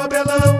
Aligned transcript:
o 0.00 0.02
Abelão, 0.02 0.58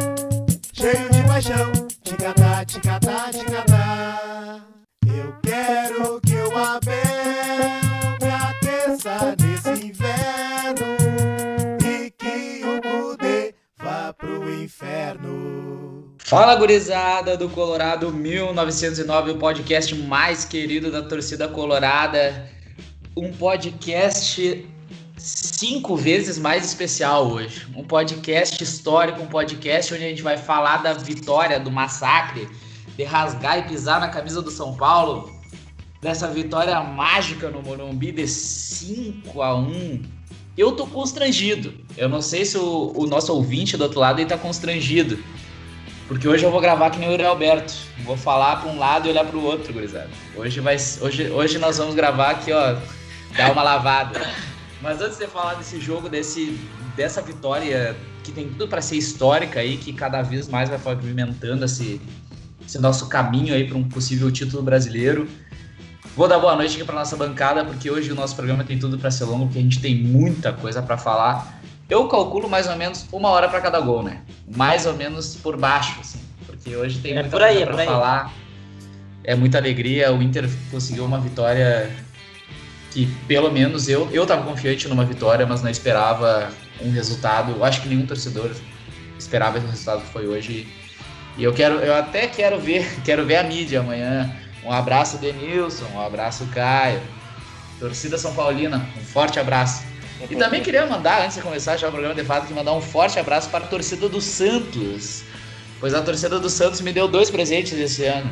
cheio 0.75 1.11
de 1.11 1.23
paixão, 1.27 1.73
ticatá, 2.05 2.63
ticatá, 2.67 3.31
ticatá. 3.33 4.61
Eu 5.07 5.35
quero 5.43 6.21
que 6.21 6.35
o 6.35 6.59
Abel 6.59 6.93
me 8.21 8.29
aqueça 8.29 9.35
nesse 9.41 9.87
inverno 9.87 10.87
e 11.83 12.11
que 12.11 12.63
o 12.65 12.83
Cudê 12.83 13.55
vá 13.79 14.13
pro 14.13 14.53
inferno. 14.53 16.15
Fala 16.19 16.55
gurizada 16.57 17.35
do 17.35 17.49
Colorado 17.49 18.13
1909, 18.13 19.31
o 19.31 19.39
podcast 19.39 19.95
mais 19.95 20.45
querido 20.45 20.91
da 20.91 21.01
torcida 21.01 21.49
colorada. 21.49 22.47
Um 23.17 23.33
podcast 23.33 24.69
cinco 25.21 25.97
vezes 25.97 26.39
mais 26.39 26.65
especial 26.65 27.31
hoje. 27.31 27.67
Um 27.77 27.85
podcast 27.85 28.63
histórico, 28.63 29.23
um 29.23 29.27
podcast 29.27 29.93
onde 29.93 30.05
a 30.05 30.09
gente 30.09 30.23
vai 30.23 30.39
falar 30.39 30.79
da 30.79 30.95
vitória, 30.95 31.61
do 31.61 31.71
massacre, 31.71 32.49
de 32.97 33.05
rasgar 33.05 33.59
e 33.59 33.63
pisar 33.63 34.01
na 34.01 34.09
camisa 34.09 34.41
do 34.41 34.51
São 34.51 34.75
Paulo, 34.75 35.31
dessa 36.01 36.27
vitória 36.29 36.81
mágica 36.81 37.51
no 37.51 37.63
Morumbi 37.63 38.13
de 38.13 38.27
5 38.27 39.43
a 39.43 39.55
1 39.55 40.03
Eu 40.57 40.73
tô 40.73 40.87
constrangido. 40.87 41.75
Eu 41.97 42.09
não 42.09 42.23
sei 42.23 42.45
se 42.45 42.57
o, 42.57 42.93
o 42.97 43.07
nosso 43.07 43.33
ouvinte 43.35 43.77
do 43.77 43.85
outro 43.85 44.01
lado 44.01 44.19
aí 44.19 44.27
tá 44.27 44.39
constrangido. 44.39 45.19
Porque 46.09 46.27
hoje 46.27 46.45
eu 46.45 46.51
vou 46.51 46.61
gravar 46.61 46.91
que 46.91 46.99
nem 46.99 47.09
o 47.09 47.13
Yuri 47.13 47.25
Alberto. 47.25 47.73
Vou 48.05 48.17
falar 48.17 48.57
para 48.57 48.71
um 48.71 48.79
lado 48.79 49.07
e 49.07 49.11
olhar 49.11 49.25
para 49.25 49.37
o 49.37 49.45
outro, 49.45 49.73
gurizada. 49.73 50.11
Hoje, 50.35 50.59
vai, 50.61 50.75
hoje, 50.75 51.31
hoje 51.31 51.59
nós 51.59 51.79
vamos 51.79 51.95
gravar 51.95 52.31
aqui, 52.31 52.53
ó, 52.53 52.77
dar 53.37 53.53
uma 53.53 53.63
lavada. 53.63 54.21
Mas 54.83 55.01
antes 55.01 55.19
de 55.19 55.27
falar 55.27 55.55
desse 55.55 55.79
jogo, 55.81 56.09
desse, 56.09 56.59
dessa 56.97 57.21
vitória 57.21 57.95
que 58.25 58.33
tem 58.33 58.49
tudo 58.49 58.69
para 58.69 58.81
ser 58.81 58.97
histórica 58.97 59.61
aí, 59.61 59.77
que 59.77 59.93
cada 59.93 60.23
vez 60.23 60.49
mais 60.49 60.69
vai 60.69 60.79
pavimentando 60.79 61.65
esse, 61.65 62.01
esse 62.67 62.79
nosso 62.79 63.09
caminho 63.09 63.55
aí 63.55 63.67
para 63.69 63.77
um 63.77 63.89
possível 63.89 64.31
título 64.31 64.63
brasileiro. 64.63 65.29
Vou 66.17 66.27
dar 66.27 66.39
boa 66.39 66.57
noite 66.57 66.77
aqui 66.77 66.85
para 66.85 66.95
nossa 66.95 67.17
bancada, 67.17 67.65
porque 67.65 67.91
hoje 67.91 68.11
o 68.11 68.15
nosso 68.15 68.35
programa 68.35 68.65
tem 68.65 68.79
tudo 68.79 68.99
para 68.99 69.11
ser 69.11 69.25
longo, 69.25 69.47
porque 69.47 69.59
a 69.59 69.63
gente 69.63 69.81
tem 69.81 69.95
muita 69.97 70.53
coisa 70.53 70.83
para 70.83 70.97
falar. 70.97 71.61
Eu 71.89 72.09
calculo 72.09 72.49
mais 72.49 72.67
ou 72.69 72.77
menos 72.77 73.07
uma 73.13 73.29
hora 73.31 73.49
para 73.49 73.61
cada 73.61 73.81
gol, 73.81 74.03
né? 74.03 74.23
Mais 74.57 74.87
ou 74.87 74.95
menos 74.95 75.37
por 75.37 75.57
baixo, 75.57 75.99
assim, 76.01 76.21
porque 76.47 76.75
hoje 76.75 76.99
tem 77.01 77.13
É 77.13 77.15
muita 77.17 77.31
por 77.31 77.43
aí, 77.43 77.57
coisa 77.57 77.71
é 77.71 77.73
para 77.75 77.83
aí. 77.83 77.87
falar. 77.89 78.35
É 79.25 79.35
muita 79.35 79.59
alegria. 79.59 80.13
O 80.13 80.23
Inter 80.23 80.49
conseguiu 80.71 81.05
uma 81.05 81.19
vitória 81.21 81.91
que, 82.91 83.07
pelo 83.27 83.51
menos, 83.51 83.89
eu 83.89 84.09
eu 84.13 84.23
estava 84.25 84.43
confiante 84.43 84.89
numa 84.89 85.05
vitória, 85.05 85.47
mas 85.47 85.63
não 85.63 85.71
esperava 85.71 86.51
um 86.81 86.91
resultado. 86.91 87.53
Eu 87.53 87.65
acho 87.65 87.83
que 87.83 87.89
nenhum 87.89 88.07
torcedor 88.07 88.51
esperava 89.19 89.59
esse 89.59 89.67
resultado 89.67 90.03
que 90.03 90.13
foi 90.13 90.27
hoje. 90.27 90.67
E 91.37 91.45
eu 91.45 91.53
quero, 91.53 91.77
eu 91.77 91.95
até 91.95 92.27
quero 92.27 92.59
ver, 92.59 92.87
quero 93.05 93.25
ver 93.25 93.37
a 93.37 93.43
mídia 93.43 93.81
amanhã. 93.81 94.35
Um 94.65 94.73
abraço, 94.73 95.19
Denilson, 95.19 95.87
um 95.95 96.01
abraço, 96.01 96.47
Caio. 96.47 97.01
Torcida 97.79 98.19
São 98.19 98.35
Paulina, 98.35 98.87
um 98.99 99.05
forte 99.05 99.41
abraço. 99.41 99.85
E 100.29 100.37
também 100.37 100.63
queria 100.63 100.85
mandar, 100.85 101.23
antes 101.23 101.37
de 101.37 101.43
começar 101.43 101.79
já 101.79 101.89
o 101.89 101.91
programa 101.91 102.15
de 102.15 102.25
fato, 102.25 102.47
que 102.47 102.53
mandar 102.53 102.75
um 102.75 102.81
forte 102.81 103.19
abraço 103.19 103.49
para 103.49 103.65
a 103.65 103.69
torcida 103.69 104.07
do 104.07 104.21
Santos. 104.21 105.23
Pois 105.79 105.95
a 105.95 106.03
torcida 106.03 106.39
do 106.39 106.51
Santos 106.51 106.83
me 106.83 106.93
deu 106.93 107.09
dois 107.09 107.31
presentes 107.31 107.73
esse 107.73 108.05
ano. 108.05 108.31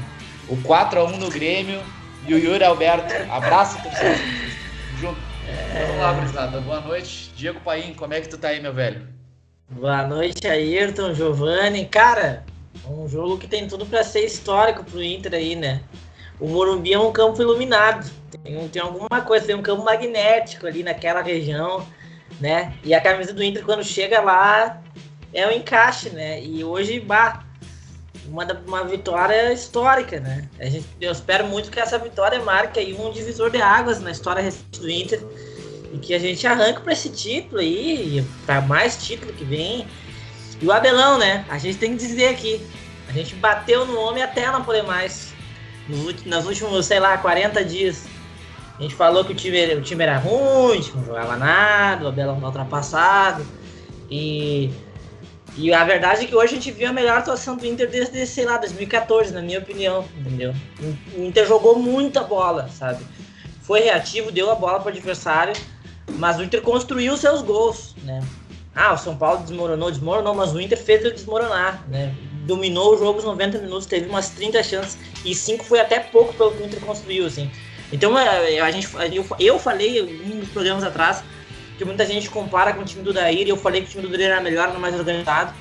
O 0.49 0.57
4x1 0.57 1.17
no 1.17 1.31
Grêmio 1.31 1.81
e 2.29 2.35
o 2.35 2.39
Yuri 2.39 2.63
Alberto. 2.63 3.15
Abraço, 3.31 3.83
torcida. 3.83 4.17
Junto. 5.01 5.19
Vamos 5.73 5.99
lá, 5.99 6.13
gurizada. 6.13 6.61
Boa 6.61 6.81
noite. 6.83 7.33
Diego 7.35 7.59
Paim, 7.61 7.95
como 7.95 8.13
é 8.13 8.21
que 8.21 8.29
tu 8.29 8.37
tá 8.37 8.49
aí, 8.49 8.61
meu 8.61 8.75
velho? 8.75 9.09
Boa 9.71 10.07
noite, 10.07 10.47
Ayrton, 10.47 11.15
Giovanni. 11.15 11.87
Cara, 11.87 12.45
um 12.87 13.09
jogo 13.09 13.39
que 13.39 13.49
tem 13.49 13.67
tudo 13.67 13.87
para 13.87 14.05
ser 14.05 14.27
histórico 14.27 14.85
pro 14.85 15.03
Inter 15.03 15.33
aí, 15.33 15.57
né? 15.57 15.81
O 16.39 16.49
Morumbi 16.49 16.93
é 16.93 16.99
um 16.99 17.11
campo 17.13 17.41
iluminado. 17.41 18.11
Tem, 18.45 18.69
tem 18.69 18.83
alguma 18.83 19.23
coisa, 19.23 19.47
tem 19.47 19.57
um 19.57 19.63
campo 19.63 19.83
magnético 19.83 20.67
ali 20.67 20.83
naquela 20.83 21.23
região, 21.23 21.87
né? 22.39 22.75
E 22.85 22.93
a 22.93 23.01
camisa 23.01 23.33
do 23.33 23.43
Inter, 23.43 23.65
quando 23.65 23.83
chega 23.83 24.21
lá, 24.21 24.83
é 25.33 25.47
um 25.47 25.51
encaixe, 25.51 26.11
né? 26.11 26.43
E 26.43 26.63
hoje, 26.63 27.01
bah, 27.01 27.48
uma, 28.31 28.47
uma 28.67 28.85
vitória 28.85 29.53
histórica, 29.53 30.21
né? 30.21 30.49
A 30.59 30.67
gente, 30.67 30.87
eu 31.01 31.11
espero 31.11 31.47
muito 31.47 31.71
que 31.71 31.81
essa 31.81 31.99
vitória 31.99 32.41
marque 32.41 32.79
aí 32.79 32.95
um 32.95 33.11
divisor 33.11 33.51
de 33.51 33.61
águas 33.61 34.01
na 34.01 34.11
história 34.11 34.43
recente 34.43 34.81
do 34.81 34.91
Inter 34.91 35.21
e 35.93 35.99
que 35.99 36.15
a 36.15 36.19
gente 36.19 36.47
arranque 36.47 36.81
para 36.83 36.93
esse 36.93 37.09
título 37.09 37.61
aí, 37.61 38.25
para 38.45 38.61
mais 38.61 39.03
título 39.03 39.33
que 39.33 39.45
vem. 39.45 39.87
E 40.61 40.67
o 40.67 40.73
Abelão, 40.73 41.19
né? 41.19 41.45
A 41.49 41.59
gente 41.59 41.79
tem 41.79 41.97
que 41.97 41.99
dizer 41.99 42.29
aqui, 42.29 42.61
a 43.09 43.13
gente 43.13 43.35
bateu 43.37 43.87
no 43.87 43.99
homem 43.99 44.23
até 44.23 44.51
não 44.51 44.63
poder 44.63 44.83
mais. 44.83 45.33
Nos, 45.89 46.25
nas 46.25 46.45
últimos, 46.45 46.85
sei 46.87 47.01
lá, 47.01 47.17
40 47.17 47.65
dias. 47.65 48.07
A 48.79 48.83
gente 48.83 48.95
falou 48.95 49.25
que 49.25 49.33
o 49.33 49.35
time, 49.35 49.75
o 49.75 49.81
time 49.81 50.05
era 50.05 50.19
ruim, 50.19 50.85
não 50.95 51.05
jogava 51.05 51.37
nada, 51.37 52.05
o 52.05 52.09
Abelão 52.09 52.39
tá 52.39 52.47
ultrapassado. 52.47 53.45
E, 54.11 54.71
e 55.57 55.73
a 55.73 55.85
verdade 55.85 56.25
é 56.25 56.27
que 56.27 56.35
hoje 56.35 56.53
a 56.53 56.57
gente 56.57 56.71
viu 56.71 56.89
a 56.89 56.93
melhor 56.93 57.19
atuação 57.19 57.57
do 57.57 57.67
Inter 57.67 57.89
desde, 57.89 58.27
sei 58.27 58.45
lá, 58.45 58.59
2014, 58.59 59.33
na 59.33 59.43
minha 59.43 59.59
opinião, 59.59 60.05
entendeu? 60.17 60.55
O 61.17 61.25
Inter 61.25 61.47
jogou 61.47 61.79
muita 61.79 62.23
bola, 62.23 62.69
sabe? 62.69 63.05
Foi 63.63 63.81
reativo, 63.81 64.31
deu 64.31 64.51
a 64.51 64.55
bola 64.55 64.81
pro 64.81 64.91
adversário, 64.91 65.55
mas 66.17 66.39
o 66.39 66.45
Inter 66.45 66.63
construiu 66.63 67.17
seus 67.17 67.43
gols, 67.43 67.95
né? 68.05 68.21
Ah, 68.75 68.93
o 68.93 68.97
São 68.97 69.17
Paulo 69.17 69.41
desmoronou, 69.43 69.91
desmoronou, 69.91 70.35
mas 70.35 70.53
o 70.55 70.61
Inter 70.61 70.79
fez 70.79 71.05
ele 71.05 71.15
desmoronar, 71.15 71.83
né? 71.89 72.15
Dominou 72.47 72.95
o 72.95 72.99
jogo 72.99 73.19
os 73.19 73.25
90 73.25 73.59
minutos, 73.59 73.87
teve 73.87 74.09
umas 74.09 74.31
30 74.31 74.63
chances 74.63 74.99
e 75.25 75.35
5 75.35 75.65
foi 75.65 75.81
até 75.81 75.99
pouco 75.99 76.33
pelo 76.35 76.53
que 76.53 76.63
o 76.63 76.67
Inter 76.67 76.81
construiu, 76.81 77.27
assim. 77.27 77.51
Então 77.93 78.17
é, 78.19 78.61
a 78.61 78.71
gente, 78.71 78.89
eu, 79.13 79.27
eu 79.41 79.59
falei 79.59 80.03
dos 80.03 80.49
programas 80.51 80.85
atrás 80.85 81.25
que 81.79 81.85
muita 81.85 82.05
gente 82.05 82.29
compara 82.29 82.75
com 82.75 82.83
o 82.83 82.85
time 82.85 83.05
do 83.05 83.13
Daír 83.13 83.47
e 83.47 83.51
eu 83.51 83.57
falei 83.57 83.81
que 83.81 83.87
o 83.87 83.91
time 83.91 84.03
do 84.03 84.11
Daír 84.11 84.31
era 84.31 84.41
melhor, 84.41 84.69
era 84.69 84.79
mais 84.79 84.95
organizado. 84.97 85.55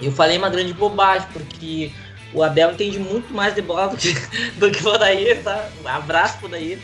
E 0.00 0.06
eu 0.06 0.12
falei 0.12 0.38
uma 0.38 0.48
grande 0.48 0.72
bobagem, 0.72 1.26
porque 1.32 1.92
o 2.32 2.42
Abel 2.42 2.72
entende 2.72 2.98
muito 2.98 3.34
mais 3.34 3.54
de 3.54 3.60
bola 3.60 3.88
do 3.88 3.96
que, 3.96 4.14
do 4.56 4.70
que 4.70 4.86
o 4.86 4.96
Daír, 4.96 5.42
tá? 5.42 5.68
Um 5.84 5.88
abraço 5.88 6.38
pro 6.38 6.48
Daír. 6.48 6.78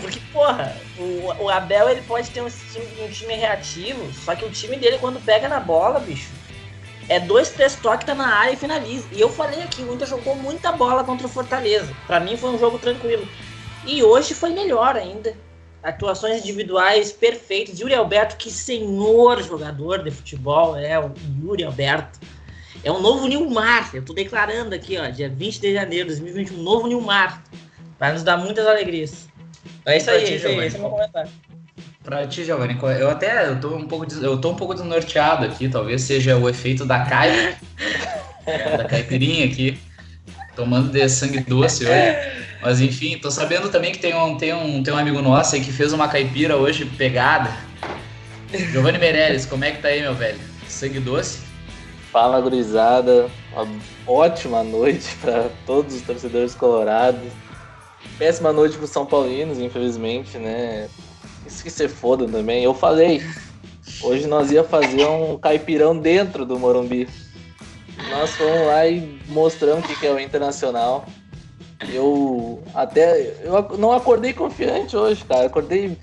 Porque, 0.00 0.20
porra, 0.32 0.74
o, 0.96 1.44
o 1.44 1.50
Abel 1.50 1.90
ele 1.90 2.02
pode 2.02 2.30
ter 2.30 2.40
um 2.40 2.48
time, 2.48 2.86
um 3.02 3.08
time 3.08 3.34
reativo, 3.34 4.10
só 4.24 4.34
que 4.34 4.44
o 4.44 4.50
time 4.50 4.76
dele, 4.76 4.98
quando 4.98 5.22
pega 5.22 5.48
na 5.48 5.60
bola, 5.60 6.00
bicho, 6.00 6.30
é 7.08 7.20
dois, 7.20 7.50
três 7.50 7.74
toques, 7.74 8.06
tá 8.06 8.14
na 8.14 8.34
área 8.34 8.52
e 8.52 8.56
finaliza. 8.56 9.06
E 9.12 9.20
eu 9.20 9.28
falei 9.28 9.62
aqui, 9.62 9.82
o 9.82 9.92
Inter 9.92 10.08
jogou 10.08 10.34
muita 10.34 10.72
bola 10.72 11.04
contra 11.04 11.26
o 11.26 11.30
Fortaleza. 11.30 11.92
Pra 12.06 12.20
mim 12.20 12.36
foi 12.36 12.50
um 12.50 12.58
jogo 12.58 12.78
tranquilo. 12.78 13.28
E 13.84 14.02
hoje 14.02 14.34
foi 14.34 14.50
melhor 14.50 14.96
ainda. 14.96 15.36
Atuações 15.82 16.42
individuais 16.42 17.12
perfeitas. 17.12 17.78
Yuri 17.78 17.94
Alberto, 17.94 18.36
que 18.36 18.50
senhor 18.50 19.42
jogador 19.42 20.02
de 20.02 20.10
futebol 20.10 20.76
é 20.76 20.98
o 20.98 21.12
Yuri 21.42 21.64
Alberto. 21.64 22.18
É 22.82 22.90
um 22.90 23.00
novo 23.00 23.26
Nilmar. 23.26 23.90
Eu 23.94 24.04
tô 24.04 24.12
declarando 24.12 24.74
aqui, 24.74 24.98
ó, 24.98 25.08
dia 25.08 25.28
20 25.28 25.60
de 25.60 25.72
janeiro 25.74 26.08
de 26.08 26.20
2021, 26.20 26.62
novo 26.62 26.86
Nilmar. 26.86 27.42
Vai 27.98 28.12
nos 28.12 28.22
dar 28.22 28.36
muitas 28.36 28.66
alegrias. 28.66 29.28
É 29.84 29.96
isso 29.96 30.10
aí, 30.10 30.24
ti, 30.24 30.32
é 30.32 30.66
esse 30.66 30.76
é 30.76 30.78
o 30.78 30.82
meu 30.82 30.90
comentário. 30.90 31.30
Pra 32.02 32.26
ti, 32.26 32.44
Giovanni, 32.44 32.78
eu 33.00 33.10
até 33.10 33.48
eu 33.48 33.60
tô 33.60 33.74
um 33.74 33.88
pouco 33.88 34.06
eu 34.22 34.40
tô 34.40 34.50
um 34.50 34.54
pouco 34.54 34.74
desnorteado 34.74 35.44
aqui, 35.44 35.68
talvez 35.68 36.02
seja 36.02 36.36
o 36.36 36.48
efeito 36.48 36.84
da 36.84 37.04
caipa, 37.04 37.58
da 38.78 38.84
caipirinha 38.84 39.46
aqui, 39.46 39.76
tomando 40.54 40.90
de 40.90 41.08
sangue 41.08 41.40
doce 41.40 41.84
hoje. 41.84 42.36
Mas 42.66 42.80
enfim, 42.80 43.16
tô 43.16 43.30
sabendo 43.30 43.68
também 43.68 43.92
que 43.92 43.98
tem 44.00 44.12
um, 44.12 44.36
tem 44.36 44.52
um, 44.52 44.82
tem 44.82 44.92
um 44.92 44.96
amigo 44.96 45.22
nosso 45.22 45.54
aí 45.54 45.60
que 45.60 45.70
fez 45.70 45.92
uma 45.92 46.08
caipira 46.08 46.56
hoje 46.56 46.84
pegada. 46.84 47.56
Giovanni 48.72 48.98
Meirelles, 48.98 49.46
como 49.46 49.64
é 49.64 49.70
que 49.70 49.80
tá 49.80 49.86
aí, 49.86 50.02
meu 50.02 50.16
velho? 50.16 50.40
Sangue 50.66 50.98
doce? 50.98 51.38
Fala, 52.10 52.40
gurizada. 52.40 53.30
Uma 53.52 53.68
ótima 54.04 54.64
noite 54.64 55.14
para 55.22 55.48
todos 55.64 55.94
os 55.94 56.02
torcedores 56.02 56.56
colorados. 56.56 57.30
Péssima 58.18 58.52
noite 58.52 58.76
para 58.76 58.88
São 58.88 59.06
Paulinos, 59.06 59.60
infelizmente, 59.60 60.36
né? 60.36 60.88
Isso 61.46 61.62
que 61.62 61.70
se 61.70 61.86
foda 61.86 62.26
também. 62.26 62.64
Eu 62.64 62.74
falei, 62.74 63.24
hoje 64.02 64.26
nós 64.26 64.50
ia 64.50 64.64
fazer 64.64 65.06
um 65.06 65.38
caipirão 65.38 65.96
dentro 65.96 66.44
do 66.44 66.58
Morumbi. 66.58 67.08
Nós 68.10 68.32
fomos 68.32 68.66
lá 68.66 68.88
e 68.88 69.20
mostramos 69.28 69.88
o 69.88 70.00
que 70.00 70.04
é 70.04 70.10
o 70.10 70.18
Internacional. 70.18 71.06
Eu 71.92 72.62
até 72.74 73.34
eu 73.42 73.76
não 73.78 73.92
acordei 73.92 74.32
confiante 74.32 74.96
hoje, 74.96 75.24
cara. 75.24 75.46
Acordei 75.46 75.96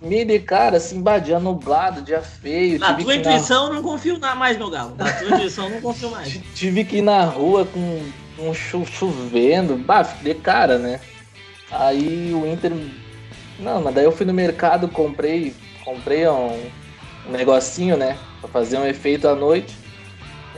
meio 0.00 0.26
de 0.26 0.38
cara, 0.38 0.76
assim, 0.76 1.00
bah, 1.00 1.18
dia 1.18 1.38
nublado, 1.40 2.02
dia 2.02 2.20
feio. 2.20 2.78
Na 2.78 2.94
tua 2.94 3.14
na- 3.14 3.20
intuição, 3.20 3.68
eu 3.68 3.74
não 3.74 3.82
confio 3.82 4.18
na- 4.18 4.34
mais, 4.34 4.56
meu 4.58 4.68
galo. 4.70 4.94
Na 4.96 5.10
tua 5.12 5.30
intuição, 5.30 5.70
não 5.70 5.80
confio 5.80 6.10
mais. 6.10 6.38
Tive 6.54 6.84
que 6.84 6.98
ir 6.98 7.02
na 7.02 7.24
rua 7.24 7.64
com, 7.64 8.02
com 8.36 8.52
chu- 8.52 8.84
chovendo, 8.84 9.76
bah, 9.76 10.04
fiquei 10.04 10.34
de 10.34 10.40
cara, 10.40 10.78
né? 10.78 11.00
Aí 11.70 12.32
o 12.34 12.46
Inter. 12.46 12.72
Não, 13.58 13.80
mas 13.80 13.94
daí 13.94 14.04
eu 14.04 14.12
fui 14.12 14.26
no 14.26 14.34
mercado, 14.34 14.86
comprei, 14.86 15.54
comprei 15.82 16.28
um, 16.28 16.52
um 17.26 17.30
negocinho, 17.32 17.96
né? 17.96 18.18
Pra 18.40 18.50
fazer 18.50 18.76
um 18.76 18.86
efeito 18.86 19.26
à 19.26 19.34
noite. 19.34 19.74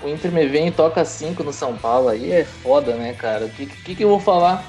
O 0.03 0.09
Inter 0.09 0.33
me 0.33 0.47
vem 0.47 0.69
e 0.69 0.71
toca 0.71 1.05
5 1.05 1.43
no 1.43 1.53
São 1.53 1.77
Paulo, 1.77 2.09
aí 2.09 2.33
é 2.33 2.45
foda, 2.45 2.95
né, 2.95 3.13
cara? 3.13 3.47
O 3.47 3.51
que, 3.51 3.67
que, 3.67 3.95
que 3.95 4.05
eu 4.05 4.09
vou 4.09 4.21
falar? 4.21 4.65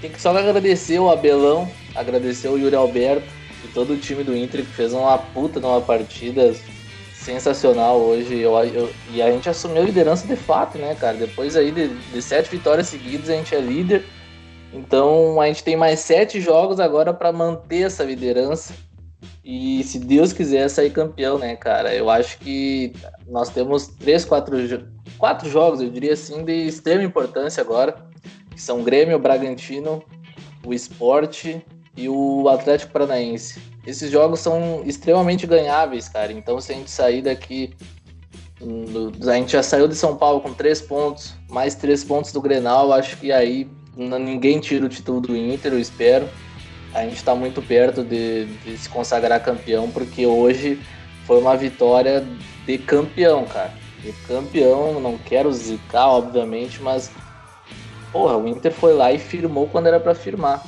Tem 0.00 0.10
que 0.10 0.20
só 0.20 0.36
agradecer 0.36 0.98
o 0.98 1.10
Abelão, 1.10 1.70
agradecer 1.94 2.48
o 2.48 2.58
Yuri 2.58 2.74
Alberto 2.74 3.26
e 3.64 3.68
todo 3.68 3.92
o 3.92 3.96
time 3.96 4.24
do 4.24 4.36
Inter 4.36 4.62
que 4.62 4.72
fez 4.72 4.92
uma 4.92 5.16
puta 5.18 5.60
numa 5.60 5.80
partida 5.80 6.54
sensacional 7.14 8.00
hoje. 8.00 8.38
Eu, 8.38 8.58
eu, 8.64 8.92
e 9.12 9.22
a 9.22 9.30
gente 9.30 9.48
assumiu 9.48 9.82
a 9.82 9.84
liderança 9.84 10.26
de 10.26 10.36
fato, 10.36 10.76
né, 10.78 10.94
cara? 10.94 11.16
Depois 11.16 11.56
aí 11.56 11.70
de, 11.70 11.88
de 11.88 12.22
sete 12.22 12.50
vitórias 12.50 12.88
seguidas, 12.88 13.30
a 13.30 13.34
gente 13.34 13.54
é 13.54 13.60
líder. 13.60 14.04
Então 14.72 15.40
a 15.40 15.46
gente 15.46 15.62
tem 15.62 15.76
mais 15.76 16.00
sete 16.00 16.40
jogos 16.40 16.80
agora 16.80 17.12
para 17.12 17.32
manter 17.32 17.82
essa 17.82 18.02
liderança. 18.02 18.74
E 19.44 19.82
se 19.82 19.98
Deus 19.98 20.32
quiser 20.32 20.68
sair 20.68 20.90
campeão, 20.90 21.36
né, 21.36 21.56
cara? 21.56 21.92
Eu 21.94 22.08
acho 22.08 22.38
que 22.38 22.92
nós 23.26 23.48
temos 23.48 23.88
três, 23.88 24.24
quatro, 24.24 24.56
quatro 25.18 25.50
jogos, 25.50 25.80
eu 25.80 25.90
diria 25.90 26.12
assim, 26.12 26.44
de 26.44 26.52
extrema 26.52 27.02
importância 27.02 27.60
agora, 27.60 27.96
que 28.50 28.62
são 28.62 28.84
Grêmio, 28.84 29.18
Bragantino, 29.18 30.02
o 30.64 30.72
Esporte 30.72 31.64
e 31.96 32.08
o 32.08 32.48
Atlético 32.48 32.92
Paranaense. 32.92 33.60
Esses 33.84 34.12
jogos 34.12 34.38
são 34.38 34.82
extremamente 34.84 35.44
ganháveis, 35.44 36.08
cara. 36.08 36.32
Então 36.32 36.60
se 36.60 36.72
a 36.72 36.76
gente 36.76 36.90
sair 36.90 37.22
daqui. 37.22 37.74
A 39.28 39.34
gente 39.34 39.52
já 39.52 39.62
saiu 39.62 39.88
de 39.88 39.96
São 39.96 40.16
Paulo 40.16 40.40
com 40.40 40.54
três 40.54 40.80
pontos, 40.80 41.34
mais 41.50 41.74
três 41.74 42.04
pontos 42.04 42.30
do 42.30 42.40
Grenal. 42.40 42.92
Acho 42.92 43.16
que 43.16 43.32
aí 43.32 43.68
ninguém 43.96 44.60
tira 44.60 44.86
o 44.86 44.88
título 44.88 45.20
do 45.20 45.36
Inter, 45.36 45.72
eu 45.72 45.80
espero 45.80 46.28
a 46.94 47.02
gente 47.02 47.16
está 47.16 47.34
muito 47.34 47.62
perto 47.62 48.02
de, 48.04 48.46
de, 48.46 48.76
se 48.76 48.88
consagrar 48.88 49.42
campeão, 49.42 49.90
porque 49.90 50.26
hoje 50.26 50.80
foi 51.26 51.40
uma 51.40 51.56
vitória 51.56 52.24
de 52.66 52.78
campeão, 52.78 53.44
cara. 53.44 53.72
De 54.02 54.12
campeão, 54.26 55.00
não 55.00 55.16
quero 55.16 55.52
zicar, 55.52 56.08
obviamente, 56.08 56.82
mas 56.82 57.10
porra, 58.12 58.36
o 58.36 58.46
Inter 58.46 58.72
foi 58.72 58.92
lá 58.92 59.12
e 59.12 59.18
firmou 59.18 59.66
quando 59.68 59.86
era 59.86 59.98
para 59.98 60.14
firmar. 60.14 60.62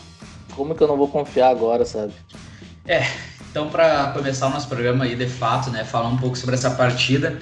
Como 0.56 0.74
que 0.74 0.82
eu 0.82 0.88
não 0.88 0.96
vou 0.96 1.08
confiar 1.08 1.50
agora, 1.50 1.84
sabe? 1.84 2.12
É, 2.86 3.02
então 3.50 3.68
para 3.68 4.12
começar 4.12 4.46
o 4.46 4.50
nosso 4.50 4.68
programa 4.68 5.04
aí 5.04 5.14
de 5.14 5.26
fato, 5.26 5.70
né, 5.70 5.84
falar 5.84 6.08
um 6.08 6.16
pouco 6.16 6.36
sobre 6.36 6.54
essa 6.54 6.70
partida, 6.70 7.38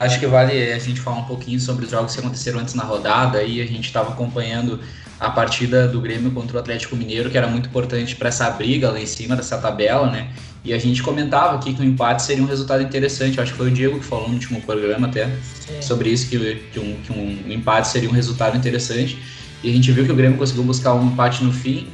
acho 0.00 0.18
que 0.18 0.26
vale 0.26 0.72
a 0.72 0.78
gente 0.78 1.00
falar 1.00 1.18
um 1.18 1.24
pouquinho 1.24 1.60
sobre 1.60 1.84
os 1.84 1.90
jogos 1.90 2.14
que 2.14 2.20
aconteceram 2.20 2.60
antes 2.60 2.74
na 2.74 2.84
rodada, 2.84 3.38
aí 3.38 3.60
a 3.60 3.66
gente 3.66 3.86
estava 3.86 4.12
acompanhando 4.12 4.80
a 5.18 5.30
partida 5.30 5.86
do 5.86 6.00
Grêmio 6.00 6.30
contra 6.30 6.56
o 6.56 6.60
Atlético 6.60 6.96
Mineiro, 6.96 7.30
que 7.30 7.38
era 7.38 7.46
muito 7.46 7.68
importante 7.68 8.16
para 8.16 8.28
essa 8.28 8.50
briga 8.50 8.90
lá 8.90 9.00
em 9.00 9.06
cima 9.06 9.36
dessa 9.36 9.58
tabela, 9.58 10.10
né? 10.10 10.30
E 10.64 10.72
a 10.72 10.78
gente 10.78 11.02
comentava 11.02 11.56
aqui 11.56 11.74
que 11.74 11.82
o 11.82 11.84
empate 11.84 12.22
seria 12.22 12.42
um 12.42 12.46
resultado 12.46 12.82
interessante. 12.82 13.38
acho 13.38 13.52
que 13.52 13.58
foi 13.58 13.68
o 13.68 13.70
Diego 13.70 13.98
que 13.98 14.04
falou 14.04 14.28
no 14.28 14.34
último 14.34 14.60
programa 14.62 15.08
até 15.08 15.26
Sim. 15.26 15.82
sobre 15.82 16.08
isso, 16.08 16.28
que, 16.28 16.38
que, 16.72 16.80
um, 16.80 16.96
que 17.02 17.12
um 17.12 17.52
empate 17.52 17.88
seria 17.88 18.08
um 18.08 18.12
resultado 18.12 18.56
interessante. 18.56 19.18
E 19.62 19.70
a 19.70 19.72
gente 19.72 19.92
viu 19.92 20.06
que 20.06 20.12
o 20.12 20.16
Grêmio 20.16 20.38
conseguiu 20.38 20.64
buscar 20.64 20.94
um 20.94 21.08
empate 21.08 21.44
no 21.44 21.52
fim, 21.52 21.88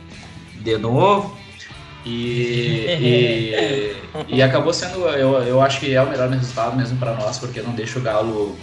de 0.55 0.79
novo. 0.79 1.37
E, 2.07 2.87
e, 4.31 4.37
e 4.37 4.43
acabou 4.43 4.73
sendo, 4.73 5.01
eu, 5.09 5.33
eu 5.43 5.61
acho 5.61 5.81
que 5.81 5.93
é 5.93 6.01
o 6.01 6.09
melhor 6.09 6.31
resultado 6.31 6.77
mesmo 6.77 6.97
para 6.97 7.15
nós, 7.15 7.39
porque 7.39 7.61
não 7.61 7.73
deixa 7.73 7.99
o 7.99 8.03
Galo 8.03 8.57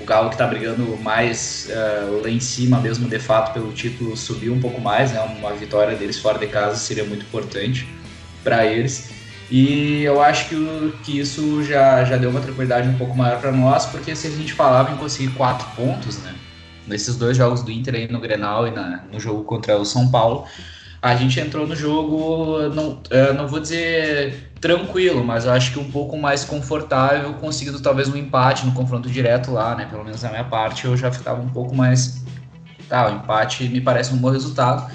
o 0.00 0.04
Galo 0.04 0.28
que 0.28 0.34
está 0.34 0.46
brigando 0.46 0.96
mais 0.98 1.68
uh, 1.70 2.22
lá 2.22 2.28
em 2.28 2.40
cima 2.40 2.80
mesmo, 2.80 3.08
de 3.08 3.18
fato, 3.18 3.52
pelo 3.52 3.72
título, 3.72 4.16
subir 4.16 4.50
um 4.50 4.60
pouco 4.60 4.80
mais, 4.80 5.12
né? 5.12 5.20
Uma 5.38 5.52
vitória 5.52 5.96
deles 5.96 6.18
fora 6.18 6.38
de 6.38 6.46
casa 6.48 6.76
seria 6.76 7.04
muito 7.04 7.24
importante 7.24 7.88
para 8.42 8.66
eles. 8.66 9.10
E 9.50 10.02
eu 10.02 10.20
acho 10.22 10.48
que, 10.48 10.94
que 11.04 11.18
isso 11.18 11.62
já, 11.62 12.04
já 12.04 12.16
deu 12.16 12.30
uma 12.30 12.40
tranquilidade 12.40 12.88
um 12.88 12.98
pouco 12.98 13.16
maior 13.16 13.40
para 13.40 13.52
nós, 13.52 13.86
porque 13.86 14.16
se 14.16 14.26
a 14.26 14.30
gente 14.30 14.52
falava 14.52 14.92
em 14.92 14.96
conseguir 14.96 15.32
quatro 15.34 15.66
pontos, 15.76 16.18
né? 16.18 16.34
Nesses 16.86 17.16
dois 17.16 17.36
jogos 17.36 17.62
do 17.62 17.70
Inter 17.70 17.94
aí 17.94 18.08
no 18.10 18.20
Grenal 18.20 18.66
e 18.66 18.70
na, 18.70 19.04
no 19.10 19.18
jogo 19.20 19.44
contra 19.44 19.78
o 19.78 19.84
São 19.84 20.10
Paulo, 20.10 20.44
a 21.00 21.14
gente 21.14 21.38
entrou 21.38 21.66
no 21.66 21.76
jogo, 21.76 22.68
não, 22.74 23.00
é, 23.10 23.32
não 23.32 23.46
vou 23.46 23.60
dizer 23.60 24.52
tranquilo, 24.64 25.22
mas 25.22 25.44
eu 25.44 25.52
acho 25.52 25.72
que 25.72 25.78
um 25.78 25.90
pouco 25.90 26.16
mais 26.16 26.42
confortável, 26.42 27.34
conseguindo 27.34 27.78
talvez 27.80 28.08
um 28.08 28.16
empate 28.16 28.64
no 28.64 28.72
confronto 28.72 29.10
direto 29.10 29.50
lá, 29.50 29.74
né? 29.74 29.84
Pelo 29.84 30.02
menos 30.02 30.22
na 30.22 30.30
minha 30.30 30.44
parte, 30.44 30.86
eu 30.86 30.96
já 30.96 31.12
ficava 31.12 31.38
um 31.42 31.50
pouco 31.50 31.76
mais. 31.76 32.24
Tá, 32.88 33.10
o 33.10 33.14
empate 33.14 33.68
me 33.68 33.82
parece 33.82 34.14
um 34.14 34.16
bom 34.16 34.30
resultado. 34.30 34.90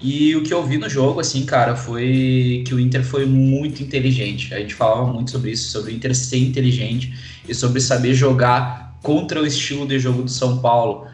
E 0.00 0.34
o 0.36 0.42
que 0.42 0.54
eu 0.54 0.64
vi 0.66 0.78
no 0.78 0.88
jogo, 0.88 1.20
assim, 1.20 1.44
cara, 1.44 1.76
foi 1.76 2.64
que 2.66 2.72
o 2.72 2.80
Inter 2.80 3.04
foi 3.04 3.26
muito 3.26 3.82
inteligente. 3.82 4.54
A 4.54 4.58
gente 4.58 4.74
falava 4.74 5.04
muito 5.12 5.32
sobre 5.32 5.50
isso, 5.50 5.70
sobre 5.70 5.92
o 5.92 5.94
Inter 5.94 6.14
ser 6.14 6.38
inteligente 6.38 7.12
e 7.46 7.54
sobre 7.54 7.78
saber 7.78 8.14
jogar 8.14 8.96
contra 9.02 9.42
o 9.42 9.46
estilo 9.46 9.86
de 9.86 9.98
jogo 9.98 10.22
do 10.22 10.30
São 10.30 10.62
Paulo. 10.62 11.06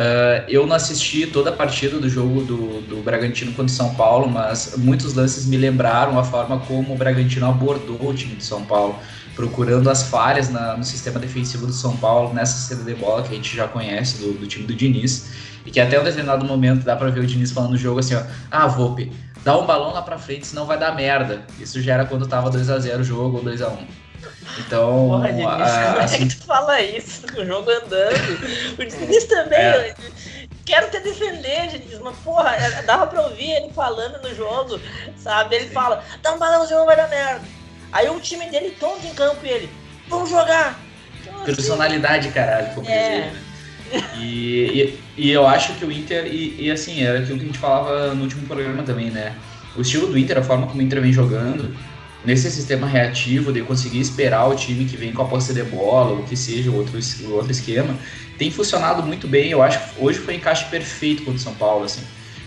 Uh, 0.00 0.48
eu 0.48 0.66
não 0.66 0.76
assisti 0.76 1.26
toda 1.26 1.50
a 1.50 1.52
partida 1.52 1.98
do 1.98 2.08
jogo 2.08 2.40
do, 2.42 2.80
do 2.80 3.02
Bragantino 3.02 3.50
contra 3.50 3.66
o 3.66 3.68
São 3.68 3.94
Paulo, 3.94 4.30
mas 4.30 4.74
muitos 4.78 5.12
lances 5.12 5.44
me 5.44 5.58
lembraram 5.58 6.18
a 6.18 6.24
forma 6.24 6.58
como 6.60 6.94
o 6.94 6.96
Bragantino 6.96 7.46
abordou 7.46 8.08
o 8.08 8.14
time 8.14 8.34
de 8.34 8.42
São 8.42 8.64
Paulo, 8.64 8.98
procurando 9.36 9.90
as 9.90 10.04
falhas 10.04 10.48
na, 10.48 10.74
no 10.74 10.84
sistema 10.84 11.18
defensivo 11.18 11.66
do 11.66 11.72
São 11.74 11.98
Paulo, 11.98 12.32
nessa 12.32 12.66
saída 12.66 12.82
de 12.82 12.98
bola 12.98 13.22
que 13.22 13.34
a 13.34 13.36
gente 13.36 13.54
já 13.54 13.68
conhece 13.68 14.22
do, 14.22 14.32
do, 14.32 14.46
time 14.46 14.64
do 14.64 14.74
Diniz, 14.74 15.32
e 15.66 15.70
que 15.70 15.78
até 15.78 16.00
um 16.00 16.04
determinado 16.04 16.46
momento 16.46 16.82
dá 16.82 16.96
para 16.96 17.10
ver 17.10 17.20
o 17.20 17.26
Diniz 17.26 17.52
falando 17.52 17.72
no 17.72 17.76
jogo 17.76 18.00
assim: 18.00 18.14
ó, 18.14 18.22
ah, 18.50 18.66
Volpe, 18.66 19.12
dá 19.44 19.58
um 19.58 19.66
balão 19.66 19.92
lá 19.92 20.00
pra 20.00 20.16
frente, 20.16 20.46
senão 20.46 20.64
vai 20.64 20.78
dar 20.78 20.96
merda. 20.96 21.42
Isso 21.60 21.78
já 21.82 21.92
era 21.92 22.06
quando 22.06 22.26
tava 22.26 22.48
2 22.48 22.70
a 22.70 22.78
0 22.78 23.00
o 23.00 23.04
jogo 23.04 23.36
ou 23.36 23.44
2 23.44 23.60
a 23.60 23.68
1 23.68 23.99
então. 24.58 25.08
Porra, 25.08 25.32
Diniz, 25.32 25.46
a, 25.46 25.50
como 25.50 25.62
assim, 25.62 25.80
é 25.80 25.92
que 25.92 26.00
assim 26.00 26.28
tu 26.28 26.44
fala 26.44 26.80
isso 26.80 27.26
o 27.38 27.46
jogo 27.46 27.70
andando? 27.70 28.78
O 28.78 28.84
Diniz 28.84 29.24
também. 29.24 29.58
É. 29.58 29.94
Quero 30.64 30.90
te 30.90 31.00
defender, 31.00 31.68
Diniz, 31.68 31.98
mas 32.00 32.16
porra, 32.18 32.54
é, 32.56 32.82
dava 32.82 33.06
pra 33.06 33.22
ouvir 33.22 33.50
ele 33.50 33.72
falando 33.72 34.22
no 34.22 34.34
jogo, 34.34 34.80
sabe? 35.16 35.56
Ele 35.56 35.68
Sim. 35.68 35.74
fala, 35.74 36.04
dá 36.22 36.32
um 36.32 36.38
balãozinho, 36.38 36.84
vai 36.84 36.96
dar 36.96 37.08
merda. 37.08 37.42
Aí 37.92 38.08
o 38.08 38.20
time 38.20 38.48
dele 38.50 38.76
todo 38.78 39.04
em 39.04 39.14
campo 39.14 39.44
e 39.44 39.48
ele, 39.48 39.70
vamos 40.08 40.30
jogar. 40.30 40.78
Então, 41.20 41.44
Personalidade, 41.44 42.28
assim, 42.28 42.34
caralho, 42.34 42.74
como 42.74 42.88
é. 42.88 43.32
E, 44.16 44.94
e, 45.16 45.24
e, 45.24 45.30
eu 45.30 45.46
acho 45.46 45.74
que 45.74 45.84
o 45.84 45.90
Inter, 45.90 46.26
e, 46.26 46.66
e, 46.66 46.70
assim, 46.70 47.02
era 47.02 47.18
aquilo 47.18 47.38
que 47.38 47.44
a 47.44 47.46
gente 47.48 47.58
falava 47.58 48.14
no 48.14 48.22
último 48.22 48.46
programa 48.46 48.82
também, 48.84 49.10
né? 49.10 49.34
O 49.76 49.82
estilo 49.82 50.06
do 50.06 50.18
Inter, 50.18 50.38
a 50.38 50.42
forma 50.42 50.66
como 50.66 50.80
o 50.80 50.82
Inter 50.82 51.00
vem 51.00 51.12
jogando, 51.12 51.76
nesse 52.24 52.50
sistema 52.50 52.86
reativo 52.86 53.52
de 53.52 53.62
conseguir 53.62 54.00
esperar 54.00 54.48
o 54.48 54.54
time 54.54 54.84
que 54.84 54.96
vem 54.96 55.12
com 55.12 55.22
a 55.22 55.24
posse 55.24 55.54
de 55.54 55.62
bola, 55.62 56.12
ou 56.12 56.22
que 56.24 56.36
seja, 56.36 56.70
outro, 56.70 56.98
outro 57.30 57.50
esquema, 57.50 57.96
tem 58.38 58.50
funcionado 58.50 59.02
muito 59.02 59.26
bem. 59.26 59.50
Eu 59.50 59.62
acho 59.62 59.78
que 59.78 60.04
hoje 60.04 60.18
foi 60.18 60.34
um 60.34 60.36
encaixe 60.36 60.64
perfeito 60.66 61.22
contra 61.22 61.38
o 61.38 61.42
São 61.42 61.54
Paulo, 61.54 61.84
assim. 61.84 62.02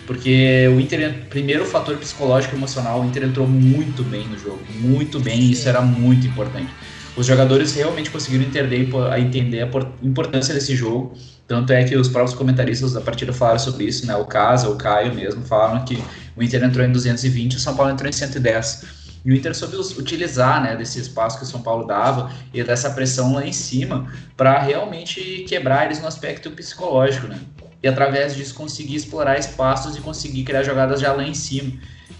Porque 0.06 0.68
o 0.68 0.78
Inter, 0.78 1.26
primeiro 1.30 1.64
o 1.64 1.66
fator 1.66 1.96
psicológico 1.96 2.54
e 2.54 2.58
emocional, 2.58 3.00
o 3.00 3.04
Inter 3.04 3.24
entrou 3.24 3.46
muito 3.46 4.02
bem 4.02 4.26
no 4.28 4.38
jogo, 4.38 4.60
muito 4.74 5.18
bem, 5.18 5.40
e 5.40 5.52
isso 5.52 5.68
era 5.68 5.80
muito 5.80 6.26
importante. 6.26 6.68
Os 7.16 7.26
jogadores 7.26 7.74
realmente 7.74 8.10
conseguiram 8.10 8.44
entender, 8.44 8.88
a 9.10 9.20
entender 9.20 9.62
a 9.62 9.68
importância 10.02 10.52
desse 10.52 10.74
jogo. 10.74 11.14
Tanto 11.46 11.72
é 11.72 11.84
que 11.84 11.96
os 11.96 12.08
próprios 12.08 12.36
comentaristas 12.36 12.92
da 12.92 13.00
partida 13.00 13.32
falaram 13.32 13.58
sobre 13.58 13.84
isso, 13.84 14.06
né? 14.06 14.16
O 14.16 14.24
Casa, 14.24 14.68
o 14.68 14.76
Caio 14.76 15.14
mesmo, 15.14 15.42
falaram 15.44 15.84
que 15.84 16.02
o 16.36 16.42
Inter 16.42 16.64
entrou 16.64 16.84
em 16.84 16.90
220 16.90 17.52
e 17.52 17.56
o 17.56 17.60
São 17.60 17.76
Paulo 17.76 17.92
entrou 17.92 18.08
em 18.08 18.12
110. 18.12 19.03
E 19.24 19.32
o 19.32 19.34
Inter 19.34 19.54
soube 19.54 19.76
utilizar 19.76 20.62
né, 20.62 20.76
desse 20.76 21.00
espaço 21.00 21.38
que 21.38 21.44
o 21.44 21.46
São 21.46 21.62
Paulo 21.62 21.86
dava 21.86 22.30
e 22.52 22.62
dessa 22.62 22.90
pressão 22.90 23.32
lá 23.32 23.46
em 23.46 23.52
cima 23.52 24.12
para 24.36 24.58
realmente 24.58 25.44
quebrar 25.48 25.86
eles 25.86 26.00
no 26.00 26.06
aspecto 26.06 26.50
psicológico, 26.50 27.26
né? 27.26 27.40
E 27.82 27.88
através 27.88 28.34
disso 28.34 28.54
conseguir 28.54 28.96
explorar 28.96 29.38
espaços 29.38 29.96
e 29.96 30.00
conseguir 30.00 30.44
criar 30.44 30.62
jogadas 30.62 31.00
já 31.00 31.12
lá 31.12 31.22
em 31.22 31.34
cima. 31.34 31.72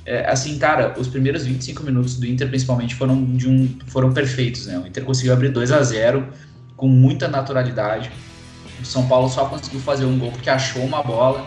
É, 0.06 0.30
assim, 0.30 0.58
cara, 0.58 0.94
os 0.98 1.08
primeiros 1.08 1.44
25 1.44 1.82
minutos 1.82 2.18
do 2.18 2.26
Inter, 2.26 2.48
principalmente, 2.48 2.94
foram, 2.94 3.24
de 3.24 3.48
um, 3.48 3.78
foram 3.86 4.12
perfeitos, 4.12 4.66
né? 4.66 4.78
O 4.78 4.86
Inter 4.86 5.04
conseguiu 5.04 5.32
abrir 5.32 5.50
2 5.50 5.72
a 5.72 5.82
0 5.82 6.28
com 6.76 6.86
muita 6.86 7.28
naturalidade. 7.28 8.10
O 8.80 8.84
São 8.84 9.06
Paulo 9.08 9.28
só 9.28 9.46
conseguiu 9.46 9.80
fazer 9.80 10.04
um 10.04 10.18
gol 10.18 10.30
porque 10.32 10.50
achou 10.50 10.82
uma 10.82 11.02
bola 11.02 11.46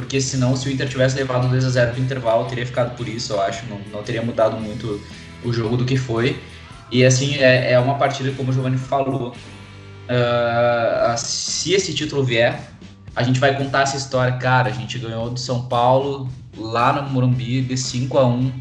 porque 0.00 0.18
senão 0.18 0.56
se 0.56 0.66
o 0.66 0.72
Inter 0.72 0.88
tivesse 0.88 1.14
levado 1.14 1.46
2 1.46 1.62
a 1.62 1.68
0 1.68 1.92
no 1.92 2.02
intervalo, 2.02 2.46
teria 2.46 2.64
ficado 2.64 2.96
por 2.96 3.06
isso, 3.06 3.34
eu 3.34 3.42
acho, 3.42 3.66
não, 3.66 3.78
não 3.92 4.02
teria 4.02 4.22
mudado 4.22 4.56
muito 4.56 4.98
o 5.44 5.52
jogo 5.52 5.76
do 5.76 5.84
que 5.84 5.98
foi. 5.98 6.40
E 6.90 7.04
assim, 7.04 7.36
é, 7.36 7.72
é 7.72 7.78
uma 7.78 7.96
partida, 7.96 8.32
como 8.32 8.48
o 8.48 8.52
Giovanni 8.52 8.78
falou, 8.78 9.28
uh, 9.28 11.18
se 11.18 11.74
esse 11.74 11.92
título 11.92 12.24
vier, 12.24 12.58
a 13.14 13.22
gente 13.22 13.38
vai 13.38 13.54
contar 13.54 13.82
essa 13.82 13.98
história, 13.98 14.32
cara, 14.38 14.70
a 14.70 14.72
gente 14.72 14.98
ganhou 14.98 15.28
do 15.28 15.38
São 15.38 15.66
Paulo 15.66 16.30
lá 16.56 16.94
no 16.94 17.10
Morumbi 17.10 17.60
de 17.60 17.76
5 17.76 18.16
a 18.16 18.26
1 18.26 18.52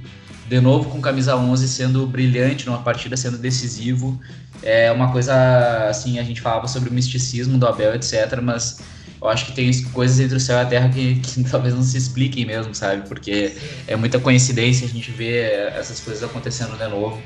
de 0.49 0.59
novo 0.59 0.89
com 0.89 0.99
camisa 0.99 1.37
11 1.37 1.69
sendo 1.69 2.05
brilhante 2.05 2.65
numa 2.65 2.79
partida, 2.79 3.15
sendo 3.15 3.37
decisivo. 3.37 4.19
É 4.61 4.91
uma 4.91 5.09
coisa 5.11 5.87
assim, 5.89 6.19
a 6.19 6.23
gente 6.23 6.41
falava 6.41 6.67
sobre 6.67 6.89
o 6.89 6.93
misticismo 6.93 7.57
do 7.57 7.65
Abel, 7.65 7.95
etc, 7.95 8.41
mas 8.41 8.81
eu 9.21 9.27
acho 9.27 9.45
que 9.47 9.51
tem 9.51 9.83
coisas 9.91 10.19
entre 10.19 10.37
o 10.37 10.39
céu 10.39 10.57
e 10.57 10.61
a 10.61 10.65
terra 10.65 10.89
que, 10.89 11.15
que 11.15 11.43
talvez 11.49 11.73
não 11.73 11.83
se 11.83 11.97
expliquem 11.97 12.45
mesmo, 12.45 12.73
sabe? 12.73 13.07
Porque 13.07 13.53
é 13.87 13.95
muita 13.95 14.19
coincidência 14.19 14.87
a 14.87 14.89
gente 14.89 15.11
ver 15.11 15.73
essas 15.73 15.99
coisas 15.99 16.23
acontecendo 16.23 16.77
de 16.77 16.87
novo. 16.87 17.21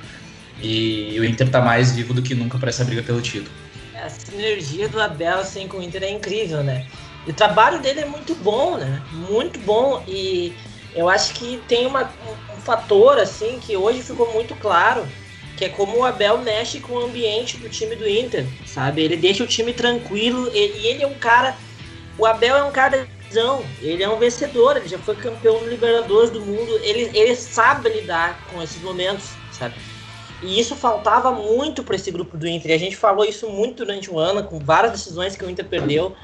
E 0.62 1.20
o 1.20 1.26
Inter 1.26 1.50
tá 1.50 1.62
mais 1.62 1.92
vivo 1.92 2.14
do 2.14 2.22
que 2.22 2.34
nunca 2.34 2.58
para 2.58 2.70
essa 2.70 2.84
briga 2.84 3.04
pelo 3.04 3.22
título. 3.22 3.52
a 3.96 4.10
sinergia 4.10 4.88
do 4.88 5.02
Abel 5.02 5.40
assim, 5.40 5.68
com 5.68 5.78
o 5.78 5.84
Inter 5.84 6.04
é 6.04 6.10
incrível, 6.10 6.64
né? 6.64 6.86
E 7.26 7.32
o 7.32 7.34
trabalho 7.34 7.80
dele 7.80 8.02
é 8.02 8.06
muito 8.06 8.36
bom, 8.36 8.78
né? 8.78 9.02
Muito 9.30 9.60
bom. 9.60 10.04
E 10.08 10.54
eu 10.96 11.10
acho 11.10 11.34
que 11.34 11.60
tem 11.68 11.86
uma, 11.86 12.04
um, 12.04 12.62
fator, 12.62 13.18
assim, 13.18 13.60
que 13.60 13.76
hoje 13.76 14.02
ficou 14.02 14.32
muito 14.34 14.56
claro, 14.56 15.08
que 15.58 15.66
é 15.66 15.70
como 15.70 15.98
o 15.98 16.06
Abel 16.06 16.38
mexe 16.40 16.80
com 16.80 16.94
o 16.94 17.06
ambiente 17.06 17.58
do 17.58 17.70
time 17.70 17.96
do 17.96 18.08
Inter, 18.08 18.46
sabe? 18.66 19.02
Ele 19.02 19.18
deixa 19.18 19.44
o 19.44 19.48
time 19.48 19.74
tranquilo 19.74 20.50
e 20.54 20.88
ele 20.88 21.04
é 21.04 21.08
um 21.08 21.16
cara. 21.16 21.56
O 22.18 22.26
Abel 22.26 22.56
é 22.56 22.64
um 22.64 22.72
cara 22.72 23.08
ele 23.82 24.04
é 24.04 24.10
um 24.10 24.20
vencedor, 24.20 24.78
ele 24.78 24.88
já 24.88 25.00
foi 25.00 25.16
campeão 25.16 25.60
no 25.60 25.68
Libertadores 25.68 26.30
do 26.30 26.40
mundo, 26.40 26.80
ele, 26.84 27.10
ele 27.18 27.36
sabe 27.36 27.90
lidar 27.90 28.40
com 28.52 28.62
esses 28.62 28.82
momentos, 28.82 29.32
sabe? 29.52 29.74
E 30.42 30.60
isso 30.60 30.76
faltava 30.76 31.32
muito 31.32 31.84
para 31.84 31.96
esse 31.96 32.12
grupo 32.12 32.38
do 32.38 32.48
Inter. 32.48 32.72
E 32.72 32.74
a 32.74 32.78
gente 32.78 32.96
falou 32.96 33.26
isso 33.26 33.50
muito 33.50 33.78
durante 33.78 34.12
o 34.12 34.20
ano, 34.20 34.44
com 34.44 34.60
várias 34.60 34.92
decisões 34.92 35.36
que 35.36 35.44
o 35.44 35.50
Inter 35.50 35.66
perdeu, 35.66 36.16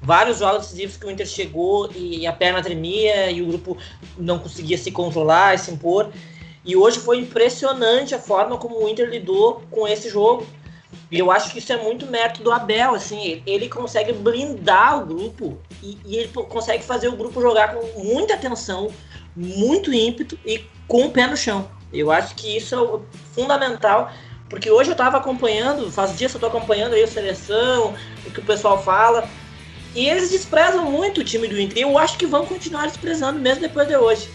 vários 0.00 0.38
jogos 0.38 0.62
decisivos 0.62 0.96
que 0.96 1.06
o 1.06 1.10
Inter 1.10 1.26
chegou 1.26 1.90
e 1.92 2.26
a 2.26 2.32
perna 2.32 2.62
tremia 2.62 3.30
e 3.30 3.42
o 3.42 3.46
grupo 3.46 3.76
não 4.16 4.38
conseguia 4.38 4.78
se 4.78 4.90
controlar, 4.90 5.58
se 5.58 5.70
impor. 5.70 6.10
E 6.64 6.76
hoje 6.76 6.98
foi 6.98 7.18
impressionante 7.18 8.14
a 8.14 8.18
forma 8.18 8.56
como 8.56 8.82
o 8.82 8.88
Inter 8.88 9.08
lidou 9.08 9.62
com 9.70 9.86
esse 9.86 10.08
jogo. 10.08 10.46
E 11.14 11.18
eu 11.20 11.30
acho 11.30 11.52
que 11.52 11.60
isso 11.60 11.72
é 11.72 11.80
muito 11.80 12.08
mérito 12.08 12.42
do 12.42 12.50
Abel, 12.50 12.92
assim, 12.92 13.40
ele 13.46 13.68
consegue 13.68 14.12
blindar 14.12 15.00
o 15.00 15.06
grupo 15.06 15.56
e, 15.80 15.96
e, 16.04 16.16
ele 16.16 16.28
consegue 16.48 16.82
fazer 16.82 17.06
o 17.06 17.14
grupo 17.14 17.40
jogar 17.40 17.72
com 17.72 18.02
muita 18.02 18.34
atenção, 18.34 18.90
muito 19.36 19.94
ímpeto 19.94 20.36
e 20.44 20.64
com 20.88 21.06
o 21.06 21.10
pé 21.12 21.28
no 21.28 21.36
chão. 21.36 21.70
Eu 21.92 22.10
acho 22.10 22.34
que 22.34 22.56
isso 22.56 22.74
é 22.74 23.00
fundamental, 23.32 24.10
porque 24.50 24.68
hoje 24.68 24.90
eu 24.90 24.94
estava 24.94 25.18
acompanhando, 25.18 25.88
faz 25.88 26.18
dias 26.18 26.32
que 26.32 26.36
eu 26.36 26.44
estou 26.44 26.58
acompanhando 26.58 26.94
aí 26.94 27.04
a 27.04 27.06
seleção, 27.06 27.94
o 28.26 28.30
que 28.32 28.40
o 28.40 28.44
pessoal 28.44 28.82
fala, 28.82 29.28
e 29.94 30.08
eles 30.08 30.32
desprezam 30.32 30.90
muito 30.90 31.20
o 31.20 31.24
time 31.24 31.46
do 31.46 31.60
Inter. 31.60 31.78
E 31.78 31.82
eu 31.82 31.96
acho 31.96 32.18
que 32.18 32.26
vão 32.26 32.44
continuar 32.44 32.88
desprezando 32.88 33.38
mesmo 33.38 33.60
depois 33.60 33.86
de 33.86 33.96
hoje. 33.96 34.28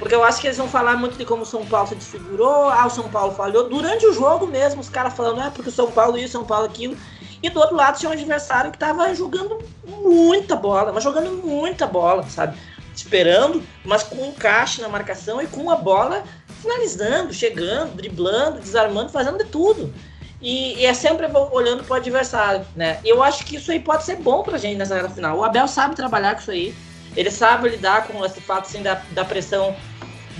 Porque 0.00 0.14
eu 0.14 0.24
acho 0.24 0.40
que 0.40 0.46
eles 0.46 0.56
vão 0.56 0.66
falar 0.66 0.96
muito 0.96 1.18
de 1.18 1.26
como 1.26 1.42
o 1.42 1.46
São 1.46 1.64
Paulo 1.66 1.86
se 1.86 1.94
desfigurou, 1.94 2.70
ah, 2.70 2.86
o 2.86 2.90
São 2.90 3.06
Paulo 3.10 3.34
falhou. 3.34 3.68
Durante 3.68 4.06
o 4.06 4.14
jogo 4.14 4.46
mesmo, 4.46 4.80
os 4.80 4.88
caras 4.88 5.12
falando, 5.12 5.42
é 5.42 5.50
porque 5.50 5.68
o 5.68 5.72
São 5.72 5.92
Paulo 5.92 6.16
isso, 6.16 6.32
São 6.32 6.44
Paulo 6.44 6.64
aquilo. 6.64 6.96
E 7.42 7.50
do 7.50 7.60
outro 7.60 7.76
lado 7.76 7.98
tinha 7.98 8.08
um 8.08 8.14
adversário 8.14 8.70
que 8.72 8.78
tava 8.78 9.14
jogando 9.14 9.62
muita 9.86 10.56
bola, 10.56 10.90
mas 10.90 11.04
jogando 11.04 11.30
muita 11.46 11.86
bola, 11.86 12.22
sabe? 12.30 12.56
Esperando, 12.96 13.62
mas 13.84 14.02
com 14.02 14.24
encaixe 14.24 14.80
na 14.80 14.88
marcação 14.88 15.40
e 15.40 15.46
com 15.46 15.70
a 15.70 15.76
bola 15.76 16.24
finalizando, 16.62 17.34
chegando, 17.34 17.94
driblando, 17.94 18.58
desarmando, 18.58 19.10
fazendo 19.10 19.36
de 19.36 19.44
tudo. 19.44 19.92
E, 20.40 20.78
e 20.78 20.86
é 20.86 20.94
sempre 20.94 21.26
olhando 21.52 21.84
para 21.84 21.92
o 21.92 21.96
adversário, 21.96 22.66
né? 22.74 23.00
Eu 23.04 23.22
acho 23.22 23.44
que 23.44 23.56
isso 23.56 23.70
aí 23.70 23.80
pode 23.80 24.04
ser 24.04 24.16
bom 24.16 24.42
pra 24.42 24.56
gente 24.56 24.78
nessa 24.78 25.06
final. 25.10 25.36
O 25.36 25.44
Abel 25.44 25.68
sabe 25.68 25.94
trabalhar 25.94 26.34
com 26.34 26.40
isso 26.40 26.50
aí. 26.50 26.74
Ele 27.14 27.30
sabe 27.30 27.68
lidar 27.68 28.06
com 28.06 28.24
esse 28.24 28.40
fato 28.40 28.66
assim, 28.66 28.82
da, 28.82 29.02
da 29.10 29.24
pressão 29.24 29.76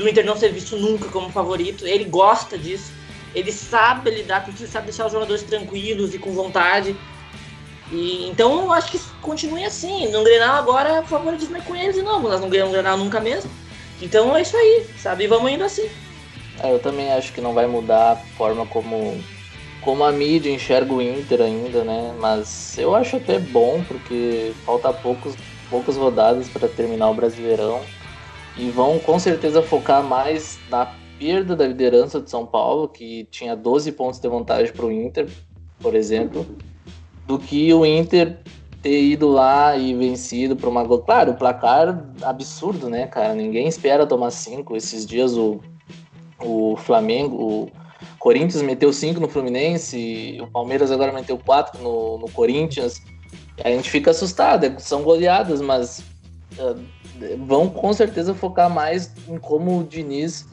do 0.00 0.08
Inter 0.08 0.24
não 0.24 0.36
ser 0.36 0.52
visto 0.52 0.76
nunca 0.76 1.08
como 1.08 1.30
favorito. 1.30 1.86
Ele 1.86 2.04
gosta 2.04 2.58
disso. 2.58 2.92
Ele 3.34 3.52
sabe 3.52 4.10
lidar 4.10 4.44
com 4.44 4.50
isso, 4.50 4.64
ele 4.64 4.70
sabe 4.70 4.86
deixar 4.86 5.06
os 5.06 5.12
jogadores 5.12 5.42
tranquilos 5.42 6.14
e 6.14 6.18
com 6.18 6.32
vontade. 6.32 6.96
E, 7.92 8.28
então 8.28 8.62
eu 8.62 8.72
acho 8.72 8.90
que 8.90 9.00
continue 9.20 9.64
assim. 9.64 10.08
No 10.08 10.24
Grenal 10.24 10.56
agora 10.56 11.00
o 11.00 11.06
favoritismo 11.06 11.56
é 11.56 11.60
com 11.60 11.76
eles 11.76 11.94
de 11.94 12.02
novo. 12.02 12.28
Nós 12.28 12.40
não 12.40 12.48
ganhamos 12.48 12.72
Grenal 12.72 12.96
nunca 12.96 13.20
mesmo. 13.20 13.50
Então 14.02 14.34
é 14.36 14.42
isso 14.42 14.56
aí, 14.56 14.86
sabe? 14.98 15.24
E 15.24 15.26
vamos 15.26 15.50
indo 15.52 15.62
assim. 15.62 15.88
É, 16.62 16.72
eu 16.72 16.78
também 16.78 17.12
acho 17.12 17.32
que 17.32 17.40
não 17.40 17.52
vai 17.52 17.66
mudar 17.66 18.12
a 18.12 18.16
forma 18.16 18.66
como, 18.66 19.22
como 19.80 20.02
a 20.02 20.10
mídia 20.10 20.50
enxerga 20.50 20.92
o 20.92 21.00
Inter 21.00 21.42
ainda, 21.42 21.84
né? 21.84 22.12
Mas 22.18 22.76
eu 22.78 22.94
acho 22.96 23.16
até 23.16 23.38
bom, 23.38 23.84
porque 23.86 24.52
falta 24.64 24.92
poucos 24.92 25.36
poucas 25.70 25.96
rodadas 25.96 26.48
para 26.48 26.66
terminar 26.66 27.08
o 27.10 27.14
Brasileirão 27.14 27.80
e 28.56 28.70
vão 28.70 28.98
com 28.98 29.18
certeza 29.18 29.62
focar 29.62 30.02
mais 30.02 30.58
na 30.70 30.94
perda 31.18 31.54
da 31.54 31.66
liderança 31.66 32.20
de 32.20 32.30
São 32.30 32.46
Paulo, 32.46 32.88
que 32.88 33.24
tinha 33.30 33.54
12 33.54 33.92
pontos 33.92 34.20
de 34.20 34.28
vantagem 34.28 34.72
para 34.72 34.86
o 34.86 34.92
Inter, 34.92 35.28
por 35.80 35.94
exemplo, 35.94 36.46
do 37.26 37.38
que 37.38 37.72
o 37.72 37.84
Inter 37.84 38.38
ter 38.82 39.02
ido 39.02 39.28
lá 39.28 39.76
e 39.76 39.94
vencido 39.94 40.56
por 40.56 40.68
uma 40.68 40.82
gol. 40.82 41.00
Claro, 41.00 41.32
o 41.32 41.36
placar 41.36 42.04
absurdo, 42.22 42.88
né, 42.88 43.06
cara? 43.06 43.34
Ninguém 43.34 43.68
espera 43.68 44.06
tomar 44.06 44.30
cinco. 44.30 44.74
Esses 44.74 45.04
dias 45.04 45.36
o, 45.36 45.60
o 46.38 46.76
Flamengo, 46.76 47.36
o 47.36 47.70
Corinthians 48.18 48.62
meteu 48.62 48.92
cinco 48.92 49.20
no 49.20 49.28
Fluminense, 49.28 50.38
o 50.40 50.46
Palmeiras 50.46 50.90
agora 50.90 51.12
meteu 51.12 51.36
quatro 51.38 51.82
no, 51.82 52.18
no 52.18 52.30
Corinthians 52.30 53.02
a 53.64 53.70
gente 53.70 53.90
fica 53.90 54.10
assustado, 54.10 54.80
são 54.80 55.02
goleadas, 55.02 55.60
mas 55.60 56.02
vão 57.46 57.68
com 57.68 57.92
certeza 57.92 58.34
focar 58.34 58.70
mais 58.70 59.12
em 59.28 59.38
como 59.38 59.78
o 59.78 59.84
Diniz 59.84 60.46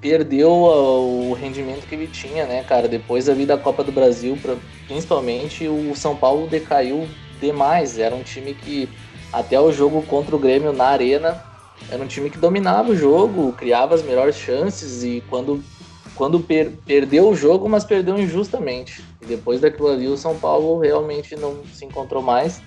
perdeu 0.00 0.50
uh, 0.50 1.30
o 1.30 1.34
rendimento 1.34 1.86
que 1.86 1.94
ele 1.94 2.06
tinha, 2.06 2.46
né, 2.46 2.62
cara? 2.62 2.86
Depois 2.86 3.28
ali 3.28 3.44
da 3.44 3.58
Copa 3.58 3.82
do 3.82 3.90
Brasil, 3.90 4.38
principalmente, 4.86 5.66
o 5.66 5.94
São 5.96 6.14
Paulo 6.14 6.46
decaiu 6.46 7.08
demais. 7.40 7.98
Era 7.98 8.14
um 8.14 8.22
time 8.22 8.54
que, 8.54 8.88
até 9.32 9.60
o 9.60 9.72
jogo 9.72 10.02
contra 10.02 10.36
o 10.36 10.38
Grêmio 10.38 10.72
na 10.72 10.84
Arena, 10.84 11.42
era 11.90 12.02
um 12.02 12.06
time 12.06 12.30
que 12.30 12.38
dominava 12.38 12.90
o 12.90 12.96
jogo, 12.96 13.52
criava 13.52 13.94
as 13.94 14.02
melhores 14.02 14.36
chances 14.36 15.02
e 15.02 15.22
quando 15.28 15.62
quando 16.14 16.40
per 16.40 16.72
perdeu 16.84 17.28
o 17.28 17.36
jogo, 17.36 17.68
mas 17.68 17.84
perdeu 17.84 18.18
injustamente. 18.18 19.04
E 19.22 19.26
depois 19.26 19.60
daquilo 19.60 19.88
ali, 19.88 20.08
o 20.08 20.16
São 20.16 20.36
Paulo 20.36 20.80
realmente 20.80 21.36
não 21.36 21.64
se 21.72 21.84
encontrou 21.84 22.20
mais. 22.20 22.60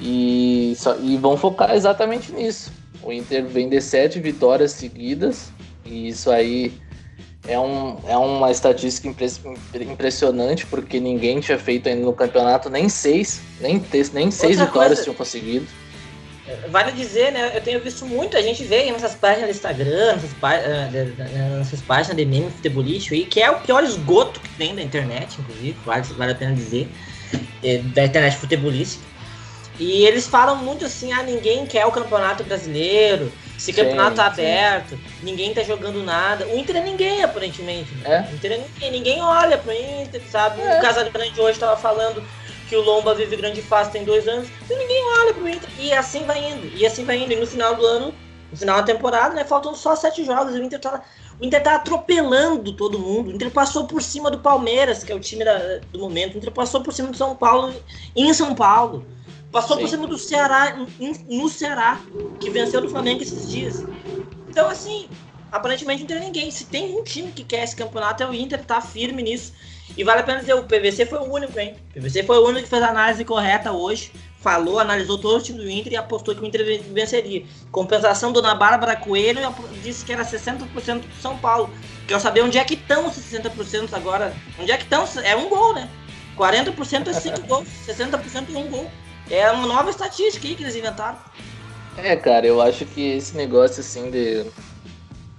E, 0.00 0.74
só, 0.76 0.96
e 0.98 1.16
vão 1.16 1.36
focar 1.36 1.74
exatamente 1.74 2.32
nisso. 2.32 2.72
O 3.02 3.12
Inter 3.12 3.44
vem 3.46 3.68
de 3.68 3.80
sete 3.80 4.18
vitórias 4.18 4.72
seguidas, 4.72 5.50
e 5.84 6.08
isso 6.08 6.30
aí 6.30 6.72
é, 7.46 7.58
um, 7.58 7.98
é 8.06 8.16
uma 8.16 8.50
estatística 8.50 9.08
impressionante, 9.80 10.66
porque 10.66 11.00
ninguém 11.00 11.40
tinha 11.40 11.58
feito 11.58 11.88
ainda 11.88 12.04
no 12.04 12.12
campeonato 12.12 12.68
nem 12.68 12.88
seis, 12.88 13.40
nem, 13.60 13.82
nem 14.12 14.30
seis 14.30 14.58
Outra 14.58 14.66
vitórias 14.66 14.98
coisa, 14.98 15.02
tinham 15.02 15.14
conseguido. 15.14 15.66
Vale 16.68 16.92
dizer, 16.92 17.30
né? 17.32 17.52
Eu 17.54 17.60
tenho 17.60 17.80
visto 17.80 18.04
muita 18.04 18.42
gente 18.42 18.64
ver 18.64 18.90
nessas 18.90 19.14
páginas 19.14 19.50
do 19.50 19.52
Instagram, 19.52 20.14
nessas, 20.14 20.32
pá 20.34 20.56
uh, 20.56 21.58
nessas 21.58 21.80
páginas 21.82 22.16
de 22.16 22.24
meme 22.24 22.50
futebolístico 22.50 23.14
aí, 23.14 23.24
que 23.24 23.40
é 23.40 23.50
o 23.50 23.60
pior 23.60 23.84
esgoto 23.84 24.40
que 24.40 24.48
tem 24.56 24.74
da 24.74 24.82
internet, 24.82 25.38
inclusive, 25.38 25.76
vale, 25.84 26.02
vale 26.02 26.32
a 26.32 26.34
pena 26.34 26.54
dizer, 26.54 26.88
é, 27.62 27.78
da 27.78 28.04
internet 28.04 28.36
futebolística. 28.36 29.09
E 29.80 30.06
eles 30.06 30.26
falam 30.26 30.56
muito 30.56 30.84
assim, 30.84 31.10
ah, 31.10 31.22
ninguém 31.22 31.64
quer 31.64 31.86
o 31.86 31.90
campeonato 31.90 32.44
brasileiro, 32.44 33.32
esse 33.56 33.72
campeonato 33.72 34.16
tá 34.16 34.26
aberto, 34.26 34.98
ninguém 35.22 35.54
tá 35.54 35.62
jogando 35.62 36.02
nada. 36.02 36.46
O 36.46 36.58
Inter 36.58 36.76
é 36.76 36.80
ninguém, 36.82 37.22
aparentemente. 37.22 37.90
Né? 37.94 38.26
É? 38.28 38.30
O 38.30 38.34
Inter 38.34 38.52
é 38.52 38.56
ninguém, 38.58 38.90
ninguém 38.90 39.22
olha 39.22 39.56
pro 39.56 39.72
Inter, 39.72 40.22
sabe? 40.30 40.60
É. 40.60 40.78
O 40.78 40.82
Casagrande 40.82 41.40
hoje 41.40 41.58
tava 41.58 41.78
falando 41.78 42.22
que 42.68 42.76
o 42.76 42.82
Lomba 42.82 43.14
vive 43.14 43.36
grande 43.36 43.62
fase 43.62 43.90
tem 43.90 44.04
dois 44.04 44.28
anos, 44.28 44.48
e 44.68 44.74
ninguém 44.74 45.02
olha 45.20 45.34
pro 45.34 45.48
Inter. 45.48 45.68
E 45.78 45.92
assim 45.94 46.24
vai 46.24 46.44
indo, 46.50 46.70
e 46.76 46.84
assim 46.84 47.04
vai 47.04 47.16
indo. 47.16 47.32
E 47.32 47.36
no 47.36 47.46
final 47.46 47.74
do 47.74 47.84
ano, 47.84 48.14
no 48.50 48.56
final 48.56 48.76
da 48.76 48.82
temporada, 48.82 49.34
né, 49.34 49.44
faltam 49.44 49.74
só 49.74 49.96
sete 49.96 50.24
jogos. 50.24 50.54
E 50.54 50.58
o 50.60 50.62
Inter 50.62 50.78
tá, 50.78 51.02
o 51.40 51.44
Inter 51.44 51.62
tá 51.62 51.76
atropelando 51.76 52.72
todo 52.72 52.98
mundo. 52.98 53.30
O 53.30 53.34
Inter 53.34 53.50
passou 53.50 53.84
por 53.86 54.02
cima 54.02 54.30
do 54.30 54.40
Palmeiras, 54.40 55.02
que 55.02 55.10
é 55.10 55.14
o 55.14 55.20
time 55.20 55.44
da, 55.44 55.80
do 55.90 55.98
momento. 55.98 56.34
O 56.34 56.38
Inter 56.38 56.50
passou 56.50 56.82
por 56.82 56.92
cima 56.92 57.08
do 57.08 57.16
São 57.16 57.34
Paulo 57.34 57.74
em 58.14 58.32
São 58.34 58.54
Paulo. 58.54 59.06
Passou 59.52 59.76
Sim. 59.76 59.82
por 59.82 59.88
cima 59.88 60.06
do 60.06 60.16
Ceará 60.16 60.76
no 61.28 61.48
Ceará, 61.48 62.00
que 62.38 62.50
venceu 62.50 62.80
do 62.80 62.88
Flamengo 62.88 63.22
esses 63.22 63.50
dias. 63.50 63.84
Então, 64.48 64.68
assim, 64.68 65.08
aparentemente 65.50 66.02
não 66.02 66.08
tem 66.08 66.20
ninguém. 66.20 66.50
Se 66.50 66.64
tem 66.64 66.96
um 66.96 67.02
time 67.02 67.32
que 67.32 67.42
quer 67.42 67.64
esse 67.64 67.74
campeonato, 67.74 68.22
é 68.22 68.28
o 68.28 68.34
Inter, 68.34 68.64
tá 68.64 68.80
firme 68.80 69.22
nisso. 69.22 69.52
E 69.96 70.04
vale 70.04 70.20
a 70.20 70.22
pena 70.22 70.38
dizer, 70.38 70.54
o 70.54 70.62
PVC 70.62 71.04
foi 71.04 71.18
o 71.18 71.32
único, 71.32 71.58
hein? 71.58 71.74
O 71.90 71.94
PVC 71.94 72.22
foi 72.22 72.38
o 72.38 72.46
único 72.46 72.62
que 72.62 72.68
fez 72.68 72.82
a 72.82 72.90
análise 72.90 73.24
correta 73.24 73.72
hoje. 73.72 74.12
Falou, 74.38 74.78
analisou 74.78 75.18
todo 75.18 75.38
o 75.38 75.42
time 75.42 75.58
do 75.58 75.68
Inter 75.68 75.92
e 75.92 75.96
apostou 75.96 76.34
que 76.34 76.40
o 76.40 76.46
Inter 76.46 76.82
venceria. 76.92 77.44
Compensação, 77.72 78.32
Dona 78.32 78.54
Bárbara 78.54 78.96
Coelho 78.96 79.40
disse 79.82 80.04
que 80.04 80.12
era 80.12 80.24
60% 80.24 81.00
do 81.00 81.20
São 81.20 81.36
Paulo. 81.36 81.68
Quero 82.06 82.20
saber 82.20 82.42
onde 82.42 82.56
é 82.56 82.64
que 82.64 82.74
estão 82.74 83.08
esses 83.08 83.24
60% 83.32 83.92
agora. 83.92 84.32
Onde 84.58 84.70
é 84.70 84.76
que 84.76 84.84
estão? 84.84 85.04
É 85.24 85.34
um 85.34 85.48
gol, 85.48 85.74
né? 85.74 85.90
40% 86.38 87.08
é 87.08 87.12
5 87.12 87.40
gols, 87.42 87.68
60% 87.86 88.54
é 88.54 88.58
um 88.58 88.68
gol. 88.68 88.90
É 89.30 89.50
uma 89.50 89.66
nova 89.66 89.90
estatística 89.90 90.46
aí 90.46 90.54
que 90.54 90.62
eles 90.62 90.74
inventaram. 90.74 91.18
É, 91.96 92.16
cara, 92.16 92.46
eu 92.46 92.60
acho 92.60 92.84
que 92.84 93.12
esse 93.12 93.36
negócio 93.36 93.80
assim 93.80 94.10
de 94.10 94.46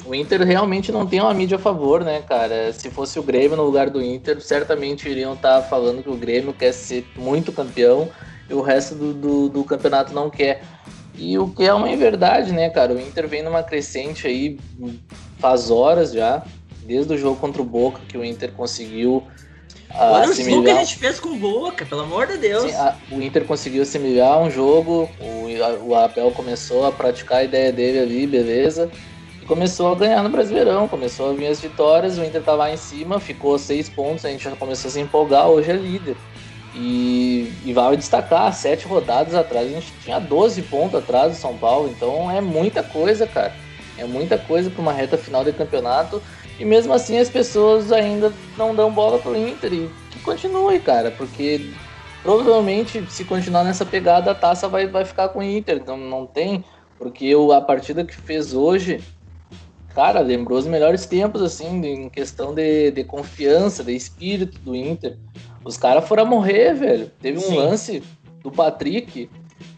o 0.05 0.15
Inter 0.15 0.41
realmente 0.43 0.91
não 0.91 1.05
tem 1.05 1.19
uma 1.21 1.33
mídia 1.33 1.57
a 1.57 1.59
favor, 1.59 2.03
né, 2.03 2.21
cara? 2.21 2.73
Se 2.73 2.89
fosse 2.89 3.19
o 3.19 3.23
Grêmio 3.23 3.57
no 3.57 3.63
lugar 3.63 3.89
do 3.89 4.01
Inter, 4.01 4.41
certamente 4.41 5.07
iriam 5.07 5.33
estar 5.33 5.61
tá 5.61 5.67
falando 5.67 6.01
que 6.01 6.09
o 6.09 6.15
Grêmio 6.15 6.53
quer 6.53 6.71
ser 6.71 7.05
muito 7.15 7.51
campeão 7.51 8.09
e 8.49 8.53
o 8.53 8.61
resto 8.61 8.95
do, 8.95 9.13
do, 9.13 9.49
do 9.49 9.63
campeonato 9.63 10.13
não 10.13 10.29
quer. 10.29 10.63
E 11.15 11.37
o 11.37 11.49
que 11.49 11.63
é 11.63 11.73
uma 11.73 11.95
verdade, 11.95 12.51
né, 12.51 12.69
cara? 12.69 12.93
O 12.93 12.99
Inter 12.99 13.27
vem 13.27 13.43
numa 13.43 13.61
crescente 13.61 14.25
aí 14.25 14.59
faz 15.37 15.69
horas 15.69 16.13
já, 16.13 16.43
desde 16.83 17.13
o 17.13 17.17
jogo 17.17 17.39
contra 17.39 17.61
o 17.61 17.65
Boca, 17.65 18.01
que 18.07 18.17
o 18.17 18.25
Inter 18.25 18.51
conseguiu 18.53 19.23
Olha 19.95 20.29
o 20.29 20.33
que 20.63 20.69
a 20.69 20.83
gente 20.83 20.97
fez 20.97 21.19
com 21.19 21.29
o 21.29 21.35
Boca, 21.35 21.85
pelo 21.85 22.01
amor 22.01 22.27
de 22.27 22.37
Deus. 22.37 22.63
Sim, 22.63 22.75
a, 22.75 22.95
o 23.11 23.21
Inter 23.21 23.45
conseguiu 23.45 23.83
assimilar 23.83 24.41
um 24.41 24.49
jogo, 24.49 25.09
o, 25.19 25.87
o 25.87 25.95
Abel 25.95 26.31
começou 26.31 26.85
a 26.85 26.91
praticar 26.91 27.39
a 27.39 27.43
ideia 27.43 27.71
dele 27.71 27.99
ali, 27.99 28.27
beleza. 28.27 28.89
E 29.41 29.45
começou 29.45 29.91
a 29.91 29.95
ganhar 29.95 30.23
no 30.23 30.29
Brasileirão, 30.29 30.87
começou 30.87 31.31
a 31.31 31.33
vir 31.33 31.47
as 31.47 31.59
vitórias, 31.59 32.17
o 32.17 32.23
Inter 32.23 32.41
tava 32.41 32.57
lá 32.57 32.71
em 32.71 32.77
cima, 32.77 33.19
ficou 33.19 33.57
seis 33.57 33.89
pontos, 33.89 34.25
a 34.25 34.29
gente 34.29 34.43
já 34.43 34.51
começou 34.51 34.89
a 34.89 34.91
se 34.91 34.99
empolgar, 34.99 35.47
hoje 35.47 35.71
é 35.71 35.75
líder. 35.75 36.15
E, 36.73 37.51
e 37.65 37.73
vale 37.73 37.97
destacar, 37.97 38.53
sete 38.53 38.87
rodadas 38.87 39.35
atrás, 39.35 39.67
a 39.67 39.69
gente 39.69 39.91
tinha 40.03 40.19
12 40.19 40.61
pontos 40.63 40.95
atrás 40.95 41.33
do 41.33 41.37
São 41.37 41.57
Paulo, 41.57 41.89
então 41.89 42.31
é 42.31 42.39
muita 42.39 42.81
coisa, 42.81 43.27
cara. 43.27 43.53
É 43.97 44.05
muita 44.05 44.37
coisa 44.37 44.69
para 44.69 44.81
uma 44.81 44.93
reta 44.93 45.17
final 45.17 45.43
de 45.43 45.51
campeonato. 45.51 46.21
E 46.59 46.65
mesmo 46.65 46.93
assim 46.93 47.17
as 47.17 47.29
pessoas 47.29 47.91
ainda 47.91 48.31
não 48.57 48.75
dão 48.75 48.91
bola 48.91 49.19
pro 49.19 49.35
Inter. 49.35 49.73
E 49.73 49.89
que 50.11 50.19
continue, 50.19 50.79
cara, 50.79 51.11
porque 51.11 51.71
provavelmente 52.21 53.03
se 53.09 53.25
continuar 53.25 53.63
nessa 53.63 53.85
pegada 53.85 54.31
a 54.31 54.35
taça 54.35 54.67
vai, 54.67 54.87
vai 54.87 55.05
ficar 55.05 55.29
com 55.29 55.39
o 55.39 55.43
Inter. 55.43 55.77
Então 55.77 55.97
não 55.97 56.25
tem. 56.25 56.63
Porque 56.97 57.33
a 57.55 57.61
partida 57.61 58.05
que 58.05 58.15
fez 58.15 58.53
hoje, 58.53 59.01
cara, 59.95 60.19
lembrou 60.19 60.59
os 60.59 60.67
melhores 60.67 61.07
tempos, 61.07 61.41
assim, 61.41 61.83
em 61.83 62.09
questão 62.09 62.53
de, 62.53 62.91
de 62.91 63.03
confiança, 63.03 63.83
de 63.83 63.95
espírito 63.95 64.59
do 64.59 64.75
Inter. 64.75 65.17
Os 65.65 65.77
caras 65.77 66.07
foram 66.07 66.23
a 66.23 66.25
morrer, 66.27 66.75
velho. 66.75 67.11
Teve 67.19 67.39
um 67.39 67.41
Sim. 67.41 67.57
lance 67.57 68.03
do 68.43 68.51
Patrick 68.51 69.29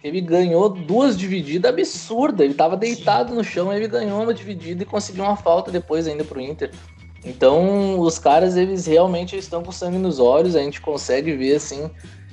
ele 0.04 0.22
ganhou 0.22 0.70
duas 0.70 1.18
divididas 1.18 1.72
absurdas. 1.72 2.46
Ele 2.46 2.54
tava 2.54 2.78
deitado 2.78 3.34
no 3.34 3.44
chão, 3.44 3.72
ele 3.74 3.88
ganhou 3.88 4.22
uma 4.22 4.34
dividida 4.34 4.84
e 4.84 4.86
conseguiu 4.86 5.24
uma 5.24 5.36
falta 5.36 5.72
depois 5.72 6.08
ainda 6.08 6.24
pro 6.24 6.42
Inter. 6.42 6.72
Então, 7.26 8.00
os 8.00 8.20
caras, 8.20 8.58
eles 8.58 8.86
realmente 8.86 9.38
estão 9.38 9.64
com 9.64 9.72
sangue 9.72 9.98
nos 9.98 10.20
olhos. 10.20 10.56
A 10.56 10.62
gente 10.62 10.82
consegue 10.82 11.34
ver, 11.36 11.56
assim, 11.56 11.90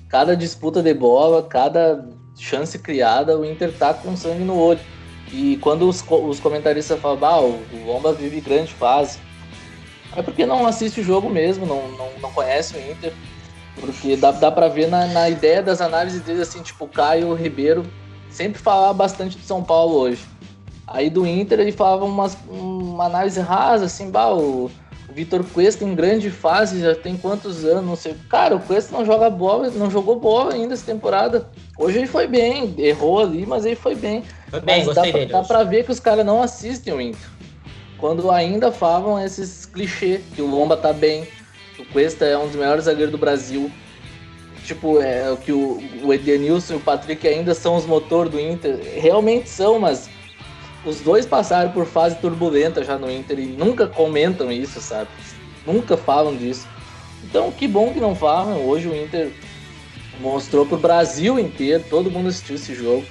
cada 0.08 0.36
disputa 0.36 0.82
de 0.82 0.92
bola, 0.92 1.42
cada 1.42 2.08
chance 2.36 2.78
criada, 2.78 3.38
o 3.38 3.44
Inter 3.44 3.72
tá 3.76 3.94
com 3.94 4.16
sangue 4.16 4.44
no 4.44 4.58
olho. 4.58 4.80
E 5.32 5.58
quando 5.58 5.88
os, 5.88 6.04
os 6.08 6.40
comentaristas 6.40 6.98
falam, 6.98 7.18
ah, 7.24 7.40
o 7.40 7.86
Lomba 7.86 8.12
vive 8.12 8.40
grande 8.40 8.72
fase, 8.72 9.18
é 10.16 10.22
porque 10.22 10.44
não 10.44 10.66
assiste 10.66 11.00
o 11.00 11.04
jogo 11.04 11.30
mesmo, 11.30 11.64
não, 11.66 11.88
não, 11.92 12.08
não 12.20 12.32
conhece 12.32 12.76
o 12.76 12.90
Inter. 12.90 13.12
Porque 13.80 14.16
dá, 14.16 14.30
dá 14.30 14.50
pra 14.50 14.68
ver 14.68 14.88
na, 14.88 15.06
na 15.06 15.30
ideia 15.30 15.62
das 15.62 15.80
análises 15.80 16.20
dele, 16.20 16.42
assim, 16.42 16.62
tipo, 16.62 16.84
o 16.84 16.88
Caio 16.88 17.32
Ribeiro 17.34 17.84
sempre 18.28 18.60
falava 18.60 18.92
bastante 18.92 19.36
do 19.36 19.44
São 19.44 19.62
Paulo 19.62 19.96
hoje. 19.96 20.22
Aí 20.86 21.08
do 21.08 21.26
Inter 21.26 21.60
ele 21.60 21.72
falava 21.72 22.04
umas, 22.04 22.36
uma 22.48 23.04
análise 23.04 23.40
rasa, 23.40 23.84
assim, 23.84 24.10
bah, 24.10 24.32
o, 24.34 24.70
o 25.08 25.12
Vitor 25.12 25.44
Cuesta 25.44 25.84
em 25.84 25.94
grande 25.94 26.30
fase, 26.30 26.80
já 26.80 26.94
tem 26.94 27.16
quantos 27.16 27.64
anos, 27.64 27.84
não 27.84 27.96
sei. 27.96 28.14
Cara, 28.28 28.56
o 28.56 28.60
Cuesta 28.60 28.96
não 28.96 29.04
joga 29.04 29.30
bola, 29.30 29.70
não 29.70 29.90
jogou 29.90 30.18
bola 30.18 30.54
ainda 30.54 30.74
essa 30.74 30.84
temporada. 30.84 31.48
Hoje 31.78 31.98
ele 31.98 32.06
foi 32.06 32.26
bem, 32.26 32.74
errou 32.78 33.20
ali, 33.20 33.46
mas 33.46 33.64
ele 33.64 33.76
foi 33.76 33.94
bem. 33.94 34.24
Foi 34.48 34.60
bem, 34.60 34.84
mas 34.84 34.94
dá, 34.94 35.02
pra, 35.02 35.24
dá 35.24 35.42
pra 35.42 35.62
ver 35.64 35.84
que 35.84 35.92
os 35.92 36.00
caras 36.00 36.26
não 36.26 36.42
assistem 36.42 36.92
o 36.92 37.00
Inter. 37.00 37.30
Quando 37.98 38.30
ainda 38.30 38.72
falavam 38.72 39.20
esses 39.20 39.66
clichês, 39.66 40.22
que 40.34 40.40
o 40.40 40.46
Lomba 40.46 40.76
tá 40.76 40.92
bem, 40.92 41.26
Cuesta 41.92 42.24
é 42.24 42.36
um 42.36 42.46
dos 42.46 42.56
melhores 42.56 42.84
zagueiros 42.84 43.12
do 43.12 43.18
Brasil. 43.18 43.70
Tipo, 44.64 45.00
é 45.00 45.36
que 45.44 45.52
o, 45.52 45.82
o 46.02 46.12
Edenilson 46.12 46.74
e 46.74 46.76
o 46.76 46.80
Patrick 46.80 47.26
ainda 47.26 47.54
são 47.54 47.76
os 47.76 47.86
motores 47.86 48.30
do 48.30 48.38
Inter. 48.38 48.78
Realmente 48.96 49.48
são, 49.48 49.78
mas 49.78 50.08
os 50.84 51.00
dois 51.00 51.26
passaram 51.26 51.70
por 51.72 51.86
fase 51.86 52.16
turbulenta 52.16 52.84
já 52.84 52.96
no 52.96 53.10
Inter 53.10 53.38
e 53.38 53.46
nunca 53.46 53.86
comentam 53.86 54.50
isso, 54.52 54.80
sabe? 54.80 55.08
Nunca 55.66 55.96
falam 55.96 56.36
disso. 56.36 56.66
Então, 57.24 57.50
que 57.50 57.66
bom 57.66 57.92
que 57.92 58.00
não 58.00 58.14
falam. 58.14 58.66
Hoje 58.66 58.88
o 58.88 58.96
Inter 58.96 59.32
mostrou 60.20 60.64
pro 60.64 60.78
Brasil 60.78 61.38
inteiro, 61.38 61.84
todo 61.88 62.10
mundo 62.10 62.28
assistiu 62.28 62.56
esse 62.56 62.74
jogo. 62.74 63.04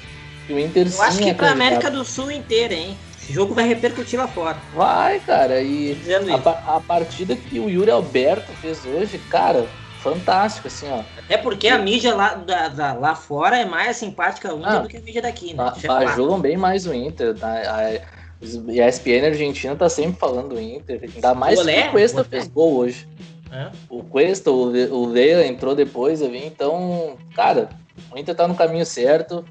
Que 0.48 0.54
o 0.54 0.60
Inter 0.60 0.88
Eu 0.92 1.02
acho 1.02 1.18
que 1.20 1.30
é 1.30 1.34
pra 1.34 1.52
América 1.52 1.92
do 1.92 2.04
Sul 2.04 2.32
inteira, 2.32 2.74
hein? 2.74 2.98
Esse 3.30 3.36
jogo 3.36 3.54
vai 3.54 3.68
repercutir 3.68 4.20
lá 4.20 4.28
fora. 4.28 4.58
Vai, 4.74 5.20
cara. 5.20 5.62
E 5.62 5.96
a, 6.34 6.78
a, 6.78 6.80
partida 6.82 7.36
que 7.36 7.60
o 7.60 7.70
Yuri 7.70 7.92
Alberto 7.92 8.52
fez 8.54 8.84
hoje, 8.84 9.20
cara, 9.30 9.68
fantástico, 10.02 10.68
assim, 10.68 10.88
ó. 10.90 11.04
Até 11.16 11.38
porque 11.38 11.68
a 11.68 11.78
mídia 11.78 12.16
lá, 12.16 12.34
da, 12.34 12.70
da 12.70 12.94
lá 12.94 13.14
fora 13.14 13.60
é 13.60 13.66
mais 13.66 13.98
simpática 13.98 14.50
ao 14.50 14.58
Inter 14.58 14.72
ah, 14.72 14.80
do 14.80 14.88
que 14.88 14.98
a 14.98 15.02
mídia 15.02 15.22
daqui, 15.22 15.54
né? 15.54 15.72
Bajulam 15.86 16.42
bem 16.42 16.58
mais 16.58 16.88
o 16.88 16.94
Inter. 16.94 17.36
Tá? 17.36 17.50
A, 17.50 17.78
a 17.90 18.88
ESPN 18.88 19.28
Argentina 19.28 19.76
tá 19.76 19.88
sempre 19.88 20.20
falando 20.20 20.56
do 20.56 20.60
Inter. 20.60 21.00
Ainda 21.14 21.36
mais 21.36 21.60
Olé, 21.60 21.84
que 21.84 21.90
o 21.90 21.92
Cuesta 21.92 22.24
fez 22.24 22.48
gol 22.48 22.78
hoje. 22.78 23.08
É? 23.52 23.70
O 23.88 24.04
Cuesta, 24.04 24.50
o, 24.50 24.72
o 24.92 25.06
Leia 25.06 25.46
entrou 25.46 25.76
depois 25.76 26.24
ali, 26.24 26.44
então, 26.48 27.16
cara, 27.36 27.70
o 28.12 28.18
Inter 28.18 28.34
tá 28.34 28.48
no 28.48 28.56
caminho 28.56 28.88
certo. 28.88 29.46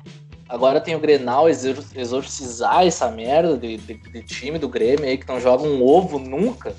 Agora 0.48 0.80
tem 0.80 0.94
o 0.96 1.00
Grenal 1.00 1.46
exorcizar 1.48 2.86
essa 2.86 3.10
merda 3.10 3.56
de, 3.56 3.76
de, 3.76 3.94
de, 3.94 4.22
time 4.22 4.58
do 4.58 4.68
Grêmio 4.68 5.04
aí 5.04 5.18
que 5.18 5.28
não 5.28 5.38
joga 5.38 5.64
um 5.64 5.84
ovo 5.84 6.18
nunca. 6.18 6.74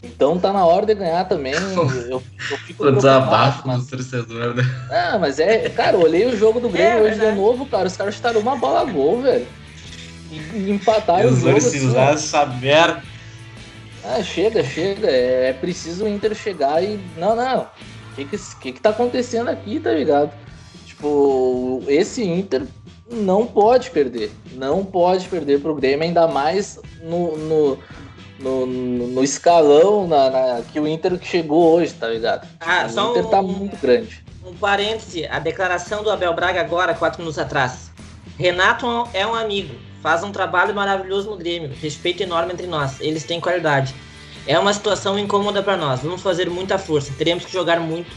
Então 0.00 0.38
tá 0.38 0.52
na 0.52 0.64
hora 0.64 0.86
de 0.86 0.94
ganhar 0.94 1.24
também. 1.24 1.54
Eu, 2.08 2.22
eu 2.50 2.58
fico 2.58 2.84
o 2.84 2.92
desabafo 2.92 3.66
mas... 3.66 3.84
do 3.84 3.96
torcedor, 3.96 4.54
né? 4.54 4.62
Ah, 4.90 5.18
mas 5.18 5.40
é, 5.40 5.68
cara, 5.70 5.96
eu 5.96 6.02
olhei 6.02 6.26
o 6.26 6.36
jogo 6.36 6.60
do 6.60 6.68
Grêmio 6.68 6.98
é, 6.98 7.02
hoje 7.02 7.18
de 7.18 7.32
novo, 7.32 7.66
cara. 7.66 7.86
Os 7.86 7.96
caras 7.96 8.14
chutaram 8.14 8.40
uma 8.40 8.56
bola 8.56 8.82
a 8.82 8.84
gol, 8.84 9.22
velho. 9.22 9.46
E, 10.30 10.70
empataram 10.70 11.30
o 11.30 11.36
jogo. 11.36 11.56
Exorcizar 11.56 12.08
assim, 12.10 12.24
essa 12.24 12.46
merda. 12.46 13.02
Ah, 14.04 14.22
chega, 14.22 14.64
chega. 14.64 15.08
É, 15.08 15.50
é, 15.50 15.52
preciso 15.52 16.04
o 16.04 16.08
Inter 16.08 16.34
chegar 16.34 16.82
e. 16.82 17.00
Não, 17.16 17.36
não. 17.36 17.62
O 17.62 18.14
que, 18.16 18.24
que, 18.24 18.72
que 18.72 18.80
tá 18.80 18.90
acontecendo 18.90 19.48
aqui, 19.48 19.80
tá 19.80 19.92
ligado? 19.92 20.32
Tipo, 20.84 21.82
esse 21.88 22.22
Inter 22.22 22.66
não 23.12 23.46
pode 23.46 23.90
perder. 23.90 24.32
Não 24.54 24.84
pode 24.84 25.28
perder 25.28 25.60
pro 25.60 25.74
Grêmio, 25.74 26.04
ainda 26.04 26.26
mais 26.26 26.80
no, 27.02 27.36
no, 27.36 27.78
no, 28.38 28.66
no 28.66 29.22
escalão 29.22 30.06
na, 30.06 30.30
na, 30.30 30.62
que 30.62 30.80
o 30.80 30.88
Inter 30.88 31.18
chegou 31.22 31.74
hoje, 31.74 31.94
tá 31.94 32.08
ligado? 32.08 32.48
Ah, 32.60 32.86
o 32.86 33.10
Inter 33.10 33.26
um, 33.26 33.30
tá 33.30 33.42
muito 33.42 33.76
grande. 33.76 34.24
Um 34.44 34.54
parêntese, 34.54 35.26
a 35.26 35.38
declaração 35.38 36.02
do 36.02 36.10
Abel 36.10 36.34
Braga 36.34 36.60
agora, 36.60 36.94
quatro 36.94 37.20
minutos 37.20 37.38
atrás. 37.38 37.92
Renato 38.38 39.08
é 39.12 39.26
um 39.26 39.34
amigo, 39.34 39.74
faz 40.02 40.24
um 40.24 40.32
trabalho 40.32 40.74
maravilhoso 40.74 41.30
no 41.30 41.36
Grêmio, 41.36 41.70
respeito 41.80 42.22
enorme 42.22 42.52
entre 42.52 42.66
nós, 42.66 43.00
eles 43.00 43.24
têm 43.24 43.40
qualidade. 43.40 43.94
É 44.46 44.58
uma 44.58 44.72
situação 44.72 45.18
incômoda 45.18 45.62
para 45.62 45.76
nós, 45.76 46.00
vamos 46.00 46.22
fazer 46.22 46.50
muita 46.50 46.78
força, 46.78 47.12
teremos 47.16 47.44
que 47.44 47.52
jogar 47.52 47.78
muito 47.78 48.10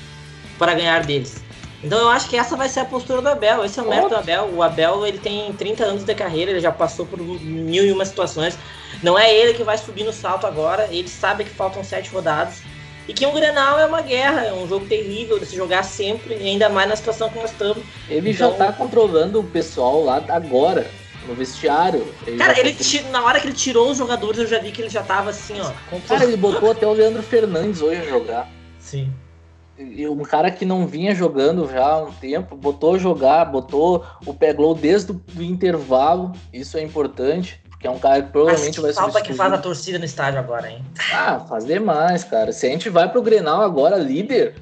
para 0.58 0.74
ganhar 0.74 1.04
deles. 1.04 1.44
Então 1.84 2.00
eu 2.00 2.10
acho 2.10 2.30
que 2.30 2.38
essa 2.38 2.56
vai 2.56 2.70
ser 2.70 2.82
a 2.82 2.86
postura 2.86 3.22
do 3.22 3.30
Abel. 3.30 3.64
Esse 3.64 3.80
é 3.80 3.84
o 3.84 3.90
mérito 3.90 4.10
do 4.10 4.16
Abel. 4.16 4.50
O 4.54 4.64
Abel 4.64 5.06
ele 5.06 5.20
tem 5.20 5.52
30 5.54 5.84
anos 5.84 6.04
de 6.04 6.16
carreira, 6.16 6.52
ele 6.52 6.60
já 6.60 6.72
passou 6.72 7.06
por 7.06 7.20
mil 7.20 7.86
e 7.86 7.92
uma 7.92 8.06
situações. 8.06 8.58
Não 9.04 9.18
é 9.18 9.34
ele 9.34 9.54
que 9.54 9.64
vai 9.64 9.78
subir 9.78 10.04
no 10.04 10.14
salto 10.14 10.48
agora. 10.48 10.88
Ele 10.90 11.08
sabe 11.08 11.44
que 11.44 11.52
faltam 11.52 11.84
sete 11.84 12.10
rodadas. 12.10 12.62
E 13.08 13.14
que 13.14 13.26
um 13.26 13.34
Grenal 13.34 13.80
é 13.80 13.86
uma 13.86 14.02
guerra, 14.02 14.46
é 14.46 14.54
um 14.54 14.68
jogo 14.68 14.88
terrível 14.88 15.38
de 15.38 15.46
se 15.46 15.56
jogar 15.56 15.84
sempre, 15.84 16.34
ainda 16.34 16.70
mais 16.70 16.90
na 16.90 16.96
situação 16.96 17.30
que 17.30 17.38
nós 17.38 17.52
estamos. 17.52 17.84
Ele 18.10 18.32
então, 18.32 18.52
já 18.52 18.58
tá 18.58 18.74
controlando 18.74 19.40
o 19.40 19.44
pessoal 19.44 20.04
lá 20.04 20.24
agora, 20.28 20.90
no 21.28 21.36
vestiário. 21.36 22.12
Ele 22.26 22.38
cara, 22.38 22.60
ele 22.60 22.74
tá... 22.74 23.10
na 23.12 23.24
hora 23.24 23.40
que 23.40 23.46
ele 23.46 23.54
tirou 23.54 23.92
os 23.92 23.98
jogadores, 24.00 24.40
eu 24.40 24.48
já 24.48 24.58
vi 24.58 24.72
que 24.72 24.82
ele 24.82 24.90
já 24.90 25.04
tava 25.04 25.30
assim, 25.30 25.54
ó. 25.62 26.00
Cara, 26.08 26.24
ele 26.24 26.36
botou 26.36 26.72
até 26.72 26.88
o 26.88 26.94
Leandro 26.94 27.22
Fernandes 27.22 27.80
hoje 27.80 28.02
a 28.02 28.06
jogar. 28.06 28.50
Sim 28.80 29.14
um 29.78 30.24
cara 30.24 30.50
que 30.50 30.66
não 30.66 30.88
vinha 30.88 31.14
jogando 31.14 31.70
já 31.70 31.86
há 31.86 32.04
um 32.04 32.12
tempo, 32.14 32.56
botou 32.56 32.98
jogar, 32.98 33.46
botou 33.46 34.06
o 34.26 34.34
Peglow 34.34 34.74
desde 34.74 35.12
o 35.12 35.42
intervalo, 35.42 36.32
isso 36.54 36.78
é 36.78 36.82
importante, 36.82 37.60
porque 37.70 37.86
é 37.86 37.92
um 37.92 38.00
cara 38.00 38.22
que 38.22 38.32
provavelmente 38.32 38.68
Mas 38.68 38.76
que 38.76 38.82
vai 38.82 38.94
falta 38.94 39.22
que 39.22 39.34
faz 39.34 39.54
a 39.54 39.58
torcida 39.58 40.00
no 40.00 40.06
estádio 40.06 40.40
agora, 40.40 40.72
hein? 40.72 40.84
Ah, 41.14 41.42
faz 41.42 41.66
demais, 41.66 42.24
cara. 42.24 42.54
Se 42.54 42.66
a 42.66 42.70
gente 42.70 42.90
vai 42.90 43.12
pro 43.12 43.22
Grenal 43.22 43.62
agora, 43.62 43.98
líder, 43.98 44.56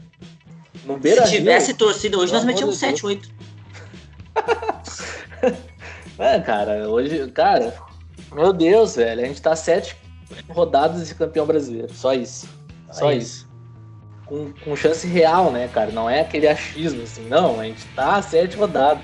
no 0.85 0.97
Beira 0.97 1.25
Se 1.27 1.33
tivesse 1.33 1.67
Rio, 1.67 1.77
torcida 1.77 2.17
hoje, 2.17 2.33
nós 2.33 2.43
metíamos 2.43 2.77
7, 2.77 3.05
8. 3.05 3.29
é, 6.17 6.39
cara, 6.39 6.89
hoje, 6.89 7.29
cara, 7.31 7.75
meu 8.33 8.51
Deus, 8.51 8.95
velho, 8.95 9.21
a 9.21 9.25
gente 9.25 9.41
tá 9.41 9.55
sete 9.55 9.95
rodadas 10.49 11.07
de 11.07 11.13
campeão 11.13 11.45
brasileiro, 11.45 11.93
só 11.93 12.13
isso. 12.13 12.49
Só 12.91 13.11
é 13.11 13.17
isso. 13.17 13.45
isso 13.45 13.52
com, 14.33 14.51
com 14.63 14.75
chance 14.75 15.05
real, 15.05 15.51
né, 15.51 15.69
cara? 15.71 15.91
Não 15.91 16.09
é 16.09 16.21
aquele 16.21 16.47
achismo, 16.47 17.03
assim, 17.03 17.27
não, 17.29 17.59
a 17.59 17.65
gente 17.65 17.85
tá 17.95 18.19
sete 18.19 18.57
rodadas. 18.57 19.03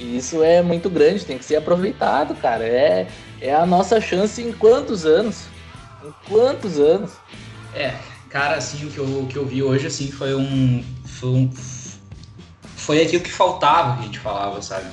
E 0.00 0.16
isso 0.16 0.42
é 0.42 0.62
muito 0.62 0.88
grande, 0.88 1.24
tem 1.24 1.36
que 1.36 1.44
ser 1.44 1.56
aproveitado, 1.56 2.34
cara. 2.34 2.64
É, 2.64 3.06
é 3.42 3.54
a 3.54 3.66
nossa 3.66 4.00
chance 4.00 4.40
em 4.40 4.52
quantos 4.52 5.04
anos? 5.04 5.44
Em 6.02 6.12
quantos 6.26 6.78
anos? 6.78 7.12
É, 7.74 7.94
cara, 8.30 8.56
assim, 8.56 8.86
o 8.86 8.90
que 8.90 8.98
eu, 8.98 9.04
o 9.04 9.26
que 9.26 9.36
eu 9.36 9.44
vi 9.44 9.62
hoje, 9.62 9.86
assim, 9.86 10.10
foi 10.10 10.34
um. 10.34 10.82
Foi, 11.04 11.28
um, 11.28 11.50
foi 12.74 13.02
aquilo 13.02 13.22
que 13.22 13.30
faltava 13.30 13.96
que 13.96 14.00
a 14.00 14.06
gente 14.06 14.18
falava, 14.18 14.62
sabe? 14.62 14.86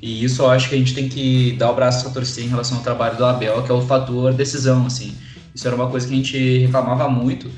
E 0.00 0.24
isso 0.24 0.42
eu 0.42 0.50
acho 0.50 0.68
que 0.70 0.74
a 0.74 0.78
gente 0.78 0.94
tem 0.94 1.08
que 1.08 1.52
dar 1.52 1.70
o 1.70 1.74
braço 1.74 2.08
a 2.08 2.10
torcer 2.10 2.44
em 2.44 2.48
relação 2.48 2.78
ao 2.78 2.82
trabalho 2.82 3.16
do 3.16 3.24
Abel, 3.24 3.62
que 3.62 3.70
é 3.70 3.74
o 3.74 3.82
fator 3.82 4.32
decisão, 4.32 4.86
assim. 4.86 5.16
Isso 5.54 5.66
era 5.66 5.76
uma 5.76 5.88
coisa 5.88 6.08
que 6.08 6.14
a 6.14 6.16
gente 6.16 6.58
reclamava 6.58 7.08
muito 7.08 7.48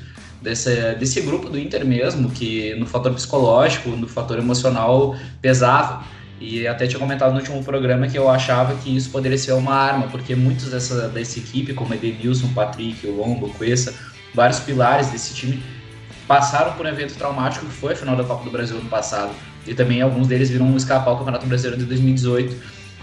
desse, 0.45 0.93
desse 0.95 1.19
grupo 1.21 1.49
do 1.49 1.59
Inter 1.59 1.85
mesmo, 1.85 2.29
que 2.29 2.75
no 2.75 2.85
fator 2.85 3.11
psicológico, 3.13 3.89
no 3.89 4.07
fator 4.07 4.37
emocional 4.37 5.15
pesava. 5.41 6.03
E 6.39 6.67
até 6.67 6.85
tinha 6.85 6.99
comentado 6.99 7.31
no 7.31 7.39
último 7.39 7.63
programa 7.63 8.07
que 8.07 8.17
eu 8.17 8.29
achava 8.29 8.75
que 8.75 8.95
isso 8.95 9.09
poderia 9.09 9.37
ser 9.37 9.53
uma 9.53 9.73
arma, 9.73 10.07
porque 10.07 10.35
muitos 10.35 10.69
dessa, 10.69 11.07
dessa 11.09 11.39
equipe, 11.39 11.73
como 11.73 11.93
Edenilson, 11.93 12.49
Patrick, 12.53 13.07
o 13.07 13.15
Lombo, 13.15 13.49
Cuesta, 13.49 13.93
vários 14.33 14.59
pilares 14.59 15.07
desse 15.07 15.33
time 15.33 15.63
passaram 16.27 16.73
por 16.73 16.85
um 16.85 16.89
evento 16.89 17.15
traumático 17.15 17.65
que 17.65 17.71
foi 17.71 17.93
a 17.93 17.95
final 17.95 18.15
da 18.15 18.23
Copa 18.23 18.43
do 18.43 18.51
Brasil 18.51 18.77
ano 18.77 18.89
passado. 18.89 19.31
E 19.65 19.73
também 19.73 20.01
alguns 20.01 20.27
deles 20.27 20.49
viram 20.49 20.75
escapar 20.75 21.11
o 21.11 21.17
Campeonato 21.17 21.45
Brasileiro 21.47 21.79
de 21.79 21.85
2018. 21.85 22.55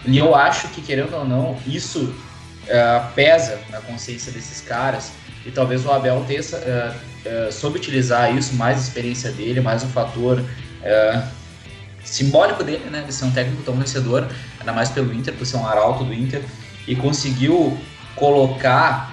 E 0.06 0.18
eu 0.18 0.34
acho 0.34 0.68
que, 0.68 0.80
querendo 0.80 1.14
ou 1.14 1.24
não, 1.24 1.56
isso 1.66 2.00
uh, 2.02 3.12
pesa 3.14 3.58
na 3.70 3.80
consciência 3.80 4.30
desses 4.30 4.60
caras. 4.60 5.12
E 5.46 5.50
talvez 5.50 5.84
o 5.84 5.90
Abel 5.90 6.24
tenha, 6.26 6.40
uh, 6.40 6.94
uh, 7.26 7.52
soube 7.52 7.78
utilizar 7.78 8.34
isso, 8.36 8.54
mais 8.54 8.78
a 8.78 8.80
experiência 8.80 9.30
dele, 9.30 9.60
mais 9.60 9.82
um 9.82 9.88
fator 9.88 10.40
uh, 10.40 11.22
simbólico 12.04 12.62
dele, 12.64 12.90
né? 12.90 13.02
De 13.06 13.12
ser 13.12 13.24
um 13.24 13.30
técnico 13.30 13.62
tão 13.62 13.74
vencedor, 13.74 14.28
ainda 14.58 14.72
mais 14.72 14.88
pelo 14.88 15.12
Inter, 15.12 15.34
por 15.34 15.46
ser 15.46 15.56
um 15.56 15.66
arauto 15.66 16.04
do 16.04 16.12
Inter, 16.12 16.42
e 16.86 16.94
conseguiu 16.96 17.78
colocar 18.16 19.12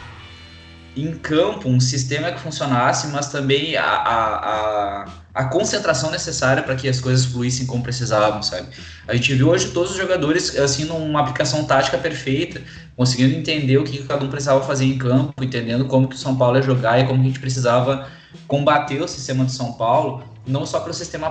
em 1.03 1.13
campo 1.13 1.69
um 1.69 1.79
sistema 1.79 2.31
que 2.31 2.39
funcionasse, 2.39 3.07
mas 3.07 3.31
também 3.31 3.75
a, 3.75 3.83
a, 3.83 4.35
a, 4.35 5.05
a 5.33 5.43
concentração 5.45 6.09
necessária 6.11 6.63
para 6.63 6.75
que 6.75 6.87
as 6.87 6.99
coisas 6.99 7.25
fluíssem 7.25 7.65
como 7.65 7.83
precisavam, 7.83 8.41
sabe? 8.41 8.67
A 9.07 9.15
gente 9.15 9.33
viu 9.33 9.49
hoje 9.49 9.69
todos 9.71 9.91
os 9.91 9.97
jogadores 9.97 10.57
assim 10.57 10.85
numa 10.85 11.21
aplicação 11.21 11.63
tática 11.63 11.97
perfeita, 11.97 12.61
conseguindo 12.95 13.35
entender 13.35 13.77
o 13.77 13.83
que 13.83 14.03
cada 14.03 14.23
um 14.25 14.29
precisava 14.29 14.65
fazer 14.65 14.85
em 14.85 14.97
campo, 14.97 15.43
entendendo 15.43 15.85
como 15.85 16.07
que 16.07 16.15
o 16.15 16.19
São 16.19 16.35
Paulo 16.35 16.57
ia 16.57 16.63
jogar 16.63 16.99
e 16.99 17.05
como 17.05 17.21
a 17.21 17.25
gente 17.25 17.39
precisava 17.39 18.07
combater 18.47 19.01
o 19.01 19.07
sistema 19.07 19.43
do 19.43 19.51
São 19.51 19.73
Paulo, 19.73 20.23
não 20.45 20.65
só 20.65 20.79
pelo 20.79 20.93
sistema 20.93 21.29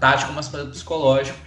tático, 0.00 0.32
mas 0.32 0.48
pelo 0.48 0.68
psicológico. 0.70 1.38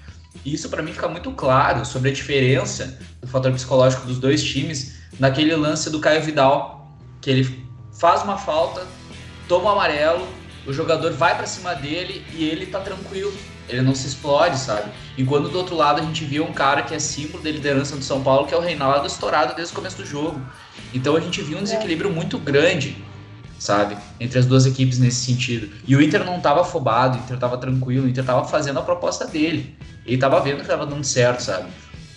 E 0.45 0.53
isso 0.53 0.69
para 0.69 0.81
mim 0.81 0.93
fica 0.93 1.07
muito 1.07 1.31
claro 1.31 1.85
sobre 1.85 2.09
a 2.09 2.13
diferença 2.13 2.97
do 3.21 3.27
fator 3.27 3.51
psicológico 3.51 4.05
dos 4.05 4.19
dois 4.19 4.43
times 4.43 4.99
naquele 5.19 5.55
lance 5.55 5.89
do 5.89 5.99
Caio 5.99 6.21
Vidal, 6.21 6.78
que 7.21 7.29
ele 7.29 7.65
faz 7.99 8.23
uma 8.23 8.37
falta, 8.37 8.85
toma 9.47 9.65
o 9.65 9.69
amarelo, 9.69 10.27
o 10.65 10.73
jogador 10.73 11.11
vai 11.13 11.35
para 11.35 11.45
cima 11.45 11.73
dele 11.73 12.25
e 12.33 12.43
ele 12.43 12.65
tá 12.65 12.79
tranquilo, 12.79 13.33
ele 13.67 13.81
não 13.81 13.93
se 13.93 14.07
explode, 14.07 14.57
sabe? 14.57 14.91
Enquanto 15.17 15.49
do 15.49 15.57
outro 15.57 15.75
lado 15.75 16.01
a 16.01 16.03
gente 16.03 16.23
via 16.25 16.43
um 16.43 16.53
cara 16.53 16.81
que 16.83 16.93
é 16.93 16.99
símbolo 16.99 17.43
da 17.43 17.51
liderança 17.51 17.95
do 17.95 18.03
São 18.03 18.23
Paulo, 18.23 18.47
que 18.47 18.53
é 18.53 18.57
o 18.57 18.61
Reinaldo, 18.61 19.05
estourado 19.07 19.55
desde 19.55 19.73
o 19.73 19.75
começo 19.75 19.97
do 19.97 20.05
jogo. 20.05 20.41
Então 20.93 21.15
a 21.15 21.19
gente 21.19 21.41
viu 21.41 21.57
um 21.57 21.63
desequilíbrio 21.63 22.09
muito 22.09 22.37
grande 22.37 22.97
sabe? 23.59 23.97
Entre 24.19 24.39
as 24.39 24.45
duas 24.45 24.65
equipes 24.65 24.97
nesse 24.97 25.25
sentido. 25.25 25.69
E 25.85 25.95
o 25.95 26.01
Inter 26.01 26.23
não 26.23 26.37
estava 26.37 26.61
afobado, 26.61 27.17
o 27.17 27.21
Inter 27.21 27.35
estava 27.35 27.57
tranquilo, 27.57 28.05
o 28.05 28.09
Inter 28.09 28.23
estava 28.23 28.47
fazendo 28.47 28.79
a 28.79 28.81
proposta 28.81 29.27
dele. 29.27 29.75
Ele 30.05 30.15
estava 30.15 30.39
vendo 30.39 30.55
que 30.55 30.61
estava 30.61 30.85
dando 30.85 31.03
certo, 31.03 31.41
sabe? 31.41 31.69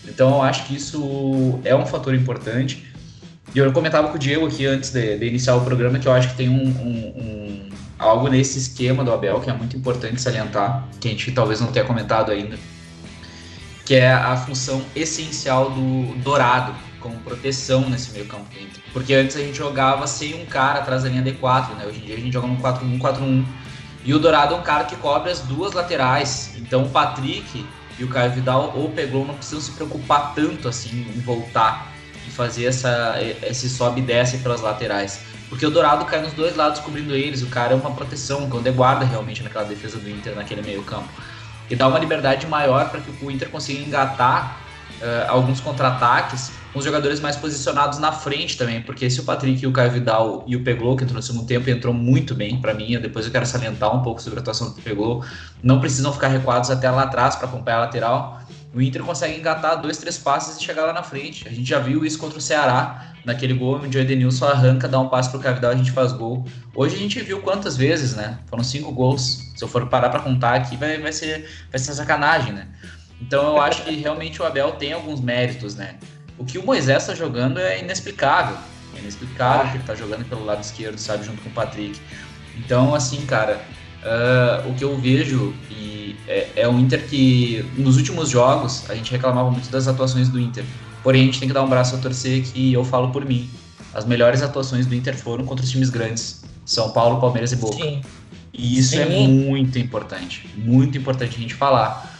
Então 0.07 0.37
eu 0.37 0.43
acho 0.43 0.67
que 0.67 0.77
isso 0.77 1.61
é 1.65 1.75
um 1.75 1.85
fator 1.85 2.15
importante. 2.15 2.92
E 3.55 3.59
eu 3.59 3.71
comentava 3.73 4.09
com 4.09 4.17
o 4.17 4.19
Diego 4.19 4.47
aqui 4.47 4.65
antes 4.65 4.91
de, 4.91 5.19
de 5.19 5.27
iniciar 5.27 5.57
o 5.57 5.61
programa 5.61 5.99
que 5.99 6.09
eu 6.09 6.13
acho 6.13 6.31
que 6.31 6.37
tem 6.37 6.49
um, 6.49 6.65
um, 6.65 7.13
um, 7.21 7.69
algo 7.99 8.29
nesse 8.29 8.59
esquema 8.59 9.05
do 9.05 9.13
Abel 9.13 9.41
que 9.41 9.51
é 9.51 9.53
muito 9.53 9.77
importante 9.77 10.21
salientar, 10.21 10.89
que 10.99 11.09
a 11.09 11.11
gente 11.11 11.31
talvez 11.33 11.61
não 11.61 11.69
tenha 11.71 11.85
comentado 11.85 12.33
ainda, 12.33 12.59
que 13.85 13.95
é 13.95 14.11
a 14.11 14.35
função 14.39 14.83
essencial 14.97 15.71
do 15.71 16.15
Dourado 16.23 16.75
como 16.99 17.19
proteção 17.19 17.91
nesse 17.91 18.13
meio 18.13 18.27
campo. 18.27 18.47
Porque 18.93 19.13
antes 19.13 19.37
a 19.37 19.41
gente 19.41 19.59
jogava 19.59 20.07
sem 20.07 20.41
um 20.41 20.47
cara 20.47 20.79
atrás 20.79 21.03
da 21.03 21.11
linha 21.11 21.23
D4, 21.23 21.75
né? 21.77 21.85
Hoje 21.87 21.99
em 21.99 22.07
dia 22.07 22.15
a 22.15 22.21
gente 22.21 22.33
joga 22.33 22.47
no 22.47 22.57
4-1-4-1. 22.57 23.45
E 24.05 24.15
o 24.15 24.19
Dourado 24.19 24.55
é 24.55 24.57
um 24.57 24.63
cara 24.63 24.85
que 24.85 24.97
cobre 24.97 25.31
as 25.31 25.41
duas 25.41 25.73
laterais. 25.73 26.55
Então 26.57 26.85
o 26.85 26.89
Patrick 26.89 27.67
e 27.99 28.05
o 28.05 28.09
Caio 28.09 28.31
Vidal 28.31 28.73
ou 28.75 28.89
pegou 28.91 29.27
não 29.27 29.35
precisam 29.35 29.61
se 29.61 29.73
preocupar 29.73 30.33
tanto 30.35 30.69
assim 30.69 31.07
em 31.15 31.21
voltar 31.21 31.92
fazer 32.33 32.67
essa, 32.67 33.17
esse 33.43 33.69
sobe 33.69 34.01
e 34.01 34.05
desce 34.05 34.39
pelas 34.39 34.61
laterais. 34.61 35.21
Porque 35.49 35.67
o 35.67 35.71
Dourado 35.71 36.05
cai 36.07 36.23
nos 36.23 36.33
dois 36.33 36.57
lados 36.57 36.81
cobrindo 36.81 37.15
eles. 37.15 37.43
O 37.43 37.47
cara 37.47 37.73
é 37.73 37.77
uma 37.77 37.93
proteção, 37.93 38.49
quando 38.49 38.67
é 38.67 38.71
guarda 38.71 39.05
realmente 39.05 39.43
naquela 39.43 39.65
defesa 39.65 39.99
do 39.99 40.09
Inter, 40.09 40.35
naquele 40.35 40.63
meio 40.63 40.83
campo. 40.83 41.09
E 41.71 41.77
dá 41.77 41.87
uma 41.87 41.99
liberdade 41.99 42.47
maior 42.47 42.89
para 42.91 43.01
que 43.01 43.25
o 43.25 43.31
Inter 43.31 43.51
consiga 43.51 43.81
engatar 43.81 44.59
uh, 45.01 45.31
alguns 45.31 45.61
contra-ataques 45.61 46.53
com 46.73 46.79
os 46.79 46.85
jogadores 46.85 47.21
mais 47.21 47.37
posicionados 47.37 47.99
na 47.99 48.13
frente 48.13 48.57
também, 48.57 48.81
porque 48.81 49.11
se 49.11 49.21
o 49.21 49.25
Patrick, 49.25 49.67
o 49.67 49.73
Caio 49.73 49.91
Vidal 49.91 50.43
e 50.47 50.57
o 50.57 50.65
Peglo, 50.65 50.97
que 50.97 51.05
entrou 51.05 51.17
no 51.17 51.23
segundo 51.23 51.47
tempo, 51.47 51.69
entrou 51.69 51.93
muito 51.93 52.35
bem 52.35 52.59
para 52.59 52.73
mim, 52.73 52.99
depois 52.99 53.27
eu 53.27 53.33
quero 53.33 53.45
salientar 53.45 53.95
um 53.95 54.03
pouco 54.03 54.23
sobre 54.23 54.39
a 54.39 54.43
atuação 54.43 54.71
do 54.71 54.81
Peglo, 54.81 55.23
não 55.63 55.81
precisam 55.81 56.13
ficar 56.13 56.29
recuados 56.29 56.71
até 56.71 56.91
lá 56.91 57.03
atrás 57.03 57.37
para 57.37 57.47
acompanhar 57.47 57.77
a 57.77 57.81
lateral, 57.81 58.41
o 58.75 58.81
Inter 58.81 59.03
consegue 59.03 59.39
engatar 59.39 59.81
dois, 59.81 59.99
três 59.99 60.17
passes 60.17 60.57
e 60.57 60.65
chegar 60.65 60.87
lá 60.87 60.93
na 60.93 61.03
frente. 61.03 61.47
A 61.47 61.51
gente 61.51 61.69
já 61.69 61.79
viu 61.79 62.05
isso 62.05 62.19
contra 62.19 62.39
o 62.39 62.41
Ceará, 62.41 63.13
naquele 63.25 63.53
gol 63.53 63.81
onde 63.83 63.99
o 63.99 64.01
Edenilson 64.01 64.47
arranca, 64.47 64.89
dá 64.89 64.99
um 64.99 65.09
passe 65.09 65.31
pro 65.31 65.39
Cavidal 65.39 65.73
a 65.73 65.77
gente 65.77 65.91
faz 65.91 66.13
gol. 66.13 66.47
Hoje 66.75 66.97
a 66.97 66.99
gente 66.99 67.21
viu 67.21 67.41
quantas 67.43 67.77
vezes, 67.77 68.15
né? 68.15 68.39
Foram 68.47 68.65
cinco 68.65 68.91
gols. 68.91 69.53
Se 69.55 69.63
eu 69.63 69.69
for 69.69 69.87
parar 69.89 70.09
para 70.09 70.21
contar 70.21 70.55
aqui, 70.55 70.77
vai, 70.77 70.99
vai, 70.99 71.13
ser, 71.13 71.49
vai 71.71 71.79
ser 71.79 71.93
sacanagem, 71.93 72.53
né? 72.53 72.67
Então 73.21 73.47
eu 73.47 73.61
acho 73.61 73.85
que 73.85 73.95
realmente 73.95 74.41
o 74.41 74.45
Abel 74.45 74.73
tem 74.73 74.93
alguns 74.93 75.21
méritos, 75.21 75.75
né? 75.75 75.97
O 76.39 76.45
que 76.45 76.59
o 76.59 76.65
Moisés 76.65 77.03
está 77.03 77.15
jogando 77.15 77.61
é 77.61 77.79
inexplicável. 77.79 78.57
É 78.97 79.01
inexplicável 79.01 79.67
que 79.67 79.77
ele 79.77 79.83
está 79.83 79.95
jogando 79.95 80.25
pelo 80.25 80.45
lado 80.45 80.63
esquerdo, 80.63 80.99
sabe, 80.99 81.25
junto 81.25 81.41
com 81.43 81.51
o 81.51 81.53
Patrick. 81.53 82.01
Então, 82.57 82.95
assim, 82.95 83.25
cara, 83.27 83.61
uh, 84.03 84.69
o 84.69 84.75
que 84.75 84.85
eu 84.85 84.97
vejo 84.99 85.55
e 85.71 86.17
é, 86.27 86.49
é 86.57 86.69
um 86.69 86.79
Inter 86.79 87.07
que 87.07 87.65
nos 87.77 87.97
últimos 87.97 88.29
jogos 88.29 88.89
a 88.89 88.95
gente 88.95 89.11
reclamava 89.11 89.51
muito 89.51 89.71
das 89.71 89.89
atuações 89.89 90.29
do 90.29 90.39
Inter. 90.39 90.65
Porém, 91.03 91.23
a 91.23 91.25
gente 91.25 91.41
tem 91.41 91.49
que 91.49 91.55
dar 91.55 91.63
um 91.63 91.69
braço 91.69 91.97
a 91.97 91.99
torcer 91.99 92.43
que 92.43 92.73
eu 92.73 92.85
falo 92.85 93.11
por 93.11 93.25
mim. 93.25 93.51
As 93.93 94.05
melhores 94.05 94.43
atuações 94.43 94.87
do 94.87 94.95
Inter 94.95 95.17
foram 95.17 95.45
contra 95.45 95.65
os 95.65 95.71
times 95.71 95.91
grandes. 95.91 96.45
São 96.65 96.91
Paulo, 96.91 97.21
Palmeiras 97.21 97.53
e 97.53 97.57
Boca. 97.57 97.77
Sim. 97.77 98.01
E 98.53 98.79
isso 98.79 98.95
é 98.97 99.07
Sim. 99.07 99.25
é 99.25 99.29
muito 99.29 99.79
importante. 99.79 100.49
Muito 100.57 100.97
importante 100.97 101.37
a 101.37 101.41
gente 101.41 101.55
falar 101.55 102.13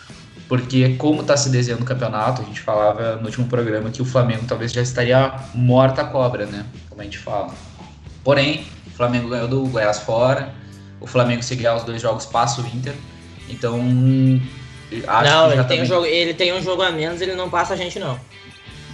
porque 0.53 0.97
como 0.97 1.23
está 1.23 1.35
se 1.35 1.49
desenhando 1.49 1.81
o 1.81 1.87
campeonato, 1.87 2.43
a 2.43 2.45
gente 2.45 2.61
falava 2.61 3.17
no 3.17 3.25
último 3.25 3.47
programa 3.47 3.91
que 3.91 4.03
o 4.03 4.05
Flamengo 4.05 4.45
talvez 4.47 4.71
já 4.71 4.83
estaria 4.83 5.33
morta 5.55 6.03
a 6.03 6.05
cobra, 6.05 6.45
né? 6.45 6.67
Como 6.91 7.01
a 7.01 7.05
gente 7.05 7.17
fala. 7.17 7.55
Porém, 8.23 8.67
o 8.87 8.91
Flamengo 8.91 9.31
ganhou 9.31 9.49
do 9.49 9.65
Goiás 9.65 10.01
fora, 10.01 10.53
o 11.03 11.07
Flamengo 11.07 11.43
se 11.43 11.57
ganhar 11.57 11.75
os 11.75 11.83
dois 11.83 12.01
jogos 12.01 12.25
passa 12.27 12.61
o 12.61 12.67
Inter, 12.67 12.95
então 13.49 13.75
acho 15.07 15.31
não, 15.31 15.49
que 15.49 15.55
ele, 15.55 15.65
tem 15.65 15.83
um 15.83 15.85
jogo, 15.85 16.07
ele 16.07 16.35
tem 16.35 16.53
um 16.53 16.63
jogo 16.63 16.83
a 16.83 16.91
menos, 16.91 17.21
ele 17.21 17.35
não 17.35 17.51
passa 17.51 17.75
a 17.75 17.77
gente 17.77 17.99
não. 17.99 18.19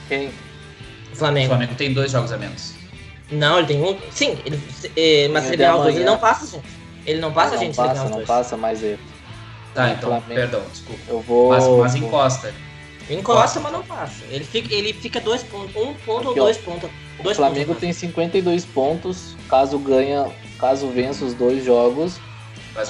Quem? 0.09 0.31
O 1.13 1.17
Flamengo. 1.17 1.47
O 1.47 1.49
Flamengo 1.51 1.75
tem 1.75 1.93
dois 1.93 2.11
jogos 2.11 2.33
a 2.33 2.39
menos. 2.39 2.75
Não, 3.31 3.59
ele 3.59 3.67
tem 3.67 3.83
um. 3.83 3.99
Sim, 4.11 4.39
ele, 4.45 4.61
eh, 4.97 5.29
mas 5.29 5.45
se 5.45 5.51
ele 5.51 5.59
ganhar 5.59 5.77
os 5.77 5.83
dois, 5.83 5.97
ele 5.97 6.05
não 6.05 6.19
passa 6.19 6.45
a 6.45 6.49
gente. 6.49 6.67
Ele 7.05 7.21
não 7.21 7.33
passa 7.33 7.51
não, 7.51 7.57
a 7.57 7.65
gente. 7.65 7.77
Não 7.77 7.87
passa, 7.87 8.09
não 8.09 8.25
passa 8.25 8.57
mais 8.57 8.83
ele. 8.83 8.99
Tá, 9.75 9.91
então, 9.91 10.09
Flamengo. 10.09 10.35
perdão, 10.35 10.63
desculpa. 10.71 11.01
Eu 11.07 11.21
vou. 11.21 11.51
Mas, 11.51 11.67
mas 11.67 11.95
encosta. 11.95 12.55
Encosta, 13.11 13.61
mas 13.61 13.73
não 13.73 13.83
passa. 13.83 14.25
Ele 14.31 14.45
fica, 14.45 14.75
ele 14.75 14.93
fica 14.93 15.21
dois 15.21 15.43
pontos, 15.43 15.75
um 15.77 15.95
ponto 15.95 16.31
Aqui, 16.31 16.41
ou 16.41 16.47
dois 16.47 16.57
pontos. 16.59 16.91
Dois 17.23 17.37
o 17.37 17.41
Flamengo 17.41 17.67
pontos, 17.67 17.81
tem 17.81 17.93
52 17.93 18.65
pontos. 18.67 19.37
Caso 19.49 19.79
ganha, 19.79 20.27
caso 20.59 20.89
vença 20.89 21.25
os 21.25 21.35
dois 21.35 21.65
jogos, 21.65 22.21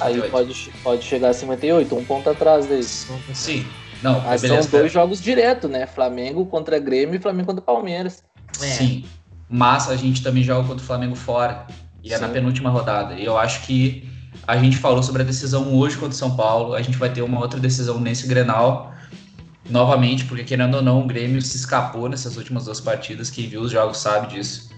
aí 0.01 0.21
pode, 0.29 0.71
pode 0.83 1.03
chegar 1.03 1.29
a 1.29 1.33
58, 1.33 1.95
um 1.95 2.03
ponto 2.03 2.29
atrás 2.29 2.65
deles. 2.65 3.07
Sim. 3.33 3.65
Não, 4.01 4.21
Mas 4.21 4.41
beleza, 4.41 4.69
são 4.69 4.79
dois 4.79 4.91
jogos 4.91 5.21
direto, 5.21 5.67
né? 5.67 5.85
Flamengo 5.85 6.45
contra 6.45 6.79
Grêmio 6.79 7.15
e 7.15 7.19
Flamengo 7.19 7.47
contra 7.47 7.61
Palmeiras. 7.61 8.23
É. 8.61 8.65
Sim. 8.65 9.05
Mas 9.49 9.89
a 9.89 9.95
gente 9.95 10.23
também 10.23 10.43
joga 10.43 10.67
contra 10.67 10.83
o 10.83 10.87
Flamengo 10.87 11.15
fora. 11.15 11.67
E 12.03 12.13
é 12.13 12.17
Sim. 12.17 12.21
na 12.21 12.29
penúltima 12.29 12.69
rodada. 12.69 13.15
E 13.15 13.25
eu 13.25 13.37
acho 13.37 13.65
que 13.65 14.07
a 14.47 14.57
gente 14.57 14.77
falou 14.77 15.03
sobre 15.03 15.21
a 15.21 15.25
decisão 15.25 15.75
hoje 15.75 15.95
contra 15.95 16.11
o 16.11 16.17
São 16.17 16.35
Paulo. 16.35 16.73
A 16.73 16.81
gente 16.81 16.97
vai 16.97 17.11
ter 17.11 17.21
uma 17.21 17.39
outra 17.39 17.59
decisão 17.59 17.99
nesse 17.99 18.27
Grenal. 18.27 18.93
Novamente, 19.69 20.25
porque 20.25 20.43
querendo 20.43 20.75
ou 20.75 20.81
não, 20.81 21.01
o 21.01 21.05
Grêmio 21.05 21.41
se 21.41 21.57
escapou 21.57 22.07
nessas 22.07 22.37
últimas 22.37 22.65
duas 22.65 22.79
partidas. 22.79 23.29
Quem 23.29 23.47
viu 23.47 23.61
os 23.61 23.71
jogos 23.71 23.97
sabe 23.97 24.33
disso. 24.33 24.69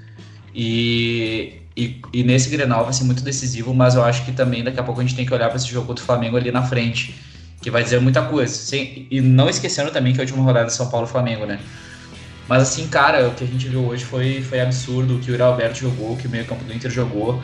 E, 0.54 1.61
e, 1.76 2.02
e, 2.12 2.24
nesse 2.24 2.50
Grenal 2.50 2.84
vai 2.84 2.94
ser 2.94 3.06
muito 3.06 3.24
decisivo, 3.24 3.74
mas 3.74 3.96
eu 3.96 4.04
acho 4.04 4.26
que 4.26 4.32
também 4.32 4.64
daqui 4.64 4.80
a 4.80 4.84
pouco 4.84 5.00
a 5.00 5.04
gente 5.04 5.16
tem 5.16 5.26
que 5.26 5.34
olhar 5.34 5.48
para 5.48 5.58
esse 5.58 5.68
jogo 5.68 5.88
contra 5.88 6.04
o 6.04 6.06
Flamengo 6.06 6.36
ali 6.36 6.52
na 6.52 6.64
frente, 6.64 7.16
que 7.62 7.72
vai 7.72 7.84
dizer 7.84 8.02
muita 8.02 8.22
coisa. 8.24 8.54
Sem, 8.54 9.08
e 9.10 9.22
não 9.22 9.50
esquecendo 9.50 9.90
também 9.92 10.14
que 10.14 10.20
a 10.20 10.24
última 10.24 10.44
rodada 10.44 10.68
é 10.68 10.70
São 10.70 10.90
Paulo 10.90 11.08
Flamengo, 11.08 11.46
né? 11.46 11.60
Mas 12.48 12.64
assim, 12.64 12.88
cara, 12.88 13.30
o 13.30 13.34
que 13.34 13.46
a 13.46 13.48
gente 13.48 13.70
viu 13.70 13.86
hoje 13.86 14.04
foi, 14.04 14.42
foi 14.42 14.60
absurdo. 14.60 15.16
O 15.16 15.20
que 15.20 15.32
o 15.32 15.34
Uri 15.34 15.42
Alberto 15.42 15.80
jogou, 15.80 16.14
o 16.14 16.18
que 16.18 16.28
o 16.28 16.30
meio-campo 16.30 16.64
do 16.66 16.74
Inter 16.74 16.92
jogou. 16.92 17.42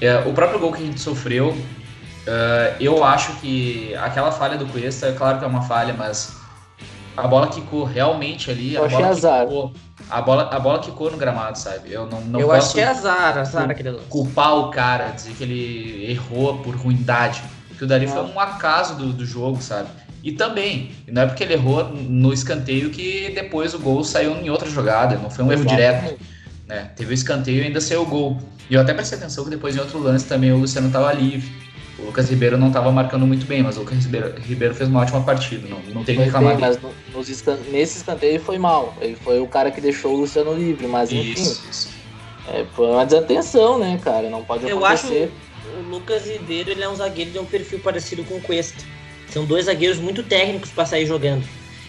É, 0.00 0.18
o 0.20 0.32
próprio 0.32 0.60
gol 0.60 0.72
que 0.72 0.82
a 0.82 0.86
gente 0.86 1.00
sofreu, 1.00 1.48
uh, 1.48 2.76
eu 2.78 3.02
acho 3.02 3.32
que 3.40 3.94
aquela 3.96 4.30
falha 4.30 4.56
do 4.56 4.66
Cuesta, 4.66 5.06
é 5.06 5.12
claro 5.12 5.38
que 5.38 5.44
é 5.44 5.48
uma 5.48 5.62
falha, 5.62 5.94
mas 5.94 6.36
a 7.16 7.26
bola 7.26 7.48
quicou 7.48 7.84
realmente 7.84 8.50
ali. 8.50 8.74
Eu 8.74 8.82
a 8.82 8.86
achei 8.86 8.98
bola 8.98 9.10
azar. 9.10 9.46
quicou. 9.46 9.72
A 10.10 10.22
bola, 10.22 10.50
a 10.52 10.60
bola 10.60 10.78
quicou 10.78 11.10
no 11.10 11.16
gramado, 11.16 11.58
sabe? 11.58 11.90
Eu 11.92 12.06
não, 12.06 12.20
não 12.20 12.40
eu 12.40 12.48
posso 12.48 12.70
achei 12.72 12.84
azar, 12.84 13.38
azar 13.38 13.70
aquele 13.70 13.90
lance. 13.90 14.04
culpar 14.08 14.54
o 14.56 14.70
cara, 14.70 15.08
dizer 15.08 15.32
que 15.32 15.42
ele 15.42 16.10
errou 16.10 16.58
por 16.58 16.76
ruindade. 16.76 17.42
Porque 17.68 17.84
o 17.84 17.86
Dali 17.86 18.06
Não. 18.06 18.12
foi 18.12 18.22
um 18.34 18.38
acaso 18.40 18.94
do, 18.94 19.12
do 19.12 19.24
jogo, 19.26 19.60
sabe? 19.60 19.88
E 20.22 20.32
também, 20.32 20.90
não 21.08 21.22
é 21.22 21.26
porque 21.26 21.44
ele 21.44 21.54
errou 21.54 21.84
no 21.84 22.32
escanteio 22.32 22.90
que 22.90 23.30
depois 23.34 23.74
o 23.74 23.78
gol 23.78 24.02
saiu 24.02 24.34
em 24.36 24.50
outra 24.50 24.68
jogada, 24.68 25.16
não 25.16 25.30
foi 25.30 25.44
um 25.44 25.52
erro 25.52 25.64
direto. 25.64 26.18
né? 26.66 26.90
Teve 26.96 27.12
o 27.12 27.14
escanteio 27.14 27.62
e 27.62 27.66
ainda 27.66 27.80
saiu 27.80 28.02
o 28.02 28.06
gol. 28.06 28.38
E 28.68 28.74
eu 28.74 28.80
até 28.80 28.92
prestei 28.92 29.18
atenção 29.18 29.44
que 29.44 29.50
depois 29.50 29.76
em 29.76 29.78
outro 29.78 29.98
lance 30.00 30.26
também 30.26 30.50
o 30.52 30.58
Luciano 30.58 30.88
estava 30.88 31.12
livre. 31.12 31.48
O 31.98 32.02
Lucas 32.06 32.28
Ribeiro 32.28 32.58
não 32.58 32.68
estava 32.68 32.92
marcando 32.92 33.26
muito 33.26 33.46
bem, 33.46 33.62
mas 33.62 33.76
o 33.76 33.80
Lucas 33.80 34.04
Ribeiro, 34.04 34.34
Ribeiro 34.40 34.74
fez 34.74 34.88
uma 34.88 35.00
ótima 35.00 35.22
partida, 35.22 35.66
não, 35.66 35.78
não 35.94 36.04
tem 36.04 36.16
que 36.16 36.22
reclamar 36.22 36.52
bem, 36.52 36.60
mas 36.60 36.80
no- 36.80 36.92
nos 37.14 37.28
escan- 37.30 37.58
nesse 37.70 37.96
escanteio 37.98 38.32
ele 38.32 38.38
foi 38.38 38.58
mal. 38.58 38.94
Ele 39.00 39.16
foi 39.16 39.40
o 39.40 39.46
cara 39.46 39.70
que 39.70 39.80
deixou 39.80 40.12
o 40.12 40.16
Luciano 40.16 40.52
livre, 40.54 40.86
mas 40.86 41.10
enfim, 41.10 41.32
Isso, 41.32 41.66
isso. 41.70 41.88
é, 42.48 42.64
foi 42.74 42.86
uma 42.88 43.04
desatenção, 43.06 43.78
né, 43.78 43.98
cara? 44.04 44.28
Não 44.28 44.44
pode 44.44 44.68
Eu 44.68 44.84
acho 44.84 45.06
acontecer. 45.06 45.32
o 45.78 45.80
Lucas 45.90 46.26
Ribeiro 46.26 46.70
ele 46.70 46.82
é 46.82 46.88
um 46.88 46.94
zagueiro 46.96 47.30
de 47.30 47.38
um 47.38 47.46
perfil 47.46 47.78
parecido 47.78 48.22
com 48.24 48.34
o 48.36 48.40
Cuesta. 48.42 48.84
São 49.30 49.46
dois 49.46 49.64
zagueiros 49.64 49.98
muito 49.98 50.22
técnicos 50.22 50.70
pra 50.70 50.84
sair 50.84 51.06
jogando. 51.06 51.44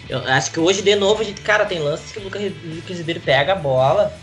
Eu 0.09 0.19
acho 0.19 0.51
que 0.51 0.59
hoje, 0.59 0.81
de 0.81 0.95
novo, 0.95 1.21
a 1.21 1.25
gente, 1.25 1.41
cara, 1.41 1.65
tem 1.65 1.79
lances 1.79 2.13
que 2.13 2.19
o 2.19 2.23
Lucas, 2.23 2.41
o 2.41 2.75
Lucas 2.75 2.97
Ribeiro 2.97 3.19
pega 3.19 3.51
a 3.51 3.55
bola. 3.55 4.13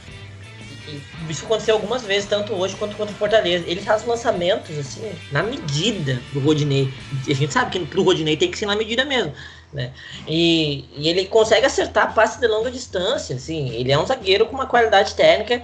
Isso 1.29 1.45
aconteceu 1.45 1.75
algumas 1.75 2.03
vezes, 2.03 2.29
tanto 2.29 2.53
hoje 2.55 2.77
quanto 2.77 2.97
contra 2.97 3.15
o 3.15 3.19
Fortaleza. 3.19 3.65
Ele 3.67 3.81
faz 3.81 4.05
lançamentos, 4.05 4.77
assim, 4.79 5.13
na 5.33 5.43
medida 5.43 6.21
do 6.33 6.41
Rodinei. 6.41 6.93
A 7.29 7.35
gente 7.35 7.53
sabe 7.53 7.71
que 7.71 7.87
pro 7.87 8.03
Rodinei 8.03 8.37
tem 8.37 8.51
que 8.51 8.59
ser 8.59 8.67
na 8.67 8.77
medida 8.77 9.05
mesmo. 9.05 9.33
Né? 9.73 9.91
E, 10.29 10.85
e 10.97 11.09
ele 11.09 11.27
consegue 11.27 11.67
acertar 11.67 12.15
passes 12.15 12.39
de 12.39 12.47
longa 12.47 12.71
distância, 12.71 13.37
assim. 13.37 13.71
Ele 13.71 13.91
é 13.91 13.99
um 13.99 14.07
zagueiro 14.07 14.47
com 14.47 14.55
uma 14.55 14.67
qualidade 14.67 15.15
técnica 15.15 15.63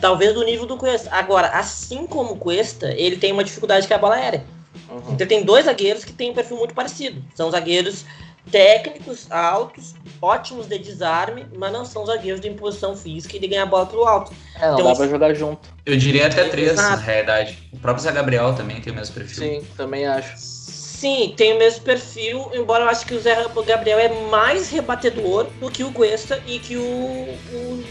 talvez 0.00 0.34
do 0.34 0.44
nível 0.44 0.66
do 0.66 0.76
Cuesta. 0.76 1.10
Agora, 1.12 1.48
assim 1.48 2.06
como 2.06 2.32
o 2.32 2.36
Cuesta, 2.36 2.92
ele 2.96 3.16
tem 3.16 3.32
uma 3.32 3.44
dificuldade 3.44 3.86
que 3.86 3.92
é 3.92 3.96
a 3.96 3.98
bola 3.98 4.16
aérea. 4.16 4.44
Uhum. 4.88 5.12
Então 5.12 5.26
tem 5.26 5.44
dois 5.44 5.66
zagueiros 5.66 6.04
que 6.04 6.12
têm 6.12 6.30
um 6.30 6.34
perfil 6.34 6.56
muito 6.56 6.74
parecido. 6.74 7.22
São 7.34 7.50
zagueiros 7.50 8.04
técnicos, 8.50 9.30
altos, 9.30 9.94
ótimos 10.20 10.66
de 10.66 10.78
desarme, 10.78 11.46
mas 11.56 11.72
não 11.72 11.84
são 11.84 12.04
zagueiros 12.06 12.40
de 12.40 12.48
imposição 12.48 12.96
física 12.96 13.36
e 13.36 13.40
de 13.40 13.46
ganhar 13.48 13.66
bola 13.66 13.86
pelo 13.86 14.04
alto. 14.04 14.32
É, 14.56 14.66
não 14.68 14.74
Então, 14.74 14.84
dá 14.86 14.92
isso- 14.92 15.00
pra 15.00 15.08
jogar 15.10 15.34
junto. 15.34 15.68
Eu 15.86 15.96
diria 15.96 16.26
até 16.26 16.44
três, 16.48 16.72
Exato. 16.72 16.90
na 16.90 16.96
realidade. 16.96 17.58
O 17.72 17.78
próprio 17.78 18.02
Zé 18.02 18.12
Gabriel 18.12 18.54
também 18.54 18.80
tem 18.80 18.92
o 18.92 18.96
mesmo 18.96 19.14
perfil. 19.14 19.36
Sim, 19.60 19.66
também 19.76 20.06
acho. 20.06 20.34
Sim, 20.36 21.32
tem 21.36 21.52
o 21.54 21.58
mesmo 21.58 21.82
perfil, 21.84 22.50
embora 22.52 22.84
eu 22.84 22.88
acho 22.88 23.06
que 23.06 23.14
o 23.14 23.20
Zé 23.20 23.36
Gabriel 23.64 23.98
é 24.00 24.08
mais 24.28 24.68
rebatedor 24.68 25.46
do 25.60 25.70
que 25.70 25.84
o 25.84 25.92
Cuesta 25.92 26.40
e 26.44 26.58
que 26.58 26.76
o, 26.76 26.82
o 26.82 27.84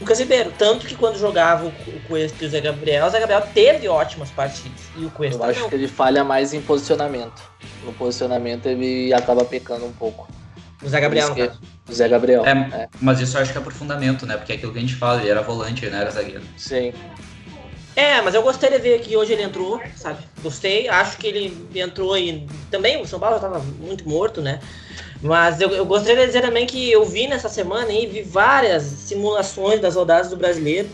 Lucas 0.00 0.18
Ribeiro. 0.20 0.52
Tanto 0.56 0.86
que 0.86 0.94
quando 0.94 1.18
jogava 1.18 1.66
o 1.66 1.68
o 1.68 2.00
Cuesta 2.06 2.44
e 2.44 2.46
o 2.46 2.50
Zé 2.50 2.60
Gabriel, 2.60 3.06
o 3.06 3.10
Zé 3.10 3.18
Gabriel 3.20 3.42
teve 3.52 3.88
ótimas 3.88 4.30
partidas. 4.30 4.80
E 4.96 5.04
o 5.04 5.10
Cuesta 5.10 5.42
Eu 5.42 5.50
acho 5.50 5.60
não. 5.60 5.68
que 5.68 5.74
ele 5.74 5.88
falha 5.88 6.22
mais 6.24 6.52
em 6.54 6.60
posicionamento. 6.60 7.42
No 7.84 7.92
posicionamento 7.92 8.66
ele 8.66 9.12
acaba 9.12 9.44
pecando 9.44 9.84
um 9.86 9.92
pouco. 9.92 10.28
O 10.82 10.88
Zé 10.88 11.00
Gabriel, 11.00 11.34
que- 11.34 11.50
O 11.88 11.92
Zé 11.92 12.08
Gabriel. 12.08 12.44
É, 12.46 12.50
É, 12.50 12.88
Mas 13.00 13.20
isso 13.20 13.36
eu 13.36 13.42
acho 13.42 13.50
que 13.52 13.58
é 13.58 13.60
por 13.60 13.72
fundamento, 13.72 14.24
né? 14.26 14.36
Porque 14.36 14.52
é 14.52 14.54
aquilo 14.56 14.72
que 14.72 14.78
a 14.78 14.80
gente 14.80 14.94
fala, 14.94 15.20
ele 15.20 15.30
era 15.30 15.42
volante, 15.42 15.84
ele 15.84 15.92
não 15.92 16.00
era 16.00 16.10
zagueiro. 16.10 16.42
sim. 16.56 16.92
É, 17.96 18.22
mas 18.22 18.32
eu 18.32 18.42
gostei 18.42 18.70
de 18.70 18.78
ver 18.78 19.00
que 19.00 19.16
hoje 19.16 19.32
ele 19.32 19.42
entrou, 19.42 19.82
sabe? 19.96 20.20
Gostei, 20.40 20.88
acho 20.88 21.16
que 21.16 21.26
ele 21.26 21.68
entrou 21.74 22.16
e 22.16 22.46
também 22.70 23.02
o 23.02 23.04
São 23.04 23.18
Paulo 23.18 23.34
já 23.34 23.42
tava 23.42 23.58
muito 23.58 24.08
morto, 24.08 24.40
né? 24.40 24.60
Mas 25.20 25.60
eu, 25.60 25.70
eu 25.70 25.84
gostaria 25.84 26.20
de 26.20 26.26
dizer 26.28 26.42
também 26.42 26.66
que 26.66 26.90
eu 26.90 27.04
vi 27.04 27.26
nessa 27.26 27.48
semana 27.48 27.86
aí, 27.88 28.06
vi 28.06 28.22
várias 28.22 28.84
simulações 28.84 29.80
das 29.80 29.96
rodadas 29.96 30.30
do 30.30 30.36
brasileiro 30.36 30.88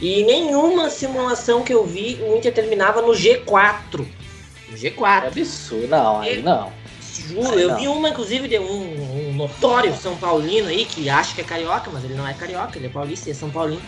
e 0.00 0.24
nenhuma 0.24 0.88
simulação 0.88 1.62
que 1.62 1.74
eu 1.74 1.84
vi 1.84 2.18
o 2.22 2.36
Inter 2.36 2.54
terminava 2.54 3.02
no 3.02 3.12
G4. 3.12 3.98
No 3.98 4.74
É 4.74 4.76
G4. 4.78 5.26
absurdo. 5.26 5.88
Não, 5.88 6.20
aí 6.20 6.40
não. 6.42 6.72
Juro, 7.28 7.50
Ah, 7.52 7.56
eu 7.56 7.68
não. 7.68 7.76
vi 7.78 7.86
uma, 7.88 8.08
inclusive, 8.08 8.48
de 8.48 8.58
um, 8.58 9.28
um 9.28 9.32
notório 9.34 9.94
São 9.94 10.16
Paulino 10.16 10.68
aí, 10.68 10.86
que 10.86 11.10
acha 11.10 11.34
que 11.34 11.42
é 11.42 11.44
carioca, 11.44 11.90
mas 11.92 12.02
ele 12.04 12.14
não 12.14 12.26
é 12.26 12.32
carioca, 12.32 12.78
ele 12.78 12.86
é 12.86 12.88
paulista, 12.88 13.28
ele 13.28 13.36
é 13.36 13.38
São 13.38 13.50
Paulino. 13.50 13.82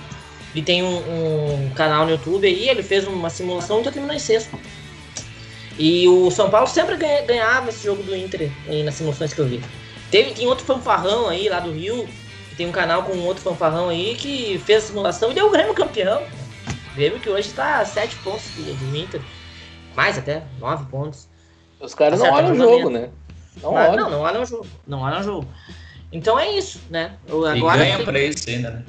Ele 0.54 0.62
tem 0.62 0.82
um, 0.82 0.96
um 0.98 1.70
canal 1.74 2.04
no 2.04 2.10
YouTube 2.10 2.46
aí, 2.46 2.68
ele 2.68 2.82
fez 2.82 3.06
uma 3.06 3.30
simulação 3.30 3.80
e 3.80 3.84
já 3.84 3.90
terminou 3.92 4.14
em 4.14 4.18
sexto. 4.18 4.58
E 5.78 6.06
o 6.08 6.30
São 6.30 6.50
Paulo 6.50 6.66
sempre 6.66 6.96
ganha- 6.96 7.22
ganhava 7.22 7.68
esse 7.70 7.84
jogo 7.84 8.02
do 8.02 8.14
Inter 8.14 8.50
aí 8.68 8.82
nas 8.82 8.94
simulações 8.94 9.32
que 9.32 9.40
eu 9.40 9.46
vi. 9.46 9.62
Teve, 10.10 10.32
tem 10.34 10.46
outro 10.46 10.64
fanfarrão 10.64 11.28
aí 11.28 11.48
lá 11.48 11.60
do 11.60 11.70
Rio, 11.72 12.06
que 12.50 12.56
tem 12.56 12.66
um 12.66 12.72
canal 12.72 13.02
com 13.04 13.16
outro 13.20 13.42
fanfarrão 13.42 13.88
aí, 13.88 14.14
que 14.14 14.60
fez 14.64 14.84
a 14.84 14.86
simulação 14.88 15.30
e 15.30 15.34
deu 15.34 15.46
o 15.46 15.50
Grêmio 15.50 15.72
campeão. 15.74 16.22
O 16.92 16.94
Grêmio 16.94 17.18
que 17.18 17.30
hoje 17.30 17.50
tá 17.52 17.78
a 17.80 17.84
7 17.84 18.14
pontos 18.16 18.44
do, 18.56 18.96
Inter. 18.96 19.20
Mais 19.96 20.18
até, 20.18 20.42
9 20.60 20.84
pontos. 20.90 21.26
Os 21.80 21.94
caras 21.94 22.18
não 22.20 22.26
Acerta 22.26 22.50
olham 22.52 22.54
o 22.54 22.58
jogo, 22.70 22.90
né? 22.90 23.08
Não 23.62 23.72
Mas, 23.72 23.90
olham. 23.92 24.04
não, 24.04 24.10
não 24.10 24.20
olha 24.20 24.40
o 24.40 24.44
jogo. 24.44 24.66
Não 24.86 25.00
olha 25.00 25.20
o 25.20 25.22
jogo. 25.22 25.48
Então 26.12 26.38
é 26.38 26.50
isso, 26.50 26.80
né? 26.90 27.16
Eu, 27.26 27.46
E 27.46 27.58
agora 27.58 27.78
ganha 27.78 27.96
tem- 27.96 28.04
pra 28.04 28.20
isso 28.20 28.48
ainda, 28.50 28.70
né? 28.70 28.84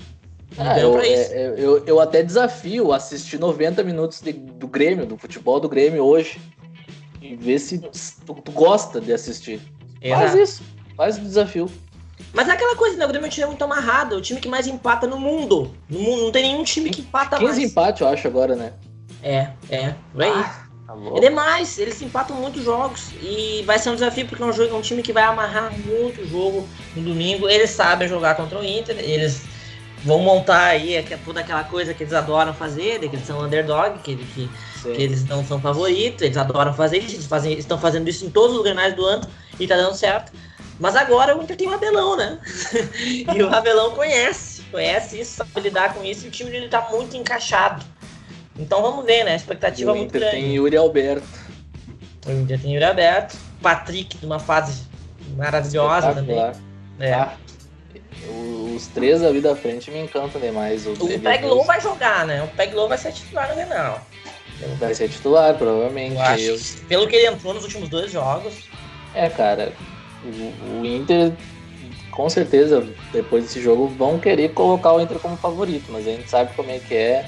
Ah, 0.58 0.78
eu, 0.80 0.92
pra 0.94 1.08
isso. 1.08 1.34
é, 1.34 1.54
eu, 1.58 1.84
eu 1.86 2.00
até 2.00 2.22
desafio 2.22 2.92
assistir 2.92 3.40
90 3.40 3.82
minutos 3.84 4.22
de- 4.22 4.34
do 4.34 4.68
Grêmio, 4.68 5.06
do 5.06 5.18
futebol 5.18 5.60
do 5.60 5.68
Grêmio 5.70 6.04
hoje. 6.04 6.40
E 7.24 7.36
ver 7.38 7.58
se 7.60 7.80
tu, 7.80 8.34
tu 8.34 8.52
gosta 8.52 9.00
de 9.00 9.14
assistir. 9.14 9.62
Faz 10.02 10.24
Exato. 10.36 10.38
isso. 10.40 10.64
Faz 10.98 11.18
o 11.18 11.22
desafio. 11.22 11.72
Mas 12.34 12.50
é 12.50 12.52
aquela 12.52 12.76
coisa, 12.76 12.98
né? 12.98 13.06
O 13.06 13.08
Grêmio 13.08 13.26
é 13.26 13.28
um 13.28 13.32
time 13.32 13.46
muito 13.48 13.64
amarrado, 13.64 14.16
é 14.16 14.18
o 14.18 14.22
time 14.22 14.40
que 14.42 14.50
mais 14.50 14.68
empata 14.68 15.08
no 15.08 15.18
mundo. 15.18 15.74
No 15.90 16.00
mundo 16.00 16.24
não 16.24 16.32
tem 16.32 16.44
nenhum 16.44 16.64
time 16.64 16.90
que 16.90 17.02
empata 17.02 17.38
15 17.38 17.60
mais. 17.60 17.72
empates, 17.72 18.02
eu 18.02 18.08
acho, 18.08 18.28
agora, 18.28 18.56
né? 18.56 18.74
É, 19.22 19.50
é, 19.70 19.96
por 20.12 20.22
aí. 20.22 20.32
Tá. 20.32 20.64
É 21.16 21.20
demais, 21.22 21.80
eles 21.80 22.00
empatam 22.02 22.36
muitos 22.36 22.64
jogos 22.64 23.08
e 23.22 23.64
vai 23.66 23.80
ser 23.80 23.90
um 23.90 23.96
desafio 23.96 24.28
porque 24.28 24.44
é 24.44 24.46
um, 24.46 24.54
jogo, 24.54 24.76
é 24.76 24.78
um 24.78 24.82
time 24.82 25.02
que 25.02 25.12
vai 25.14 25.24
amarrar 25.24 25.72
muito 25.80 26.22
o 26.22 26.28
jogo 26.28 26.68
no 26.96 27.02
domingo. 27.02 27.48
Eles 27.50 27.72
sabem 27.72 28.08
jogar 28.08 28.36
contra 28.36 28.60
o 28.60 28.64
Inter, 28.64 29.00
eles 29.00 29.42
vão 30.04 30.20
montar 30.20 30.66
aí 30.66 30.98
aque- 30.98 31.18
toda 31.18 31.40
aquela 31.40 31.64
coisa 31.64 31.94
que 31.96 32.04
eles 32.04 32.14
adoram 32.14 32.54
fazer, 32.54 33.00
de 33.00 33.10
que 33.10 33.16
eles 33.16 33.26
são 33.26 33.40
underdog, 33.42 33.98
que, 34.04 34.16
que, 34.18 34.50
Sim. 34.84 34.94
que 34.94 35.02
eles 35.02 35.26
não 35.26 35.46
são 35.46 35.60
favoritos, 35.60 36.22
eles 36.22 36.38
adoram 36.38 36.74
fazer 36.74 36.98
isso, 37.00 37.16
eles 37.16 37.26
fazem, 37.26 37.58
estão 37.58 37.80
fazendo 37.80 38.08
isso 38.10 38.26
em 38.26 38.30
todos 38.30 38.56
os 38.58 38.64
granais 38.64 38.94
do 38.96 39.06
ano 39.06 39.26
e 39.60 39.66
tá 39.68 39.76
dando 39.76 39.96
certo. 39.96 40.32
Mas 40.80 40.96
agora 40.96 41.38
o 41.38 41.42
Inter 41.42 41.56
tem 41.56 41.68
o 41.68 41.74
Abelão, 41.74 42.18
né? 42.18 42.40
e 43.34 43.42
o 43.44 43.54
Abelão 43.54 43.92
conhece, 43.92 44.64
conhece 44.72 45.22
isso, 45.22 45.36
sabe 45.38 45.52
lidar 45.62 45.94
com 45.94 46.04
isso 46.04 46.26
e 46.26 46.28
o 46.28 46.32
time 46.32 46.50
dele 46.52 46.68
tá 46.68 46.88
muito 46.92 47.16
encaixado. 47.16 47.84
Então 48.58 48.82
vamos 48.82 49.06
ver, 49.06 49.24
né? 49.24 49.32
A 49.32 49.34
E 49.34 49.38
expectativa 49.38 49.92
é 49.92 49.94
o 49.94 49.98
muito 49.98 50.10
Inter 50.10 50.22
grande. 50.22 50.36
tem 50.38 50.56
Yuri 50.56 50.76
Alberto. 50.78 51.28
O 52.26 52.32
Inter 52.32 52.60
tem 52.60 52.74
Yuri 52.74 52.86
aberto. 52.86 53.38
Patrick 53.62 54.18
numa 54.22 54.40
fase 54.40 54.84
maravilhosa 55.38 56.14
também. 56.14 56.38
É. 57.00 57.14
Ah, 57.14 57.34
os 58.76 58.88
três 58.88 59.24
ali 59.24 59.42
da 59.42 59.56
frente 59.56 59.92
me 59.92 60.00
encantam 60.00 60.40
demais. 60.40 60.86
O, 60.86 60.92
O 60.94 61.20
Peglow 61.20 61.64
vai 61.66 61.80
jogar, 61.82 62.26
né? 62.26 62.44
O 62.44 62.48
Peglow 62.50 62.88
vai 62.88 62.98
ser 62.98 63.12
titular 63.12 63.50
no 63.50 63.56
Vai 64.80 64.94
ser 64.94 65.10
titular, 65.10 65.56
provavelmente. 65.56 66.16
Eu 66.16 66.22
acho. 66.22 66.44
Eu- 66.44 66.58
que 66.58 66.82
Pelo 66.88 67.08
que 67.08 67.16
ele 67.16 67.28
entrou 67.28 67.54
nos 67.54 67.64
últimos 67.64 67.90
dois 67.90 68.12
jogos. 68.12 68.54
É, 69.14 69.30
cara, 69.30 69.74
o, 70.24 70.80
o 70.82 70.86
Inter, 70.86 71.34
com 72.12 72.30
certeza, 72.30 72.86
depois 73.12 73.46
desse 73.46 73.62
jogo, 73.62 73.88
vão 73.88 74.20
querer 74.20 74.50
colocar 74.50 74.94
o 74.94 75.02
Inter 75.02 75.20
como 75.20 75.38
favorito, 75.38 75.86
mas 75.92 76.08
a 76.08 76.12
gente 76.12 76.30
sabe 76.30 76.54
como 76.56 76.72
é 76.72 76.80
que 76.80 76.96
é. 76.96 77.26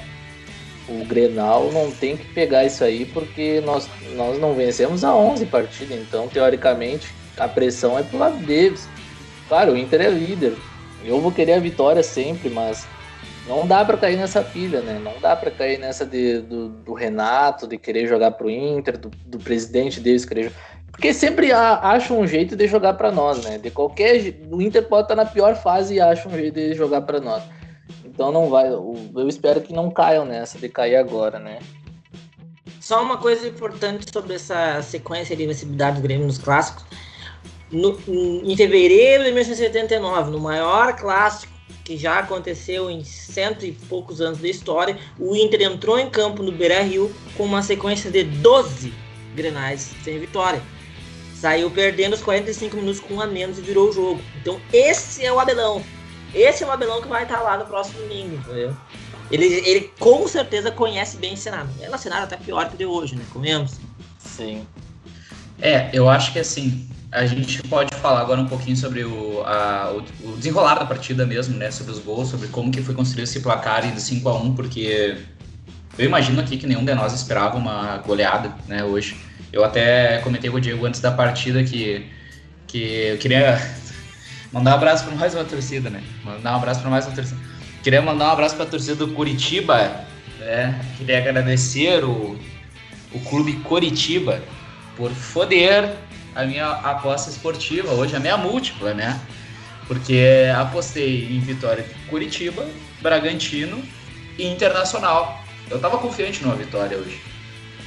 O 0.88 1.04
Grenal 1.04 1.72
não 1.72 1.90
tem 1.90 2.16
que 2.16 2.26
pegar 2.26 2.64
isso 2.64 2.84
aí, 2.84 3.06
porque 3.06 3.60
nós, 3.66 3.90
nós 4.16 4.40
não 4.40 4.54
vencemos 4.54 5.04
a 5.04 5.16
11 5.16 5.48
partidas, 5.48 5.98
então, 5.98 6.28
teoricamente, 6.28 7.08
a 7.38 7.48
pressão 7.48 7.98
é 7.98 8.04
pro 8.04 8.20
lado 8.20 8.38
deles. 8.38 8.88
Claro, 9.48 9.74
o 9.74 9.78
Inter 9.78 10.02
é 10.02 10.10
líder, 10.10 10.54
eu 11.04 11.20
vou 11.20 11.32
querer 11.32 11.54
a 11.54 11.60
vitória 11.60 12.04
sempre, 12.04 12.50
mas 12.50 12.88
não 13.48 13.68
dá 13.68 13.84
pra 13.86 13.98
cair 13.98 14.18
nessa 14.18 14.42
pilha, 14.42 14.82
né? 14.82 15.00
Não 15.04 15.14
dá 15.20 15.36
pra 15.36 15.52
cair 15.52 15.78
nessa 15.80 16.06
de, 16.06 16.40
do, 16.42 16.70
do 16.70 16.94
Renato, 16.94 17.68
de 17.68 17.78
querer 17.78 18.08
jogar 18.08 18.32
pro 18.32 18.50
Inter, 18.50 18.98
do, 18.98 19.10
do 19.26 19.38
presidente 19.38 20.00
deles 20.00 20.26
querer. 20.26 20.52
Porque 20.92 21.14
sempre 21.14 21.52
a- 21.52 21.80
acham 21.82 22.20
um 22.20 22.26
jeito 22.28 22.56
de 22.56 22.68
jogar 22.68 22.94
pra 22.94 23.12
nós, 23.12 23.44
né? 23.44 23.58
De 23.58 23.70
qualquer 23.70 24.34
o 24.50 24.62
Inter 24.62 24.88
pode 24.88 25.04
estar 25.04 25.16
na 25.16 25.26
pior 25.26 25.56
fase 25.56 25.96
e 25.96 26.00
acha 26.02 26.28
um 26.28 26.32
jeito 26.32 26.56
de 26.56 26.74
jogar 26.74 27.02
pra 27.02 27.20
nós. 27.20 27.44
Então 28.06 28.32
não 28.32 28.50
vai, 28.50 28.70
eu 28.70 29.28
espero 29.28 29.60
que 29.62 29.74
não 29.74 29.92
caiam 29.92 30.24
nessa 30.26 30.58
de 30.58 30.70
cair 30.70 30.96
agora, 30.96 31.38
né? 31.38 31.60
Só 32.80 33.02
uma 33.04 33.18
coisa 33.18 33.48
importante 33.48 34.06
sobre 34.12 34.36
essa 34.36 34.82
sequência 34.82 35.36
de 35.36 35.44
invencibilidade 35.44 35.98
do 35.98 36.02
Grêmio 36.04 36.26
nos 36.26 36.38
clássicos. 36.38 36.86
No- 37.72 38.00
em 38.08 38.56
fevereiro 38.56 39.24
de 39.24 39.32
1979, 39.32 40.32
no 40.32 40.40
maior 40.40 40.96
clássico 40.96 41.52
que 41.86 41.96
já 41.96 42.18
aconteceu 42.18 42.90
em 42.90 43.04
cento 43.04 43.64
e 43.64 43.72
poucos 43.72 44.20
anos 44.20 44.40
da 44.40 44.48
história, 44.48 44.98
o 45.20 45.36
Inter 45.36 45.62
entrou 45.62 46.00
em 46.00 46.10
campo 46.10 46.42
no 46.42 46.52
Beira 46.52 46.82
Rio 46.82 47.14
com 47.38 47.44
uma 47.44 47.62
sequência 47.62 48.10
de 48.10 48.24
12 48.24 48.92
grenais 49.36 49.92
sem 50.04 50.20
vitória. 50.20 50.62
saiu 51.36 51.70
perdendo 51.70 52.14
os 52.14 52.22
45 52.22 52.76
minutos 52.76 53.00
com 53.00 53.16
um 53.16 53.22
a 53.22 53.28
menos 53.28 53.60
e 53.60 53.62
virou 53.62 53.90
o 53.90 53.94
jogo. 53.94 54.22
Então 54.42 54.60
esse 54.74 55.24
é 55.24 55.32
o 55.32 55.40
Abelão. 55.40 55.84
Esse 56.34 56.64
é 56.64 56.68
o 56.68 56.72
Abelão 56.72 57.02
que 57.02 57.08
vai 57.08 57.24
estar 57.24 57.42
lá 57.42 57.56
no 57.56 57.66
próximo 57.66 58.00
domingo, 58.00 58.36
entendeu? 58.36 58.76
Ele, 59.30 59.46
ele 59.46 59.92
com 60.00 60.28
certeza 60.28 60.72
conhece 60.72 61.18
bem 61.18 61.34
esse 61.34 61.44
cenário. 61.44 61.70
É 61.80 61.90
um 61.90 61.98
cenário 61.98 62.24
até 62.24 62.36
pior 62.36 62.68
que 62.68 62.76
o 62.76 62.78
de 62.78 62.86
hoje, 62.86 63.16
né? 63.16 63.24
Comemos. 63.32 63.80
Sim. 64.18 64.66
É, 65.62 65.90
eu 65.94 66.10
acho 66.10 66.34
que 66.34 66.40
assim, 66.40 66.90
a 67.16 67.26
gente 67.26 67.64
pode 67.64 67.96
falar 67.96 68.20
agora 68.20 68.42
um 68.42 68.46
pouquinho 68.46 68.76
sobre 68.76 69.06
o, 69.06 69.42
a, 69.46 69.96
o, 70.22 70.36
desenrolar 70.36 70.76
da 70.76 70.86
partida 70.86 71.26
mesmo, 71.26 71.58
né? 71.58 71.72
Sobre 71.72 71.94
os 71.94 72.00
gols, 72.00 72.28
sobre 72.30 72.50
como 72.50 72.70
que 72.70 72.82
foi 72.82 72.94
construído 72.94 73.24
esse 73.24 73.40
placar 73.40 73.90
de 73.90 74.02
5 74.02 74.28
a 74.28 74.36
1 74.36 74.54
porque 74.54 75.18
eu 75.98 76.06
imagino 76.06 76.42
aqui 76.42 76.58
que 76.58 76.68
nenhum 76.68 76.84
de 76.84 76.94
nós 76.94 77.14
esperava 77.14 77.56
uma 77.58 77.98
goleada, 78.00 78.54
né, 78.68 78.84
hoje. 78.84 79.16
Eu 79.52 79.64
até 79.64 80.18
comentei 80.20 80.50
com 80.50 80.58
o 80.58 80.60
Diego 80.62 80.86
antes 80.86 81.00
da 81.00 81.10
partida 81.10 81.64
que, 81.64 82.06
que 82.68 82.80
eu 83.14 83.18
queria 83.18 83.58
mandar 84.52 84.72
um 84.72 84.76
abraço 84.76 85.06
para 85.06 85.16
mais 85.16 85.34
uma 85.34 85.46
torcida, 85.46 85.90
né? 85.90 86.04
Mandar 86.22 86.52
um 86.52 86.58
abraço 86.58 86.82
para 86.82 86.90
mais 86.90 87.06
uma 87.06 87.16
torcida. 87.16 87.40
Queria 87.82 88.02
mandar 88.02 88.28
um 88.28 88.32
abraço 88.32 88.56
para 88.56 88.66
a 88.66 88.68
torcida 88.68 88.96
do 88.96 89.08
Curitiba, 89.14 90.04
né? 90.38 90.84
Queria 90.98 91.20
agradecer 91.20 92.04
o, 92.04 92.38
o 93.14 93.20
clube 93.22 93.54
Curitiba 93.60 94.44
por 94.98 95.12
foder 95.12 95.96
a 96.36 96.44
minha 96.44 96.70
aposta 96.70 97.30
esportiva, 97.30 97.92
hoje 97.94 98.16
a 98.16 98.20
minha 98.20 98.38
múltipla, 98.38 98.94
né? 98.94 99.20
Porque 99.88 100.52
apostei 100.56 101.26
em 101.32 101.40
vitória 101.40 101.84
de 101.84 101.94
Curitiba, 102.10 102.66
Bragantino 103.02 103.82
e 104.38 104.46
Internacional. 104.46 105.42
Eu 105.70 105.80
tava 105.80 105.98
confiante 105.98 106.44
numa 106.44 106.56
vitória 106.56 106.98
hoje. 106.98 107.22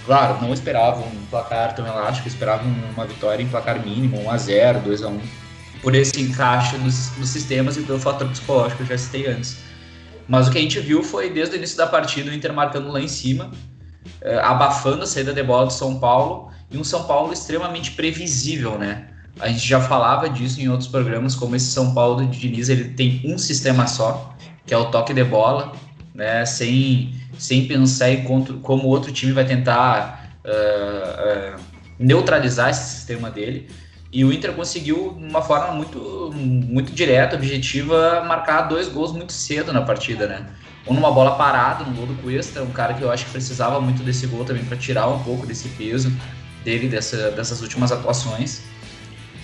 Claro, 0.07 0.41
não 0.41 0.55
esperava 0.55 1.01
um 1.01 1.27
placar 1.31 1.75
tão 1.75 1.87
elástico, 1.87 2.27
esperava 2.27 2.63
uma 2.65 3.05
vitória 3.05 3.43
em 3.43 3.49
placar 3.49 3.85
mínimo, 3.85 4.17
1x0, 4.25 4.83
2x1, 4.85 5.21
por 5.83 5.95
esse 5.95 6.21
encaixe 6.23 6.79
nos, 6.79 7.15
nos 7.19 7.29
sistemas 7.29 7.77
e 7.77 7.83
pelo 7.83 8.01
fator 8.01 8.27
psicológico 8.29 8.79
que 8.79 8.83
eu 8.85 8.97
já 8.97 9.05
citei 9.05 9.27
antes. 9.27 9.59
Mas 10.27 10.49
o 10.49 10.51
que 10.51 10.59
a 10.59 10.61
gente 10.61 10.81
viu 10.81 11.03
foi, 11.03 11.29
desde 11.29 11.57
o 11.57 11.59
início 11.59 11.77
da 11.77 11.87
partida, 11.87 12.31
o 12.31 12.35
Inter 12.35 12.53
marcando 12.55 12.91
lá 12.91 13.01
em 13.01 13.09
cima, 13.09 13.51
eh, 14.23 14.41
abafando 14.43 15.03
a 15.03 15.07
saída 15.07 15.33
de 15.33 15.43
bola 15.43 15.67
do 15.67 15.73
São 15.73 15.99
Paulo, 15.99 16.51
e 16.71 16.77
um 16.77 16.85
São 16.85 17.05
Paulo 17.05 17.33
extremamente 17.33 17.93
previsível, 17.93 18.79
né? 18.79 19.07
A 19.41 19.49
gente 19.49 19.67
já 19.67 19.81
falava 19.81 20.29
disso 20.29 20.61
em 20.61 20.69
outros 20.69 20.89
programas, 20.89 21.35
como 21.35 21.55
esse 21.55 21.67
São 21.67 21.95
Paulo 21.95 22.27
de 22.27 22.39
Diniz, 22.39 22.69
ele 22.69 22.85
tem 22.91 23.23
um 23.25 23.39
sistema 23.39 23.87
só, 23.87 24.35
que 24.67 24.75
é 24.75 24.77
o 24.77 24.87
toque 24.87 25.15
de 25.15 25.25
bola, 25.25 25.73
né? 26.15 26.45
Sem 26.45 27.15
sem 27.39 27.69
pensar 27.69 28.11
em 28.11 28.25
como 28.63 28.85
o 28.85 28.89
outro 28.89 29.13
time 29.13 29.31
vai 29.31 29.45
tentar 29.45 30.29
uh, 30.45 31.57
uh, 31.57 31.61
neutralizar 31.99 32.71
esse 32.71 32.97
sistema 32.97 33.31
dele. 33.31 33.69
E 34.11 34.25
o 34.25 34.33
Inter 34.33 34.55
conseguiu, 34.55 35.15
de 35.17 35.25
uma 35.25 35.41
forma 35.41 35.73
muito, 35.73 36.33
muito 36.35 36.93
direta, 36.93 37.37
objetiva, 37.37 38.25
marcar 38.27 38.63
dois 38.63 38.89
gols 38.89 39.13
muito 39.13 39.33
cedo 39.33 39.73
na 39.73 39.83
partida, 39.83 40.27
né? 40.27 40.47
Um 40.87 40.95
numa 40.95 41.13
bola 41.13 41.37
parada, 41.37 41.85
no 41.85 41.95
gol 41.95 42.07
do 42.07 42.15
Cuesta, 42.23 42.63
um 42.63 42.71
cara 42.71 42.95
que 42.95 43.03
eu 43.03 43.13
acho 43.13 43.27
que 43.27 43.31
precisava 43.31 43.81
muito 43.81 44.03
desse 44.03 44.27
gol 44.27 44.45
também 44.45 44.65
para 44.65 44.77
tirar 44.77 45.07
um 45.07 45.23
pouco 45.23 45.47
desse 45.47 45.69
peso 45.69 46.11
dele, 46.69 46.89
dessa, 46.89 47.31
dessas 47.31 47.63
últimas 47.63 47.91
atuações. 47.91 48.63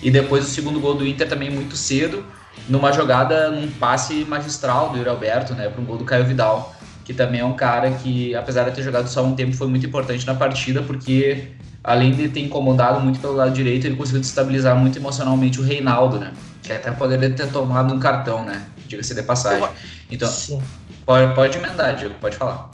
E 0.03 0.11
depois 0.11 0.45
o 0.45 0.49
segundo 0.49 0.79
gol 0.79 0.95
do 0.95 1.07
Inter 1.07 1.29
também 1.29 1.51
muito 1.51 1.77
cedo, 1.77 2.25
numa 2.69 2.93
jogada, 2.93 3.51
num 3.51 3.71
passe 3.71 4.25
magistral 4.25 4.91
do 4.91 4.99
Yuri 4.99 5.09
Alberto, 5.09 5.55
né, 5.55 5.69
para 5.69 5.81
um 5.81 5.85
gol 5.85 5.97
do 5.97 6.05
Caio 6.05 6.25
Vidal 6.25 6.75
que 7.05 7.13
também 7.13 7.41
é 7.41 7.45
um 7.45 7.53
cara 7.53 7.91
que, 7.91 8.35
apesar 8.35 8.65
de 8.65 8.75
ter 8.75 8.83
jogado 8.83 9.09
só 9.09 9.23
um 9.23 9.35
tempo, 9.35 9.55
foi 9.55 9.67
muito 9.67 9.85
importante 9.85 10.27
na 10.27 10.35
partida, 10.35 10.81
porque 10.83 11.51
além 11.83 12.13
de 12.13 12.29
ter 12.29 12.41
incomodado 12.41 12.99
muito 12.99 13.21
pelo 13.21 13.35
lado 13.35 13.53
direito, 13.53 13.87
ele 13.87 13.95
conseguiu 13.95 14.23
destabilizar 14.23 14.75
muito 14.75 14.99
emocionalmente 14.99 15.61
o 15.61 15.63
Reinaldo, 15.63 16.19
né? 16.19 16.33
Que 16.63 16.73
até 16.73 16.91
poderia 16.91 17.29
ter 17.29 17.47
tomado 17.49 17.93
um 17.93 18.01
cartão, 18.01 18.43
né? 18.43 18.65
Diga-se 18.89 19.15
de 19.15 19.23
passagem. 19.23 19.69
Então, 20.11 20.29
Sim. 20.29 20.63
Pode, 21.05 21.35
pode 21.35 21.59
emendar, 21.59 21.95
Diego, 21.95 22.15
pode 22.19 22.37
falar. 22.37 22.71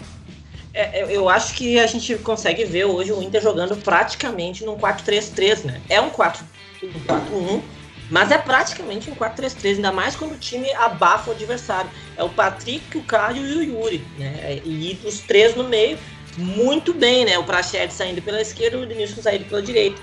É, 0.72 1.04
eu 1.14 1.28
acho 1.28 1.54
que 1.54 1.78
a 1.78 1.86
gente 1.86 2.16
consegue 2.16 2.64
ver 2.64 2.84
hoje 2.84 3.12
o 3.12 3.22
Inter 3.22 3.42
jogando 3.42 3.76
praticamente 3.76 4.64
num 4.64 4.76
4-3-3, 4.76 5.64
né? 5.64 5.80
É 5.88 6.00
um 6.00 6.10
4-1, 6.10 7.60
mas 8.08 8.30
é 8.30 8.38
praticamente 8.38 9.10
um 9.10 9.14
4-3-3, 9.14 9.76
ainda 9.76 9.92
mais 9.92 10.14
quando 10.14 10.32
o 10.32 10.38
time 10.38 10.72
abafa 10.74 11.30
o 11.30 11.34
adversário. 11.34 11.90
É 12.16 12.22
o 12.22 12.28
Patrick, 12.28 12.96
o 12.96 13.02
Caio 13.02 13.44
e 13.44 13.56
o 13.56 13.62
Yuri, 13.62 14.04
né? 14.16 14.60
E 14.64 14.98
os 15.04 15.20
três 15.20 15.56
no 15.56 15.64
meio, 15.64 15.98
muito 16.36 16.94
bem, 16.94 17.24
né? 17.24 17.36
O 17.38 17.44
Prachete 17.44 17.92
saindo 17.92 18.22
pela 18.22 18.40
esquerda 18.40 18.78
o 18.78 18.86
Denilson 18.86 19.20
saindo 19.20 19.46
pela 19.46 19.60
direita. 19.60 20.00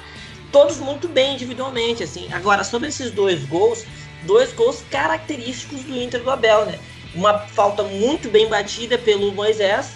Todos 0.52 0.78
muito 0.78 1.08
bem 1.08 1.34
individualmente, 1.34 2.04
assim. 2.04 2.28
Agora, 2.34 2.64
sobre 2.64 2.90
esses 2.90 3.12
dois 3.12 3.46
gols, 3.46 3.86
dois 4.24 4.52
gols 4.54 4.84
característicos 4.92 5.84
do 5.84 5.96
Inter 5.96 6.22
do 6.22 6.30
Abel, 6.30 6.66
né? 6.66 6.80
Uma 7.16 7.40
falta 7.40 7.84
muito 7.84 8.30
bem 8.30 8.48
batida 8.48 8.98
pelo 8.98 9.32
Moisés. 9.32 9.92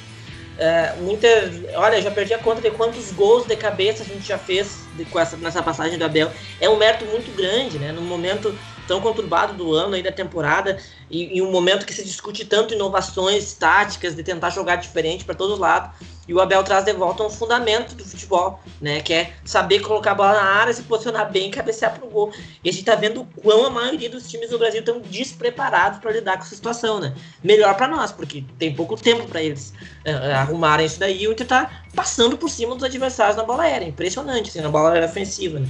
O 1.02 1.12
Inter, 1.12 1.52
olha, 1.76 2.02
já 2.02 2.12
perdi 2.12 2.34
a 2.34 2.38
conta 2.38 2.62
de 2.62 2.70
quantos 2.72 3.12
gols 3.12 3.48
de 3.48 3.56
cabeça 3.56 4.04
a 4.04 4.06
gente 4.06 4.28
já 4.28 4.38
fez 4.38 4.82
de, 4.96 5.06
com 5.06 5.20
essa, 5.20 5.36
nessa 5.38 5.64
passagem 5.64 5.98
do 5.98 6.06
Abel. 6.06 6.32
É 6.60 6.70
um 6.70 6.78
mérito 6.78 7.06
muito 7.06 7.36
grande, 7.36 7.80
né? 7.80 7.92
No 7.92 8.02
momento 8.02 8.56
tão 8.88 9.02
conturbado 9.02 9.54
do 9.54 9.74
ano 9.74 9.96
aí 9.96 10.04
da 10.04 10.12
temporada 10.12 10.78
e, 11.10 11.38
e 11.38 11.42
um 11.42 11.50
momento 11.50 11.86
que 11.86 11.94
se 11.94 12.04
discute 12.04 12.46
tanto 12.46 12.74
inovações 12.74 13.54
táticas 13.54 14.16
de 14.16 14.22
tentar 14.22 14.50
jogar 14.50 14.76
diferente 14.76 15.24
para 15.24 15.34
todos 15.34 15.54
os 15.54 15.60
lados. 15.60 15.92
E 16.32 16.34
o 16.34 16.40
Abel 16.40 16.64
traz 16.64 16.86
de 16.86 16.94
volta 16.94 17.24
um 17.24 17.30
fundamento 17.30 17.94
do 17.94 18.06
futebol, 18.06 18.62
né? 18.80 19.02
Que 19.02 19.14
é 19.14 19.34
saber 19.44 19.82
colocar 19.82 20.12
a 20.12 20.16
bola 20.16 20.32
na 20.32 20.44
área, 20.44 20.72
se 20.72 20.82
posicionar 20.84 21.30
bem 21.30 21.50
e 21.50 21.52
cabecear 21.52 21.94
pro 21.94 22.08
gol. 22.08 22.32
E 22.64 22.70
a 22.70 22.72
gente 22.72 22.86
tá 22.86 22.96
vendo 22.96 23.24
o 23.24 23.26
quão 23.42 23.66
a 23.66 23.70
maioria 23.70 24.10
dos 24.10 24.30
times 24.30 24.50
do 24.50 24.58
Brasil 24.58 24.80
estão 24.80 25.02
despreparados 25.02 26.00
para 26.00 26.10
lidar 26.10 26.38
com 26.38 26.44
essa 26.44 26.56
situação, 26.56 27.02
né? 27.02 27.14
Melhor 27.44 27.76
para 27.76 27.86
nós, 27.86 28.14
porque 28.14 28.46
tem 28.58 28.74
pouco 28.74 28.96
tempo 28.96 29.28
para 29.28 29.44
eles 29.44 29.74
uh, 30.08 30.32
arrumarem 30.38 30.86
isso 30.86 31.02
daí. 31.02 31.22
E 31.22 31.28
o 31.28 31.34
Inter 31.34 31.46
tá 31.46 31.84
passando 31.94 32.38
por 32.38 32.50
cima 32.50 32.76
dos 32.76 32.86
adversários 32.86 33.36
na 33.36 33.44
bola 33.44 33.64
aérea. 33.64 33.86
Impressionante, 33.86 34.52
assim, 34.52 34.62
na 34.62 34.70
bola 34.70 34.94
aérea 34.94 35.10
ofensiva, 35.10 35.60
né? 35.60 35.68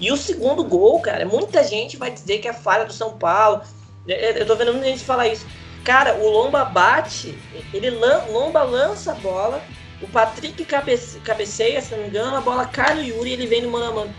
E 0.00 0.10
o 0.10 0.16
segundo 0.16 0.64
gol, 0.64 0.98
cara, 0.98 1.24
muita 1.24 1.62
gente 1.62 1.96
vai 1.96 2.10
dizer 2.10 2.38
que 2.38 2.48
é 2.48 2.52
falha 2.52 2.84
do 2.84 2.92
São 2.92 3.12
Paulo. 3.12 3.62
Eu 4.04 4.44
tô 4.46 4.56
vendo 4.56 4.72
muita 4.72 4.88
gente 4.88 5.04
falar 5.04 5.28
isso. 5.28 5.46
Cara, 5.84 6.16
o 6.16 6.28
Lomba 6.28 6.64
bate, 6.64 7.38
ele 7.72 7.90
lan 7.90 8.24
Lomba 8.30 8.64
lança 8.64 9.12
a 9.12 9.14
bola, 9.14 9.62
o 10.02 10.08
Patrick 10.08 10.64
cabece 10.64 11.18
cabeceia, 11.20 11.80
se 11.80 11.92
não 11.94 12.02
me 12.02 12.08
engano, 12.08 12.36
a 12.36 12.40
bola 12.40 12.66
cai 12.66 12.94
no 12.94 13.02
Yuri 13.02 13.30
e 13.30 13.32
ele 13.34 13.46
vem 13.46 13.62
no 13.62 13.70
mano 13.70 13.86
a 13.86 13.92
mano. 13.92 14.14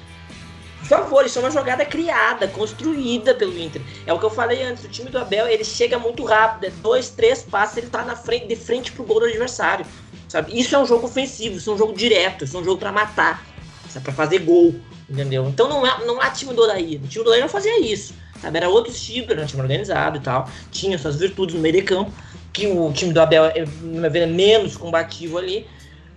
Por 0.79 0.87
favor, 0.87 1.25
isso 1.25 1.39
é 1.39 1.41
uma 1.41 1.51
jogada 1.51 1.85
criada, 1.85 2.47
construída 2.47 3.33
pelo 3.33 3.57
Inter. 3.57 3.81
É 4.05 4.11
o 4.11 4.19
que 4.19 4.25
eu 4.25 4.29
falei 4.29 4.63
antes, 4.63 4.83
o 4.83 4.89
time 4.89 5.09
do 5.09 5.17
Abel, 5.17 5.47
ele 5.47 5.63
chega 5.63 5.97
muito 5.97 6.25
rápido, 6.25 6.65
é 6.65 6.69
dois, 6.81 7.09
três 7.09 7.41
passos, 7.41 7.77
ele 7.77 7.87
tá 7.87 8.03
na 8.03 8.15
frente, 8.15 8.47
de 8.47 8.55
frente 8.55 8.91
pro 8.91 9.03
gol 9.03 9.21
do 9.21 9.25
adversário. 9.25 9.85
Sabe? 10.27 10.59
Isso 10.59 10.75
é 10.75 10.79
um 10.79 10.85
jogo 10.85 11.05
ofensivo, 11.05 11.57
isso 11.57 11.69
é 11.69 11.73
um 11.73 11.77
jogo 11.77 11.93
direto, 11.93 12.43
isso 12.43 12.57
é 12.57 12.59
um 12.59 12.63
jogo 12.63 12.79
para 12.79 12.91
matar, 12.91 13.45
sabe? 13.89 14.03
para 14.03 14.13
fazer 14.13 14.39
gol, 14.39 14.75
entendeu? 15.09 15.47
Então 15.47 15.69
não, 15.69 15.85
é, 15.85 16.05
não 16.05 16.19
há 16.19 16.29
time 16.31 16.53
do 16.53 16.63
Odaí. 16.63 16.95
O 16.95 17.07
time 17.07 17.23
do 17.23 17.29
Odaí 17.29 17.39
não 17.39 17.49
fazia 17.49 17.79
isso, 17.79 18.13
sabe? 18.41 18.57
Era 18.57 18.67
outro 18.67 18.91
estilo, 18.91 19.31
era 19.31 19.43
um 19.43 19.45
time 19.45 19.61
organizado 19.61 20.17
e 20.17 20.21
tal, 20.21 20.49
tinha 20.71 20.97
suas 20.97 21.17
virtudes 21.17 21.55
no 21.55 21.61
meio 21.61 21.75
de 21.75 21.83
campo, 21.83 22.11
que 22.53 22.67
o 22.67 22.93
time 22.93 23.11
do 23.11 23.19
Abel 23.19 23.45
é, 23.45 23.53
é 23.57 24.25
menos 24.27 24.77
combativo 24.77 25.39
ali, 25.39 25.67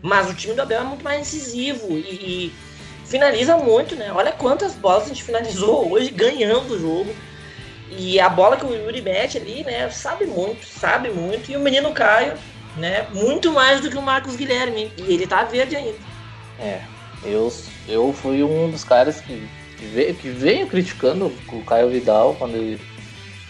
mas 0.03 0.31
o 0.31 0.35
time 0.35 0.55
do 0.55 0.61
Abel 0.61 0.83
é 0.83 0.85
muito 0.85 1.03
mais 1.03 1.23
incisivo 1.23 1.93
e, 1.93 2.53
e 2.53 2.55
finaliza 3.07 3.57
muito, 3.57 3.97
né? 3.97 4.13
Olha 4.13 4.31
quantas 4.33 4.75
bolas 4.75 5.05
a 5.05 5.09
gente 5.09 5.25
finalizou 5.25 5.91
hoje 5.91 6.11
ganhando 6.11 6.75
o 6.75 6.79
jogo. 6.79 7.17
E 7.99 8.21
a 8.21 8.29
bola 8.29 8.57
que 8.57 8.67
o 8.67 8.75
Yuri 8.75 9.01
mete 9.01 9.39
ali, 9.39 9.65
né, 9.65 9.89
sabe 9.91 10.27
muito, 10.27 10.67
sabe 10.67 11.09
muito. 11.09 11.51
E 11.51 11.57
o 11.57 11.61
menino 11.61 11.93
Caio, 11.93 12.35
né, 12.77 13.07
muito 13.15 13.53
mais 13.53 13.81
do 13.81 13.89
que 13.89 13.97
o 13.97 14.03
Marcos 14.03 14.37
Guilherme. 14.37 14.93
E 14.99 15.15
ele 15.15 15.27
tá 15.27 15.45
verde 15.45 15.77
ainda. 15.77 15.97
É, 16.59 16.81
eu, 17.25 17.51
eu 17.89 18.13
fui 18.13 18.43
um 18.43 18.71
dos 18.71 18.83
caras 18.83 19.21
que, 19.21 19.49
que, 19.79 19.87
veio, 19.87 20.15
que 20.17 20.29
veio 20.29 20.67
criticando 20.67 21.33
o 21.53 21.65
Caio 21.65 21.89
Vidal 21.89 22.35
quando 22.35 22.57
ele 22.57 22.81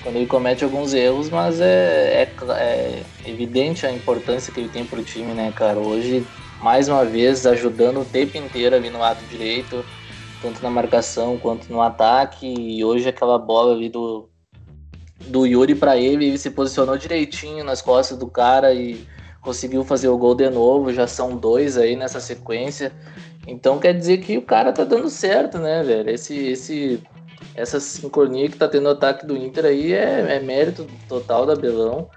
quando 0.07 0.19
ele 0.19 0.27
comete 0.27 0.63
alguns 0.63 0.95
erros, 0.95 1.29
mas 1.31 1.61
é, 1.61 2.23
é, 2.23 2.33
é 2.53 3.03
evidente 3.27 3.85
a 3.85 3.91
importância 3.91 4.53
que 4.53 4.61
ele 4.61 4.69
tem 4.69 4.85
para 4.85 5.01
o 5.01 5.03
time, 5.03 5.35
né, 5.35 5.51
cara? 5.51 5.81
Hoje, 5.81 6.25
mais 6.63 6.89
uma 6.89 7.05
vez, 7.05 7.45
ajudando 7.45 8.03
o 8.03 8.05
tempo 8.05 8.39
inteiro 8.39 8.77
ali 8.77 8.89
no 8.89 9.01
lado 9.01 9.19
direito, 9.29 9.85
tanto 10.41 10.63
na 10.63 10.71
marcação 10.71 11.37
quanto 11.37 11.73
no 11.73 11.83
ataque. 11.83 12.47
E 12.47 12.85
hoje 12.85 13.09
aquela 13.09 13.37
bola 13.37 13.75
ali 13.75 13.89
do, 13.89 14.29
do 15.27 15.45
Yuri 15.45 15.75
para 15.75 15.97
ele, 15.97 16.27
ele 16.27 16.39
se 16.39 16.53
posicionou 16.53 16.97
direitinho 16.97 17.65
nas 17.65 17.83
costas 17.83 18.17
do 18.17 18.29
cara 18.29 18.73
e 18.73 19.05
conseguiu 19.41 19.83
fazer 19.83 20.07
o 20.07 20.17
gol 20.17 20.37
de 20.37 20.49
novo. 20.49 20.93
Já 20.93 21.09
são 21.09 21.37
dois 21.37 21.77
aí 21.77 21.97
nessa 21.97 22.21
sequência. 22.21 22.93
Então 23.45 23.81
quer 23.81 23.93
dizer 23.93 24.19
que 24.19 24.39
o 24.39 24.43
cara 24.43 24.73
tá 24.73 24.85
dando 24.85 25.11
certo, 25.11 25.59
né, 25.59 25.83
velho? 25.83 26.11
Esse, 26.11 26.37
esse 26.47 27.03
essa 27.57 27.81
sincronia 27.81 28.49
que 28.49 28.59
tá 28.59 28.69
tendo 28.69 28.87
o 28.87 28.93
ataque 28.93 29.27
do 29.27 29.37
Inter 29.37 29.65
aí 29.65 29.93
é, 29.93 30.37
é 30.37 30.41
mérito 30.41 30.87
total 31.09 31.47
da 31.47 31.57
Belão. 31.57 32.11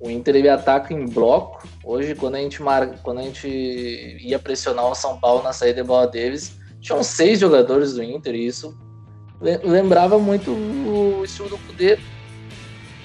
O 0.00 0.08
Inter 0.08 0.36
ele 0.36 0.48
ataca 0.48 0.94
em 0.94 1.06
bloco. 1.06 1.68
Hoje, 1.84 2.14
quando 2.14 2.36
a 2.36 2.38
gente 2.38 2.62
mar... 2.62 2.98
quando 3.02 3.18
a 3.18 3.22
gente 3.22 3.48
ia 4.20 4.38
pressionar 4.38 4.86
o 4.86 4.94
São 4.94 5.18
Paulo 5.20 5.42
na 5.42 5.52
saída 5.52 5.82
de 5.82 5.86
bola 5.86 6.06
deles, 6.06 6.56
tinham 6.80 7.02
seis 7.02 7.38
jogadores 7.38 7.94
do 7.94 8.02
Inter 8.02 8.34
e 8.34 8.46
isso 8.46 8.76
lembrava 9.40 10.18
muito 10.18 10.50
o 10.50 11.22
estilo 11.24 11.50
do 11.50 11.58
Cudê. 11.58 11.98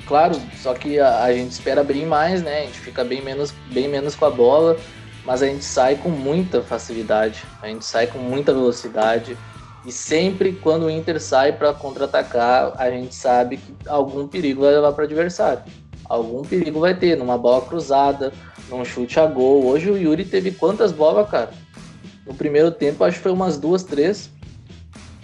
Claro, 0.08 0.36
só 0.62 0.74
que 0.74 1.00
a, 1.00 1.24
a, 1.24 1.34
gente 1.34 1.52
espera 1.52 1.82
abrir 1.82 2.06
mais, 2.06 2.42
né? 2.42 2.62
A 2.62 2.66
gente 2.66 2.80
fica 2.80 3.04
bem 3.04 3.22
menos, 3.22 3.52
bem 3.72 3.88
menos 3.88 4.16
com 4.16 4.26
a 4.26 4.30
bola, 4.30 4.78
mas 5.26 5.42
a 5.42 5.48
gente 5.48 5.64
sai 5.64 5.96
com 5.96 6.10
muita 6.10 6.62
facilidade, 6.62 7.44
a 7.62 7.68
gente 7.68 7.86
sai 7.86 8.08
com 8.08 8.20
muita 8.20 8.54
velocidade. 8.54 9.38
E 9.86 9.92
sempre 9.92 10.54
quando 10.54 10.84
o 10.84 10.90
Inter 10.90 11.20
sai 11.20 11.52
para 11.52 11.74
contra-atacar, 11.74 12.74
a 12.78 12.90
gente 12.90 13.14
sabe 13.14 13.58
que 13.58 13.74
algum 13.88 14.28
perigo 14.28 14.62
vai 14.62 14.74
levar 14.74 14.94
para 14.94 15.02
o 15.02 15.06
adversário. 15.06 15.64
Algum 16.06 16.42
perigo 16.42 16.80
vai 16.80 16.96
ter, 16.96 17.18
numa 17.18 17.38
bola 17.38 17.66
cruzada, 17.66 18.32
num 18.70 18.86
chute 18.86 19.20
a 19.20 19.26
gol. 19.26 19.66
Hoje 19.66 19.90
o 19.90 19.98
Yuri 19.98 20.24
teve 20.26 20.52
quantas 20.52 20.92
bolas, 20.92 21.30
cara? 21.30 21.52
No 22.26 22.34
primeiro 22.34 22.72
tempo, 22.72 23.04
acho 23.04 23.18
que 23.18 23.24
foi 23.24 23.32
umas 23.32 23.58
duas, 23.58 23.84
três. 23.84 24.30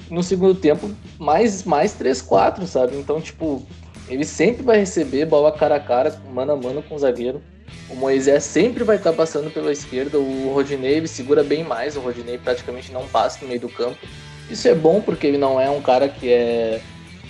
No 0.09 0.23
segundo 0.23 0.55
tempo, 0.55 0.89
mais, 1.17 1.63
mais 1.63 1.93
três, 1.93 2.21
quatro, 2.21 2.65
sabe? 2.67 2.97
Então, 2.97 3.21
tipo, 3.21 3.65
ele 4.09 4.25
sempre 4.25 4.63
vai 4.63 4.79
receber 4.79 5.25
bola 5.25 5.51
cara 5.51 5.75
a 5.75 5.79
cara, 5.79 6.19
mano 6.33 6.53
a 6.53 6.55
mano 6.55 6.81
com 6.83 6.95
o 6.95 6.99
zagueiro. 6.99 7.41
O 7.89 7.95
Moisés 7.95 8.43
sempre 8.43 8.83
vai 8.83 8.97
estar 8.97 9.13
passando 9.13 9.51
pela 9.51 9.71
esquerda. 9.71 10.17
O 10.17 10.51
Rodinei 10.53 10.95
ele 10.95 11.07
segura 11.07 11.43
bem 11.43 11.63
mais. 11.63 11.95
O 11.95 11.99
Rodinei 12.01 12.37
praticamente 12.37 12.91
não 12.91 13.07
passa 13.07 13.39
no 13.41 13.47
meio 13.47 13.61
do 13.61 13.69
campo. 13.69 13.99
Isso 14.49 14.67
é 14.67 14.73
bom 14.73 15.01
porque 15.01 15.27
ele 15.27 15.37
não 15.37 15.59
é 15.59 15.69
um 15.69 15.81
cara 15.81 16.09
que 16.09 16.31
é 16.31 16.81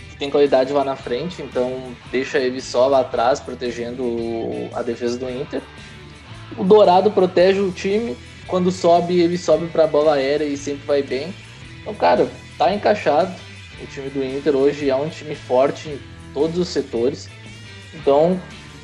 que 0.09 0.15
tem 0.15 0.29
qualidade 0.29 0.73
lá 0.73 0.83
na 0.83 0.95
frente, 0.95 1.41
então 1.41 1.93
deixa 2.11 2.39
ele 2.39 2.61
só 2.61 2.87
lá 2.87 3.01
atrás 3.01 3.39
protegendo 3.39 4.03
a 4.73 4.81
defesa 4.81 5.17
do 5.17 5.29
Inter. 5.29 5.61
O 6.57 6.63
Dourado 6.63 7.11
protege 7.11 7.59
o 7.59 7.71
time, 7.71 8.17
quando 8.47 8.71
sobe 8.71 9.19
ele 9.19 9.37
sobe 9.37 9.67
para 9.67 9.83
a 9.83 9.87
bola 9.87 10.15
aérea 10.15 10.45
e 10.45 10.57
sempre 10.57 10.85
vai 10.85 11.03
bem. 11.03 11.33
Então, 11.81 11.93
cara, 11.93 12.27
tá 12.57 12.73
encaixado. 12.73 13.33
O 13.81 13.87
time 13.87 14.09
do 14.09 14.23
Inter 14.23 14.55
hoje 14.55 14.89
é 14.89 14.95
um 14.95 15.09
time 15.09 15.35
forte 15.35 15.89
em 15.89 15.99
todos 16.33 16.57
os 16.57 16.67
setores. 16.67 17.29
Então, 17.93 18.39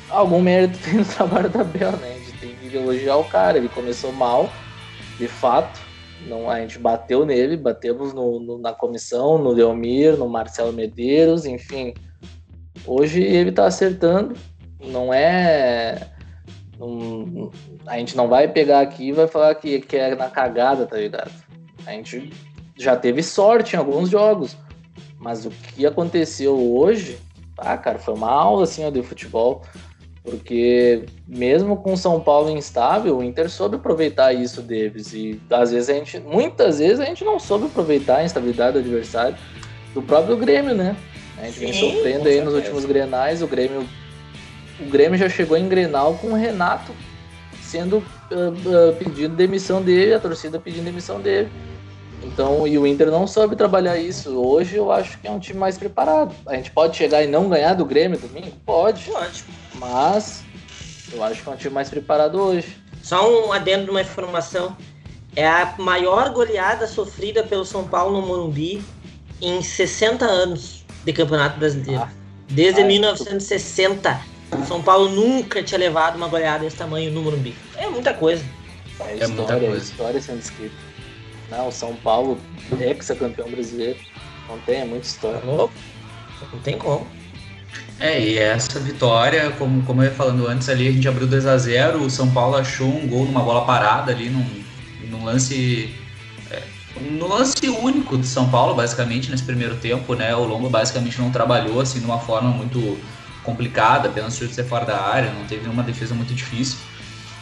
algum 0.08 0.40
mérito 0.40 0.78
tem 0.84 0.94
no 0.94 1.04
trabalho 1.04 1.50
da 1.50 1.64
Bel, 1.64 1.92
né? 1.92 2.14
A 2.14 2.18
gente 2.18 2.38
tem 2.38 2.54
que 2.54 2.76
elogiar 2.76 3.16
o 3.16 3.24
cara. 3.24 3.58
Ele 3.58 3.68
começou 3.68 4.12
mal, 4.12 4.50
de 5.18 5.28
fato, 5.28 5.80
não, 6.26 6.50
a 6.50 6.60
gente 6.60 6.78
bateu 6.78 7.24
nele, 7.24 7.56
batemos 7.56 8.12
no, 8.12 8.40
no, 8.40 8.58
na 8.58 8.72
comissão, 8.72 9.38
no 9.38 9.50
Leomir, 9.50 10.16
no 10.16 10.28
Marcelo 10.28 10.72
Medeiros, 10.72 11.46
enfim. 11.46 11.94
Hoje 12.86 13.22
ele 13.22 13.50
está 13.50 13.66
acertando. 13.66 14.34
Não 14.84 15.12
é. 15.12 16.10
Não, 16.78 17.50
a 17.86 17.98
gente 17.98 18.16
não 18.16 18.28
vai 18.28 18.48
pegar 18.48 18.80
aqui 18.80 19.08
e 19.08 19.12
vai 19.12 19.26
falar 19.26 19.54
que, 19.54 19.80
que 19.80 19.96
é 19.96 20.14
na 20.14 20.28
cagada, 20.28 20.86
tá 20.86 20.96
ligado? 20.96 21.30
A 21.86 21.92
gente 21.92 22.32
já 22.76 22.96
teve 22.96 23.22
sorte 23.22 23.74
em 23.74 23.78
alguns 23.78 24.10
jogos. 24.10 24.56
Mas 25.18 25.46
o 25.46 25.50
que 25.50 25.86
aconteceu 25.86 26.56
hoje, 26.76 27.18
ah, 27.58 27.76
cara, 27.76 27.98
foi 27.98 28.14
uma 28.14 28.30
aula 28.30 28.64
assim 28.64 28.84
ó, 28.84 28.90
de 28.90 29.02
futebol. 29.02 29.62
Porque 30.28 31.04
mesmo 31.26 31.76
com 31.76 31.96
São 31.96 32.20
Paulo 32.20 32.50
instável, 32.50 33.18
o 33.18 33.22
Inter 33.22 33.48
soube 33.48 33.76
aproveitar 33.76 34.32
isso 34.32 34.60
deles. 34.60 35.14
E 35.14 35.40
às 35.48 35.70
vezes 35.70 35.88
a 35.88 35.94
gente, 35.94 36.18
muitas 36.18 36.80
vezes 36.80 36.98
a 36.98 37.04
gente 37.04 37.24
não 37.24 37.38
soube 37.38 37.66
aproveitar 37.66 38.16
a 38.16 38.24
instabilidade 38.24 38.72
do 38.72 38.80
adversário, 38.80 39.36
do 39.94 40.02
próprio 40.02 40.36
Grêmio, 40.36 40.74
né? 40.74 40.96
A 41.38 41.44
gente 41.44 41.54
Sim, 41.54 41.60
vem 41.60 41.72
sofrendo 41.72 42.28
aí 42.28 42.40
nos 42.40 42.54
últimos 42.54 42.84
Grenais, 42.84 43.40
o 43.40 43.46
Grêmio 43.46 43.86
o 44.80 44.90
Grêmio 44.90 45.16
já 45.16 45.28
chegou 45.28 45.56
em 45.56 45.68
Grenal 45.68 46.14
com 46.14 46.28
o 46.28 46.34
Renato 46.34 46.92
sendo 47.62 47.98
uh, 47.98 48.00
uh, 48.00 48.96
pedindo 48.96 49.34
demissão 49.34 49.82
dele, 49.82 50.14
a 50.14 50.20
torcida 50.20 50.58
pedindo 50.58 50.84
demissão 50.84 51.20
dele. 51.20 51.48
Então, 52.22 52.66
e 52.66 52.78
o 52.78 52.86
Inter 52.86 53.10
não 53.10 53.26
soube 53.26 53.56
trabalhar 53.56 53.96
isso. 53.96 54.36
Hoje 54.36 54.76
eu 54.76 54.90
acho 54.90 55.18
que 55.18 55.26
é 55.26 55.30
um 55.30 55.38
time 55.38 55.58
mais 55.58 55.78
preparado. 55.78 56.34
A 56.46 56.54
gente 56.54 56.70
pode 56.70 56.96
chegar 56.96 57.22
e 57.22 57.26
não 57.26 57.48
ganhar 57.48 57.74
do 57.74 57.84
Grêmio 57.84 58.18
domingo? 58.18 58.52
Pode. 58.64 59.04
Pode. 59.04 59.44
Mas 59.74 60.42
eu 61.12 61.22
acho 61.22 61.42
que 61.42 61.48
é 61.48 61.52
um 61.52 61.56
time 61.56 61.74
mais 61.74 61.88
preparado 61.88 62.40
hoje. 62.40 62.76
Só 63.02 63.46
um 63.46 63.52
adendo 63.52 63.84
de 63.84 63.90
uma 63.90 64.00
informação. 64.00 64.76
É 65.34 65.46
a 65.46 65.74
maior 65.78 66.30
goleada 66.30 66.86
sofrida 66.86 67.42
pelo 67.42 67.64
São 67.64 67.84
Paulo 67.84 68.20
no 68.20 68.26
Morumbi 68.26 68.82
em 69.40 69.62
60 69.62 70.24
anos 70.24 70.84
de 71.04 71.12
Campeonato 71.12 71.58
Brasileiro. 71.58 72.02
Ah. 72.02 72.10
Desde 72.48 72.80
ah, 72.80 72.86
1960. 72.86 74.20
Tu... 74.50 74.66
São 74.66 74.82
Paulo 74.82 75.08
nunca 75.10 75.62
tinha 75.62 75.78
levado 75.78 76.16
uma 76.16 76.28
goleada 76.28 76.64
desse 76.64 76.76
tamanho 76.76 77.12
no 77.12 77.22
Morumbi. 77.22 77.54
É 77.76 77.86
muita 77.88 78.14
coisa. 78.14 78.44
É, 79.00 79.14
história, 79.14 79.24
é 79.24 79.26
muita 79.26 79.56
coisa. 79.58 79.84
história 79.84 80.22
sendo 80.22 80.40
escrita. 80.40 80.85
Não, 81.50 81.70
São 81.70 81.94
Paulo, 81.96 82.38
ex-campeão 82.80 83.48
brasileiro. 83.50 83.98
Não 84.48 84.58
tem, 84.60 84.80
é 84.80 84.84
muita 84.84 85.06
história. 85.06 85.40
Não 85.44 85.70
tem 86.62 86.78
como. 86.78 87.06
É, 87.98 88.20
e 88.20 88.38
essa 88.38 88.78
vitória, 88.78 89.50
como, 89.52 89.82
como 89.82 90.02
eu 90.02 90.06
ia 90.06 90.14
falando 90.14 90.46
antes 90.46 90.68
ali, 90.68 90.88
a 90.88 90.92
gente 90.92 91.08
abriu 91.08 91.26
2 91.26 91.46
a 91.46 91.56
0 91.56 92.02
o 92.02 92.10
São 92.10 92.30
Paulo 92.30 92.56
achou 92.56 92.86
um 92.86 93.06
gol 93.06 93.24
numa 93.24 93.40
bola 93.40 93.64
parada 93.64 94.12
ali, 94.12 94.28
num, 94.28 94.46
num 95.08 95.24
lance. 95.24 95.94
É, 96.50 96.62
no 97.10 97.26
lance 97.26 97.68
único 97.68 98.18
do 98.18 98.26
São 98.26 98.50
Paulo, 98.50 98.74
basicamente, 98.74 99.30
nesse 99.30 99.44
primeiro 99.44 99.76
tempo, 99.76 100.14
né? 100.14 100.34
O 100.34 100.44
Lombo 100.44 100.68
basicamente 100.68 101.18
não 101.18 101.30
trabalhou 101.30 101.80
assim 101.80 102.00
de 102.00 102.04
uma 102.04 102.18
forma 102.18 102.50
muito 102.50 102.98
complicada, 103.42 104.08
apenas 104.08 104.34
ser 104.34 104.64
fora 104.64 104.84
da 104.84 105.00
área, 105.00 105.32
não 105.32 105.46
teve 105.46 105.62
nenhuma 105.62 105.82
defesa 105.82 106.14
muito 106.14 106.34
difícil. 106.34 106.78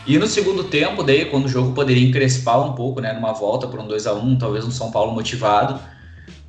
E 0.07 0.18
no 0.18 0.26
segundo 0.26 0.64
tempo, 0.64 1.02
daí, 1.02 1.24
quando 1.24 1.46
o 1.46 1.48
jogo 1.48 1.72
poderia 1.72 2.07
encrespar 2.07 2.61
um 2.61 2.74
pouco, 2.74 3.00
né? 3.00 3.12
Numa 3.12 3.32
volta 3.32 3.66
para 3.66 3.80
um 3.80 3.86
2 3.86 4.07
a 4.07 4.12
1 4.12 4.36
talvez 4.36 4.64
um 4.64 4.70
São 4.70 4.90
Paulo 4.90 5.12
motivado 5.12 5.80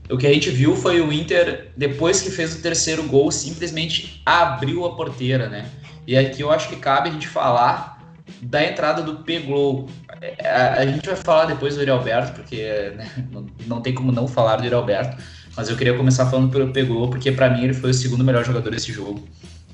o 0.09 0.17
que 0.17 0.27
a 0.27 0.33
gente 0.33 0.49
viu 0.49 0.75
foi 0.75 1.01
o 1.01 1.11
Inter, 1.11 1.71
depois 1.75 2.21
que 2.21 2.29
fez 2.29 2.55
o 2.55 2.61
terceiro 2.61 3.03
gol, 3.03 3.31
simplesmente 3.31 4.21
abriu 4.25 4.85
a 4.85 4.95
porteira, 4.95 5.49
né? 5.49 5.65
E 6.05 6.15
aqui 6.15 6.41
eu 6.41 6.51
acho 6.51 6.69
que 6.69 6.75
cabe 6.75 7.09
a 7.09 7.11
gente 7.11 7.27
falar 7.27 7.95
da 8.41 8.63
entrada 8.63 9.01
do 9.01 9.17
Peglow. 9.23 9.89
É, 10.21 10.47
a, 10.47 10.85
gente 10.85 11.07
vai 11.07 11.15
falar 11.15 11.45
depois 11.45 11.75
do 11.75 11.81
Yuri 11.81 11.91
Alberto, 11.91 12.33
porque 12.33 12.93
né, 12.95 13.09
não, 13.31 13.45
não, 13.65 13.81
tem 13.81 13.93
como 13.93 14.11
não 14.11 14.27
falar 14.27 14.57
do 14.57 14.63
Yuri 14.63 14.75
Alberto, 14.75 15.21
mas 15.57 15.69
eu 15.69 15.75
queria 15.75 15.95
começar 15.97 16.27
falando 16.27 16.51
pelo 16.51 16.71
Peglow, 16.71 17.09
porque 17.09 17.31
para 17.31 17.49
mim 17.49 17.63
ele 17.63 17.73
foi 17.73 17.89
o 17.89 17.93
segundo 17.93 18.23
melhor 18.23 18.45
jogador 18.45 18.69
desse 18.69 18.91
jogo. 18.91 19.27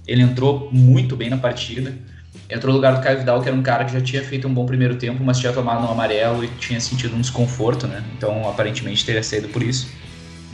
Ele 0.07 0.21
entrou 0.21 0.69
muito 0.71 1.15
bem 1.17 1.29
na 1.29 1.38
partida. 1.38 1.93
Entrou 2.52 2.74
no 2.74 2.78
lugar 2.78 2.93
do 2.95 3.02
Caio 3.02 3.20
Vidal, 3.20 3.41
que 3.41 3.47
era 3.47 3.58
um 3.58 3.64
cara 3.64 3.86
que 3.86 3.93
já 3.93 4.02
tinha 4.02 4.22
feito 4.22 4.45
um 4.45 4.54
bom 4.54 4.66
primeiro 4.66 4.95
tempo, 4.95 5.24
mas 5.24 5.39
tinha 5.39 5.54
tomado 5.54 5.88
um 5.88 5.89
amarelo 5.89 6.43
e 6.43 6.49
tinha 6.60 6.82
sentido 6.82 7.16
um 7.16 7.22
desconforto, 7.22 7.88
né? 7.88 8.04
Então, 8.18 8.47
aparentemente, 8.49 9.06
teria 9.06 9.24
saído 9.24 9.47
por 9.47 9.64
isso. 9.64 9.88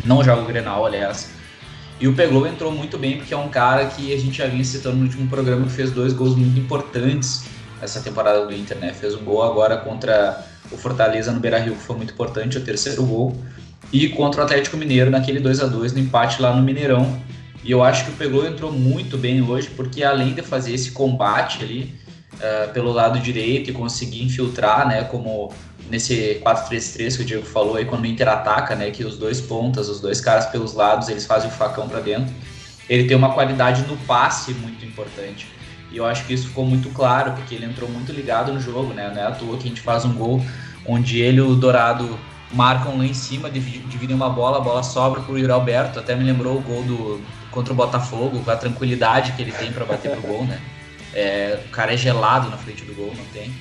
Não 0.06 0.24
joga 0.24 0.44
o 0.44 0.46
Grenal, 0.46 0.86
aliás. 0.86 1.32
E 2.00 2.08
o 2.08 2.14
Peglow 2.14 2.46
entrou 2.46 2.72
muito 2.72 3.00
bem, 3.00 3.18
porque 3.18 3.34
é 3.34 3.38
um 3.38 3.50
cara 3.50 3.88
que 3.88 4.14
a 4.14 4.18
gente 4.20 4.38
já 4.38 4.46
vinha 4.46 4.64
citando 4.64 4.98
no 4.98 5.06
último 5.06 5.28
programa, 5.28 5.66
que 5.66 5.72
fez 5.72 5.90
dois 5.90 6.14
gols 6.14 6.36
muito 6.36 6.60
importantes 6.60 7.46
essa 7.82 8.00
temporada 8.00 8.46
do 8.46 8.54
Inter, 8.54 8.78
né? 8.78 8.94
Fez 8.94 9.16
um 9.16 9.24
gol 9.24 9.42
agora 9.42 9.78
contra 9.78 10.46
o 10.72 10.78
Fortaleza 10.78 11.32
no 11.32 11.40
Beira-Rio, 11.40 11.74
que 11.74 11.82
foi 11.82 11.96
muito 11.96 12.14
importante, 12.14 12.58
o 12.60 12.62
terceiro 12.62 13.04
gol. 13.04 13.36
E 13.92 14.10
contra 14.10 14.42
o 14.42 14.44
Atlético 14.44 14.78
Mineiro, 14.78 15.10
naquele 15.10 15.40
2 15.40 15.62
a 15.62 15.66
2 15.66 15.94
no 15.94 16.00
empate 16.00 16.42
lá 16.42 16.56
no 16.56 16.62
Mineirão. 16.62 17.20
E 17.68 17.72
eu 17.72 17.84
acho 17.84 18.06
que 18.06 18.12
o 18.12 18.14
Peglow 18.14 18.48
entrou 18.48 18.72
muito 18.72 19.18
bem 19.18 19.42
hoje, 19.42 19.70
porque 19.76 20.02
além 20.02 20.34
de 20.34 20.42
fazer 20.42 20.74
esse 20.74 20.92
combate 20.92 21.62
ali 21.62 21.94
uh, 22.36 22.72
pelo 22.72 22.94
lado 22.94 23.20
direito 23.20 23.70
e 23.70 23.74
conseguir 23.74 24.24
infiltrar, 24.24 24.88
né, 24.88 25.04
como 25.04 25.52
nesse 25.90 26.42
4-3-3 26.46 27.18
que 27.18 27.24
o 27.24 27.26
Diego 27.26 27.46
falou 27.46 27.76
aí, 27.76 27.84
quando 27.84 28.04
o 28.04 28.06
Inter 28.06 28.30
ataca, 28.30 28.74
né, 28.74 28.90
que 28.90 29.04
os 29.04 29.18
dois 29.18 29.42
pontas, 29.42 29.90
os 29.90 30.00
dois 30.00 30.22
caras 30.22 30.46
pelos 30.46 30.74
lados, 30.74 31.10
eles 31.10 31.26
fazem 31.26 31.50
o 31.50 31.54
facão 31.54 31.90
para 31.90 32.00
dentro. 32.00 32.34
Ele 32.88 33.06
tem 33.06 33.18
uma 33.18 33.34
qualidade 33.34 33.82
no 33.82 33.98
passe 33.98 34.54
muito 34.54 34.86
importante. 34.86 35.46
E 35.92 35.98
eu 35.98 36.06
acho 36.06 36.24
que 36.26 36.34
isso 36.34 36.48
ficou 36.48 36.66
muito 36.66 36.90
claro, 36.92 37.34
porque 37.34 37.54
ele 37.54 37.66
entrou 37.66 37.90
muito 37.90 38.14
ligado 38.14 38.54
no 38.54 38.62
jogo, 38.62 38.94
né? 38.94 39.12
Não 39.14 39.22
é 39.22 39.26
à 39.26 39.32
toa 39.32 39.58
que 39.58 39.66
a 39.66 39.68
gente 39.68 39.82
faz 39.82 40.06
um 40.06 40.14
gol 40.14 40.42
onde 40.86 41.20
ele 41.20 41.40
e 41.40 41.42
o 41.42 41.54
Dourado 41.54 42.18
marcam 42.54 42.98
lá 42.98 43.06
em 43.06 43.14
cima, 43.14 43.50
dividem 43.50 44.16
uma 44.16 44.30
bola, 44.30 44.58
a 44.58 44.62
bola 44.62 44.84
sobra 44.84 45.20
pro 45.20 45.38
Yuri 45.38 45.52
Alberto. 45.52 46.00
Até 46.00 46.16
me 46.16 46.24
lembrou 46.24 46.58
o 46.58 46.62
gol 46.62 46.82
do 46.84 47.22
contra 47.52 47.74
o 47.74 47.76
Botafogo, 47.76 48.40
com 48.40 48.52
a 48.52 48.56
tranquilidade 48.56 49.34
que 49.34 49.42
ele 49.42 49.52
tem 49.52 49.72
para 49.72 49.86
bater 49.86 50.12
pro 50.12 50.22
gol, 50.22 50.46
né? 50.46 50.60
É, 51.14 51.60
o 51.66 51.70
cara 51.70 51.94
é 51.94 51.98
gelado 51.98 52.50
na 52.50 52.58
frente 52.58 52.84
do 52.84 52.94
gol, 52.94 53.14
não 53.16 53.26
tem. 53.34 53.54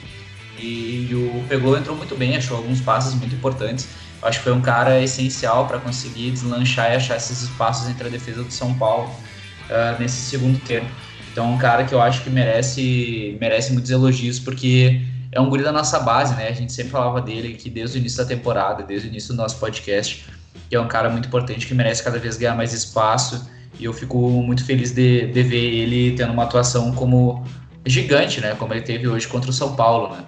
E, 0.58 1.08
o 1.14 1.44
Pegou 1.48 1.76
entrou 1.76 1.96
muito 1.96 2.16
bem, 2.16 2.36
achou 2.36 2.56
alguns 2.56 2.80
passos 2.80 3.14
muito 3.14 3.34
importantes. 3.34 3.88
Acho 4.22 4.38
que 4.38 4.44
foi 4.44 4.52
um 4.52 4.60
cara 4.60 5.00
essencial 5.00 5.66
para 5.66 5.78
conseguir 5.78 6.30
deslanchar 6.30 6.92
e 6.92 6.96
achar 6.96 7.16
esses 7.16 7.42
espaços 7.42 7.88
entre 7.88 8.08
a 8.08 8.10
defesa 8.10 8.42
do 8.42 8.50
São 8.50 8.74
Paulo 8.74 9.08
uh, 9.08 10.00
nesse 10.00 10.16
segundo 10.16 10.58
tempo. 10.60 10.86
Então, 11.30 11.52
um 11.52 11.58
cara 11.58 11.84
que 11.84 11.94
eu 11.94 12.00
acho 12.00 12.22
que 12.22 12.30
merece, 12.30 13.36
merece 13.38 13.72
muitos 13.72 13.90
elogios, 13.90 14.38
porque 14.38 15.02
é 15.30 15.40
um 15.40 15.50
guri 15.50 15.62
da 15.62 15.70
nossa 15.70 16.00
base, 16.00 16.34
né? 16.34 16.48
A 16.48 16.52
gente 16.52 16.72
sempre 16.72 16.92
falava 16.92 17.20
dele 17.20 17.54
aqui 17.54 17.68
desde 17.68 17.98
o 17.98 18.00
início 18.00 18.18
da 18.18 18.24
temporada, 18.24 18.82
desde 18.82 19.08
o 19.08 19.10
início 19.10 19.34
do 19.34 19.36
nosso 19.36 19.58
podcast, 19.58 20.26
que 20.68 20.74
é 20.74 20.80
um 20.80 20.88
cara 20.88 21.10
muito 21.10 21.28
importante 21.28 21.66
que 21.66 21.74
merece 21.74 22.02
cada 22.02 22.18
vez 22.18 22.38
ganhar 22.38 22.54
mais 22.54 22.72
espaço. 22.72 23.46
E 23.78 23.84
eu 23.84 23.92
fico 23.92 24.16
muito 24.18 24.64
feliz 24.64 24.92
de, 24.92 25.26
de 25.26 25.42
ver 25.42 25.62
ele 25.62 26.16
tendo 26.16 26.32
uma 26.32 26.44
atuação 26.44 26.92
como 26.92 27.44
gigante, 27.84 28.40
né? 28.40 28.54
Como 28.54 28.72
ele 28.72 28.82
teve 28.82 29.06
hoje 29.06 29.28
contra 29.28 29.50
o 29.50 29.52
São 29.52 29.76
Paulo, 29.76 30.14
né? 30.14 30.24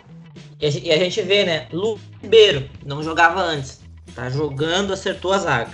E 0.61 0.93
a, 0.93 0.99
gente 0.99 1.23
vê, 1.23 1.45
né? 1.45 1.69
Lu 1.73 2.01
Ribeiro 2.21 2.69
não 2.85 3.03
jogava 3.03 3.41
antes. 3.41 3.81
tá 4.15 4.29
jogando, 4.29 4.93
acertou 4.93 5.33
a 5.33 5.39
zaga. 5.39 5.71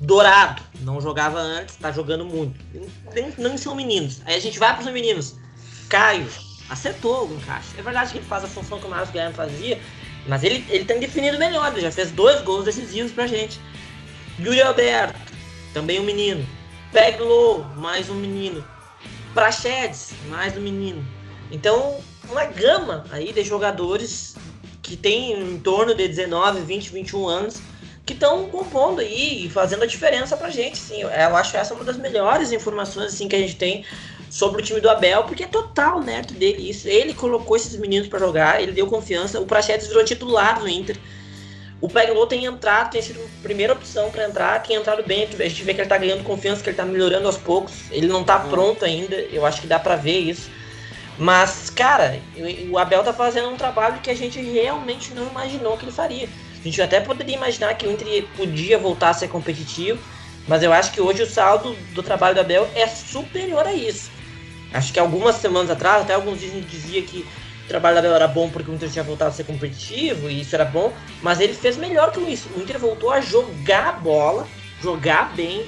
Dourado, 0.00 0.62
não 0.80 1.00
jogava 1.00 1.38
antes, 1.38 1.76
tá 1.76 1.90
jogando 1.90 2.24
muito. 2.24 2.54
Nem, 3.14 3.32
não 3.36 3.58
são 3.58 3.74
meninos. 3.74 4.20
Aí 4.24 4.36
a 4.36 4.40
gente 4.40 4.58
vai 4.58 4.74
pros 4.74 4.90
meninos. 4.92 5.36
Caio, 5.88 6.26
acertou 6.70 7.28
o 7.28 7.34
encaixe. 7.34 7.70
É 7.78 7.82
verdade 7.82 8.12
que 8.12 8.18
ele 8.18 8.26
faz 8.26 8.44
a 8.44 8.48
função 8.48 8.78
que 8.78 8.86
o 8.86 8.90
Marcos 8.90 9.10
Guilherme 9.10 9.34
fazia, 9.34 9.80
mas 10.28 10.44
ele, 10.44 10.64
ele 10.68 10.84
tem 10.84 11.00
definido 11.00 11.38
melhor. 11.38 11.72
Ele 11.72 11.80
já 11.80 11.90
fez 11.90 12.12
dois 12.12 12.42
gols 12.42 12.64
decisivos 12.64 13.10
pra 13.10 13.26
gente. 13.26 13.58
Yuri 14.38 14.62
Alberto, 14.62 15.18
também 15.72 15.98
um 15.98 16.04
menino. 16.04 16.46
Peglow, 16.96 17.62
mais 17.76 18.08
um 18.08 18.14
menino. 18.14 18.66
Prachedes, 19.34 20.14
mais 20.30 20.56
um 20.56 20.62
menino. 20.62 21.06
Então, 21.50 22.00
uma 22.30 22.46
gama 22.46 23.04
aí 23.10 23.34
de 23.34 23.44
jogadores 23.44 24.34
que 24.82 24.96
tem 24.96 25.38
em 25.38 25.58
torno 25.58 25.94
de 25.94 26.08
19, 26.08 26.62
20, 26.62 26.92
21 26.94 27.28
anos 27.28 27.60
que 28.06 28.14
estão 28.14 28.48
compondo 28.48 29.02
aí 29.02 29.44
e 29.44 29.50
fazendo 29.50 29.82
a 29.82 29.86
diferença 29.86 30.38
pra 30.38 30.48
gente, 30.48 30.78
sim. 30.78 31.02
Eu 31.02 31.36
acho 31.36 31.54
essa 31.58 31.74
uma 31.74 31.84
das 31.84 31.98
melhores 31.98 32.50
informações 32.50 33.12
assim 33.12 33.28
que 33.28 33.36
a 33.36 33.40
gente 33.40 33.56
tem 33.56 33.84
sobre 34.30 34.62
o 34.62 34.64
time 34.64 34.80
do 34.80 34.88
Abel, 34.88 35.24
porque 35.24 35.44
é 35.44 35.48
total 35.48 36.02
mérito 36.02 36.32
dele 36.32 36.70
isso. 36.70 36.88
Ele 36.88 37.12
colocou 37.12 37.58
esses 37.58 37.76
meninos 37.76 38.08
para 38.08 38.20
jogar, 38.20 38.62
ele 38.62 38.72
deu 38.72 38.86
confiança. 38.86 39.38
O 39.38 39.44
Prachetes 39.44 39.86
virou 39.86 40.02
titular 40.02 40.60
no 40.60 40.66
Inter. 40.66 40.96
O 41.86 41.88
Peglo 41.88 42.26
tem 42.26 42.46
entrado, 42.46 42.90
tem 42.90 43.00
sido 43.00 43.20
a 43.20 43.42
primeira 43.44 43.72
opção 43.72 44.10
para 44.10 44.24
entrar, 44.24 44.60
tem 44.60 44.74
entrado 44.74 45.04
bem. 45.06 45.22
A 45.22 45.48
gente 45.48 45.62
vê 45.62 45.72
que 45.72 45.80
ele 45.80 45.88
tá 45.88 45.96
ganhando 45.96 46.24
confiança, 46.24 46.60
que 46.60 46.70
ele 46.70 46.76
tá 46.76 46.84
melhorando 46.84 47.28
aos 47.28 47.36
poucos. 47.36 47.74
Ele 47.92 48.08
não 48.08 48.24
tá 48.24 48.38
hum. 48.38 48.48
pronto 48.48 48.84
ainda, 48.84 49.14
eu 49.14 49.46
acho 49.46 49.60
que 49.60 49.68
dá 49.68 49.78
para 49.78 49.94
ver 49.94 50.18
isso. 50.18 50.50
Mas, 51.16 51.70
cara, 51.70 52.20
o 52.68 52.76
Abel 52.76 53.04
tá 53.04 53.12
fazendo 53.12 53.50
um 53.50 53.56
trabalho 53.56 54.00
que 54.00 54.10
a 54.10 54.16
gente 54.16 54.40
realmente 54.40 55.14
não 55.14 55.28
imaginou 55.28 55.76
que 55.76 55.84
ele 55.84 55.92
faria. 55.92 56.28
A 56.58 56.64
gente 56.64 56.82
até 56.82 56.98
poderia 56.98 57.36
imaginar 57.36 57.72
que 57.74 57.86
o 57.86 57.92
Inter 57.92 58.24
podia 58.36 58.76
voltar 58.78 59.10
a 59.10 59.14
ser 59.14 59.28
competitivo, 59.28 60.00
mas 60.48 60.64
eu 60.64 60.72
acho 60.72 60.90
que 60.90 61.00
hoje 61.00 61.22
o 61.22 61.30
saldo 61.30 61.76
do 61.94 62.02
trabalho 62.02 62.34
do 62.34 62.40
Abel 62.40 62.68
é 62.74 62.88
superior 62.88 63.64
a 63.64 63.72
isso. 63.72 64.10
Acho 64.74 64.92
que 64.92 64.98
algumas 64.98 65.36
semanas 65.36 65.70
atrás, 65.70 66.02
até 66.02 66.14
alguns 66.14 66.40
dias 66.40 66.50
a 66.50 66.56
gente 66.56 66.66
dizia 66.66 67.00
que 67.02 67.24
o 67.66 67.68
trabalho 67.68 67.96
do 67.96 67.98
Abel 67.98 68.14
era 68.14 68.28
bom 68.28 68.48
porque 68.48 68.70
o 68.70 68.74
Inter 68.74 68.88
tinha 68.88 69.02
voltado 69.02 69.30
a 69.30 69.34
ser 69.34 69.42
competitivo 69.42 70.30
e 70.30 70.40
isso 70.40 70.54
era 70.54 70.64
bom, 70.64 70.92
mas 71.20 71.40
ele 71.40 71.52
fez 71.52 71.76
melhor 71.76 72.12
que 72.12 72.20
isso. 72.20 72.48
O 72.56 72.62
Inter 72.62 72.78
voltou 72.78 73.10
a 73.10 73.20
jogar 73.20 73.88
a 73.88 73.92
bola, 73.92 74.46
jogar 74.80 75.34
bem, 75.34 75.66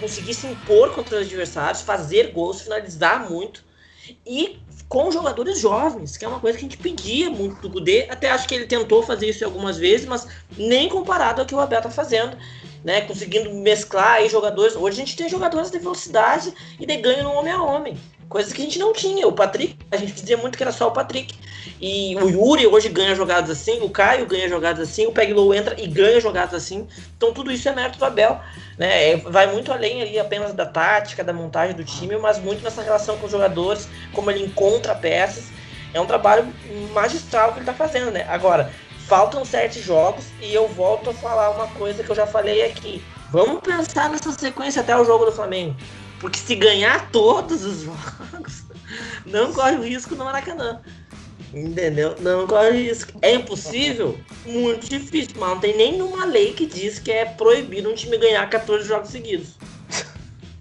conseguir 0.00 0.32
se 0.32 0.46
impor 0.46 0.94
contra 0.94 1.16
os 1.16 1.26
adversários, 1.26 1.82
fazer 1.82 2.32
gols, 2.32 2.62
finalizar 2.62 3.28
muito 3.30 3.62
e 4.26 4.58
com 4.88 5.10
jogadores 5.10 5.58
jovens, 5.58 6.16
que 6.16 6.24
é 6.24 6.28
uma 6.28 6.40
coisa 6.40 6.56
que 6.56 6.64
a 6.64 6.68
gente 6.68 6.78
pedia 6.78 7.28
muito 7.28 7.60
do 7.60 7.68
Gudê. 7.68 8.06
Até 8.08 8.30
acho 8.30 8.48
que 8.48 8.54
ele 8.54 8.66
tentou 8.66 9.02
fazer 9.02 9.28
isso 9.28 9.44
algumas 9.44 9.76
vezes, 9.76 10.06
mas 10.06 10.26
nem 10.56 10.88
comparado 10.88 11.42
ao 11.42 11.46
que 11.46 11.54
o 11.54 11.60
Abel 11.60 11.82
tá 11.82 11.90
fazendo, 11.90 12.34
né? 12.84 13.00
Conseguindo 13.02 13.52
mesclar 13.54 14.14
aí 14.14 14.28
jogadores. 14.28 14.76
Hoje 14.76 15.00
a 15.00 15.04
gente 15.04 15.16
tem 15.16 15.28
jogadores 15.28 15.70
de 15.70 15.78
velocidade 15.78 16.52
e 16.78 16.86
de 16.86 16.96
ganho 16.96 17.24
no 17.24 17.32
homem 17.32 17.52
a 17.52 17.62
homem. 17.62 17.96
Coisas 18.28 18.52
que 18.52 18.60
a 18.60 18.64
gente 18.64 18.78
não 18.78 18.92
tinha. 18.92 19.26
O 19.26 19.32
Patrick, 19.32 19.76
a 19.90 19.96
gente 19.96 20.12
dizia 20.12 20.36
muito 20.36 20.56
que 20.56 20.62
era 20.62 20.72
só 20.72 20.88
o 20.88 20.92
Patrick. 20.92 21.34
E 21.80 22.16
o 22.16 22.28
Yuri 22.28 22.66
hoje 22.66 22.88
ganha 22.88 23.14
jogadas 23.14 23.50
assim, 23.50 23.80
o 23.82 23.90
Caio 23.90 24.24
ganha 24.26 24.48
jogadas 24.48 24.88
assim, 24.88 25.06
o 25.06 25.12
Peglow 25.12 25.54
entra 25.54 25.78
e 25.78 25.86
ganha 25.86 26.20
jogadas 26.20 26.54
assim. 26.54 26.88
Então 27.16 27.32
tudo 27.32 27.52
isso 27.52 27.68
é 27.68 27.74
mérito 27.74 27.98
do 27.98 28.04
Abel. 28.04 28.40
Né? 28.78 29.12
É, 29.12 29.16
vai 29.16 29.46
muito 29.52 29.72
além 29.72 30.02
ali 30.02 30.18
apenas 30.18 30.52
da 30.52 30.64
tática, 30.64 31.22
da 31.22 31.32
montagem 31.32 31.76
do 31.76 31.84
time, 31.84 32.16
mas 32.16 32.38
muito 32.38 32.62
nessa 32.62 32.82
relação 32.82 33.16
com 33.18 33.26
os 33.26 33.32
jogadores, 33.32 33.88
como 34.12 34.30
ele 34.30 34.44
encontra 34.44 34.94
peças. 34.94 35.44
É 35.92 36.00
um 36.00 36.06
trabalho 36.06 36.46
magistral 36.92 37.52
que 37.52 37.58
ele 37.58 37.60
está 37.60 37.72
fazendo, 37.72 38.10
né? 38.10 38.26
Agora, 38.28 38.70
faltam 39.06 39.44
sete 39.44 39.80
jogos 39.80 40.24
e 40.40 40.52
eu 40.52 40.68
volto 40.68 41.10
a 41.10 41.14
falar 41.14 41.50
uma 41.50 41.68
coisa 41.68 42.02
que 42.02 42.10
eu 42.10 42.16
já 42.16 42.26
falei 42.26 42.64
aqui. 42.64 43.02
Vamos 43.30 43.60
pensar 43.60 44.10
nessa 44.10 44.32
sequência 44.32 44.82
até 44.82 44.96
o 44.96 45.04
jogo 45.04 45.24
do 45.24 45.32
Flamengo. 45.32 45.76
Porque 46.20 46.38
se 46.38 46.54
ganhar 46.54 47.10
todos 47.10 47.64
os 47.64 47.82
jogos, 47.84 48.64
não 49.24 49.52
corre 49.52 49.76
o 49.76 49.82
risco 49.82 50.14
no 50.14 50.24
Maracanã. 50.24 50.80
Entendeu? 51.52 52.16
Não 52.20 52.46
corre 52.46 52.88
risco. 52.88 53.12
É 53.22 53.34
impossível? 53.34 54.18
Muito 54.44 54.88
difícil, 54.88 55.36
mas 55.38 55.50
não 55.50 55.60
tem 55.60 55.76
nenhuma 55.76 56.24
lei 56.24 56.52
que 56.52 56.66
diz 56.66 56.98
que 56.98 57.10
é 57.10 57.24
proibido 57.24 57.90
um 57.90 57.94
time 57.94 58.18
ganhar 58.18 58.48
14 58.48 58.86
jogos 58.86 59.10
seguidos. 59.10 59.54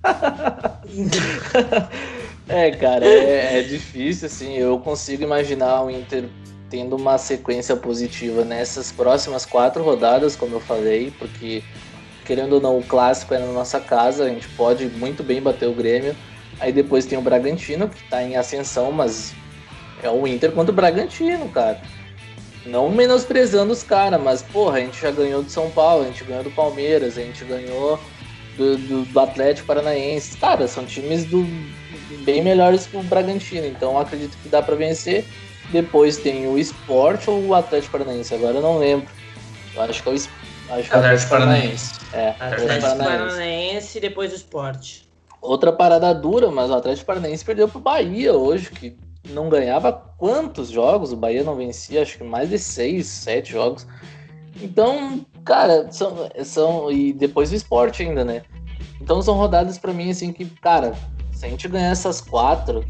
é, 2.47 2.71
cara, 2.71 3.05
é, 3.05 3.59
é, 3.59 3.63
difícil, 3.63 4.27
assim. 4.27 4.55
Eu 4.55 4.79
consigo 4.79 5.23
imaginar 5.23 5.81
o 5.81 5.89
Inter 5.89 6.29
tendo 6.69 6.95
uma 6.95 7.17
sequência 7.17 7.75
positiva 7.75 8.43
nessas 8.43 8.91
próximas 8.91 9.45
quatro 9.45 9.83
rodadas, 9.83 10.35
como 10.35 10.55
eu 10.55 10.59
falei, 10.59 11.13
porque 11.17 11.63
querendo 12.25 12.53
ou 12.53 12.61
não, 12.61 12.79
o 12.79 12.83
clássico 12.83 13.33
é 13.33 13.39
na 13.39 13.45
nossa 13.45 13.79
casa, 13.79 14.25
a 14.25 14.29
gente 14.29 14.47
pode 14.49 14.87
muito 14.87 15.23
bem 15.23 15.41
bater 15.41 15.69
o 15.69 15.73
Grêmio. 15.73 16.15
Aí 16.59 16.71
depois 16.71 17.05
tem 17.05 17.17
o 17.17 17.21
Bragantino, 17.21 17.87
que 17.87 18.01
tá 18.09 18.23
em 18.23 18.35
ascensão, 18.35 18.91
mas 18.91 19.33
é 20.01 20.09
o 20.09 20.25
Inter 20.27 20.51
contra 20.51 20.71
o 20.71 20.75
Bragantino, 20.75 21.47
cara. 21.49 21.79
Não 22.65 22.89
menosprezando 22.89 23.71
os 23.71 23.83
caras, 23.83 24.19
mas, 24.19 24.41
porra, 24.41 24.77
a 24.77 24.81
gente 24.81 24.99
já 24.99 25.11
ganhou 25.11 25.43
do 25.43 25.49
São 25.51 25.69
Paulo, 25.69 26.03
a 26.03 26.07
gente 26.07 26.23
ganhou 26.23 26.43
do 26.43 26.51
Palmeiras, 26.51 27.17
a 27.17 27.21
gente 27.21 27.45
ganhou 27.45 27.99
do, 28.57 28.77
do, 28.77 29.05
do 29.05 29.19
Atlético 29.19 29.67
Paranaense. 29.67 30.37
Cara, 30.37 30.67
são 30.67 30.85
times 30.85 31.25
do, 31.25 31.45
bem 32.23 32.41
melhores 32.41 32.87
que 32.87 32.97
o 32.97 33.03
Bragantino, 33.03 33.67
então 33.67 33.99
acredito 33.99 34.35
que 34.41 34.49
dá 34.49 34.63
para 34.63 34.75
vencer. 34.75 35.25
Depois 35.71 36.17
tem 36.17 36.47
o 36.47 36.57
Sport 36.57 37.27
ou 37.27 37.47
o 37.47 37.53
Atlético 37.55 37.97
Paranaense, 37.97 38.33
agora 38.33 38.57
eu 38.57 38.61
não 38.61 38.77
lembro. 38.77 39.07
Eu 39.75 39.81
acho 39.81 40.01
que 40.01 40.09
é 40.09 40.11
o 40.11 40.15
Sport 40.15 40.45
Acho 40.69 40.89
que 40.89 40.95
Atlético 40.95 41.29
Paranaense. 41.29 41.93
É, 42.11 42.29
Atlético 42.39 42.97
Paranaense 42.97 43.97
e 43.97 44.01
depois 44.01 44.31
o 44.31 44.35
esporte. 44.35 45.07
Outra 45.41 45.71
parada 45.71 46.13
dura, 46.13 46.49
mas 46.49 46.71
o 46.71 46.73
Atlético 46.73 47.05
Paranaense 47.05 47.45
perdeu 47.45 47.67
pro 47.67 47.79
Bahia 47.79 48.33
hoje, 48.33 48.71
que 48.71 48.97
não 49.29 49.47
ganhava 49.47 49.93
quantos 50.17 50.69
jogos? 50.69 51.11
O 51.11 51.15
Bahia 51.15 51.43
não 51.43 51.55
vencia, 51.55 52.01
acho 52.01 52.17
que 52.17 52.23
mais 52.23 52.49
de 52.49 52.57
seis, 52.57 53.07
sete 53.07 53.51
jogos. 53.51 53.85
Então, 54.59 55.23
cara, 55.43 55.91
são, 55.91 56.29
são. 56.43 56.91
E 56.91 57.13
depois 57.13 57.51
o 57.51 57.55
esporte 57.55 58.01
ainda, 58.01 58.25
né? 58.25 58.41
Então 58.99 59.21
são 59.21 59.35
rodadas 59.35 59.77
para 59.77 59.93
mim 59.93 60.09
assim 60.09 60.33
que, 60.33 60.45
cara, 60.45 60.95
se 61.31 61.45
a 61.45 61.49
gente 61.49 61.67
ganhar 61.67 61.91
essas 61.91 62.21
quatro, 62.21 62.83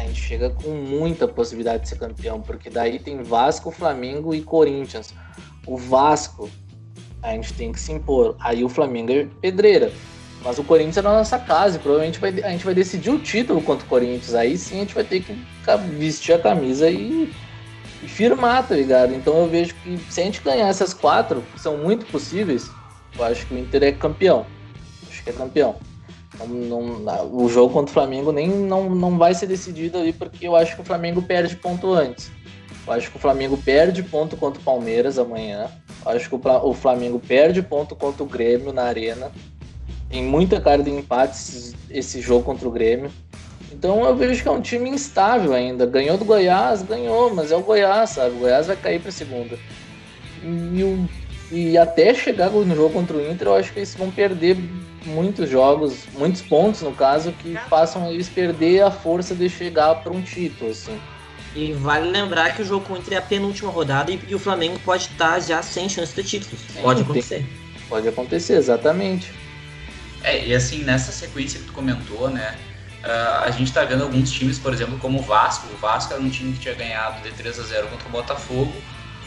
a 0.00 0.06
gente 0.06 0.20
chega 0.20 0.50
com 0.50 0.70
muita 0.70 1.28
possibilidade 1.28 1.82
de 1.82 1.90
ser 1.90 1.98
campeão, 1.98 2.40
porque 2.40 2.70
daí 2.70 2.98
tem 2.98 3.22
Vasco, 3.22 3.70
Flamengo 3.70 4.34
e 4.34 4.40
Corinthians. 4.40 5.12
O 5.66 5.76
Vasco, 5.76 6.50
a 7.22 7.32
gente 7.32 7.52
tem 7.52 7.70
que 7.70 7.78
se 7.78 7.92
impor. 7.92 8.34
Aí 8.40 8.64
o 8.64 8.68
Flamengo 8.68 9.12
é 9.12 9.26
pedreira. 9.40 9.92
Mas 10.42 10.58
o 10.58 10.64
Corinthians 10.64 10.96
é 10.96 11.02
na 11.02 11.10
nossa 11.10 11.38
casa 11.38 11.76
e 11.76 11.80
provavelmente 11.80 12.18
vai, 12.18 12.30
a 12.42 12.48
gente 12.48 12.64
vai 12.64 12.72
decidir 12.72 13.10
o 13.10 13.18
título 13.18 13.60
contra 13.60 13.84
o 13.84 13.88
Corinthians. 13.88 14.34
Aí 14.34 14.56
sim 14.56 14.76
a 14.76 14.80
gente 14.80 14.94
vai 14.94 15.04
ter 15.04 15.22
que 15.22 15.36
vestir 15.98 16.32
a 16.32 16.38
camisa 16.38 16.88
e, 16.88 17.30
e 18.02 18.08
firmar, 18.08 18.66
tá 18.66 18.74
ligado? 18.74 19.14
Então 19.14 19.36
eu 19.36 19.46
vejo 19.46 19.74
que 19.74 19.98
se 20.08 20.22
a 20.22 20.24
gente 20.24 20.40
ganhar 20.40 20.68
essas 20.68 20.94
quatro, 20.94 21.42
que 21.52 21.60
são 21.60 21.76
muito 21.76 22.06
possíveis, 22.06 22.70
eu 23.18 23.24
acho 23.24 23.46
que 23.46 23.54
o 23.54 23.58
Inter 23.58 23.82
é 23.82 23.92
campeão. 23.92 24.46
Acho 25.10 25.22
que 25.22 25.28
é 25.28 25.32
campeão. 25.34 25.76
Não, 26.48 26.98
não, 27.00 27.34
o 27.34 27.48
jogo 27.48 27.72
contra 27.72 27.90
o 27.90 27.94
Flamengo 27.94 28.32
nem 28.32 28.48
não, 28.48 28.88
não 28.90 29.18
vai 29.18 29.34
ser 29.34 29.46
decidido 29.46 29.98
ali, 29.98 30.12
porque 30.12 30.46
eu 30.46 30.56
acho 30.56 30.74
que 30.74 30.82
o 30.82 30.84
Flamengo 30.84 31.20
perde 31.22 31.56
ponto 31.56 31.92
antes. 31.92 32.30
Eu 32.86 32.92
acho 32.94 33.10
que 33.10 33.16
o 33.16 33.20
Flamengo 33.20 33.56
perde 33.58 34.02
ponto 34.02 34.36
contra 34.36 34.60
o 34.60 34.64
Palmeiras 34.64 35.18
amanhã. 35.18 35.70
Eu 36.04 36.12
acho 36.12 36.28
que 36.28 36.34
o 36.34 36.74
Flamengo 36.74 37.20
perde 37.20 37.62
ponto 37.62 37.94
contra 37.94 38.22
o 38.22 38.26
Grêmio 38.26 38.72
na 38.72 38.84
Arena. 38.84 39.30
Tem 40.08 40.22
muita 40.24 40.60
cara 40.60 40.82
de 40.82 40.90
empate 40.90 41.74
esse 41.90 42.20
jogo 42.20 42.44
contra 42.44 42.66
o 42.66 42.70
Grêmio. 42.70 43.10
Então 43.72 44.04
eu 44.04 44.16
vejo 44.16 44.42
que 44.42 44.48
é 44.48 44.52
um 44.52 44.60
time 44.60 44.90
instável 44.90 45.52
ainda. 45.52 45.86
Ganhou 45.86 46.18
do 46.18 46.24
Goiás, 46.24 46.82
ganhou, 46.82 47.32
mas 47.32 47.52
é 47.52 47.56
o 47.56 47.62
Goiás, 47.62 48.10
sabe? 48.10 48.34
O 48.36 48.40
Goiás 48.40 48.66
vai 48.66 48.76
cair 48.76 49.00
para 49.00 49.12
segunda. 49.12 49.56
E, 50.42 51.06
e 51.50 51.76
até 51.76 52.14
chegar 52.14 52.50
no 52.50 52.76
jogo 52.76 52.94
contra 52.94 53.16
o 53.16 53.30
Inter, 53.30 53.48
eu 53.48 53.56
acho 53.56 53.72
que 53.72 53.80
eles 53.80 53.94
vão 53.94 54.10
perder 54.10 54.56
muitos 55.04 55.48
jogos, 55.48 56.06
muitos 56.16 56.42
pontos 56.42 56.82
no 56.82 56.92
caso, 56.92 57.32
que 57.32 57.56
façam 57.68 58.10
eles 58.10 58.28
perder 58.28 58.82
a 58.82 58.90
força 58.90 59.34
de 59.34 59.48
chegar 59.48 59.96
para 59.96 60.12
um 60.12 60.22
título, 60.22 60.70
assim. 60.70 61.00
E 61.54 61.72
vale 61.72 62.08
lembrar 62.08 62.54
que 62.54 62.62
o 62.62 62.64
jogo 62.64 62.86
contra 62.86 63.16
é 63.16 63.18
a 63.18 63.22
penúltima 63.22 63.70
rodada 63.70 64.12
e, 64.12 64.20
e 64.28 64.34
o 64.34 64.38
Flamengo 64.38 64.78
pode 64.84 65.04
estar 65.04 65.40
já 65.40 65.60
sem 65.62 65.88
chance 65.88 66.14
de 66.14 66.22
título. 66.22 66.56
Pode 66.80 67.02
acontecer. 67.02 67.44
Pode 67.88 68.08
acontecer, 68.08 68.54
exatamente. 68.54 69.32
É, 70.22 70.46
e 70.46 70.54
assim, 70.54 70.84
nessa 70.84 71.10
sequência 71.10 71.58
que 71.58 71.66
tu 71.66 71.72
comentou, 71.72 72.30
né? 72.30 72.56
Uh, 73.02 73.44
a 73.44 73.50
gente 73.50 73.72
tá 73.72 73.84
vendo 73.84 74.04
alguns 74.04 74.30
times, 74.30 74.58
por 74.58 74.72
exemplo, 74.72 74.98
como 74.98 75.18
o 75.18 75.22
Vasco. 75.22 75.66
O 75.72 75.76
Vasco 75.78 76.12
era 76.12 76.22
um 76.22 76.28
time 76.28 76.52
que 76.52 76.60
tinha 76.60 76.74
ganhado 76.74 77.20
de 77.22 77.30
3 77.34 77.58
a 77.58 77.62
0 77.62 77.88
contra 77.88 78.06
o 78.06 78.10
Botafogo. 78.12 78.72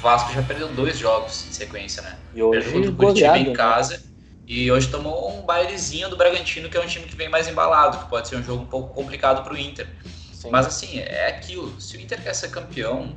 O 0.04 0.06
Vasco 0.06 0.34
já 0.34 0.44
perdeu 0.44 0.68
dois 0.68 0.98
jogos 0.98 1.46
em 1.48 1.54
sequência, 1.54 2.02
né? 2.02 2.18
E 2.36 2.44
hoje 2.44 2.70
perdeu 2.70 2.74
contra 2.74 2.92
o 2.92 2.96
Curitiba 2.96 3.38
em 3.38 3.48
né? 3.48 3.54
casa. 3.54 3.98
Né? 3.98 4.04
E 4.46 4.70
hoje 4.70 4.90
tomou 4.90 5.32
um 5.34 5.46
bailezinho 5.46 6.10
do 6.10 6.18
Bragantino, 6.18 6.70
que 6.70 6.76
é 6.76 6.82
um 6.82 6.86
time 6.86 7.06
que 7.06 7.16
vem 7.16 7.30
mais 7.30 7.48
embalado, 7.48 8.00
que 8.00 8.10
pode 8.10 8.28
ser 8.28 8.36
um 8.36 8.44
jogo 8.44 8.64
um 8.64 8.66
pouco 8.66 8.94
complicado 8.94 9.44
pro 9.46 9.58
Inter. 9.58 9.88
Sim. 10.34 10.50
Mas 10.52 10.68
assim, 10.68 11.00
é 11.00 11.30
aquilo. 11.30 11.80
Se 11.80 11.96
o 11.96 12.02
Inter 12.02 12.22
quer 12.22 12.34
ser 12.34 12.50
campeão, 12.50 13.16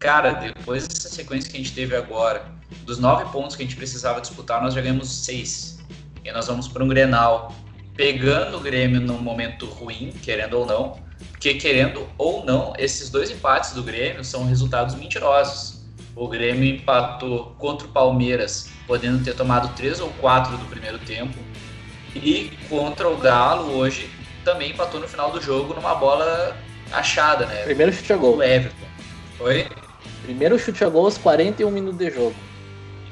cara, 0.00 0.32
depois 0.32 0.88
dessa 0.88 1.10
sequência 1.10 1.50
que 1.50 1.58
a 1.58 1.60
gente 1.60 1.74
teve 1.74 1.94
agora, 1.94 2.42
Dos 2.84 2.98
nove 2.98 3.24
pontos 3.26 3.54
que 3.54 3.62
a 3.62 3.66
gente 3.66 3.76
precisava 3.76 4.20
disputar, 4.20 4.60
nós 4.62 4.74
já 4.74 4.80
ganhamos 4.80 5.08
seis. 5.08 5.78
E 6.24 6.32
nós 6.32 6.46
vamos 6.46 6.66
para 6.68 6.82
um 6.82 6.88
Grenal 6.88 7.54
pegando 7.94 8.56
o 8.56 8.60
Grêmio 8.60 9.00
num 9.00 9.18
momento 9.18 9.66
ruim, 9.66 10.12
querendo 10.22 10.54
ou 10.54 10.66
não. 10.66 11.00
Porque, 11.30 11.54
querendo 11.54 12.08
ou 12.18 12.44
não, 12.44 12.72
esses 12.78 13.10
dois 13.10 13.30
empates 13.30 13.72
do 13.72 13.82
Grêmio 13.82 14.24
são 14.24 14.44
resultados 14.46 14.94
mentirosos. 14.94 15.71
O 16.14 16.28
Grêmio 16.28 16.74
empatou 16.74 17.54
contra 17.58 17.86
o 17.86 17.90
Palmeiras, 17.90 18.68
podendo 18.86 19.24
ter 19.24 19.34
tomado 19.34 19.74
três 19.74 20.00
ou 20.00 20.10
quatro 20.20 20.56
do 20.58 20.66
primeiro 20.66 20.98
tempo. 20.98 21.38
E 22.14 22.52
contra 22.68 23.08
o 23.08 23.16
Galo, 23.16 23.72
hoje, 23.72 24.10
também 24.44 24.72
empatou 24.72 25.00
no 25.00 25.08
final 25.08 25.30
do 25.30 25.40
jogo 25.40 25.72
numa 25.72 25.94
bola 25.94 26.56
achada, 26.92 27.46
né? 27.46 27.62
Primeiro 27.62 27.92
chute 27.92 28.12
a 28.12 28.16
gol. 28.16 28.36
O 28.36 28.42
Everton. 28.42 28.86
Oi? 29.40 29.66
Primeiro 30.22 30.58
chute 30.58 30.84
a 30.84 30.88
gol 30.88 31.06
aos 31.06 31.16
41 31.16 31.70
minutos 31.70 31.98
de 31.98 32.10
jogo. 32.10 32.34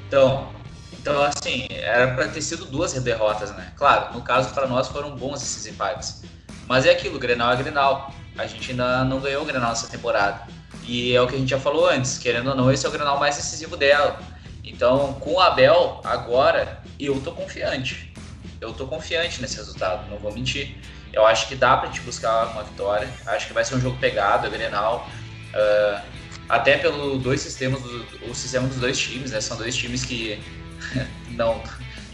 Então, 0.06 0.48
então 0.92 1.22
assim, 1.22 1.66
era 1.70 2.14
para 2.14 2.28
ter 2.28 2.42
sido 2.42 2.66
duas 2.66 2.92
derrotas, 2.92 3.50
né? 3.56 3.72
Claro, 3.76 4.12
no 4.12 4.20
caso 4.22 4.52
para 4.52 4.66
nós 4.66 4.88
foram 4.88 5.16
bons 5.16 5.42
esses 5.42 5.66
empates. 5.66 6.22
Mas 6.68 6.84
é 6.84 6.90
aquilo, 6.90 7.18
Grenal 7.18 7.52
é 7.52 7.56
Grenal. 7.56 8.12
A 8.36 8.46
gente 8.46 8.70
ainda 8.70 9.04
não 9.04 9.20
ganhou 9.20 9.42
o 9.42 9.46
Grenal 9.46 9.72
essa 9.72 9.88
temporada. 9.88 10.46
E 10.90 11.14
é 11.14 11.22
o 11.22 11.28
que 11.28 11.36
a 11.36 11.38
gente 11.38 11.50
já 11.50 11.60
falou 11.60 11.88
antes, 11.88 12.18
querendo 12.18 12.50
ou 12.50 12.56
não, 12.56 12.68
esse 12.68 12.84
é 12.84 12.88
o 12.88 12.90
Grenal 12.90 13.16
mais 13.16 13.36
decisivo 13.36 13.76
dela. 13.76 14.18
Então, 14.64 15.12
com 15.20 15.34
o 15.34 15.40
Abel, 15.40 16.00
agora, 16.02 16.82
eu 16.98 17.20
tô 17.20 17.30
confiante. 17.30 18.12
Eu 18.60 18.72
tô 18.72 18.88
confiante 18.88 19.40
nesse 19.40 19.56
resultado, 19.56 20.10
não 20.10 20.18
vou 20.18 20.32
mentir. 20.32 20.76
Eu 21.12 21.24
acho 21.24 21.46
que 21.46 21.54
dá 21.54 21.76
pra 21.76 21.86
gente 21.86 22.00
buscar 22.00 22.48
uma 22.48 22.64
vitória. 22.64 23.08
Acho 23.24 23.46
que 23.46 23.52
vai 23.52 23.64
ser 23.64 23.76
um 23.76 23.80
jogo 23.80 23.98
pegado, 23.98 24.48
é 24.48 24.50
Grenal. 24.50 25.08
Uh, 25.54 26.02
até 26.48 26.76
pelo 26.76 27.18
dois 27.18 27.40
sistemas, 27.40 27.80
o 28.28 28.34
sistema 28.34 28.66
dos 28.66 28.78
dois 28.78 28.98
times, 28.98 29.30
né? 29.30 29.40
São 29.40 29.56
dois 29.56 29.76
times 29.76 30.04
que 30.04 30.42
não. 31.30 31.62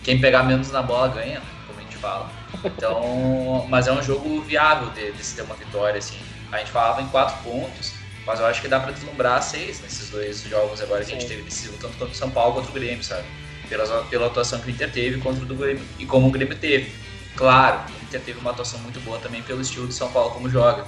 Quem 0.04 0.20
pegar 0.20 0.42
menos 0.42 0.70
na 0.70 0.82
bola 0.82 1.08
ganha, 1.08 1.40
como 1.66 1.78
a 1.78 1.82
gente 1.82 1.96
fala. 1.96 2.30
Então, 2.62 3.66
mas 3.70 3.86
é 3.86 3.92
um 3.92 4.02
jogo 4.02 4.42
viável 4.42 4.90
de, 4.90 5.12
de 5.12 5.24
se 5.24 5.34
ter 5.34 5.42
uma 5.42 5.54
vitória, 5.54 5.96
assim. 5.96 6.18
A 6.52 6.58
gente 6.58 6.70
falava 6.70 7.00
em 7.00 7.08
quatro 7.08 7.42
pontos, 7.42 7.95
mas 8.26 8.40
eu 8.40 8.46
acho 8.46 8.60
que 8.60 8.68
dá 8.68 8.80
para 8.80 8.92
deslumbrar 8.92 9.40
seis 9.42 9.80
nesses 9.80 10.10
dois 10.10 10.42
jogos 10.42 10.82
agora 10.82 11.04
que 11.04 11.10
Sim. 11.10 11.16
a 11.16 11.20
gente 11.20 11.28
teve 11.28 11.42
decisivo, 11.42 11.78
tanto 11.78 11.96
contra 11.96 12.12
o 12.12 12.16
São 12.16 12.30
Paulo 12.30 12.54
quanto 12.54 12.70
o 12.70 12.72
Grêmio, 12.72 13.02
sabe? 13.02 13.24
Pela, 13.68 14.04
pela 14.04 14.26
atuação 14.26 14.60
que 14.60 14.66
o 14.66 14.70
Inter 14.70 14.90
teve 14.90 15.20
contra 15.20 15.42
o 15.42 15.46
do 15.46 15.54
Grêmio 15.54 15.84
e 15.98 16.04
como 16.04 16.26
o 16.26 16.30
Grêmio 16.30 16.56
teve. 16.56 16.92
Claro, 17.36 17.80
o 17.88 18.04
Inter 18.04 18.20
teve 18.20 18.38
uma 18.40 18.50
atuação 18.50 18.80
muito 18.80 19.00
boa 19.00 19.18
também 19.18 19.42
pelo 19.42 19.60
estilo 19.60 19.86
de 19.86 19.94
São 19.94 20.10
Paulo 20.10 20.30
como 20.30 20.50
joga. 20.50 20.86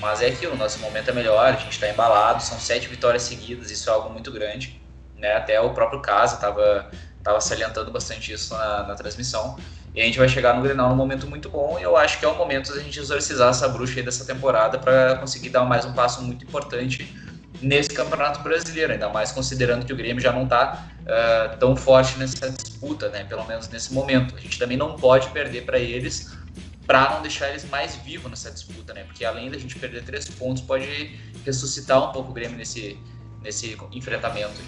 Mas 0.00 0.22
é 0.22 0.28
aquilo, 0.28 0.56
nosso 0.56 0.78
momento 0.78 1.10
é 1.10 1.12
melhor, 1.12 1.46
a 1.46 1.52
gente 1.52 1.72
está 1.72 1.88
embalado, 1.88 2.42
são 2.42 2.58
sete 2.58 2.86
vitórias 2.86 3.24
seguidas, 3.24 3.70
isso 3.70 3.90
é 3.90 3.92
algo 3.92 4.10
muito 4.10 4.30
grande. 4.30 4.80
Né? 5.16 5.34
Até 5.34 5.60
o 5.60 5.70
próprio 5.70 6.00
Casa 6.00 6.36
estava 6.36 6.90
tava 7.22 7.40
salientando 7.40 7.90
bastante 7.90 8.32
isso 8.32 8.54
na, 8.54 8.84
na 8.84 8.94
transmissão. 8.94 9.58
E 9.98 10.00
a 10.00 10.04
gente 10.04 10.16
vai 10.16 10.28
chegar 10.28 10.54
no 10.54 10.62
Grenal 10.62 10.90
num 10.90 10.94
momento 10.94 11.26
muito 11.26 11.50
bom 11.50 11.76
e 11.76 11.82
eu 11.82 11.96
acho 11.96 12.20
que 12.20 12.24
é 12.24 12.28
o 12.28 12.36
momento 12.36 12.72
da 12.72 12.80
gente 12.80 13.00
exorcizar 13.00 13.50
essa 13.50 13.68
bruxa 13.68 13.98
aí 13.98 14.04
dessa 14.04 14.24
temporada 14.24 14.78
para 14.78 15.16
conseguir 15.16 15.48
dar 15.48 15.64
mais 15.64 15.84
um 15.84 15.92
passo 15.92 16.22
muito 16.22 16.44
importante 16.44 17.12
nesse 17.60 17.90
Campeonato 17.90 18.40
Brasileiro, 18.40 18.92
ainda 18.92 19.08
mais 19.08 19.32
considerando 19.32 19.84
que 19.84 19.92
o 19.92 19.96
Grêmio 19.96 20.22
já 20.22 20.32
não 20.32 20.44
está 20.44 20.88
uh, 21.00 21.04
eh, 21.04 21.48
tão 21.58 21.74
forte 21.74 22.16
nessa 22.16 22.48
disputa, 22.48 23.08
né? 23.08 23.24
Pelo 23.24 23.44
menos 23.44 23.68
nesse 23.70 23.92
momento. 23.92 24.36
A 24.36 24.40
gente 24.40 24.56
também 24.56 24.76
não 24.76 24.94
pode 24.94 25.30
perder 25.30 25.64
para 25.64 25.80
eles 25.80 26.32
para 26.86 27.10
não 27.10 27.20
deixar 27.20 27.48
eles 27.48 27.68
mais 27.68 27.96
vivos 27.96 28.30
nessa 28.30 28.52
disputa, 28.52 28.94
né? 28.94 29.02
Porque 29.02 29.24
além 29.24 29.50
da 29.50 29.58
gente 29.58 29.76
perder 29.76 30.04
três 30.04 30.28
pontos, 30.28 30.62
pode 30.62 31.18
ressuscitar 31.44 32.08
um 32.08 32.12
pouco 32.12 32.30
o 32.30 32.32
Grêmio 32.32 32.56
nesse, 32.56 32.96
nesse 33.42 33.76
enfrentamento. 33.90 34.60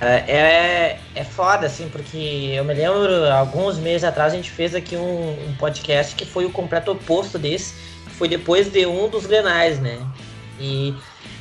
É, 0.00 0.30
é, 0.30 1.00
é 1.14 1.24
foda, 1.24 1.66
assim, 1.66 1.88
porque 1.88 2.52
eu 2.54 2.64
me 2.64 2.74
lembro, 2.74 3.32
alguns 3.32 3.78
meses 3.78 4.04
atrás, 4.04 4.32
a 4.32 4.36
gente 4.36 4.50
fez 4.50 4.74
aqui 4.74 4.96
um, 4.96 5.30
um 5.30 5.56
podcast 5.58 6.14
que 6.14 6.26
foi 6.26 6.44
o 6.44 6.50
completo 6.50 6.92
oposto 6.92 7.38
desse, 7.38 7.74
que 8.04 8.10
foi 8.10 8.28
depois 8.28 8.70
de 8.70 8.84
um 8.86 9.08
dos 9.08 9.24
Grenais, 9.24 9.80
né? 9.80 9.98
E, 10.60 10.94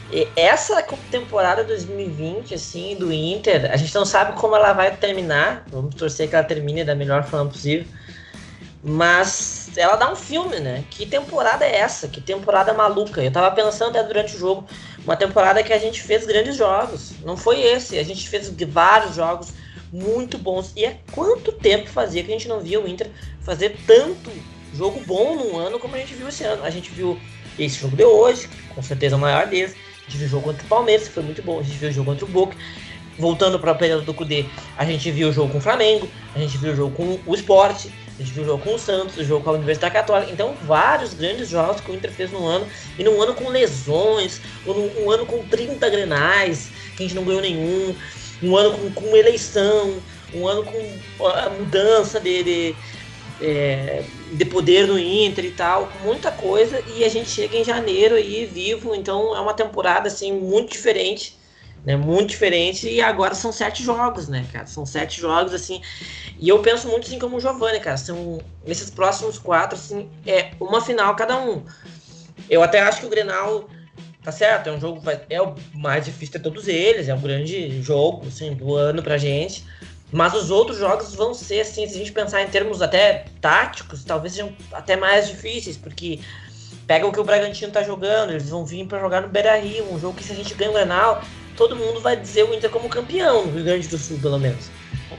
e, 0.10 0.28
essa 0.38 0.82
temporada 1.12 1.66
2020, 1.66 2.54
assim, 2.54 2.96
do 2.96 3.12
Inter, 3.12 3.70
a 3.74 3.76
gente 3.76 3.94
não 3.94 4.06
sabe 4.06 4.40
como 4.40 4.56
ela 4.56 4.72
vai 4.72 4.96
terminar, 4.96 5.66
vamos 5.68 5.94
torcer 5.96 6.30
que 6.30 6.36
ela 6.36 6.46
termine 6.46 6.86
da 6.86 6.96
melhor 6.96 7.26
forma 7.26 7.52
possível, 7.52 7.86
mas 8.82 9.65
ela 9.78 9.96
dá 9.96 10.12
um 10.12 10.16
filme, 10.16 10.60
né? 10.60 10.84
Que 10.90 11.06
temporada 11.06 11.66
é 11.66 11.78
essa? 11.78 12.08
Que 12.08 12.22
temporada 12.22 12.74
maluca? 12.74 13.22
Eu 13.22 13.32
tava 13.32 13.54
pensando 13.56 13.90
até 13.90 14.04
durante 14.04 14.36
o 14.36 14.40
jogo, 14.40 14.66
uma 15.04 15.16
temporada 15.16 15.64
que 15.64 15.74
a 15.74 15.78
gente 15.78 16.02
fez 16.02 16.26
grandes 16.26 16.56
jogos. 16.56 17.12
Não 17.24 17.36
foi 17.36 17.62
esse, 17.62 17.98
a 17.98 18.04
gente 18.04 18.28
fez 18.30 18.50
vários 18.68 19.16
jogos 19.16 19.54
muito 19.92 20.38
bons. 20.38 20.72
E 20.76 20.86
é 20.86 21.00
quanto 21.12 21.52
tempo 21.52 21.90
fazia 21.90 22.24
que 22.24 22.30
a 22.30 22.34
gente 22.34 22.48
não 22.48 22.60
via 22.60 22.80
o 22.80 22.88
Inter 22.88 23.10
fazer 23.42 23.78
tanto 23.86 24.32
jogo 24.74 25.02
bom 25.06 25.36
num 25.36 25.58
ano 25.58 25.80
como 25.80 25.96
a 25.96 26.00
gente 26.00 26.14
viu 26.14 26.28
esse 26.28 26.44
ano. 26.44 26.64
A 26.64 26.70
gente 26.70 26.90
viu 26.92 27.20
esse 27.58 27.80
jogo 27.80 27.96
de 27.96 28.04
hoje, 28.04 28.50
com 28.74 28.82
certeza 28.82 29.16
o 29.16 29.20
maior 29.20 29.48
deles. 29.48 29.76
A 30.08 30.10
gente 30.10 30.18
viu 30.18 30.28
o 30.28 30.30
jogo 30.30 30.44
contra 30.44 30.64
o 30.66 30.68
Palmeiras, 30.68 31.08
que 31.08 31.14
foi 31.14 31.24
muito 31.24 31.42
bom. 31.42 31.60
A 31.60 31.64
gente 31.64 31.78
viu 31.78 31.90
o 31.90 31.94
jogo 31.94 32.12
contra 32.12 32.26
o 32.26 32.30
Boca. 32.30 32.56
Voltando 33.18 33.58
para 33.58 33.74
período 33.74 34.04
do 34.04 34.14
Cudê, 34.14 34.46
a 34.78 34.84
gente 34.84 35.10
viu 35.10 35.30
o 35.30 35.32
jogo 35.32 35.50
com 35.50 35.60
o 35.60 35.62
Flamengo, 35.62 36.06
a 36.36 36.40
gente 36.40 36.58
viu 36.58 36.74
o 36.74 36.76
jogo 36.76 36.94
com 36.94 37.18
o 37.26 37.34
Sport, 37.34 37.86
a 38.18 38.24
gente 38.24 38.34
viu 38.34 38.44
o 38.44 38.46
jogo 38.46 38.64
com 38.64 38.76
o 38.76 38.80
Santos, 38.80 39.18
o 39.18 39.24
jogo 39.26 39.44
com 39.44 39.50
a 39.50 39.54
Universidade 39.54 39.94
Católica. 39.94 40.32
Então, 40.32 40.56
vários 40.64 41.14
grandes 41.14 41.50
jogos 41.50 41.82
que 41.82 41.92
o 41.92 41.96
Inter 41.96 42.12
fez 42.12 42.32
no 42.32 42.46
ano. 42.46 42.66
E 42.98 43.04
num 43.04 43.22
ano 43.22 43.34
com 43.34 43.50
lesões, 43.50 44.40
um 44.66 45.12
ano 45.12 45.26
com 45.26 45.44
30 45.44 45.90
grenais, 45.90 46.70
que 46.96 47.04
a 47.04 47.08
gente 47.08 47.16
não 47.16 47.26
ganhou 47.26 47.42
nenhum. 47.42 47.94
Um 48.42 48.56
ano 48.56 48.78
com, 48.78 48.92
com 48.92 49.18
eleição, 49.18 49.98
um 50.34 50.48
ano 50.48 50.64
com 50.64 51.28
a 51.28 51.50
mudança 51.50 52.20
de, 52.20 52.44
de, 52.44 52.76
é, 53.42 54.04
de 54.32 54.46
poder 54.46 54.88
no 54.88 54.98
Inter 54.98 55.44
e 55.44 55.52
tal. 55.52 55.92
Muita 56.02 56.32
coisa. 56.32 56.82
E 56.96 57.04
a 57.04 57.10
gente 57.10 57.30
chega 57.30 57.58
em 57.58 57.66
janeiro 57.66 58.16
aí 58.16 58.46
vivo. 58.46 58.96
Então, 58.96 59.36
é 59.36 59.42
uma 59.42 59.54
temporada 59.54 60.08
assim 60.08 60.32
muito 60.32 60.72
diferente 60.72 61.36
né? 61.86 61.96
Muito 61.96 62.30
diferente. 62.30 62.90
E 62.90 63.02
agora 63.02 63.36
são 63.36 63.52
sete 63.52 63.84
jogos, 63.84 64.28
né, 64.28 64.46
cara? 64.52 64.66
São 64.66 64.86
sete 64.86 65.22
jogos, 65.22 65.54
assim. 65.54 65.82
E 66.40 66.50
eu 66.50 66.60
penso 66.60 66.88
muito 66.88 67.08
assim 67.08 67.20
como 67.20 67.38
o 67.38 67.40
Giovanni, 67.40 67.80
cara. 67.80 67.98
São 67.98 68.40
esses 68.66 68.90
próximos 68.90 69.38
quatro, 69.38 69.78
assim, 69.78 70.10
é 70.26 70.52
uma 70.60 70.82
final 70.82 71.16
cada 71.16 71.38
um. 71.38 71.64
Eu 72.50 72.64
até 72.64 72.82
acho 72.82 73.00
que 73.00 73.06
o 73.06 73.10
Grenal 73.10 73.70
tá 74.24 74.32
certo, 74.32 74.70
é 74.70 74.72
um 74.72 74.82
jogo 74.82 75.04
é 75.30 75.40
o 75.40 75.54
mais 75.72 76.04
difícil 76.04 76.38
de 76.38 76.44
todos 76.44 76.68
eles, 76.68 77.08
é 77.08 77.14
um 77.14 77.22
grande 77.22 77.80
jogo 77.84 78.28
assim, 78.28 78.56
do 78.56 78.74
ano 78.74 79.04
pra 79.04 79.20
gente. 79.20 79.64
Mas 80.12 80.34
os 80.34 80.50
outros 80.50 80.78
jogos 80.78 81.14
vão 81.14 81.34
ser 81.34 81.62
assim, 81.62 81.88
se 81.88 81.96
a 81.96 81.98
gente 82.00 82.12
pensar 82.12 82.42
em 82.42 82.48
termos 82.48 82.82
até 82.82 83.26
táticos, 83.40 84.04
talvez 84.04 84.34
sejam 84.34 84.52
até 84.72 84.96
mais 84.96 85.28
difíceis, 85.28 85.78
porque 85.78 86.20
pega 86.88 87.06
o 87.06 87.12
que 87.12 87.20
o 87.20 87.24
Bragantino 87.24 87.72
tá 87.72 87.84
jogando, 87.84 88.32
eles 88.32 88.50
vão 88.50 88.66
vir 88.66 88.88
para 88.88 89.00
jogar 89.00 89.22
no 89.22 89.28
Beira-Rio, 89.28 89.94
um 89.94 90.00
jogo 90.00 90.16
que 90.16 90.24
se 90.24 90.32
a 90.32 90.36
gente 90.36 90.54
ganha 90.56 90.72
o 90.72 90.74
Grenal, 90.74 91.22
todo 91.56 91.76
mundo 91.76 92.00
vai 92.00 92.16
dizer 92.16 92.44
o 92.44 92.54
Inter 92.54 92.70
como 92.70 92.90
campeão 92.90 93.46
no 93.46 93.52
Rio 93.52 93.64
Grande 93.64 93.88
do 93.88 93.98
Sul, 93.98 94.20
pelo 94.20 94.40
menos. 94.40 94.70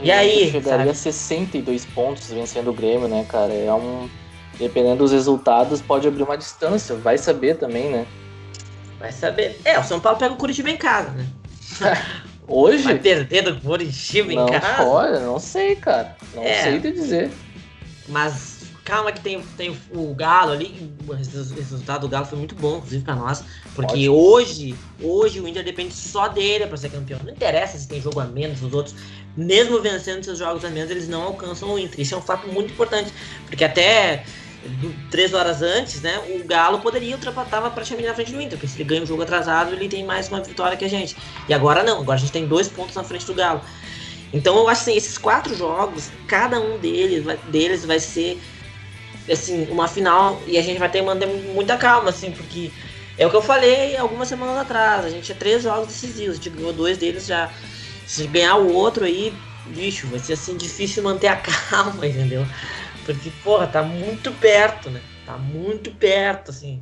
E 0.01 0.11
aí? 0.11 0.51
Chegaria 0.51 0.77
sabe? 0.77 0.89
a 0.89 0.93
62 0.93 1.85
pontos 1.85 2.29
vencendo 2.29 2.69
o 2.69 2.73
Grêmio, 2.73 3.07
né, 3.07 3.25
cara? 3.27 3.53
É 3.53 3.73
um. 3.73 4.09
Dependendo 4.57 4.97
dos 4.97 5.11
resultados, 5.11 5.81
pode 5.81 6.07
abrir 6.07 6.23
uma 6.23 6.37
distância. 6.37 6.95
Vai 6.95 7.17
saber 7.17 7.57
também, 7.57 7.91
né? 7.91 8.07
Vai 8.99 9.11
saber. 9.11 9.59
É, 9.63 9.77
o 9.79 9.83
São 9.83 9.99
Paulo 9.99 10.17
pega 10.17 10.33
o 10.33 10.37
Curitiba 10.37 10.69
em 10.69 10.77
casa, 10.77 11.11
né? 11.11 11.27
Hoje? 12.47 12.83
Vai 12.83 12.97
perder 12.97 13.41
do 13.43 13.59
Curitiba 13.59 14.33
não, 14.33 14.47
em 14.47 14.59
casa? 14.59 14.83
Olha, 14.83 15.19
não 15.19 15.37
sei, 15.37 15.75
cara. 15.75 16.15
Não 16.33 16.43
é, 16.43 16.63
sei 16.63 16.79
te 16.79 16.91
dizer. 16.91 17.29
Mas 18.07 18.56
calma 18.87 19.11
que 19.11 19.19
tem, 19.19 19.41
tem 19.57 19.77
o 19.91 20.13
Galo 20.15 20.53
ali. 20.53 20.89
O 21.05 21.13
resultado 21.13 22.01
do 22.01 22.07
Galo 22.07 22.25
foi 22.25 22.37
muito 22.37 22.55
bom, 22.55 22.77
inclusive 22.77 23.03
para 23.03 23.15
nós. 23.15 23.43
Porque 23.75 24.07
Ótimo. 24.07 24.15
hoje, 24.15 24.75
hoje 25.03 25.41
o 25.41 25.47
Inter 25.47 25.63
depende 25.63 25.93
só 25.93 26.29
dele 26.29 26.65
para 26.67 26.77
ser 26.77 26.89
campeão. 26.89 27.19
Não 27.21 27.33
interessa 27.33 27.77
se 27.77 27.85
tem 27.85 28.01
jogo 28.01 28.21
a 28.21 28.25
menos 28.25 28.63
os 28.63 28.73
outros. 28.73 28.95
Mesmo 29.35 29.81
vencendo 29.81 30.23
seus 30.23 30.39
jogos 30.39 30.63
a 30.63 30.69
menos, 30.69 30.89
eles 30.89 31.09
não 31.09 31.21
alcançam 31.23 31.69
o 31.69 31.77
Inter. 31.77 31.99
Isso 31.99 32.15
é 32.15 32.17
um 32.17 32.21
fato 32.21 32.47
muito 32.47 32.71
importante. 32.71 33.11
Porque 33.45 33.65
até 33.65 34.23
três 35.11 35.33
horas 35.33 35.61
antes, 35.61 36.01
né, 36.01 36.19
o 36.29 36.47
Galo 36.47 36.79
poderia 36.79 37.13
ultrapassar 37.15 37.69
praticamente 37.69 38.07
na 38.07 38.15
frente 38.15 38.31
do 38.31 38.41
Inter, 38.41 38.57
porque 38.57 38.67
se 38.67 38.77
ele 38.77 38.85
ganha 38.85 39.03
o 39.03 39.05
jogo 39.05 39.21
atrasado, 39.21 39.73
ele 39.73 39.87
tem 39.87 40.05
mais 40.05 40.29
uma 40.29 40.41
vitória 40.41 40.77
que 40.77 40.85
a 40.85 40.89
gente. 40.89 41.15
E 41.47 41.53
agora 41.53 41.83
não, 41.83 41.99
agora 41.99 42.17
a 42.17 42.19
gente 42.19 42.31
tem 42.31 42.47
dois 42.47 42.69
pontos 42.69 42.95
na 42.95 43.03
frente 43.03 43.25
do 43.25 43.33
Galo. 43.33 43.61
Então 44.33 44.57
eu 44.57 44.67
acho 44.67 44.81
assim, 44.81 44.95
esses 44.95 45.17
quatro 45.17 45.55
jogos, 45.55 46.09
cada 46.25 46.59
um 46.59 46.77
deles 46.79 47.23
vai, 47.23 47.37
deles 47.49 47.85
vai 47.85 47.99
ser 47.99 48.41
assim, 49.31 49.67
uma 49.69 49.87
final 49.87 50.41
e 50.47 50.57
a 50.57 50.61
gente 50.61 50.79
vai 50.79 50.89
ter 50.89 50.99
que 50.99 51.05
manter 51.05 51.27
muita 51.27 51.77
calma, 51.77 52.09
assim, 52.09 52.31
porque 52.31 52.71
é 53.17 53.25
o 53.25 53.29
que 53.29 53.35
eu 53.35 53.41
falei 53.41 53.97
algumas 53.97 54.27
semanas 54.27 54.57
atrás. 54.57 55.05
A 55.05 55.09
gente 55.09 55.25
tinha 55.25 55.37
três 55.37 55.63
jogos 55.63 55.87
decisivos, 55.87 56.33
a 56.33 56.35
gente 56.35 56.49
ganhou 56.49 56.73
dois 56.73 56.97
deles 56.97 57.25
já. 57.25 57.49
Se 58.05 58.25
ganhar 58.27 58.55
o 58.55 58.73
outro 58.73 59.05
aí, 59.05 59.33
bicho, 59.67 60.07
vai 60.07 60.19
ser 60.19 60.33
assim 60.33 60.55
difícil 60.55 61.03
manter 61.03 61.27
a 61.27 61.35
calma, 61.69 62.05
entendeu? 62.05 62.45
Porque, 63.05 63.31
porra, 63.43 63.67
tá 63.67 63.83
muito 63.83 64.31
perto, 64.33 64.89
né? 64.89 65.01
Tá 65.25 65.37
muito 65.37 65.91
perto, 65.91 66.51
assim. 66.51 66.81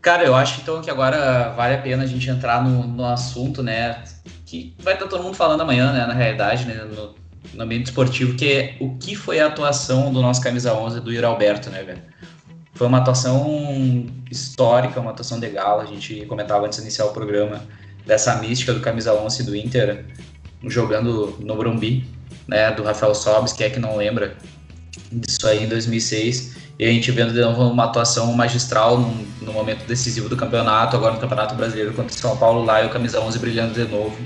Cara, 0.00 0.24
eu 0.24 0.34
acho 0.34 0.60
então 0.60 0.80
que 0.80 0.90
agora 0.90 1.50
vale 1.56 1.74
a 1.74 1.78
pena 1.78 2.04
a 2.04 2.06
gente 2.06 2.30
entrar 2.30 2.62
no, 2.62 2.86
no 2.86 3.04
assunto, 3.04 3.62
né? 3.62 4.02
que 4.46 4.74
vai 4.78 4.94
estar 4.94 5.08
todo 5.08 5.22
mundo 5.22 5.36
falando 5.36 5.60
amanhã, 5.60 5.92
né, 5.92 6.06
na 6.06 6.14
realidade, 6.14 6.64
né, 6.64 6.74
no, 6.84 7.14
no 7.54 7.62
ambiente 7.62 7.86
esportivo, 7.86 8.36
que 8.36 8.52
é 8.52 8.76
o 8.80 8.96
que 8.96 9.14
foi 9.14 9.40
a 9.40 9.46
atuação 9.46 10.12
do 10.12 10.20
nosso 10.20 10.40
camisa 10.40 10.74
11 10.74 11.00
do 11.00 11.12
Yuri 11.12 11.26
Alberto, 11.26 11.70
né, 11.70 11.82
velho? 11.82 12.02
Foi 12.74 12.86
uma 12.86 12.98
atuação 12.98 14.06
histórica, 14.30 15.00
uma 15.00 15.10
atuação 15.10 15.38
legal. 15.38 15.80
A 15.80 15.86
gente 15.86 16.26
comentava 16.26 16.66
antes 16.66 16.78
de 16.78 16.82
iniciar 16.82 17.06
o 17.06 17.12
programa 17.12 17.62
dessa 18.04 18.36
mística 18.36 18.72
do 18.72 18.80
camisa 18.80 19.14
11 19.14 19.44
do 19.44 19.56
Inter 19.56 20.04
jogando 20.64 21.36
no 21.40 21.56
Brumbi, 21.56 22.06
né, 22.46 22.70
do 22.72 22.82
Rafael 22.82 23.14
Sobis, 23.14 23.52
que 23.52 23.64
é 23.64 23.70
que 23.70 23.78
não 23.78 23.96
lembra 23.96 24.36
disso 25.10 25.46
aí 25.46 25.64
em 25.64 25.68
2006. 25.68 26.56
E 26.78 26.84
a 26.84 26.88
gente 26.88 27.10
vendo 27.10 27.32
de 27.32 27.40
novo 27.40 27.62
uma 27.62 27.84
atuação 27.84 28.30
magistral 28.34 28.98
no, 29.40 29.52
momento 29.52 29.86
decisivo 29.86 30.28
do 30.28 30.36
campeonato, 30.36 30.94
agora 30.94 31.14
no 31.14 31.20
Campeonato 31.20 31.54
Brasileiro 31.54 31.94
contra 31.94 32.14
o 32.14 32.18
São 32.18 32.36
Paulo 32.36 32.62
lá 32.64 32.82
e 32.82 32.86
o 32.86 32.90
camisa 32.90 33.20
11 33.20 33.38
brilhando 33.38 33.72
de 33.72 33.90
novo 33.90 34.16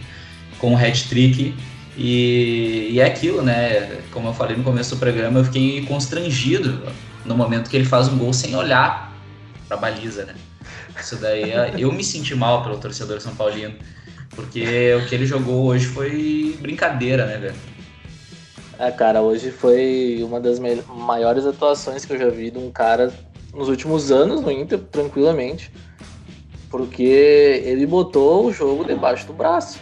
com 0.58 0.74
o 0.74 0.76
hat-trick. 0.76 1.54
E, 1.96 2.88
e 2.92 3.00
é 3.00 3.04
aquilo, 3.04 3.42
né? 3.42 4.00
Como 4.10 4.28
eu 4.28 4.34
falei 4.34 4.56
no 4.56 4.64
começo 4.64 4.94
do 4.94 4.98
programa, 4.98 5.40
eu 5.40 5.44
fiquei 5.44 5.84
constrangido 5.86 6.82
no 7.24 7.36
momento 7.36 7.68
que 7.68 7.76
ele 7.76 7.84
faz 7.84 8.08
um 8.08 8.16
gol 8.16 8.32
sem 8.32 8.54
olhar 8.54 9.12
para 9.68 9.76
a 9.76 9.80
baliza, 9.80 10.24
né? 10.24 10.34
Isso 10.98 11.16
daí, 11.16 11.52
eu 11.78 11.92
me 11.92 12.04
senti 12.04 12.34
mal 12.34 12.62
pelo 12.62 12.78
torcedor 12.78 13.20
São 13.20 13.34
Paulino, 13.34 13.74
porque 14.30 14.94
o 14.94 15.06
que 15.06 15.14
ele 15.14 15.26
jogou 15.26 15.66
hoje 15.66 15.86
foi 15.86 16.56
brincadeira, 16.60 17.26
né, 17.26 17.38
velho? 17.38 17.54
É, 18.78 18.90
cara, 18.90 19.20
hoje 19.20 19.50
foi 19.50 20.20
uma 20.22 20.40
das 20.40 20.58
maiores 20.58 21.44
atuações 21.44 22.04
que 22.04 22.14
eu 22.14 22.18
já 22.18 22.30
vi 22.30 22.50
de 22.50 22.58
um 22.58 22.70
cara 22.70 23.12
nos 23.52 23.68
últimos 23.68 24.10
anos 24.10 24.40
no 24.40 24.50
Inter, 24.50 24.78
tranquilamente, 24.78 25.70
porque 26.70 27.62
ele 27.64 27.84
botou 27.86 28.46
o 28.46 28.52
jogo 28.52 28.84
debaixo 28.84 29.26
do 29.26 29.32
braço. 29.32 29.78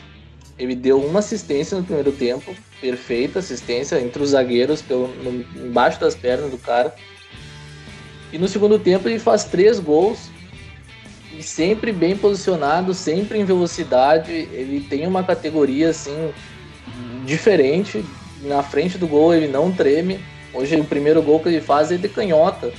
Ele 0.58 0.74
deu 0.74 1.00
uma 1.00 1.20
assistência 1.20 1.76
no 1.76 1.84
primeiro 1.84 2.10
tempo, 2.12 2.54
perfeita 2.80 3.38
assistência 3.38 4.00
entre 4.00 4.22
os 4.22 4.30
zagueiros, 4.30 4.82
pelo, 4.82 5.08
no, 5.08 5.44
embaixo 5.66 6.00
das 6.00 6.14
pernas 6.14 6.50
do 6.50 6.58
cara. 6.58 6.94
E 8.32 8.38
no 8.38 8.48
segundo 8.48 8.78
tempo 8.78 9.08
ele 9.08 9.18
faz 9.18 9.44
três 9.44 9.78
gols 9.78 10.30
e 11.36 11.42
sempre 11.42 11.92
bem 11.92 12.16
posicionado, 12.16 12.92
sempre 12.92 13.38
em 13.38 13.44
velocidade. 13.44 14.32
Ele 14.32 14.84
tem 14.88 15.06
uma 15.06 15.22
categoria 15.22 15.90
assim 15.90 16.32
diferente. 17.24 18.04
Na 18.42 18.62
frente 18.62 18.98
do 18.98 19.06
gol 19.06 19.32
ele 19.32 19.46
não 19.46 19.70
treme. 19.70 20.18
Hoje 20.52 20.76
o 20.76 20.84
primeiro 20.84 21.22
gol 21.22 21.40
que 21.40 21.48
ele 21.48 21.60
faz 21.60 21.92
é 21.92 21.96
de 21.96 22.08
canhota. 22.08 22.72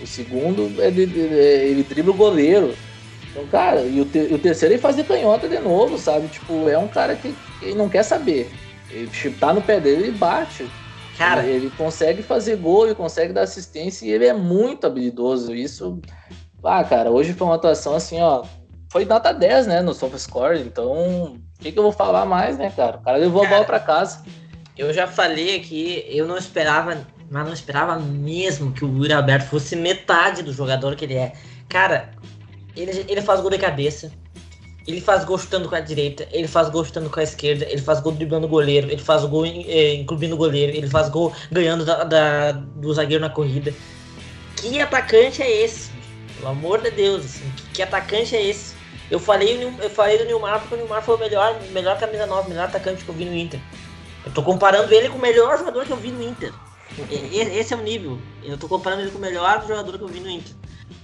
O 0.00 0.06
segundo 0.06 0.82
é 0.82 0.90
de, 0.90 1.06
de, 1.06 1.28
de 1.28 1.34
ele 1.34 1.82
dribla 1.82 2.12
o 2.12 2.16
goleiro. 2.16 2.74
Então, 3.36 3.46
cara, 3.48 3.82
e 3.82 4.00
o, 4.00 4.06
te, 4.06 4.18
o 4.32 4.38
terceiro 4.38 4.74
ele 4.74 4.80
faz 4.80 4.96
de 4.96 5.04
canhota 5.04 5.46
de 5.46 5.58
novo, 5.58 5.98
sabe? 5.98 6.26
Tipo, 6.28 6.70
é 6.70 6.78
um 6.78 6.88
cara 6.88 7.14
que, 7.14 7.36
que 7.60 7.74
não 7.74 7.86
quer 7.86 8.02
saber. 8.02 8.50
Ele 8.90 9.06
tipo, 9.08 9.38
tá 9.38 9.52
no 9.52 9.60
pé 9.60 9.78
dele 9.78 10.08
e 10.08 10.10
bate. 10.10 10.66
Cara, 11.18 11.44
ele, 11.44 11.66
ele 11.66 11.70
consegue 11.76 12.22
fazer 12.22 12.56
gol, 12.56 12.86
ele 12.86 12.94
consegue 12.94 13.34
dar 13.34 13.42
assistência 13.42 14.06
e 14.06 14.10
ele 14.10 14.24
é 14.24 14.32
muito 14.32 14.86
habilidoso. 14.86 15.54
Isso, 15.54 16.00
ah, 16.64 16.82
cara, 16.82 17.10
hoje 17.10 17.34
foi 17.34 17.46
uma 17.46 17.56
atuação 17.56 17.94
assim, 17.94 18.20
ó. 18.22 18.42
Foi 18.90 19.04
nota 19.04 19.34
10, 19.34 19.66
né, 19.66 19.82
no 19.82 19.92
SofaScore. 19.92 20.60
Então, 20.60 21.34
o 21.34 21.38
que, 21.60 21.72
que 21.72 21.78
eu 21.78 21.82
vou 21.82 21.92
falar 21.92 22.24
mais, 22.24 22.56
né, 22.56 22.72
cara? 22.74 22.96
O 22.96 23.02
cara 23.02 23.18
levou 23.18 23.42
cara, 23.42 23.52
a 23.52 23.56
bola 23.56 23.66
pra 23.66 23.80
casa. 23.80 24.24
Eu 24.78 24.94
já 24.94 25.06
falei 25.06 25.56
aqui, 25.56 26.06
eu 26.08 26.26
não 26.26 26.38
esperava, 26.38 27.06
mas 27.30 27.44
não 27.44 27.52
esperava 27.52 27.98
mesmo 27.98 28.72
que 28.72 28.84
o 28.84 28.88
Yuri 28.88 29.12
Alberto 29.12 29.48
fosse 29.48 29.76
metade 29.76 30.42
do 30.42 30.54
jogador 30.54 30.96
que 30.96 31.04
ele 31.04 31.14
é. 31.16 31.32
Cara, 31.68 32.10
ele, 32.76 33.04
ele 33.08 33.22
faz 33.22 33.40
gol 33.40 33.50
de 33.50 33.58
cabeça. 33.58 34.12
Ele 34.86 35.00
faz 35.00 35.24
gol 35.24 35.36
chutando 35.36 35.68
com 35.68 35.74
a 35.74 35.80
direita, 35.80 36.28
ele 36.30 36.46
faz 36.46 36.68
gol 36.68 36.84
chutando 36.84 37.10
com 37.10 37.18
a 37.18 37.22
esquerda, 37.24 37.66
ele 37.68 37.82
faz 37.82 37.98
gol 37.98 38.12
driblando 38.12 38.46
o 38.46 38.48
goleiro, 38.48 38.88
ele 38.88 39.02
faz 39.02 39.24
gol 39.24 39.44
é, 39.44 39.94
incluindo 39.94 40.36
o 40.36 40.38
goleiro, 40.38 40.76
ele 40.76 40.88
faz 40.88 41.08
gol 41.08 41.32
ganhando 41.50 41.84
da, 41.84 42.04
da, 42.04 42.52
do 42.52 42.94
zagueiro 42.94 43.20
na 43.20 43.28
corrida. 43.28 43.74
Que 44.54 44.80
atacante 44.80 45.42
é 45.42 45.64
esse? 45.64 45.90
Pelo 46.36 46.50
amor 46.50 46.80
de 46.82 46.92
Deus, 46.92 47.24
assim, 47.24 47.50
que, 47.56 47.62
que 47.74 47.82
atacante 47.82 48.36
é 48.36 48.46
esse? 48.46 48.76
Eu 49.10 49.18
falei, 49.18 49.60
eu 49.64 49.90
falei 49.90 50.18
do 50.18 50.24
Nilmar 50.24 50.60
porque 50.60 50.74
o 50.74 50.78
Nilmar 50.78 51.02
foi 51.02 51.16
o 51.16 51.18
melhor, 51.18 51.60
melhor 51.72 51.98
camisa 51.98 52.26
nova, 52.26 52.48
melhor 52.48 52.66
atacante 52.66 53.04
que 53.04 53.08
eu 53.08 53.14
vi 53.14 53.24
no 53.24 53.34
Inter. 53.34 53.58
Eu 54.24 54.32
tô 54.32 54.42
comparando 54.42 54.92
ele 54.92 55.08
com 55.08 55.18
o 55.18 55.20
melhor 55.20 55.58
jogador 55.58 55.84
que 55.84 55.92
eu 55.92 55.96
vi 55.96 56.10
no 56.10 56.22
Inter. 56.22 56.52
Esse 57.10 57.74
é 57.74 57.76
o 57.76 57.82
nível. 57.82 58.18
Eu 58.42 58.56
tô 58.56 58.68
comparando 58.68 59.02
ele 59.02 59.10
com 59.10 59.18
o 59.18 59.20
melhor 59.20 59.64
jogador 59.66 59.98
que 59.98 60.04
eu 60.04 60.08
vi 60.08 60.20
no 60.20 60.30
Inter. 60.30 60.52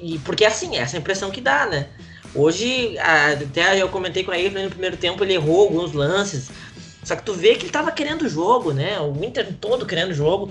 E 0.01 0.19
porque 0.21 0.45
assim, 0.45 0.77
essa 0.77 0.97
é 0.97 0.99
a 0.99 1.01
impressão 1.01 1.31
que 1.31 1.41
dá, 1.41 1.67
né? 1.67 1.89
Hoje, 2.35 2.97
até 2.99 3.81
eu 3.81 3.89
comentei 3.89 4.25
com 4.25 4.33
ele 4.33 4.63
no 4.63 4.71
primeiro 4.71 4.97
tempo, 4.97 5.23
ele 5.23 5.35
errou 5.35 5.63
alguns 5.63 5.93
lances. 5.93 6.51
Só 7.05 7.17
que 7.17 7.23
tu 7.23 7.35
vê 7.35 7.57
que 7.57 7.65
ele 7.65 7.73
tava 7.73 7.91
querendo 7.91 8.29
jogo, 8.29 8.73
né? 8.73 8.99
O 9.01 9.25
Inter 9.25 9.53
todo 9.61 9.85
querendo 9.85 10.15
jogo. 10.15 10.51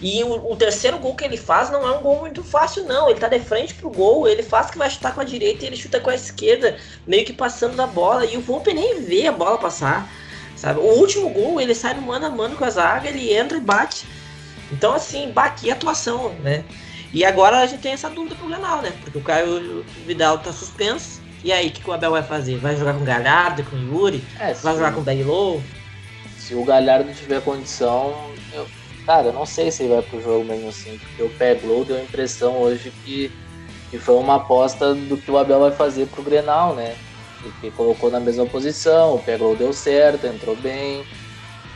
E 0.00 0.22
o, 0.22 0.52
o, 0.52 0.56
terceiro 0.56 0.96
gol 0.98 1.14
que 1.16 1.24
ele 1.24 1.36
faz 1.36 1.70
não 1.70 1.86
é 1.86 1.98
um 1.98 2.00
gol 2.00 2.20
muito 2.20 2.42
fácil, 2.42 2.84
não. 2.84 3.10
Ele 3.10 3.18
tá 3.18 3.28
de 3.28 3.40
frente 3.40 3.74
pro 3.74 3.90
gol, 3.90 4.28
ele 4.28 4.42
faz 4.42 4.70
que 4.70 4.78
vai 4.78 4.88
chutar 4.88 5.12
com 5.12 5.20
a 5.20 5.24
direita 5.24 5.64
e 5.64 5.68
ele 5.68 5.76
chuta 5.76 5.98
com 5.98 6.08
a 6.08 6.14
esquerda, 6.14 6.76
meio 7.06 7.24
que 7.24 7.32
passando 7.32 7.74
da 7.74 7.86
bola. 7.86 8.24
E 8.24 8.36
o 8.36 8.40
Volpe 8.40 8.72
nem 8.72 9.02
vê 9.02 9.26
a 9.26 9.32
bola 9.32 9.58
passar, 9.58 10.08
sabe? 10.56 10.78
O 10.78 10.98
último 10.98 11.28
gol, 11.30 11.60
ele 11.60 11.74
sai 11.74 11.94
no 11.94 12.02
mano 12.02 12.26
a 12.26 12.30
mano 12.30 12.56
com 12.56 12.64
a 12.64 12.70
zaga, 12.70 13.08
ele 13.08 13.34
entra 13.34 13.58
e 13.58 13.60
bate. 13.60 14.06
Então, 14.70 14.94
assim, 14.94 15.30
bate 15.32 15.68
atuação, 15.68 16.32
né? 16.44 16.64
E 17.12 17.24
agora 17.24 17.58
a 17.58 17.66
gente 17.66 17.80
tem 17.80 17.92
essa 17.92 18.10
dúvida 18.10 18.34
pro 18.34 18.48
Grenal, 18.48 18.82
né? 18.82 18.92
Porque 19.02 19.18
o 19.18 19.22
Caio 19.22 19.84
Vidal 20.06 20.38
tá 20.38 20.52
suspenso. 20.52 21.20
E 21.42 21.52
aí, 21.52 21.68
o 21.68 21.70
que, 21.70 21.80
que, 21.80 21.88
o 21.88 21.92
Abel 21.92 22.10
vai 22.10 22.22
fazer? 22.22 22.56
Vai 22.58 22.76
jogar 22.76 22.94
com 22.94 23.00
o 23.00 23.04
Galhardo, 23.04 23.62
com 23.64 23.76
o 23.76 23.78
Yuri? 23.78 24.24
É, 24.40 24.52
vai 24.54 24.74
jogar 24.74 24.92
com 24.92 25.00
o 25.00 25.04
Daglow? 25.04 25.62
Se 26.36 26.54
o 26.54 26.64
Galhardo 26.64 27.12
tiver 27.14 27.40
condição, 27.42 28.32
eu, 28.52 28.66
cara, 29.06 29.28
eu 29.28 29.32
não 29.32 29.46
sei 29.46 29.70
se 29.70 29.84
ele 29.84 29.94
vai 29.94 30.02
pro 30.02 30.20
jogo 30.20 30.44
mesmo 30.44 30.68
assim, 30.68 30.98
porque 30.98 31.22
o 31.22 31.30
Peglow 31.30 31.84
deu 31.84 31.96
a 31.96 32.02
impressão 32.02 32.56
hoje 32.56 32.92
que, 33.04 33.30
que 33.90 33.98
foi 33.98 34.16
uma 34.16 34.36
aposta 34.36 34.94
do 34.94 35.16
que 35.16 35.30
o 35.30 35.38
Abel 35.38 35.60
vai 35.60 35.70
fazer 35.70 36.06
pro 36.08 36.22
Grenal, 36.22 36.74
né? 36.74 36.96
Porque 37.40 37.70
colocou 37.70 38.10
na 38.10 38.18
mesma 38.18 38.46
posição, 38.46 39.14
o 39.14 39.22
Peglow 39.22 39.54
deu 39.54 39.72
certo, 39.72 40.26
entrou 40.26 40.56
bem. 40.56 41.04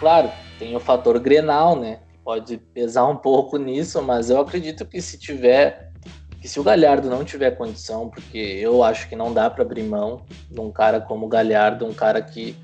Claro, 0.00 0.30
tem 0.58 0.74
o 0.74 0.80
fator 0.80 1.18
Grenal, 1.20 1.76
né? 1.76 1.98
Pode 2.24 2.58
pesar 2.74 3.06
um 3.06 3.16
pouco 3.16 3.56
nisso, 3.56 4.02
mas 4.02 4.30
eu 4.30 4.40
acredito 4.40 4.84
que 4.84 5.00
se 5.00 5.18
tiver, 5.18 5.92
que 6.40 6.48
se 6.48 6.58
o 6.58 6.62
Galhardo 6.62 7.10
não 7.10 7.24
tiver 7.24 7.52
condição, 7.52 8.08
porque 8.08 8.38
eu 8.38 8.82
acho 8.82 9.08
que 9.08 9.16
não 9.16 9.32
dá 9.32 9.50
para 9.50 9.62
abrir 9.62 9.82
mão 9.82 10.22
de 10.50 10.60
um 10.60 10.70
cara 10.70 11.00
como 11.00 11.26
o 11.26 11.28
Galhardo, 11.28 11.86
um 11.86 11.92
cara 11.94 12.22
que, 12.22 12.56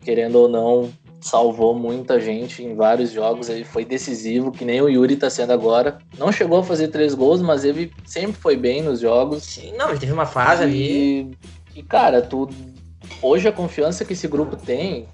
querendo 0.00 0.36
ou 0.36 0.48
não, 0.48 0.90
salvou 1.22 1.72
muita 1.72 2.20
gente 2.20 2.62
em 2.62 2.74
vários 2.74 3.12
jogos, 3.12 3.48
ele 3.48 3.64
foi 3.64 3.84
decisivo, 3.84 4.50
que 4.50 4.64
nem 4.64 4.82
o 4.82 4.88
Yuri 4.88 5.16
tá 5.16 5.30
sendo 5.30 5.52
agora. 5.52 5.98
Não 6.18 6.32
chegou 6.32 6.58
a 6.58 6.64
fazer 6.64 6.88
três 6.88 7.14
gols, 7.14 7.40
mas 7.40 7.64
ele 7.64 7.92
sempre 8.04 8.40
foi 8.40 8.56
bem 8.56 8.82
nos 8.82 9.00
jogos. 9.00 9.44
Sim, 9.44 9.72
não, 9.76 9.90
ele 9.90 10.00
teve 10.00 10.12
uma 10.12 10.26
fase 10.26 10.62
e, 10.62 10.66
ali. 10.66 11.38
E, 11.76 11.82
cara, 11.82 12.20
tu, 12.20 12.48
hoje 13.22 13.48
a 13.48 13.52
confiança 13.52 14.04
que 14.04 14.12
esse 14.14 14.26
grupo 14.26 14.56
tem, 14.56 15.08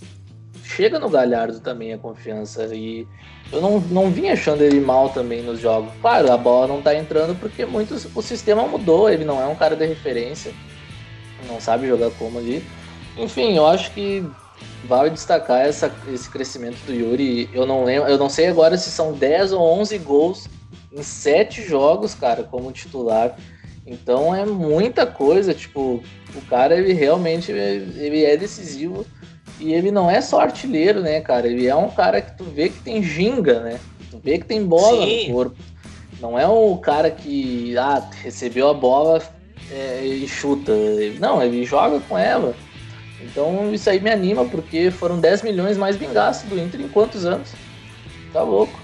chega 0.68 0.98
no 0.98 1.08
Galhardo 1.08 1.60
também 1.60 1.92
a 1.94 1.98
confiança. 1.98 2.64
E 2.74 3.08
eu 3.50 3.60
não, 3.60 3.80
não 3.80 4.10
vim 4.10 4.28
achando 4.28 4.62
ele 4.62 4.80
mal 4.80 5.08
também 5.08 5.42
nos 5.42 5.58
jogos. 5.58 5.90
Claro, 6.00 6.30
a 6.30 6.36
bola 6.36 6.68
não 6.68 6.82
tá 6.82 6.94
entrando 6.94 7.34
porque 7.40 7.64
muitos, 7.64 8.06
o 8.14 8.20
sistema 8.20 8.66
mudou, 8.66 9.08
ele 9.08 9.24
não 9.24 9.40
é 9.40 9.46
um 9.46 9.56
cara 9.56 9.74
de 9.74 9.86
referência, 9.86 10.52
não 11.48 11.58
sabe 11.60 11.88
jogar 11.88 12.10
como 12.12 12.38
ali. 12.38 12.62
Enfim, 13.16 13.56
eu 13.56 13.66
acho 13.66 13.90
que 13.92 14.24
vale 14.84 15.10
destacar 15.10 15.62
essa, 15.62 15.90
esse 16.12 16.28
crescimento 16.28 16.78
do 16.84 16.92
Yuri. 16.92 17.48
Eu 17.52 17.64
não 17.64 17.84
lembro, 17.84 18.08
eu 18.08 18.18
não 18.18 18.28
sei 18.28 18.48
agora 18.48 18.76
se 18.76 18.90
são 18.90 19.12
10 19.12 19.54
ou 19.54 19.62
11 19.80 19.98
gols 19.98 20.48
em 20.92 21.02
7 21.02 21.62
jogos, 21.62 22.14
cara, 22.14 22.44
como 22.44 22.70
titular. 22.70 23.36
Então 23.86 24.34
é 24.34 24.44
muita 24.44 25.06
coisa, 25.06 25.54
tipo, 25.54 26.02
o 26.34 26.40
cara 26.42 26.76
ele 26.76 26.92
realmente 26.92 27.50
ele 27.50 28.22
é 28.22 28.36
decisivo 28.36 29.06
e 29.60 29.72
ele 29.72 29.90
não 29.90 30.10
é 30.10 30.20
só 30.20 30.40
artilheiro, 30.40 31.00
né, 31.00 31.20
cara? 31.20 31.46
Ele 31.46 31.66
é 31.66 31.74
um 31.74 31.90
cara 31.90 32.20
que 32.20 32.36
tu 32.36 32.44
vê 32.44 32.68
que 32.68 32.80
tem 32.80 33.02
ginga, 33.02 33.60
né? 33.60 33.80
Tu 34.10 34.18
vê 34.22 34.38
que 34.38 34.44
tem 34.44 34.64
bola 34.64 35.04
Sim. 35.04 35.28
no 35.28 35.34
corpo. 35.34 35.56
Não 36.20 36.38
é 36.38 36.46
o 36.46 36.76
cara 36.78 37.10
que 37.10 37.76
ah, 37.76 38.02
recebeu 38.22 38.68
a 38.68 38.74
bola 38.74 39.22
é, 39.70 40.04
e 40.04 40.26
chuta. 40.26 40.72
Não, 41.20 41.42
ele 41.42 41.64
joga 41.64 42.00
com 42.00 42.18
ela. 42.18 42.54
Então 43.20 43.72
isso 43.72 43.90
aí 43.90 44.00
me 44.00 44.10
anima, 44.10 44.44
porque 44.44 44.90
foram 44.90 45.18
10 45.18 45.42
milhões 45.42 45.76
mais 45.76 45.96
gastos 45.96 46.48
do 46.48 46.58
Inter 46.58 46.80
em 46.80 46.88
quantos 46.88 47.24
anos? 47.24 47.50
Tá 48.32 48.42
louco. 48.42 48.78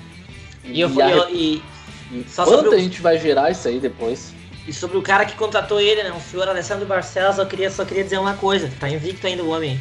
E, 0.64 0.80
eu, 0.80 0.88
a... 1.00 1.30
e, 1.30 1.62
e 2.10 2.26
quanto 2.34 2.74
a 2.74 2.78
gente 2.78 3.00
vai 3.00 3.18
gerar 3.18 3.50
isso 3.50 3.68
aí 3.68 3.78
depois? 3.78 4.32
E 4.66 4.72
sobre 4.72 4.96
o 4.96 5.02
cara 5.02 5.24
que 5.26 5.36
contratou 5.36 5.80
ele, 5.80 6.02
né? 6.02 6.12
O 6.12 6.20
senhor 6.20 6.48
Alessandro 6.48 6.86
Barcelos, 6.86 7.38
eu 7.38 7.46
queria, 7.46 7.70
só 7.70 7.84
queria 7.84 8.02
dizer 8.02 8.18
uma 8.18 8.34
coisa. 8.34 8.70
Tá 8.80 8.88
invicto 8.88 9.26
ainda 9.26 9.42
o 9.42 9.50
homem. 9.50 9.78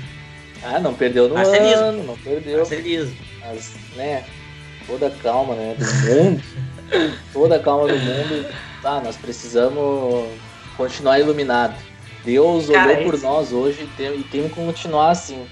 Ah, 0.63 0.79
não 0.79 0.93
perdeu 0.93 1.27
no 1.27 1.35
Marcelismo. 1.35 1.83
ano, 1.83 2.03
não 2.03 2.17
perdeu. 2.17 2.57
Marcelismo. 2.59 3.15
Mas, 3.41 3.73
né, 3.95 4.23
toda 4.87 5.09
calma, 5.09 5.55
né, 5.55 5.75
do 5.77 5.85
mundo, 5.85 6.43
toda 7.33 7.59
calma 7.59 7.87
do 7.87 7.97
mundo, 7.97 8.53
tá, 8.81 9.01
nós 9.01 9.17
precisamos 9.17 10.29
continuar 10.77 11.19
iluminado. 11.19 11.75
Deus 12.23 12.69
Cara, 12.69 12.93
olhou 12.93 13.11
por 13.11 13.21
nós 13.21 13.51
hoje 13.51 13.83
e 13.83 13.87
tem, 13.97 14.19
e 14.19 14.23
tem 14.23 14.47
que 14.47 14.55
continuar 14.55 15.11
assim. 15.11 15.45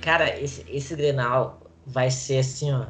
Cara, 0.00 0.38
esse, 0.40 0.64
esse 0.68 0.94
Grenal 0.96 1.60
vai 1.86 2.10
ser 2.10 2.38
assim, 2.38 2.72
ó. 2.72 2.86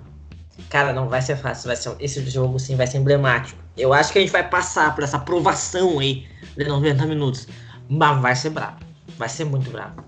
Cara, 0.71 0.93
não 0.93 1.09
vai 1.09 1.21
ser 1.21 1.37
fácil. 1.37 1.67
Vai 1.67 1.77
ser, 1.77 1.95
esse 1.99 2.25
jogo, 2.31 2.59
sim, 2.61 2.77
vai 2.77 2.87
ser 2.87 2.99
emblemático. 2.99 3.59
Eu 3.77 3.93
acho 3.93 4.13
que 4.13 4.19
a 4.19 4.21
gente 4.21 4.31
vai 4.31 4.49
passar 4.49 4.95
por 4.95 5.03
essa 5.03 5.17
aprovação 5.17 5.99
aí 5.99 6.27
de 6.57 6.65
90 6.65 7.05
minutos. 7.07 7.49
Mas 7.89 8.21
vai 8.21 8.37
ser 8.37 8.51
brabo. 8.51 8.79
Vai 9.19 9.29
ser 9.29 9.45
muito 9.45 9.71
brabo. 9.71 10.05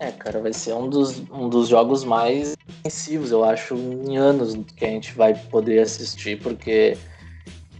É, 0.00 0.10
cara, 0.10 0.40
vai 0.40 0.54
ser 0.54 0.72
um 0.72 0.88
dos, 0.88 1.22
um 1.30 1.46
dos 1.46 1.68
jogos 1.68 2.04
mais 2.04 2.56
intensivos, 2.66 3.30
eu 3.30 3.44
acho, 3.44 3.74
em 3.74 4.16
anos 4.16 4.56
que 4.74 4.86
a 4.86 4.88
gente 4.88 5.12
vai 5.12 5.34
poder 5.34 5.80
assistir, 5.80 6.40
porque. 6.40 6.96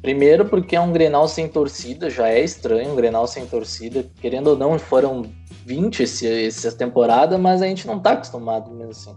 Primeiro, 0.02 0.46
porque 0.46 0.76
é 0.76 0.80
um 0.80 0.92
Grenal 0.92 1.28
sem 1.28 1.46
torcida, 1.46 2.08
já 2.08 2.28
é 2.28 2.42
estranho 2.42 2.92
um 2.92 2.96
Grenal 2.96 3.26
sem 3.26 3.46
torcida. 3.46 4.06
Querendo 4.20 4.48
ou 4.48 4.56
não, 4.56 4.78
foram 4.78 5.30
20 5.66 6.02
esse, 6.02 6.46
essa 6.46 6.72
temporada, 6.72 7.36
mas 7.36 7.60
a 7.60 7.66
gente 7.66 7.86
não 7.86 7.98
tá 7.98 8.12
acostumado 8.12 8.70
mesmo 8.70 8.92
assim. 8.92 9.16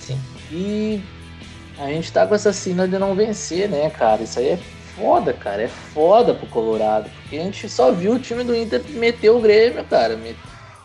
Sim. 0.00 0.18
E 0.50 1.00
a 1.78 1.86
gente 1.86 2.12
tá 2.12 2.26
com 2.26 2.34
essa 2.34 2.52
sina 2.52 2.88
de 2.88 2.98
não 2.98 3.14
vencer, 3.14 3.68
né, 3.68 3.88
cara? 3.90 4.22
Isso 4.22 4.40
aí 4.40 4.48
é 4.48 4.58
foda, 4.96 5.32
cara. 5.32 5.62
É 5.62 5.68
foda 5.68 6.34
pro 6.34 6.48
Colorado. 6.48 7.08
Porque 7.10 7.36
a 7.36 7.42
gente 7.44 7.68
só 7.68 7.92
viu 7.92 8.14
o 8.14 8.18
time 8.18 8.42
do 8.42 8.56
Inter 8.56 8.82
meter 8.90 9.30
o 9.30 9.40
Grêmio, 9.40 9.84
cara. 9.84 10.16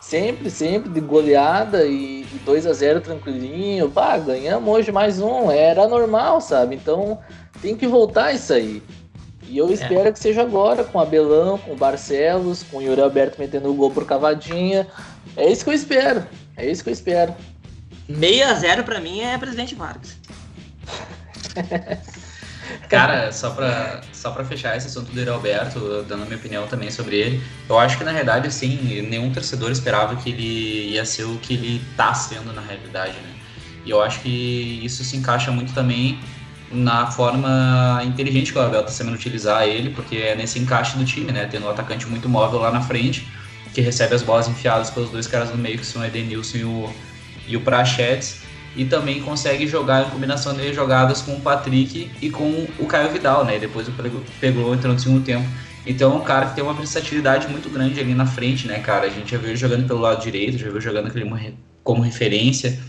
Sempre, 0.01 0.49
sempre 0.49 0.89
de 0.89 1.01
goleada 1.01 1.85
e 1.85 2.25
2 2.45 2.65
a 2.65 2.73
0 2.73 3.01
tranquilinho. 3.01 3.89
Pá, 3.89 4.17
ganhamos 4.17 4.73
hoje 4.73 4.91
mais 4.91 5.19
um. 5.19 5.51
Era 5.51 5.87
normal, 5.87 6.39
sabe? 6.39 6.75
Então 6.75 7.19
tem 7.61 7.75
que 7.75 7.85
voltar 7.85 8.33
isso 8.33 8.53
aí. 8.53 8.81
E 9.43 9.57
eu 9.57 9.71
espero 9.71 10.07
é. 10.07 10.11
que 10.11 10.19
seja 10.19 10.41
agora, 10.41 10.83
com 10.83 10.99
Abelão, 10.99 11.57
com 11.57 11.73
o 11.73 11.75
Barcelos, 11.75 12.63
com 12.63 12.77
o 12.77 12.81
Yuri 12.81 13.01
Alberto 13.01 13.39
metendo 13.39 13.69
o 13.69 13.73
gol 13.73 13.91
por 13.91 14.05
cavadinha. 14.05 14.87
É 15.35 15.51
isso 15.51 15.63
que 15.63 15.69
eu 15.71 15.73
espero. 15.73 16.25
É 16.55 16.69
isso 16.69 16.83
que 16.83 16.89
eu 16.89 16.93
espero. 16.93 17.35
6 18.07 18.41
a 18.41 18.53
0 18.53 18.83
para 18.83 18.99
mim 18.99 19.21
é 19.21 19.37
presidente 19.37 19.75
Vargas. 19.75 20.17
Cara, 22.89 23.31
só 23.31 23.51
pra, 23.51 24.01
só 24.11 24.31
pra 24.31 24.43
fechar 24.43 24.75
esse 24.75 24.87
assunto 24.87 25.11
do 25.11 25.31
Alberto, 25.31 26.03
dando 26.07 26.25
minha 26.25 26.37
opinião 26.37 26.65
também 26.65 26.89
sobre 26.89 27.17
ele, 27.17 27.43
eu 27.69 27.77
acho 27.77 27.99
que 27.99 28.03
na 28.03 28.09
realidade, 28.09 28.47
assim, 28.47 29.05
nenhum 29.07 29.31
torcedor 29.31 29.69
esperava 29.69 30.15
que 30.15 30.31
ele 30.31 30.93
ia 30.93 31.05
ser 31.05 31.25
o 31.25 31.37
que 31.37 31.53
ele 31.53 31.81
tá 31.95 32.15
sendo 32.15 32.51
na 32.51 32.61
realidade, 32.61 33.13
né? 33.13 33.29
E 33.85 33.91
eu 33.91 34.01
acho 34.01 34.21
que 34.21 34.81
isso 34.83 35.03
se 35.03 35.15
encaixa 35.15 35.51
muito 35.51 35.71
também 35.71 36.19
na 36.71 37.11
forma 37.11 38.01
inteligente 38.03 38.51
que 38.51 38.57
o 38.57 38.61
Abel 38.61 38.81
tá 38.81 38.89
sabendo 38.89 39.15
utilizar 39.15 39.67
ele, 39.67 39.91
porque 39.91 40.17
é 40.17 40.35
nesse 40.35 40.57
encaixe 40.57 40.97
do 40.97 41.05
time, 41.05 41.31
né? 41.31 41.45
Tendo 41.45 41.67
um 41.67 41.69
atacante 41.69 42.07
muito 42.07 42.27
móvel 42.27 42.59
lá 42.59 42.71
na 42.71 42.81
frente, 42.81 43.27
que 43.71 43.81
recebe 43.81 44.15
as 44.15 44.23
bolas 44.23 44.47
enfiadas 44.47 44.89
pelos 44.89 45.11
dois 45.11 45.27
caras 45.27 45.51
no 45.51 45.57
meio, 45.57 45.77
que 45.77 45.85
são 45.85 46.01
o 46.01 46.05
Edenilson 46.05 46.57
e 46.57 46.63
o, 46.63 46.89
e 47.47 47.55
o 47.55 47.61
Prachetes 47.61 48.48
e 48.75 48.85
também 48.85 49.21
consegue 49.21 49.67
jogar 49.67 50.07
em 50.07 50.09
combinação 50.09 50.53
de 50.53 50.73
jogadas 50.73 51.21
com 51.21 51.33
o 51.33 51.41
Patrick 51.41 52.09
e 52.21 52.29
com 52.29 52.67
o 52.77 52.85
Caio 52.85 53.11
Vidal, 53.11 53.43
né? 53.43 53.59
Depois 53.59 53.87
o 53.87 53.91
pegou 54.39 54.73
entrando 54.73 54.93
no 54.93 54.99
segundo 54.99 55.23
tempo. 55.23 55.47
Então 55.85 56.13
é 56.13 56.15
um 56.15 56.23
cara 56.23 56.47
que 56.47 56.55
tem 56.55 56.63
uma 56.63 56.73
versatilidade 56.73 57.47
muito 57.47 57.69
grande 57.69 57.99
ali 57.99 58.13
na 58.13 58.25
frente, 58.25 58.67
né, 58.67 58.79
cara? 58.79 59.07
A 59.07 59.09
gente 59.09 59.31
já 59.31 59.37
viu 59.37 59.49
ele 59.49 59.57
jogando 59.57 59.87
pelo 59.87 59.99
lado 59.99 60.21
direito, 60.21 60.57
já 60.57 60.69
viu 60.69 60.79
jogando 60.79 61.11
como 61.83 62.01
referência. 62.01 62.79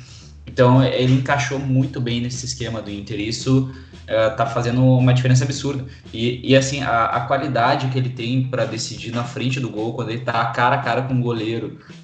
Então 0.47 0.83
ele 0.83 1.15
encaixou 1.15 1.59
muito 1.59 2.01
bem 2.01 2.21
nesse 2.21 2.45
esquema 2.45 2.83
do 2.83 2.91
Inter. 2.91 3.21
Isso 3.21 3.73
uh, 4.05 4.37
tá 4.37 4.47
fazendo 4.47 4.85
uma 4.85 5.15
diferença 5.15 5.45
absurda. 5.45 5.85
E, 6.13 6.41
e 6.51 6.57
assim, 6.57 6.83
a, 6.83 7.07
a, 7.07 7.21
qualidade 7.21 7.89
que 7.89 7.99
ele 7.99 8.11
tem 8.11 8.45
para 8.45 8.65
decidir 8.65 9.13
na 9.13 9.25
frente 9.25 9.61
do 9.61 9.71
gol, 9.71 9.95
quando 9.95 10.11
ele 10.11 10.21
tá 10.21 10.45
cara 10.47 10.77
a 10.77 10.79
cara 10.79 11.03
com 11.03 11.15
o 11.15 11.23
goleiro, 11.23 11.79
é, 11.89 11.93
é, 11.93 12.00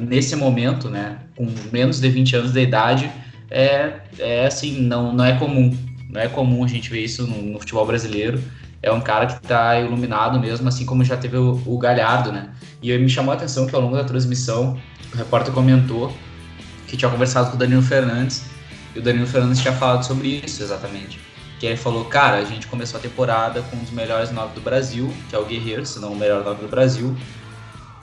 nesse 0.00 0.36
momento, 0.36 0.88
né, 0.88 1.18
com 1.36 1.46
menos 1.72 2.00
de 2.00 2.08
20 2.08 2.36
anos 2.36 2.52
de 2.52 2.60
idade, 2.60 3.10
é, 3.50 3.94
é 4.18 4.46
assim, 4.46 4.82
não, 4.82 5.12
não 5.12 5.24
é 5.24 5.36
comum. 5.38 5.76
Não 6.10 6.20
é 6.20 6.28
comum 6.28 6.64
a 6.64 6.68
gente 6.68 6.90
ver 6.90 7.02
isso 7.02 7.26
no, 7.26 7.40
no 7.42 7.58
futebol 7.58 7.86
brasileiro. 7.86 8.42
É 8.82 8.92
um 8.92 9.00
cara 9.00 9.26
que 9.26 9.34
está 9.34 9.78
iluminado 9.80 10.38
mesmo, 10.38 10.68
assim 10.68 10.84
como 10.84 11.04
já 11.04 11.16
teve 11.16 11.36
o, 11.36 11.62
o 11.64 11.78
Galhardo, 11.78 12.32
né? 12.32 12.50
E 12.82 12.96
me 12.98 13.08
chamou 13.08 13.32
a 13.32 13.36
atenção 13.36 13.66
que 13.66 13.74
ao 13.74 13.80
longo 13.80 13.96
da 13.96 14.04
transmissão, 14.04 14.78
o 15.12 15.16
repórter 15.16 15.52
comentou 15.52 16.12
que 16.92 16.96
tinha 16.96 17.10
conversado 17.10 17.48
com 17.48 17.56
o 17.56 17.58
Danilo 17.58 17.80
Fernandes, 17.80 18.44
e 18.94 18.98
o 18.98 19.02
Danilo 19.02 19.26
Fernandes 19.26 19.62
tinha 19.62 19.72
falado 19.72 20.04
sobre 20.04 20.42
isso 20.44 20.62
exatamente. 20.62 21.18
Que 21.58 21.64
ele 21.64 21.76
falou, 21.76 22.04
cara, 22.04 22.36
a 22.36 22.44
gente 22.44 22.66
começou 22.66 22.98
a 22.98 23.02
temporada 23.02 23.62
com 23.62 23.76
um 23.76 23.80
dos 23.80 23.92
melhores 23.92 24.30
nove 24.30 24.54
do 24.54 24.60
Brasil, 24.60 25.10
que 25.30 25.34
é 25.34 25.38
o 25.38 25.44
Guerreiro, 25.46 25.86
se 25.86 25.98
não 26.00 26.12
o 26.12 26.16
melhor 26.16 26.44
nove 26.44 26.60
do 26.60 26.68
Brasil, 26.68 27.16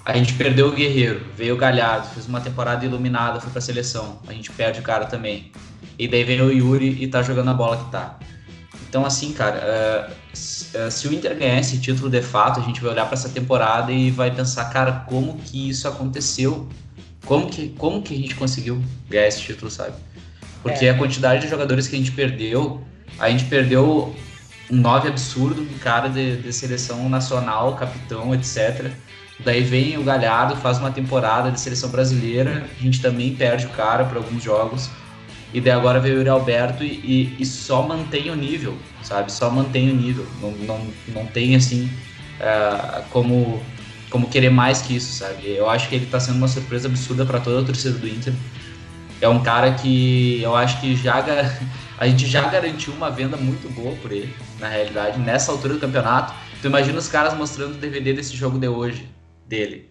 a 0.10 0.18
gente 0.18 0.34
perdeu 0.34 0.68
o 0.68 0.72
Guerreiro, 0.72 1.22
veio 1.36 1.54
o 1.54 1.58
Galhardo, 1.58 2.08
fez 2.08 2.28
uma 2.28 2.42
temporada 2.42 2.84
iluminada, 2.86 3.40
foi 3.40 3.52
pra 3.52 3.62
seleção. 3.62 4.20
A 4.28 4.34
gente 4.34 4.52
perde 4.52 4.80
o 4.80 4.84
cara 4.84 5.06
também. 5.06 5.52
E 5.98 6.08
daí 6.08 6.24
vem 6.24 6.42
o 6.42 6.52
Yuri 6.52 6.98
e 7.04 7.08
tá 7.08 7.22
jogando 7.22 7.50
a 7.50 7.54
bola 7.54 7.78
que 7.78 7.92
tá. 7.92 8.18
Então, 8.88 9.06
assim, 9.06 9.34
cara, 9.34 10.10
uh, 10.34 10.92
se 10.92 11.08
o 11.08 11.14
Inter 11.14 11.38
ganhar 11.38 11.60
esse 11.60 11.80
título 11.80 12.10
de 12.10 12.22
fato, 12.22 12.60
a 12.60 12.64
gente 12.64 12.82
vai 12.82 12.92
olhar 12.92 13.06
para 13.06 13.14
essa 13.14 13.30
temporada 13.30 13.92
e 13.92 14.10
vai 14.10 14.32
pensar, 14.32 14.66
cara, 14.66 15.04
como 15.08 15.38
que 15.38 15.70
isso 15.70 15.88
aconteceu? 15.88 16.68
Como 17.26 17.48
que, 17.48 17.70
como 17.70 18.02
que 18.02 18.16
a 18.16 18.18
gente 18.18 18.34
conseguiu 18.34 18.82
ganhar 19.08 19.28
esse 19.28 19.42
título, 19.42 19.70
sabe? 19.70 19.94
Porque 20.64 20.86
é. 20.86 20.90
a 20.90 20.98
quantidade 20.98 21.42
de 21.42 21.48
jogadores 21.48 21.88
que 21.88 21.96
a 21.96 22.00
gente 22.00 22.12
perdeu, 22.12 22.84
a 23.20 23.30
gente 23.30 23.46
perdeu 23.46 24.16
um 24.72 24.78
nove 24.78 25.08
absurdo, 25.08 25.62
um 25.62 25.78
cara 25.78 26.08
de, 26.08 26.38
de 26.38 26.54
seleção 26.54 27.08
nacional, 27.10 27.76
capitão, 27.76 28.34
etc. 28.34 28.92
Daí 29.44 29.64
vem 29.64 29.98
o 29.98 30.04
Galhardo, 30.04 30.56
faz 30.58 30.80
uma 30.80 30.92
temporada 30.92 31.50
de 31.50 31.60
seleção 31.60 31.90
brasileira, 31.90 32.66
a 32.78 32.84
gente 32.84 33.02
também 33.02 33.34
perde 33.34 33.66
o 33.66 33.70
cara 33.70 34.04
por 34.04 34.18
alguns 34.18 34.44
jogos. 34.44 34.90
E 35.54 35.60
daí 35.60 35.74
agora 35.74 36.00
veio 36.00 36.16
o 36.16 36.18
Yuri 36.20 36.30
Alberto 36.30 36.84
e, 36.84 36.88
e, 36.88 37.36
e, 37.40 37.46
só 37.46 37.82
mantém 37.82 38.30
o 38.30 38.36
nível, 38.36 38.78
sabe? 39.02 39.32
Só 39.32 39.50
mantém 39.50 39.90
o 39.90 39.96
nível. 39.96 40.28
Não, 40.42 40.52
não, 40.52 40.88
não 41.08 41.26
tem 41.26 41.56
assim 41.56 41.90
uh, 42.40 43.04
como, 43.10 43.60
como 44.12 44.30
querer 44.30 44.52
mais 44.52 44.82
que 44.82 44.96
isso, 44.96 45.12
sabe? 45.12 45.48
Eu 45.48 45.68
acho 45.68 45.90
que 45.90 45.96
ele 45.96 46.06
tá 46.06 46.20
sendo 46.20 46.38
uma 46.38 46.48
surpresa 46.48 46.88
absurda 46.88 47.26
para 47.26 47.40
toda 47.40 47.62
a 47.62 47.66
torcida 47.66 47.98
do 47.98 48.08
Inter. 48.08 48.34
É 49.22 49.28
um 49.28 49.42
cara 49.42 49.74
que 49.74 50.40
eu 50.42 50.56
acho 50.56 50.80
que 50.82 50.96
já 50.96 51.26
a 51.98 52.08
gente 52.08 52.28
já 52.28 52.48
garantiu 52.48 52.94
uma 52.94 53.10
venda 53.10 53.36
muito 53.36 53.68
boa 53.74 53.96
por 53.96 54.12
ele, 54.12 54.34
na 54.60 54.68
realidade, 54.68 55.18
nessa 55.20 55.52
altura 55.52 55.74
do 55.74 55.80
campeonato. 55.80 56.34
Tu 56.62 56.68
imagina 56.68 57.00
os 57.00 57.08
caras 57.08 57.34
mostrando 57.36 57.72
o 57.72 57.78
DVD 57.78 58.14
desse 58.14 58.36
jogo 58.36 58.60
de 58.60 58.68
hoje, 58.68 59.08
dele 59.50 59.90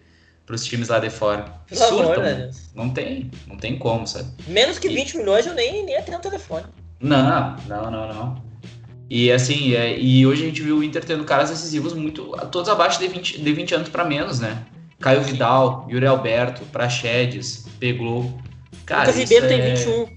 para 0.49 0.55
os 0.55 0.65
times 0.65 0.87
lá 0.87 0.97
de 0.97 1.11
fora. 1.11 1.45
Pelo 1.67 1.79
Surtam. 1.79 2.23
Amor, 2.23 2.49
não 2.73 2.89
tem, 2.89 3.29
não 3.45 3.55
tem 3.55 3.77
como, 3.77 4.07
sabe? 4.07 4.29
Menos 4.47 4.79
que 4.79 4.87
e... 4.87 4.95
20 4.95 5.17
milhões 5.17 5.45
eu 5.45 5.53
nem, 5.53 5.85
nem 5.85 6.01
ter 6.01 6.15
um 6.15 6.19
telefone. 6.19 6.65
Não, 6.99 7.55
não, 7.67 7.91
não, 7.91 8.07
não. 8.11 8.43
E 9.07 9.31
assim, 9.31 9.75
é, 9.75 9.95
e 9.95 10.25
hoje 10.25 10.43
a 10.43 10.45
gente 10.47 10.63
viu 10.63 10.79
o 10.79 10.83
Inter 10.83 11.05
tendo 11.05 11.23
caras 11.23 11.51
decisivos 11.51 11.93
muito, 11.93 12.31
todos 12.51 12.67
abaixo 12.67 12.99
de 12.99 13.07
20, 13.07 13.41
de 13.41 13.53
20 13.53 13.75
anos 13.75 13.89
para 13.89 14.03
menos, 14.03 14.39
né? 14.39 14.65
Caio 14.99 15.21
Vidal, 15.21 15.87
Yuri 15.87 16.07
Alberto, 16.07 16.65
Praxedes, 16.71 17.67
Peglow. 17.79 18.41
Cara, 18.87 19.01
Lucas 19.01 19.17
Ribeiro 19.17 19.45
é... 19.45 19.49
tem 19.49 19.75
21. 19.75 20.07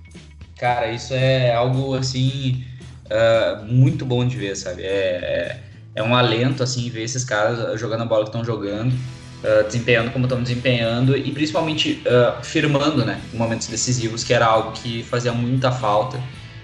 Cara, 0.57 0.90
isso 0.93 1.12
é 1.12 1.53
algo 1.53 1.95
assim 1.95 2.64
uh, 3.07 3.64
muito 3.66 4.07
bom 4.07 4.26
de 4.26 4.36
ver, 4.38 4.57
sabe? 4.57 4.82
É, 4.82 4.86
é, 4.86 5.61
é 5.95 6.03
um 6.03 6.14
alento 6.14 6.62
assim 6.62 6.88
ver 6.88 7.03
esses 7.03 7.22
caras 7.22 7.78
jogando 7.78 8.03
a 8.03 8.07
bola 8.07 8.22
que 8.22 8.30
estão 8.30 8.43
jogando 8.43 8.95
uh, 9.43 9.64
desempenhando 9.64 10.11
como 10.11 10.24
estão 10.24 10.43
desempenhando 10.43 11.16
e 11.16 11.30
principalmente 11.32 12.03
uh, 12.07 12.43
firmando 12.45 13.05
né, 13.05 13.20
momentos 13.32 13.66
decisivos, 13.66 14.24
que 14.24 14.32
era 14.32 14.47
algo 14.47 14.72
que 14.72 15.03
fazia 15.03 15.32
muita 15.32 15.70
falta 15.70 16.20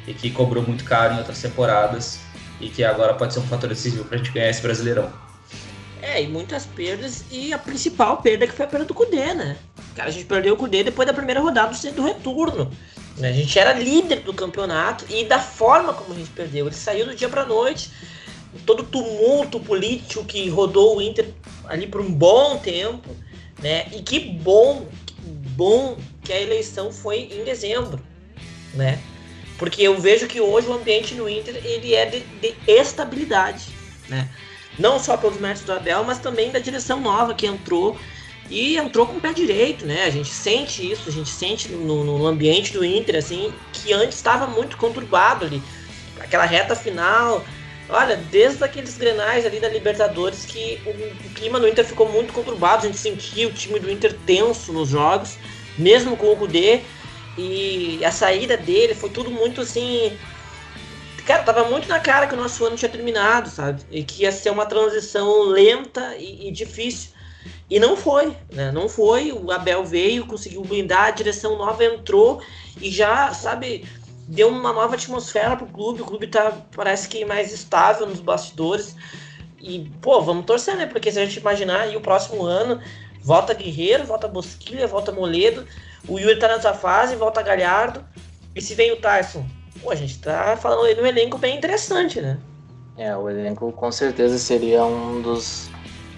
e 0.06 0.14
que 0.14 0.30
cobrou 0.30 0.62
muito 0.62 0.84
caro 0.84 1.14
em 1.14 1.18
outras 1.18 1.40
temporadas 1.40 2.20
e 2.60 2.68
que 2.68 2.82
agora 2.82 3.14
pode 3.14 3.34
ser 3.34 3.40
um 3.40 3.46
fator 3.46 3.68
decisivo 3.68 4.04
para 4.04 4.16
a 4.16 4.18
gente 4.18 4.32
ganhar 4.32 4.50
esse 4.50 4.62
Brasileirão. 4.62 5.12
É, 6.00 6.22
e 6.22 6.28
muitas 6.28 6.64
perdas, 6.64 7.24
e 7.30 7.52
a 7.52 7.58
principal 7.58 8.18
perda 8.18 8.46
que 8.46 8.52
foi 8.52 8.64
a 8.64 8.68
perda 8.68 8.86
do 8.86 8.94
Cudê, 8.94 9.34
né? 9.34 9.56
Cara, 9.94 10.08
a 10.08 10.12
gente 10.12 10.26
perdeu 10.26 10.54
o 10.54 10.56
Cudê 10.56 10.84
depois 10.84 11.06
da 11.06 11.12
primeira 11.12 11.40
rodada 11.40 11.76
do 11.90 12.02
retorno. 12.02 12.70
Né? 13.16 13.30
A 13.30 13.32
gente 13.32 13.58
era 13.58 13.72
líder 13.72 14.20
do 14.20 14.32
campeonato 14.32 15.04
e 15.10 15.24
da 15.24 15.38
forma 15.38 15.92
como 15.92 16.14
a 16.14 16.16
gente 16.16 16.30
perdeu. 16.30 16.66
Ele 16.66 16.74
saiu 16.74 17.04
do 17.06 17.14
dia 17.14 17.28
para 17.28 17.44
noite, 17.44 17.90
todo 18.64 18.80
o 18.80 18.86
tumulto 18.86 19.60
político 19.60 20.24
que 20.24 20.48
rodou 20.48 20.96
o 20.96 21.02
Inter 21.02 21.28
ali 21.66 21.86
por 21.86 22.00
um 22.00 22.12
bom 22.12 22.58
tempo, 22.58 23.14
né? 23.62 23.86
E 23.92 24.02
que 24.02 24.18
bom, 24.20 24.86
que 25.06 25.14
bom 25.20 25.96
que 26.22 26.32
a 26.32 26.40
eleição 26.40 26.92
foi 26.92 27.28
em 27.32 27.44
dezembro, 27.44 28.00
né? 28.74 28.98
Porque 29.58 29.82
eu 29.82 30.00
vejo 30.00 30.26
que 30.26 30.40
hoje 30.40 30.68
o 30.68 30.72
ambiente 30.72 31.14
no 31.14 31.28
Inter 31.28 31.60
ele 31.64 31.94
é 31.94 32.06
de, 32.06 32.20
de 32.20 32.54
estabilidade, 32.66 33.66
né? 34.08 34.28
Não 34.78 35.00
só 35.00 35.16
pelos 35.16 35.40
méritos 35.40 35.64
do 35.64 35.72
Abel, 35.72 36.04
mas 36.04 36.18
também 36.18 36.50
da 36.50 36.60
direção 36.60 37.00
nova 37.00 37.34
que 37.34 37.46
entrou 37.46 37.98
e 38.48 38.76
entrou 38.76 39.06
com 39.06 39.16
o 39.16 39.20
pé 39.20 39.32
direito, 39.32 39.84
né? 39.84 40.04
A 40.04 40.10
gente 40.10 40.28
sente 40.28 40.90
isso, 40.90 41.08
a 41.08 41.12
gente 41.12 41.28
sente 41.28 41.68
no, 41.68 42.04
no 42.04 42.26
ambiente 42.26 42.72
do 42.72 42.84
Inter, 42.84 43.16
assim, 43.16 43.52
que 43.72 43.92
antes 43.92 44.16
estava 44.16 44.46
muito 44.46 44.76
conturbado 44.76 45.44
ali. 45.44 45.62
Aquela 46.20 46.44
reta 46.44 46.74
final, 46.74 47.44
Olha, 47.88 48.16
desde 48.16 48.62
aqueles 48.62 48.98
grenais 48.98 49.46
ali 49.46 49.58
da 49.58 49.68
Libertadores 49.68 50.44
que 50.44 50.78
o, 50.84 51.32
clima 51.34 51.58
no 51.58 51.66
Inter 51.66 51.84
ficou 51.84 52.06
muito 52.08 52.32
conturbado, 52.34 52.84
a 52.84 52.86
gente 52.86 52.98
sentia 52.98 53.48
o 53.48 53.52
time 53.52 53.78
do 53.78 53.90
Inter 53.90 54.14
tenso 54.26 54.72
nos 54.72 54.90
jogos, 54.90 55.38
mesmo 55.78 56.16
com 56.16 56.30
o 56.30 56.36
Kudê. 56.36 56.80
E 57.38 58.04
a 58.04 58.10
saída 58.10 58.56
dele 58.56 58.94
foi 58.94 59.08
tudo 59.10 59.30
muito 59.30 59.60
assim. 59.60 60.12
Cara, 61.24 61.44
tava 61.44 61.64
muito 61.64 61.88
na 61.88 62.00
cara 62.00 62.26
que 62.26 62.34
o 62.34 62.36
nosso 62.36 62.64
ano 62.64 62.76
tinha 62.76 62.88
terminado, 62.88 63.48
sabe? 63.48 63.82
E 63.90 64.02
que 64.02 64.22
ia 64.22 64.32
ser 64.32 64.50
uma 64.50 64.66
transição 64.66 65.44
lenta 65.44 66.16
e, 66.18 66.48
e 66.48 66.50
difícil. 66.50 67.10
E 67.70 67.78
não 67.78 67.96
foi, 67.96 68.34
né? 68.52 68.72
Não 68.72 68.88
foi. 68.88 69.30
O 69.32 69.50
Abel 69.50 69.84
veio, 69.84 70.26
conseguiu 70.26 70.62
blindar, 70.62 71.04
a 71.04 71.10
direção 71.10 71.56
nova 71.56 71.84
entrou 71.84 72.42
e 72.80 72.90
já, 72.90 73.32
sabe, 73.32 73.84
deu 74.28 74.48
uma 74.48 74.72
nova 74.72 74.94
atmosfera 74.94 75.56
pro 75.56 75.66
clube. 75.66 76.02
O 76.02 76.04
clube 76.04 76.26
tá, 76.26 76.52
parece 76.76 77.08
que 77.08 77.24
mais 77.24 77.52
estável 77.52 78.06
nos 78.06 78.20
bastidores. 78.20 78.94
E, 79.60 79.90
pô, 80.00 80.20
vamos 80.20 80.44
torcer, 80.44 80.76
né? 80.76 80.86
Porque 80.86 81.10
se 81.10 81.18
a 81.18 81.24
gente 81.24 81.40
imaginar 81.40 81.80
aí 81.80 81.96
o 81.96 82.00
próximo 82.00 82.44
ano, 82.44 82.80
volta 83.22 83.54
Guerreiro, 83.54 84.04
volta 84.04 84.28
Bosquilha, 84.28 84.86
volta 84.86 85.10
Moledo, 85.10 85.66
o 86.06 86.18
Yuri 86.18 86.38
tá 86.38 86.46
nessa 86.46 86.74
fase, 86.74 87.16
volta 87.16 87.42
Galhardo. 87.42 88.04
E 88.54 88.60
se 88.60 88.74
vem 88.74 88.92
o 88.92 89.00
Tyson? 89.00 89.44
Pô, 89.82 89.90
a 89.90 89.94
gente 89.94 90.18
tá 90.18 90.56
falando 90.56 90.84
aí 90.84 90.94
de 90.94 91.00
um 91.00 91.06
elenco 91.06 91.38
bem 91.38 91.56
interessante, 91.56 92.20
né? 92.20 92.38
É, 92.96 93.16
o 93.16 93.28
elenco 93.28 93.72
com 93.72 93.90
certeza 93.90 94.38
seria 94.38 94.84
um 94.84 95.22
dos 95.22 95.70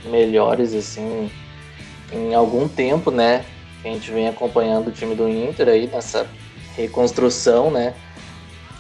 melhores, 0.07 0.75
assim, 0.75 1.31
em 2.13 2.35
algum 2.35 2.67
tempo, 2.67 3.11
né? 3.11 3.45
A 3.85 3.89
gente 3.89 4.11
vem 4.11 4.29
acompanhando 4.29 4.89
o 4.89 4.93
time 4.93 5.15
do 5.15 5.29
Inter 5.29 5.69
aí 5.69 5.87
nessa 5.87 6.27
reconstrução, 6.77 7.71
né? 7.71 7.95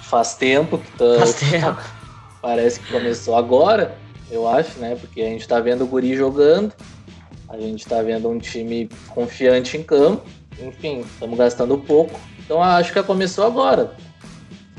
Faz 0.02 0.34
tempo 0.34 0.78
que 0.78 0.90
tá, 0.92 1.18
Faz 1.18 1.34
tempo. 1.34 1.80
parece 2.40 2.80
que 2.80 2.92
começou 2.92 3.36
agora, 3.36 3.96
eu 4.30 4.48
acho, 4.48 4.78
né? 4.78 4.96
Porque 5.00 5.20
a 5.20 5.26
gente 5.26 5.46
tá 5.46 5.60
vendo 5.60 5.84
o 5.84 5.86
Guri 5.86 6.16
jogando, 6.16 6.72
a 7.48 7.58
gente 7.58 7.86
tá 7.86 8.00
vendo 8.02 8.28
um 8.28 8.38
time 8.38 8.88
confiante 9.08 9.76
em 9.76 9.82
campo, 9.82 10.22
enfim, 10.60 11.00
estamos 11.00 11.38
gastando 11.38 11.78
pouco. 11.78 12.18
Então 12.44 12.62
acho 12.62 12.92
que 12.92 13.02
começou 13.02 13.44
agora. 13.44 13.92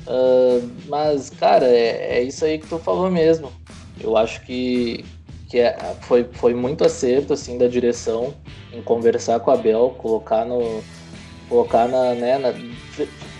Uh, 0.08 0.70
mas, 0.88 1.30
cara, 1.30 1.66
é, 1.66 2.18
é, 2.18 2.24
isso 2.24 2.44
aí 2.44 2.58
que 2.58 2.68
tu 2.68 2.80
falou 2.80 3.10
mesmo. 3.10 3.52
Eu 4.00 4.18
acho 4.18 4.42
que, 4.42 5.06
que 5.50 5.60
é, 5.60 5.78
foi, 6.02 6.28
foi 6.34 6.54
muito 6.54 6.84
acerto 6.84 7.34
assim 7.34 7.58
da 7.58 7.68
direção 7.68 8.34
em 8.74 8.82
conversar 8.82 9.40
com 9.40 9.52
a 9.52 9.58
Bel, 9.58 9.92
colocar 9.98 10.44
no 10.44 10.82
colocar 11.48 11.88
na, 11.88 12.14
né, 12.14 12.38
na 12.38 12.54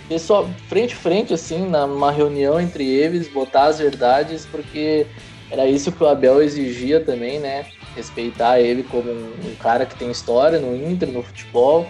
pessoal 0.08 0.48
frente 0.68 0.94
a 0.94 0.96
frente 0.96 1.34
assim, 1.34 1.66
numa 1.66 2.10
reunião 2.10 2.60
entre 2.60 2.86
eles, 2.86 3.28
botar 3.28 3.64
as 3.64 3.78
verdades, 3.78 4.46
porque 4.46 5.06
era 5.50 5.66
isso 5.66 5.92
que 5.92 6.02
o 6.02 6.06
Abel 6.06 6.42
exigia 6.42 7.00
também, 7.00 7.38
né? 7.38 7.66
Respeitar 7.94 8.60
ele 8.60 8.82
como 8.82 9.10
um, 9.10 9.54
cara 9.60 9.84
que 9.84 9.94
tem 9.94 10.10
história 10.10 10.58
no 10.58 10.74
Inter, 10.74 11.10
no 11.10 11.22
futebol. 11.22 11.86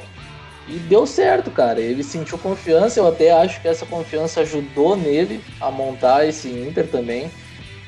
E 0.68 0.74
deu 0.74 1.06
certo, 1.06 1.50
cara. 1.50 1.80
Ele 1.80 2.02
sentiu 2.02 2.38
confiança. 2.38 2.98
Eu 2.98 3.06
até 3.06 3.32
acho 3.32 3.60
que 3.60 3.68
essa 3.68 3.86
confiança 3.86 4.40
ajudou 4.40 4.96
nele 4.96 5.40
a 5.60 5.70
montar 5.70 6.26
esse 6.26 6.48
Inter 6.48 6.86
também 6.88 7.30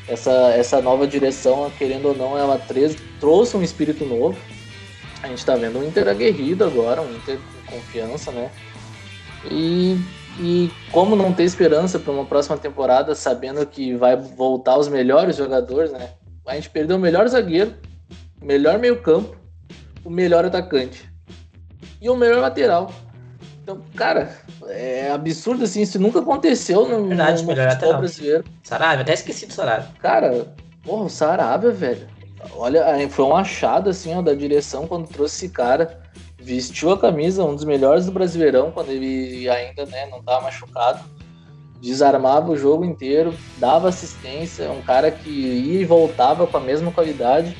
essa, 0.08 0.50
essa 0.50 0.82
nova 0.82 1.06
direção, 1.06 1.70
querendo 1.78 2.08
ou 2.08 2.14
não, 2.14 2.36
ela 2.36 2.60
trouxe 3.18 3.56
um 3.56 3.62
espírito 3.62 4.04
novo. 4.04 4.36
A 5.22 5.28
gente 5.28 5.38
está 5.38 5.56
vendo 5.56 5.78
um 5.78 5.84
Inter 5.84 6.08
aguerrido 6.08 6.64
agora, 6.64 7.00
um 7.00 7.10
Inter 7.14 7.38
com 7.66 7.76
confiança, 7.76 8.30
né? 8.30 8.50
E, 9.50 9.98
e 10.40 10.70
como 10.90 11.14
não 11.14 11.32
ter 11.32 11.44
esperança 11.44 11.98
para 11.98 12.12
uma 12.12 12.24
próxima 12.24 12.56
temporada, 12.56 13.14
sabendo 13.14 13.64
que 13.66 13.94
vai 13.94 14.16
voltar 14.16 14.78
os 14.78 14.88
melhores 14.88 15.36
jogadores, 15.36 15.92
né? 15.92 16.10
A 16.46 16.54
gente 16.54 16.70
perdeu 16.70 16.96
o 16.96 17.00
melhor 17.00 17.26
zagueiro, 17.28 17.74
o 18.40 18.44
melhor 18.44 18.78
meio-campo, 18.78 19.36
o 20.04 20.10
melhor 20.10 20.44
atacante 20.44 21.08
e 22.00 22.10
o 22.10 22.16
melhor 22.16 22.40
lateral. 22.40 22.92
Então, 23.62 23.80
cara, 23.96 24.30
é 24.68 25.10
absurdo 25.10 25.64
assim, 25.64 25.80
isso 25.80 25.98
nunca 25.98 26.18
aconteceu 26.18 26.86
no, 26.86 27.08
Verdade, 27.08 27.40
no 27.40 27.48
melhor 27.48 27.70
futebol 27.70 27.96
brasileiro. 27.96 28.44
Sarabia, 28.62 29.00
até 29.00 29.14
esqueci 29.14 29.46
do 29.46 29.54
Sarabia. 29.54 29.88
Cara, 30.00 30.54
porra, 30.82 31.04
o 31.04 31.08
Sarabia, 31.08 31.70
velho. 31.70 32.06
Olha, 32.56 32.84
aí 32.84 33.08
foi 33.08 33.24
um 33.24 33.34
achado 33.34 33.88
assim, 33.88 34.14
ó, 34.14 34.20
da 34.20 34.34
direção 34.34 34.86
quando 34.86 35.08
trouxe 35.08 35.46
esse 35.46 35.48
cara. 35.48 36.03
Vestiu 36.44 36.90
a 36.90 36.98
camisa, 36.98 37.42
um 37.42 37.54
dos 37.54 37.64
melhores 37.64 38.04
do 38.04 38.12
Brasileirão, 38.12 38.70
quando 38.70 38.90
ele 38.90 39.48
ainda 39.48 39.86
né, 39.86 40.06
não 40.10 40.22
tava 40.22 40.42
machucado. 40.42 41.02
Desarmava 41.80 42.52
o 42.52 42.56
jogo 42.56 42.84
inteiro, 42.84 43.34
dava 43.56 43.88
assistência, 43.88 44.70
um 44.70 44.82
cara 44.82 45.10
que 45.10 45.30
ia 45.30 45.80
e 45.80 45.84
voltava 45.86 46.46
com 46.46 46.58
a 46.58 46.60
mesma 46.60 46.92
qualidade. 46.92 47.56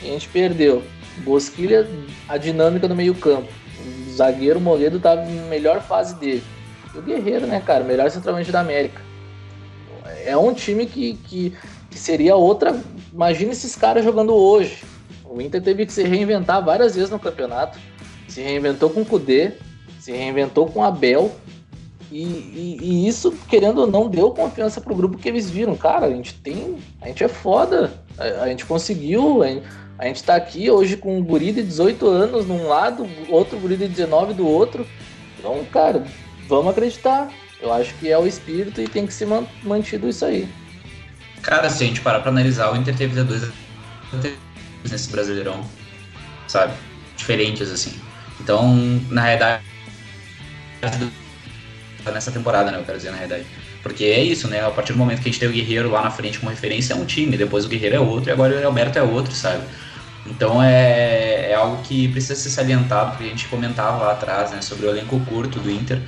E 0.00 0.08
a 0.08 0.12
gente 0.12 0.28
perdeu. 0.28 0.80
Bosquilha, 1.24 1.88
a 2.28 2.36
dinâmica 2.36 2.86
do 2.86 2.94
meio-campo. 2.94 3.48
O 3.80 4.12
zagueiro 4.12 4.60
Moledo 4.60 5.00
tava 5.00 5.24
na 5.24 5.42
melhor 5.48 5.80
fase 5.80 6.14
dele. 6.14 6.44
E 6.94 6.98
o 6.98 7.02
Guerreiro, 7.02 7.48
né, 7.48 7.60
cara? 7.60 7.82
Melhor 7.82 8.08
centralmente 8.12 8.52
da 8.52 8.60
América. 8.60 9.02
É 10.24 10.36
um 10.36 10.54
time 10.54 10.86
que, 10.86 11.14
que, 11.14 11.52
que 11.90 11.98
seria 11.98 12.36
outra. 12.36 12.80
Imagina 13.12 13.50
esses 13.50 13.74
caras 13.74 14.04
jogando 14.04 14.32
hoje. 14.32 14.84
O 15.24 15.42
Inter 15.42 15.60
teve 15.60 15.84
que 15.84 15.92
se 15.92 16.04
reinventar 16.04 16.64
várias 16.64 16.94
vezes 16.94 17.10
no 17.10 17.18
campeonato. 17.18 17.76
Se 18.30 18.40
reinventou 18.40 18.88
com 18.88 19.02
o 19.02 19.04
Kudê, 19.04 19.52
se 19.98 20.12
reinventou 20.12 20.66
com 20.66 20.82
Abel. 20.82 21.34
E, 22.10 22.22
e, 22.22 22.78
e, 22.80 23.08
isso, 23.08 23.32
querendo 23.48 23.82
ou 23.82 23.86
não, 23.86 24.08
deu 24.08 24.30
confiança 24.30 24.80
pro 24.80 24.94
grupo 24.94 25.18
que 25.18 25.28
eles 25.28 25.50
viram. 25.50 25.76
Cara, 25.76 26.06
a 26.06 26.10
gente 26.10 26.34
tem. 26.34 26.78
A 27.00 27.08
gente 27.08 27.22
é 27.22 27.28
foda. 27.28 27.92
A, 28.16 28.44
a 28.44 28.48
gente 28.48 28.64
conseguiu. 28.64 29.42
A 29.42 29.48
gente, 29.48 29.66
a 29.98 30.06
gente 30.06 30.24
tá 30.24 30.34
aqui 30.34 30.70
hoje 30.70 30.96
com 30.96 31.18
um 31.18 31.22
guri 31.22 31.52
de 31.52 31.62
18 31.62 32.06
anos 32.06 32.46
num 32.46 32.66
lado, 32.66 33.06
outro 33.28 33.58
guri 33.58 33.76
de 33.76 33.86
19 33.88 34.32
do 34.32 34.46
outro. 34.46 34.86
Então, 35.38 35.64
cara, 35.72 36.04
vamos 36.48 36.70
acreditar. 36.70 37.30
Eu 37.60 37.72
acho 37.72 37.94
que 37.96 38.08
é 38.08 38.18
o 38.18 38.26
espírito 38.26 38.80
e 38.80 38.88
tem 38.88 39.06
que 39.06 39.12
ser 39.12 39.28
mantido 39.62 40.08
isso 40.08 40.24
aí. 40.24 40.48
Cara, 41.42 41.68
se 41.68 41.84
a 41.84 41.86
gente 41.86 42.00
parar 42.00 42.20
pra 42.20 42.30
analisar, 42.30 42.72
o 42.72 42.76
Inter 42.76 42.96
teve 42.96 43.22
dois 43.22 43.42
nesse 44.90 45.10
Brasileirão, 45.10 45.64
sabe? 46.48 46.72
Diferentes, 47.16 47.70
assim. 47.70 48.09
Então, 48.42 48.74
na 49.10 49.22
realidade, 49.22 49.62
nessa 52.12 52.32
temporada, 52.32 52.70
né? 52.70 52.78
Eu 52.78 52.84
quero 52.84 52.96
dizer, 52.96 53.10
na 53.10 53.16
realidade. 53.16 53.46
Porque 53.82 54.04
é 54.04 54.22
isso, 54.22 54.48
né? 54.48 54.64
A 54.64 54.70
partir 54.70 54.92
do 54.92 54.98
momento 54.98 55.22
que 55.22 55.28
a 55.28 55.32
gente 55.32 55.40
tem 55.40 55.48
o 55.48 55.52
Guerreiro 55.52 55.90
lá 55.90 56.02
na 56.02 56.10
frente 56.10 56.38
como 56.38 56.50
referência, 56.50 56.92
é 56.92 56.96
um 56.96 57.04
time. 57.04 57.36
Depois 57.36 57.64
o 57.64 57.68
Guerreiro 57.68 57.96
é 57.96 58.00
outro 58.00 58.30
e 58.30 58.32
agora 58.32 58.54
o 58.60 58.66
Alberto 58.66 58.98
é 58.98 59.02
outro, 59.02 59.32
sabe? 59.32 59.62
Então 60.26 60.62
é, 60.62 61.50
é 61.50 61.54
algo 61.54 61.82
que 61.82 62.08
precisa 62.08 62.34
ser 62.34 62.50
salientado, 62.50 63.12
porque 63.12 63.24
a 63.24 63.28
gente 63.28 63.48
comentava 63.48 64.04
lá 64.04 64.12
atrás, 64.12 64.50
né? 64.50 64.60
Sobre 64.60 64.86
o 64.86 64.90
elenco 64.90 65.18
curto 65.20 65.58
do 65.58 65.70
Inter. 65.70 66.00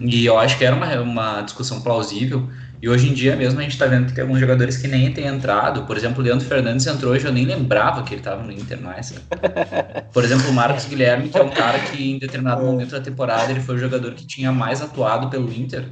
E 0.00 0.26
eu 0.26 0.38
acho 0.38 0.58
que 0.58 0.64
era 0.64 0.74
uma, 0.74 1.00
uma 1.00 1.42
discussão 1.42 1.80
plausível. 1.80 2.48
E 2.82 2.88
hoje 2.88 3.08
em 3.08 3.14
dia 3.14 3.36
mesmo 3.36 3.60
a 3.60 3.62
gente 3.62 3.78
tá 3.78 3.86
vendo 3.86 4.06
que 4.06 4.12
tem 4.12 4.22
alguns 4.22 4.40
jogadores 4.40 4.76
que 4.76 4.88
nem 4.88 5.12
têm 5.12 5.26
entrado. 5.26 5.84
Por 5.84 5.96
exemplo, 5.96 6.20
o 6.20 6.24
Leandro 6.24 6.44
Fernandes 6.44 6.84
entrou 6.84 7.12
hoje, 7.12 7.24
eu 7.24 7.32
nem 7.32 7.44
lembrava 7.44 8.02
que 8.02 8.12
ele 8.12 8.22
tava 8.22 8.42
no 8.42 8.50
Inter 8.50 8.82
mais. 8.82 9.14
Por 10.12 10.24
exemplo, 10.24 10.50
o 10.50 10.52
Marcos 10.52 10.86
Guilherme, 10.86 11.28
que 11.28 11.38
é 11.38 11.42
um 11.44 11.50
cara 11.50 11.78
que 11.78 12.10
em 12.10 12.18
determinado 12.18 12.64
momento 12.64 12.90
da 12.90 13.00
temporada 13.00 13.52
ele 13.52 13.60
foi 13.60 13.76
o 13.76 13.78
jogador 13.78 14.14
que 14.14 14.26
tinha 14.26 14.50
mais 14.50 14.82
atuado 14.82 15.28
pelo 15.28 15.52
Inter. 15.52 15.84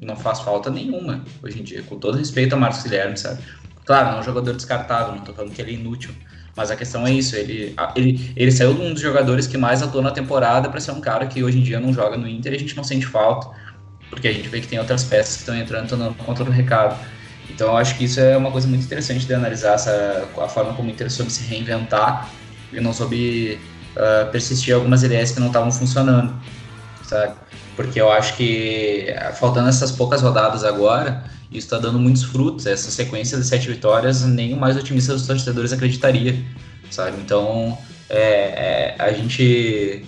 Não 0.00 0.16
faz 0.16 0.40
falta 0.40 0.70
nenhuma 0.70 1.22
hoje 1.42 1.60
em 1.60 1.62
dia, 1.62 1.82
com 1.82 1.98
todo 1.98 2.16
respeito 2.16 2.54
a 2.54 2.56
Marcos 2.56 2.82
Guilherme, 2.82 3.18
sabe? 3.18 3.42
Claro, 3.84 4.12
não 4.12 4.16
é 4.16 4.20
um 4.20 4.24
jogador 4.24 4.54
descartável, 4.54 5.14
não 5.16 5.22
tô 5.22 5.34
falando 5.34 5.52
que 5.52 5.60
ele 5.60 5.72
é 5.72 5.74
inútil. 5.74 6.12
Mas 6.56 6.70
a 6.70 6.76
questão 6.76 7.06
é 7.06 7.12
isso, 7.12 7.36
ele, 7.36 7.74
ele, 7.94 8.32
ele 8.34 8.50
saiu 8.50 8.72
de 8.72 8.80
um 8.80 8.94
dos 8.94 9.02
jogadores 9.02 9.46
que 9.46 9.58
mais 9.58 9.82
atuou 9.82 10.02
na 10.02 10.10
temporada 10.10 10.70
para 10.70 10.80
ser 10.80 10.92
um 10.92 11.00
cara 11.00 11.26
que 11.26 11.44
hoje 11.44 11.58
em 11.58 11.62
dia 11.62 11.78
não 11.78 11.92
joga 11.92 12.16
no 12.16 12.26
Inter 12.26 12.54
e 12.54 12.56
a 12.56 12.58
gente 12.58 12.74
não 12.74 12.82
sente 12.82 13.04
falta 13.04 13.48
porque 14.10 14.28
a 14.28 14.32
gente 14.32 14.48
vê 14.48 14.60
que 14.60 14.68
tem 14.68 14.78
outras 14.78 15.04
peças 15.04 15.34
que 15.34 15.40
estão 15.40 15.56
entrando 15.56 15.84
estão 15.84 16.14
conta 16.14 16.44
do 16.44 16.50
recado. 16.50 16.98
Então 17.50 17.68
eu 17.68 17.76
acho 17.76 17.96
que 17.96 18.04
isso 18.04 18.20
é 18.20 18.36
uma 18.36 18.50
coisa 18.50 18.68
muito 18.68 18.84
interessante 18.84 19.26
de 19.26 19.34
analisar 19.34 19.74
essa, 19.74 20.28
a 20.40 20.48
forma 20.48 20.74
como 20.74 20.88
o 20.88 20.90
Inter 20.90 21.10
soube 21.10 21.32
se 21.32 21.44
reinventar 21.44 22.30
e 22.72 22.80
não 22.80 22.92
soube 22.92 23.58
uh, 23.96 24.30
persistir 24.30 24.74
algumas 24.74 25.02
ideias 25.02 25.32
que 25.32 25.40
não 25.40 25.48
estavam 25.48 25.70
funcionando, 25.70 26.34
sabe? 27.02 27.34
Porque 27.74 28.00
eu 28.00 28.10
acho 28.10 28.36
que 28.36 29.06
faltando 29.38 29.68
essas 29.68 29.92
poucas 29.92 30.20
rodadas 30.20 30.64
agora, 30.64 31.24
isso 31.50 31.66
está 31.66 31.78
dando 31.78 31.98
muitos 31.98 32.24
frutos. 32.24 32.66
Essa 32.66 32.90
sequência 32.90 33.38
de 33.38 33.46
sete 33.46 33.68
vitórias, 33.68 34.24
nem 34.24 34.52
o 34.52 34.56
mais 34.56 34.76
otimista 34.76 35.12
dos 35.14 35.26
torcedores 35.26 35.72
acreditaria, 35.72 36.36
sabe? 36.90 37.16
Então 37.20 37.78
é, 38.08 38.20
é, 38.20 38.96
a 38.98 39.12
gente 39.12 40.04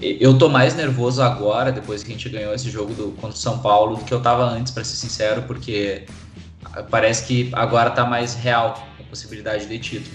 eu 0.00 0.36
tô 0.36 0.48
mais 0.48 0.74
nervoso 0.74 1.22
agora, 1.22 1.70
depois 1.70 2.02
que 2.02 2.10
a 2.10 2.14
gente 2.14 2.28
ganhou 2.28 2.54
esse 2.54 2.70
jogo 2.70 2.92
do, 2.94 3.12
contra 3.12 3.36
o 3.36 3.40
São 3.40 3.58
Paulo, 3.58 3.96
do 3.96 4.04
que 4.04 4.12
eu 4.12 4.20
tava 4.20 4.44
antes, 4.44 4.72
para 4.72 4.84
ser 4.84 4.96
sincero, 4.96 5.42
porque 5.42 6.04
parece 6.90 7.24
que 7.24 7.50
agora 7.52 7.90
tá 7.90 8.04
mais 8.04 8.34
real 8.34 8.88
a 8.98 9.02
possibilidade 9.04 9.66
de 9.66 9.78
título, 9.78 10.14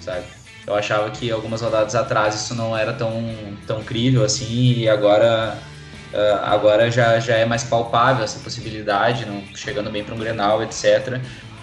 sabe? 0.00 0.24
Eu 0.66 0.74
achava 0.74 1.10
que 1.10 1.30
algumas 1.30 1.60
rodadas 1.60 1.94
atrás 1.94 2.34
isso 2.34 2.54
não 2.54 2.76
era 2.76 2.92
tão, 2.92 3.12
tão 3.66 3.82
crível 3.82 4.24
assim, 4.24 4.78
e 4.78 4.88
agora, 4.88 5.58
agora 6.42 6.90
já, 6.90 7.20
já 7.20 7.36
é 7.36 7.44
mais 7.44 7.64
palpável 7.64 8.24
essa 8.24 8.38
possibilidade, 8.40 9.26
não, 9.26 9.42
chegando 9.54 9.90
bem 9.90 10.02
para 10.02 10.14
um 10.14 10.18
Grenal, 10.18 10.62
etc. 10.62 11.20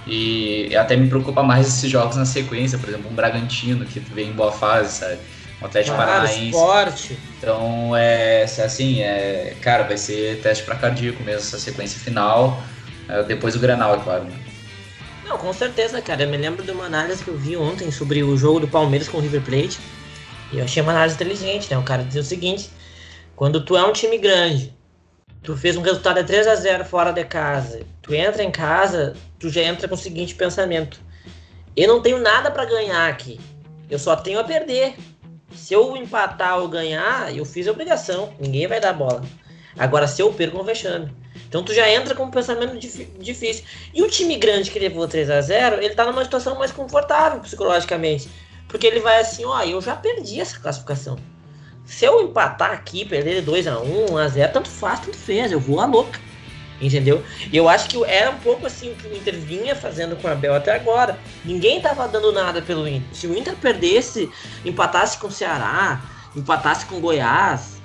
E 0.08 0.76
até 0.76 0.96
me 0.96 1.08
preocupa 1.08 1.44
mais 1.44 1.68
esses 1.68 1.90
jogos 1.90 2.16
na 2.16 2.26
sequência, 2.26 2.78
por 2.78 2.90
exemplo, 2.90 3.10
um 3.12 3.14
Bragantino 3.14 3.86
que 3.86 4.00
vem 4.00 4.30
em 4.30 4.34
boa 4.34 4.52
fase, 4.52 5.00
sabe? 5.00 5.20
O 5.62 5.66
Atlético 5.66 5.96
Claro, 5.96 6.12
Paranaense. 6.12 6.46
esporte. 6.46 7.20
Então, 7.38 7.96
é 7.96 8.44
assim, 8.44 9.02
é, 9.02 9.56
cara, 9.62 9.84
vai 9.84 9.98
ser 9.98 10.42
teste 10.42 10.64
para 10.64 10.76
cardíaco 10.76 11.22
mesmo 11.24 11.42
essa 11.42 11.60
sequência 11.60 12.00
final. 12.00 12.62
é, 13.08 13.24
depois 13.24 13.54
do 13.54 13.60
Granal, 13.60 13.96
é 13.96 14.00
claro. 14.00 14.24
né? 14.24 14.32
Não, 15.28 15.38
com 15.38 15.54
certeza, 15.54 16.02
cara. 16.02 16.24
Eu 16.24 16.30
me 16.30 16.38
lembro 16.38 16.64
de 16.64 16.72
uma 16.72 16.86
análise 16.86 17.24
que 17.24 17.30
eu 17.30 17.38
vi 17.38 17.56
ontem 17.56 17.90
sobre 17.92 18.22
o 18.24 18.36
jogo 18.38 18.60
do 18.62 18.68
Palmeiras 18.68 19.08
com 19.08 19.18
o 19.18 19.22
River 19.22 19.42
Plate. 19.42 19.80
E 20.52 20.58
eu 20.58 20.66
achei 20.66 20.82
uma 20.84 20.92
análise 20.92 21.16
inteligente, 21.16 21.70
né? 21.72 21.78
O 21.78 21.84
cara 21.84 22.04
dizia 22.04 22.22
o 22.22 22.26
seguinte: 22.26 22.70
quando 23.36 23.64
tu 23.64 23.78
é 23.78 23.84
um 23.86 23.94
time 23.94 24.18
grande, 24.18 24.74
tu 25.42 25.56
fez 25.56 25.78
um 25.78 25.82
resultado 25.82 26.18
de 26.18 26.26
3 26.26 26.48
a 26.48 26.56
0 26.56 26.84
fora 26.86 27.12
de 27.14 27.24
casa, 27.24 27.82
tu 28.02 28.14
entra 28.14 28.44
em 28.44 28.52
casa, 28.52 29.14
tu 29.40 29.50
já 29.50 29.62
entra 29.62 29.88
com 29.88 29.96
o 29.96 29.98
seguinte 29.98 30.36
pensamento: 30.36 31.00
eu 31.78 31.88
não 31.88 32.02
tenho 32.02 32.20
nada 32.20 32.52
para 32.52 32.66
ganhar 32.66 33.08
aqui. 33.10 33.40
Eu 33.90 33.98
só 34.00 34.16
tenho 34.16 34.40
a 34.40 34.44
perder. 34.44 34.96
Se 35.56 35.74
eu 35.74 35.96
empatar 35.96 36.60
ou 36.60 36.68
ganhar, 36.68 37.36
eu 37.36 37.46
fiz 37.46 37.68
a 37.68 37.72
obrigação. 37.72 38.34
Ninguém 38.40 38.68
vai 38.68 38.80
dar 38.80 38.94
bola. 38.94 39.22
Agora, 39.78 40.08
se 40.08 40.22
eu 40.22 40.32
perco, 40.34 40.58
vou 40.58 40.66
vexame. 40.66 41.12
Então 41.48 41.64
tu 41.64 41.74
já 41.74 41.90
entra 41.90 42.16
com 42.16 42.24
um 42.24 42.32
pensamento 42.32 42.78
dif- 42.78 43.10
difícil. 43.20 43.64
E 43.94 44.02
o 44.02 44.10
time 44.10 44.36
grande 44.38 44.72
que 44.72 44.80
levou 44.80 45.08
3 45.08 45.30
a 45.30 45.42
0 45.42 45.78
ele 45.78 45.96
tá 45.96 46.06
numa 46.06 46.24
situação 46.24 46.58
mais 46.58 46.72
confortável 46.72 47.40
psicologicamente. 47.40 48.30
Porque 48.68 48.88
ele 48.88 49.00
vai 49.00 49.20
assim, 49.20 49.44
ó, 49.46 49.62
eu 49.64 49.82
já 49.82 49.96
perdi 49.96 50.40
essa 50.40 50.60
classificação. 50.60 51.18
Se 51.86 52.06
eu 52.06 52.22
empatar 52.22 52.72
aqui, 52.72 53.04
perder 53.04 53.36
de 53.36 53.42
2 53.42 53.68
a 53.68 53.80
1 53.80 54.12
1 54.14 54.18
a 54.18 54.28
0 54.28 54.54
tanto 54.54 54.70
faz, 54.70 55.00
tanto 55.02 55.18
fez. 55.18 55.52
Eu 55.52 55.60
vou 55.60 55.80
a 55.82 55.86
louca. 55.86 56.20
Entendeu? 56.82 57.24
E 57.52 57.56
eu 57.56 57.70
acho 57.70 57.88
que 57.88 58.04
era 58.06 58.32
um 58.32 58.38
pouco 58.38 58.66
assim 58.66 58.92
o 58.92 58.96
que 58.96 59.08
o 59.08 59.16
Inter 59.16 59.36
vinha 59.36 59.76
fazendo 59.76 60.16
com 60.16 60.28
o 60.28 60.32
Abel 60.32 60.56
até 60.56 60.74
agora. 60.74 61.20
Ninguém 61.46 61.80
tava 61.80 62.08
dando 62.08 62.32
nada 62.32 62.62
pelo 62.62 62.88
Inter. 62.88 63.08
Se 63.14 63.28
o 63.28 63.38
Inter 63.38 63.56
perdesse, 63.56 64.30
empatasse 64.66 65.18
com 65.20 65.28
o 65.28 65.32
Ceará, 65.32 66.02
empatasse 66.36 66.86
com 66.88 66.96
o 66.96 67.00
Goiás, 67.00 67.80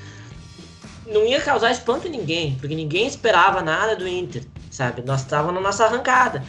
não 1.07 1.25
ia 1.27 1.41
causar 1.41 1.71
espanto 1.71 2.09
em 2.09 2.11
ninguém, 2.11 2.57
porque 2.59 2.75
ninguém 2.75 3.07
esperava 3.07 3.61
nada 3.61 3.95
do 3.95 4.09
Inter, 4.09 4.43
sabe? 4.71 5.03
Nós 5.03 5.21
estávamos 5.21 5.55
na 5.55 5.61
nossa 5.61 5.85
arrancada. 5.85 6.43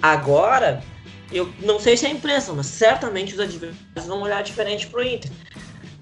Agora, 0.00 0.82
eu 1.30 1.52
não 1.60 1.78
sei 1.78 1.96
se 1.96 2.06
é 2.06 2.08
a 2.08 2.12
imprensa, 2.12 2.52
mas 2.52 2.66
certamente 2.66 3.34
os 3.34 3.40
adversários 3.40 4.06
vão 4.06 4.22
olhar 4.22 4.42
diferente 4.42 4.86
pro 4.86 5.02
Inter, 5.02 5.30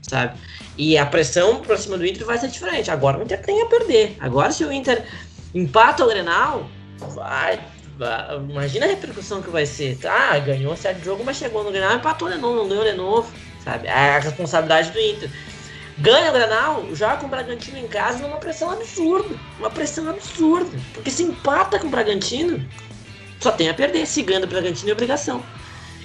sabe? 0.01 0.39
E 0.77 0.97
a 0.97 1.05
pressão 1.05 1.61
pra 1.61 1.77
cima 1.77 1.99
do 1.99 2.07
Inter 2.07 2.25
vai 2.25 2.39
ser 2.39 2.49
diferente. 2.49 2.91
Agora 2.91 3.19
o 3.19 3.23
Inter 3.23 3.43
tem 3.43 3.61
a 3.61 3.67
perder. 3.67 4.17
Agora, 4.21 4.53
se 4.53 4.65
o 4.65 4.73
Inter 4.73 5.05
empata 5.63 6.05
o 6.05 6.09
Grenal, 6.09 6.69
vai. 7.15 7.61
vai- 7.97 8.37
Imagina 8.37 8.87
a 8.87 8.89
repercussão 8.89 9.43
que 9.43 9.51
vai 9.51 9.67
ser. 9.67 9.99
Ah, 10.07 10.39
ganhou 10.39 10.77
certo 10.77 11.05
jogo, 11.05 11.23
mas 11.25 11.37
chegou 11.37 11.65
no 11.65 11.71
Grenal, 11.71 11.97
empatou 11.97 12.31
de 12.31 12.39
novo, 12.39 12.57
não 12.57 12.69
ganhou 12.69 12.85
de 12.85 12.93
novo, 12.93 13.33
sabe? 13.65 13.87
É 13.89 14.17
a 14.17 14.19
responsabilidade 14.19 14.91
do 14.91 15.01
Inter 15.01 15.31
ganha 15.99 16.31
o 16.31 16.33
Granal, 16.33 16.87
joga 16.95 17.17
com 17.17 17.27
o 17.27 17.29
Bragantino 17.29 17.79
em 17.79 17.89
casa 17.89 18.19
numa 18.19 18.37
pressão 18.37 18.71
absurda. 18.71 19.35
Uma 19.59 19.71
pressão 19.71 20.09
absurda. 20.09 20.71
Porque 20.95 21.11
se 21.11 21.23
empata 21.25 21.79
com 21.79 21.89
o 21.89 21.91
Bragantino, 21.91 22.65
só 23.41 23.51
tem 23.51 23.69
a 23.69 23.75
perder. 23.75 24.07
Se 24.07 24.23
ganha 24.23 24.41
do 24.41 24.47
Bragantino 24.47 24.91
é 24.91 24.93
obrigação. 24.93 25.43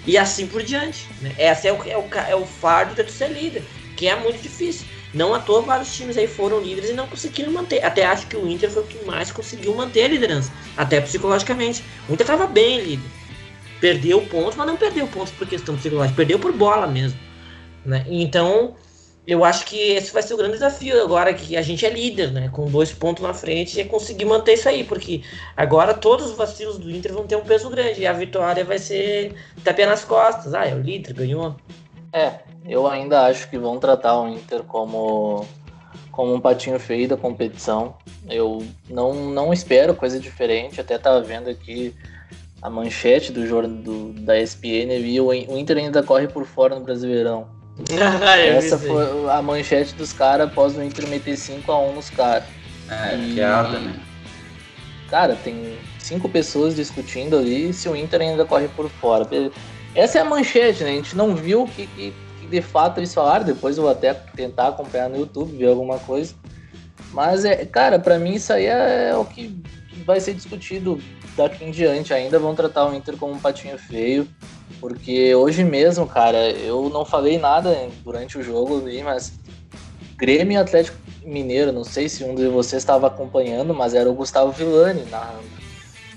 E 0.05 0.17
assim 0.17 0.47
por 0.47 0.63
diante. 0.63 1.07
Né? 1.21 1.33
Esse 1.37 1.67
é 1.67 1.73
o, 1.73 1.77
é, 1.87 1.97
o, 1.97 2.05
é 2.29 2.35
o 2.35 2.45
fardo 2.45 3.01
de 3.01 3.11
ser 3.11 3.29
líder, 3.29 3.63
que 3.95 4.07
é 4.07 4.15
muito 4.15 4.41
difícil. 4.41 4.87
Não 5.13 5.33
à 5.33 5.39
toa 5.39 5.61
vários 5.61 5.93
times 5.95 6.17
aí 6.17 6.27
foram 6.27 6.59
líderes 6.59 6.89
e 6.89 6.93
não 6.93 7.07
conseguiram 7.07 7.51
manter. 7.51 7.83
Até 7.83 8.05
acho 8.05 8.27
que 8.27 8.35
o 8.35 8.47
Inter 8.47 8.69
foi 8.71 8.83
o 8.83 8.87
que 8.87 9.05
mais 9.05 9.31
conseguiu 9.31 9.75
manter 9.75 10.05
a 10.05 10.07
liderança. 10.07 10.51
Até 10.75 10.99
psicologicamente. 10.99 11.83
O 12.09 12.13
Inter 12.13 12.25
estava 12.25 12.47
bem 12.47 12.81
líder. 12.81 13.09
Perdeu 13.79 14.21
pontos, 14.21 14.55
mas 14.55 14.65
não 14.65 14.77
perdeu 14.77 15.07
pontos 15.07 15.31
por 15.33 15.47
questão 15.47 15.75
psicológica. 15.75 16.15
Perdeu 16.15 16.39
por 16.39 16.51
bola 16.51 16.87
mesmo. 16.87 17.19
Né? 17.85 18.05
Então, 18.09 18.75
eu 19.25 19.45
acho 19.45 19.65
que 19.65 19.77
esse 19.77 20.11
vai 20.11 20.21
ser 20.21 20.33
o 20.33 20.37
grande 20.37 20.53
desafio 20.53 21.01
agora 21.01 21.33
que 21.33 21.55
a 21.55 21.61
gente 21.61 21.85
é 21.85 21.89
líder, 21.89 22.31
né? 22.31 22.49
Com 22.51 22.65
dois 22.65 22.91
pontos 22.91 23.23
na 23.23 23.33
frente 23.33 23.79
é 23.79 23.85
conseguir 23.85 24.25
manter 24.25 24.53
isso 24.53 24.67
aí, 24.67 24.83
porque 24.83 25.21
agora 25.55 25.93
todos 25.93 26.31
os 26.31 26.37
vacilos 26.37 26.77
do 26.77 26.91
Inter 26.91 27.13
vão 27.13 27.25
ter 27.25 27.37
um 27.37 27.43
peso 27.43 27.69
grande 27.69 28.01
e 28.01 28.07
a 28.07 28.11
vitória 28.11 28.65
vai 28.65 28.79
ser 28.79 29.33
tapé 29.63 29.85
nas 29.85 30.03
costas. 30.03 30.53
Ah, 30.53 30.65
é 30.65 30.75
o 30.75 30.81
líder, 30.81 31.13
ganhou. 31.13 31.55
É, 32.13 32.35
eu 32.67 32.87
ainda 32.87 33.25
acho 33.25 33.49
que 33.49 33.57
vão 33.57 33.79
tratar 33.79 34.19
o 34.21 34.27
Inter 34.29 34.61
como, 34.63 35.45
como 36.11 36.33
um 36.33 36.39
patinho 36.39 36.79
feio 36.79 37.07
da 37.07 37.17
competição. 37.17 37.95
Eu 38.29 38.63
não, 38.87 39.13
não 39.31 39.51
espero 39.51 39.95
coisa 39.95 40.19
diferente. 40.19 40.79
Até 40.79 40.97
tava 40.99 41.21
vendo 41.21 41.49
aqui 41.49 41.93
a 42.61 42.69
manchete 42.69 43.31
do 43.31 43.45
jornal 43.47 43.75
do, 43.77 44.13
da 44.13 44.39
ESPN 44.39 44.93
e 44.99 45.19
o, 45.19 45.27
o 45.27 45.57
Inter 45.57 45.77
ainda 45.77 46.03
corre 46.03 46.27
por 46.27 46.45
fora 46.45 46.75
no 46.75 46.81
Brasileirão. 46.85 47.47
Ah, 48.25 48.37
Essa 48.37 48.77
foi 48.77 49.29
a 49.31 49.41
manchete 49.41 49.95
dos 49.95 50.13
caras 50.13 50.47
após 50.47 50.77
o 50.77 50.83
Inter 50.83 51.07
meter 51.07 51.33
5x1 51.35 51.93
nos 51.95 52.09
caras. 52.11 52.43
É, 52.89 53.15
E- 53.15 53.33
piada, 53.33 53.79
né? 53.79 53.99
Cara, 55.09 55.35
tem 55.35 55.77
cinco 55.99 56.29
pessoas 56.29 56.75
discutindo 56.75 57.37
ali 57.37 57.73
se 57.73 57.89
o 57.89 57.95
Inter 57.95 58.21
ainda 58.21 58.45
corre 58.45 58.67
por 58.67 58.87
fora. 58.89 59.27
Essa 59.95 60.19
é 60.19 60.21
a 60.21 60.25
manchete, 60.25 60.83
né? 60.83 60.91
A 60.91 60.93
gente 60.93 61.15
não 61.15 61.35
viu 61.35 61.63
o 61.63 61.67
que, 61.67 61.85
que, 61.87 62.13
que 62.39 62.47
de 62.47 62.61
fato 62.61 62.99
eles 62.99 63.13
falaram. 63.13 63.45
Depois 63.45 63.77
eu 63.77 63.83
vou 63.83 63.91
até 63.91 64.13
tentar 64.13 64.69
acompanhar 64.69 65.09
no 65.09 65.17
YouTube, 65.17 65.55
ver 65.55 65.67
alguma 65.67 65.99
coisa. 65.99 66.33
Mas, 67.11 67.45
é, 67.45 67.65
cara, 67.65 67.99
pra 67.99 68.17
mim 68.17 68.33
isso 68.33 68.51
aí 68.51 68.65
é 68.65 69.15
o 69.15 69.23
que 69.23 69.55
vai 70.05 70.19
ser 70.19 70.33
discutido 70.33 70.99
daqui 71.37 71.63
em 71.63 71.71
diante. 71.71 72.13
Ainda 72.13 72.39
vão 72.39 72.55
tratar 72.55 72.87
o 72.87 72.95
Inter 72.95 73.15
como 73.17 73.33
um 73.33 73.39
patinho 73.39 73.77
feio. 73.77 74.27
Porque 74.79 75.33
hoje 75.35 75.63
mesmo, 75.63 76.07
cara, 76.07 76.49
eu 76.49 76.89
não 76.89 77.05
falei 77.05 77.37
nada 77.37 77.87
durante 78.03 78.37
o 78.37 78.43
jogo 78.43 78.79
ali, 78.79 79.03
mas 79.03 79.33
Grêmio 80.17 80.59
Atlético 80.59 80.97
Mineiro, 81.23 81.71
não 81.71 81.83
sei 81.83 82.09
se 82.09 82.23
um 82.23 82.35
de 82.35 82.47
vocês 82.47 82.81
estava 82.81 83.07
acompanhando, 83.07 83.73
mas 83.73 83.93
era 83.93 84.09
o 84.09 84.13
Gustavo 84.13 84.51
Villani 84.51 85.05
narrando. 85.09 85.62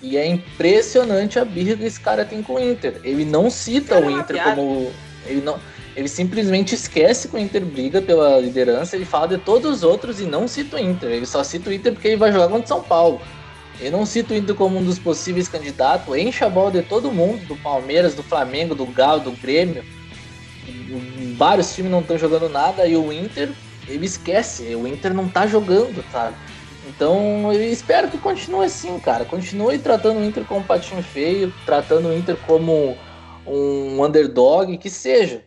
E 0.03 0.17
é 0.17 0.27
impressionante 0.27 1.39
a 1.39 1.45
birra 1.45 1.77
que 1.77 1.85
esse 1.85 2.01
cara 2.01 2.25
tem 2.25 2.43
com 2.43 2.55
o 2.55 2.61
Inter. 2.61 3.01
Ele 3.03 3.25
não 3.25 3.51
cita 3.51 3.95
é 3.95 3.99
o 3.99 4.09
uma 4.09 4.21
Inter 4.21 4.43
como. 4.43 4.93
Ele, 5.27 5.41
não, 5.41 5.59
ele 5.97 6.09
simplesmente 6.09 6.75
esquece 6.75 7.29
que 7.29 7.37
o 7.37 7.39
Inter 7.39 7.65
briga 7.65 8.03
pela 8.03 8.39
liderança, 8.39 8.95
ele 8.95 9.05
fala 9.05 9.29
de 9.29 9.39
todos 9.39 9.79
os 9.79 9.83
outros 9.83 10.21
e 10.21 10.25
não 10.25 10.47
cita 10.47 10.77
o 10.77 10.79
Inter. 10.79 11.11
Ele 11.11 11.27
só 11.27 11.43
cita 11.43 11.71
o 11.71 11.73
Inter 11.73 11.93
porque 11.93 12.09
ele 12.09 12.17
vai 12.17 12.31
jogar 12.31 12.49
contra 12.49 12.65
o 12.65 12.69
São 12.69 12.83
Paulo. 12.83 13.21
Ele 13.81 13.91
não 13.91 14.07
cita 14.07 14.35
o 14.35 14.37
Inter 14.37 14.55
como 14.55 14.79
um 14.79 14.85
dos 14.85 14.99
possíveis 14.99 15.49
candidatos, 15.49 16.15
enche 16.17 16.45
a 16.45 16.49
bola 16.49 16.71
de 16.71 16.83
todo 16.83 17.11
mundo, 17.11 17.45
do 17.47 17.57
Palmeiras, 17.57 18.15
do 18.15 18.23
Flamengo, 18.23 18.75
do 18.75 18.87
Galo, 18.87 19.21
do 19.21 19.33
Grêmio. 19.33 19.85
Vários 21.37 21.75
times 21.75 21.91
não 21.91 22.01
estão 22.01 22.19
jogando 22.19 22.49
nada 22.49 22.87
e 22.87 22.97
o 22.97 23.13
Inter, 23.13 23.51
ele 23.89 24.07
esquece, 24.07 24.75
o 24.75 24.87
Inter 24.87 25.13
não 25.13 25.29
tá 25.29 25.47
jogando, 25.47 26.05
sabe? 26.11 26.35
Então 26.87 27.53
eu 27.53 27.63
espero 27.71 28.09
que 28.09 28.19
continue 28.19 28.65
assim, 28.65 28.99
cara. 29.01 29.25
Continue 29.25 29.79
tratando 29.79 30.21
o 30.21 30.25
Inter 30.25 30.45
como 30.45 30.61
um 30.61 30.63
patinho 30.63 31.03
feio, 31.03 31.53
tratando 31.65 32.09
o 32.09 32.17
Inter 32.17 32.37
como 32.47 32.97
um 33.47 34.05
underdog, 34.05 34.79
que 34.79 34.89
seja. 34.89 35.43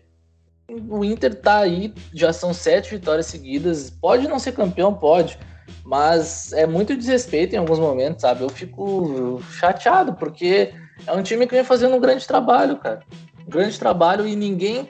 O 0.88 1.04
Inter 1.04 1.34
tá 1.34 1.60
aí, 1.60 1.94
já 2.14 2.32
são 2.32 2.54
sete 2.54 2.92
vitórias 2.92 3.26
seguidas. 3.26 3.90
Pode 3.90 4.28
não 4.28 4.38
ser 4.38 4.52
campeão, 4.52 4.94
pode. 4.94 5.40
Mas 5.84 6.52
é 6.54 6.68
muito 6.68 6.96
desrespeito 6.96 7.56
em 7.56 7.58
alguns 7.58 7.80
momentos, 7.80 8.22
sabe? 8.22 8.42
Eu 8.42 8.50
fico 8.50 9.42
chateado, 9.52 10.14
porque 10.14 10.74
é 11.08 11.14
um 11.14 11.24
time 11.24 11.48
que 11.48 11.56
vem 11.56 11.64
fazendo 11.64 11.96
um 11.96 12.00
grande 12.00 12.28
trabalho, 12.28 12.78
cara. 12.78 13.02
Um 13.48 13.50
grande 13.50 13.80
trabalho 13.80 14.28
e 14.28 14.36
ninguém. 14.36 14.90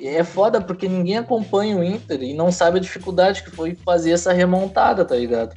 É 0.00 0.24
foda 0.24 0.60
porque 0.60 0.88
ninguém 0.88 1.18
acompanha 1.18 1.76
o 1.76 1.84
Inter 1.84 2.22
e 2.22 2.32
não 2.32 2.50
sabe 2.50 2.78
a 2.78 2.80
dificuldade 2.80 3.42
que 3.42 3.50
foi 3.50 3.74
fazer 3.74 4.12
essa 4.12 4.32
remontada, 4.32 5.04
tá 5.04 5.14
ligado? 5.14 5.54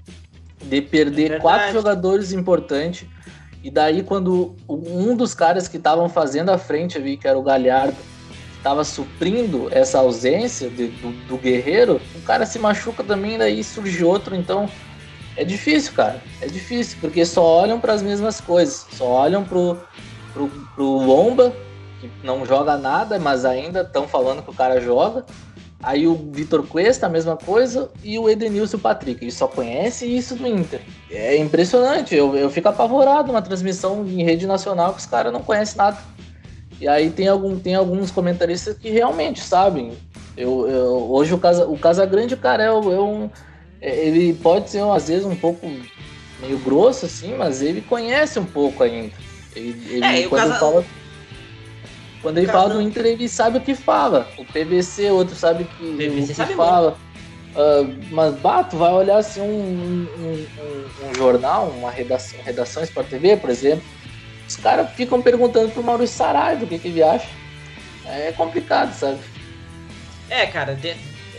De 0.63 0.81
perder 0.81 1.29
Verdade. 1.29 1.41
quatro 1.41 1.73
jogadores 1.73 2.31
importantes. 2.31 3.07
E 3.63 3.69
daí, 3.69 4.03
quando 4.03 4.55
um 4.67 5.15
dos 5.15 5.33
caras 5.33 5.67
que 5.67 5.77
estavam 5.77 6.07
fazendo 6.07 6.49
a 6.49 6.57
frente 6.57 6.97
ali, 6.97 7.17
que 7.17 7.27
era 7.27 7.37
o 7.37 7.43
Galhardo, 7.43 7.97
estava 8.55 8.83
suprindo 8.83 9.67
essa 9.71 9.99
ausência 9.99 10.69
de- 10.69 10.87
do, 10.87 11.11
do 11.27 11.37
Guerreiro, 11.37 11.99
o 12.15 12.21
cara 12.21 12.45
se 12.45 12.59
machuca 12.59 13.03
também, 13.03 13.37
daí 13.37 13.63
surge 13.63 14.03
outro, 14.03 14.35
então 14.35 14.69
é 15.35 15.43
difícil, 15.43 15.93
cara. 15.93 16.21
É 16.41 16.47
difícil, 16.47 16.97
porque 16.99 17.25
só 17.25 17.43
olham 17.43 17.79
para 17.79 17.93
as 17.93 18.01
mesmas 18.01 18.41
coisas, 18.41 18.85
só 18.91 19.05
olham 19.05 19.43
pro, 19.43 19.77
pro, 20.33 20.49
pro 20.75 20.83
Lomba, 20.85 21.53
que 22.01 22.09
não 22.23 22.45
joga 22.45 22.77
nada, 22.77 23.17
mas 23.19 23.43
ainda 23.45 23.81
estão 23.81 24.07
falando 24.07 24.41
que 24.43 24.49
o 24.51 24.53
cara 24.53 24.79
joga. 24.81 25.25
Aí 25.81 26.05
o 26.07 26.13
Vitor 26.15 26.63
Cuesta, 26.67 27.05
a 27.05 27.09
mesma 27.09 27.37
coisa, 27.37 27.89
e 28.03 28.19
o 28.19 28.29
Edenilson 28.29 28.75
e 28.75 28.79
o 28.79 28.81
Patrick. 28.81 29.23
Ele 29.23 29.31
só 29.31 29.47
conhece 29.47 30.05
isso 30.05 30.35
do 30.35 30.45
Inter. 30.45 30.81
É 31.09 31.37
impressionante, 31.37 32.13
eu, 32.13 32.35
eu 32.35 32.49
fico 32.49 32.67
apavorado 32.67 33.27
numa 33.27 33.41
transmissão 33.41 34.05
em 34.05 34.23
rede 34.23 34.45
nacional 34.45 34.93
que 34.93 34.99
os 34.99 35.05
caras 35.05 35.31
não 35.31 35.41
conhecem 35.41 35.77
nada. 35.77 35.97
E 36.81 36.87
aí 36.87 37.09
tem, 37.09 37.27
algum, 37.29 37.57
tem 37.57 37.75
alguns 37.75 38.11
comentaristas 38.11 38.77
que 38.77 38.89
realmente 38.89 39.39
sabem. 39.41 39.93
Eu, 40.35 40.67
eu- 40.67 41.11
hoje 41.11 41.33
o 41.33 41.37
Casa, 41.37 41.65
o 41.65 41.77
Casagrande, 41.77 42.35
cara, 42.35 42.63
é, 42.63 42.71
um- 42.71 42.93
é 42.93 42.99
um. 42.99 43.29
é- 43.81 44.05
Ele 44.07 44.33
pode 44.33 44.69
ser 44.69 44.81
às 44.83 45.07
vezes 45.07 45.25
um 45.25 45.35
pouco 45.35 45.65
meio 46.41 46.57
grosso, 46.59 47.05
assim, 47.05 47.35
mas 47.37 47.61
ele 47.61 47.81
conhece 47.81 48.37
um 48.39 48.45
pouco 48.45 48.83
ainda. 48.83 49.11
Ele, 49.55 49.81
ele 49.89 50.05
É, 50.05 50.27
quando 50.27 50.41
Casa- 50.49 50.55
fala. 50.59 50.85
Quando 52.21 52.37
ele 52.37 52.47
fala 52.47 52.73
do 52.73 52.81
Inter, 52.81 53.05
ele 53.05 53.29
sabe 53.29 53.57
o 53.57 53.61
que 53.61 53.73
fala. 53.73 54.27
O 54.37 54.45
PVC, 54.45 55.09
outro 55.11 55.35
sabe 55.35 55.63
que, 55.63 55.95
PVC 55.95 56.41
o 56.41 56.47
que 56.47 56.55
fala. 56.55 56.97
Uh, 57.55 57.97
mas, 58.11 58.35
Bato, 58.35 58.77
vai 58.77 58.91
olhar 58.91 59.17
assim 59.17 59.41
um, 59.41 59.45
um, 59.45 60.47
um, 60.59 61.09
um 61.09 61.15
jornal, 61.15 61.69
uma 61.69 61.89
redação, 61.89 62.39
redação 62.43 62.83
Sport 62.83 63.07
TV, 63.07 63.37
por 63.37 63.49
exemplo. 63.49 63.83
Os 64.47 64.55
caras 64.55 64.89
ficam 64.91 65.21
perguntando 65.21 65.71
pro 65.71 65.83
Maurício 65.83 66.17
Saraiva 66.17 66.65
o 66.65 66.67
que, 66.67 66.77
que 66.77 66.87
ele 66.89 67.03
acha. 67.03 67.27
É 68.05 68.31
complicado, 68.31 68.93
sabe? 68.93 69.19
É, 70.29 70.45
cara, 70.45 70.77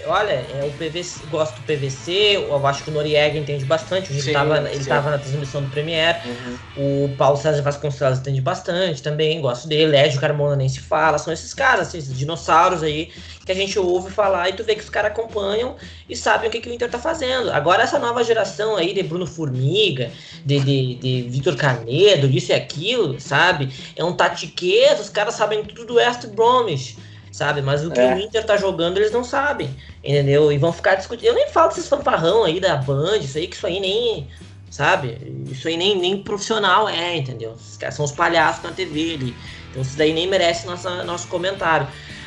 olha, 0.06 0.32
é, 0.32 0.64
o 0.64 0.72
PVC, 0.72 1.20
gosto 1.30 1.54
do 1.56 1.62
PVC, 1.62 2.36
eu 2.36 2.66
acho 2.66 2.84
que 2.84 2.90
o 2.90 2.92
Noriega 2.92 3.38
entende 3.38 3.64
bastante, 3.64 4.12
ele 4.12 4.20
estava 4.20 5.10
na 5.10 5.18
transmissão 5.18 5.62
do 5.62 5.70
Premier, 5.70 6.20
uhum. 6.24 7.04
o 7.06 7.16
Paulo 7.16 7.36
César 7.36 7.62
Vasconcelos 7.62 8.18
entende 8.18 8.40
bastante 8.40 9.02
também, 9.02 9.40
gosto 9.40 9.68
dele, 9.68 9.92
Lédio 9.92 10.20
Carmona 10.20 10.56
nem 10.56 10.68
se 10.68 10.80
fala, 10.80 11.18
são 11.18 11.32
esses 11.32 11.54
caras, 11.54 11.88
assim, 11.88 11.98
esses 11.98 12.16
dinossauros 12.16 12.82
aí, 12.82 13.10
que 13.44 13.52
a 13.52 13.54
gente 13.54 13.78
ouve 13.78 14.12
falar 14.12 14.48
e 14.48 14.52
tu 14.52 14.62
vê 14.62 14.74
que 14.74 14.82
os 14.82 14.90
caras 14.90 15.10
acompanham 15.10 15.76
e 16.08 16.14
sabem 16.14 16.48
o 16.48 16.52
que, 16.52 16.60
que 16.60 16.68
o 16.68 16.72
Inter 16.72 16.88
tá 16.88 16.98
fazendo. 16.98 17.50
Agora 17.50 17.82
essa 17.82 17.98
nova 17.98 18.22
geração 18.22 18.76
aí 18.76 18.94
de 18.94 19.02
Bruno 19.02 19.26
Formiga, 19.26 20.10
de, 20.44 20.60
de, 20.60 20.94
de 20.94 21.22
Vitor 21.22 21.56
Canedo, 21.56 22.28
disso 22.28 22.52
e 22.52 22.54
aquilo, 22.54 23.18
sabe? 23.20 23.68
É 23.96 24.04
um 24.04 24.12
tatiqueiro, 24.12 25.00
os 25.00 25.08
caras 25.08 25.34
sabem 25.34 25.64
tudo 25.64 25.84
do 25.84 25.94
West 25.94 26.26
Bromwich 26.28 26.96
sabe? 27.32 27.62
Mas 27.62 27.84
o 27.84 27.90
que 27.90 28.00
é. 28.00 28.14
o 28.14 28.18
Inter 28.18 28.44
tá 28.44 28.56
jogando, 28.56 28.98
eles 28.98 29.12
não 29.12 29.24
sabem, 29.24 29.74
entendeu? 30.02 30.50
E 30.50 30.58
vão 30.58 30.72
ficar 30.72 30.94
discutindo. 30.94 31.28
Eu 31.28 31.34
nem 31.34 31.48
falo 31.48 31.68
desses 31.68 31.88
fanfarrão 31.88 32.44
aí 32.44 32.60
da 32.60 32.76
Band, 32.76 33.18
isso 33.18 33.38
aí, 33.38 33.46
que 33.46 33.56
isso 33.56 33.66
aí 33.66 33.80
nem, 33.80 34.28
sabe? 34.70 35.18
Isso 35.50 35.68
aí 35.68 35.76
nem, 35.76 35.98
nem 35.98 36.22
profissional 36.22 36.88
é, 36.88 37.16
entendeu? 37.16 37.56
São 37.90 38.04
os 38.04 38.12
palhaços 38.12 38.62
na 38.62 38.70
TV 38.70 39.14
ali. 39.14 39.36
Então 39.70 39.82
isso 39.82 39.96
daí 39.96 40.12
nem 40.12 40.26
merece 40.28 40.66
nossa, 40.66 41.04
nosso 41.04 41.28
comentário. 41.28 41.86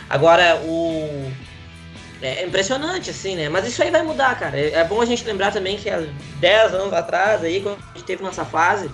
Agora, 0.09 0.61
o. 0.63 1.31
É 2.21 2.45
impressionante, 2.45 3.09
assim, 3.09 3.35
né? 3.35 3.49
Mas 3.49 3.67
isso 3.67 3.83
aí 3.83 3.91
vai 3.91 4.01
mudar, 4.01 4.39
cara. 4.39 4.57
É, 4.57 4.75
é 4.75 4.83
bom 4.85 5.01
a 5.01 5.05
gente 5.05 5.25
lembrar 5.25 5.51
também 5.51 5.75
que 5.75 5.89
há 5.89 6.07
10 6.39 6.73
anos 6.73 6.93
atrás, 6.93 7.43
aí, 7.43 7.59
quando 7.59 7.79
a 7.79 7.97
gente 7.97 8.05
teve 8.05 8.23
nossa 8.23 8.45
fase, 8.45 8.89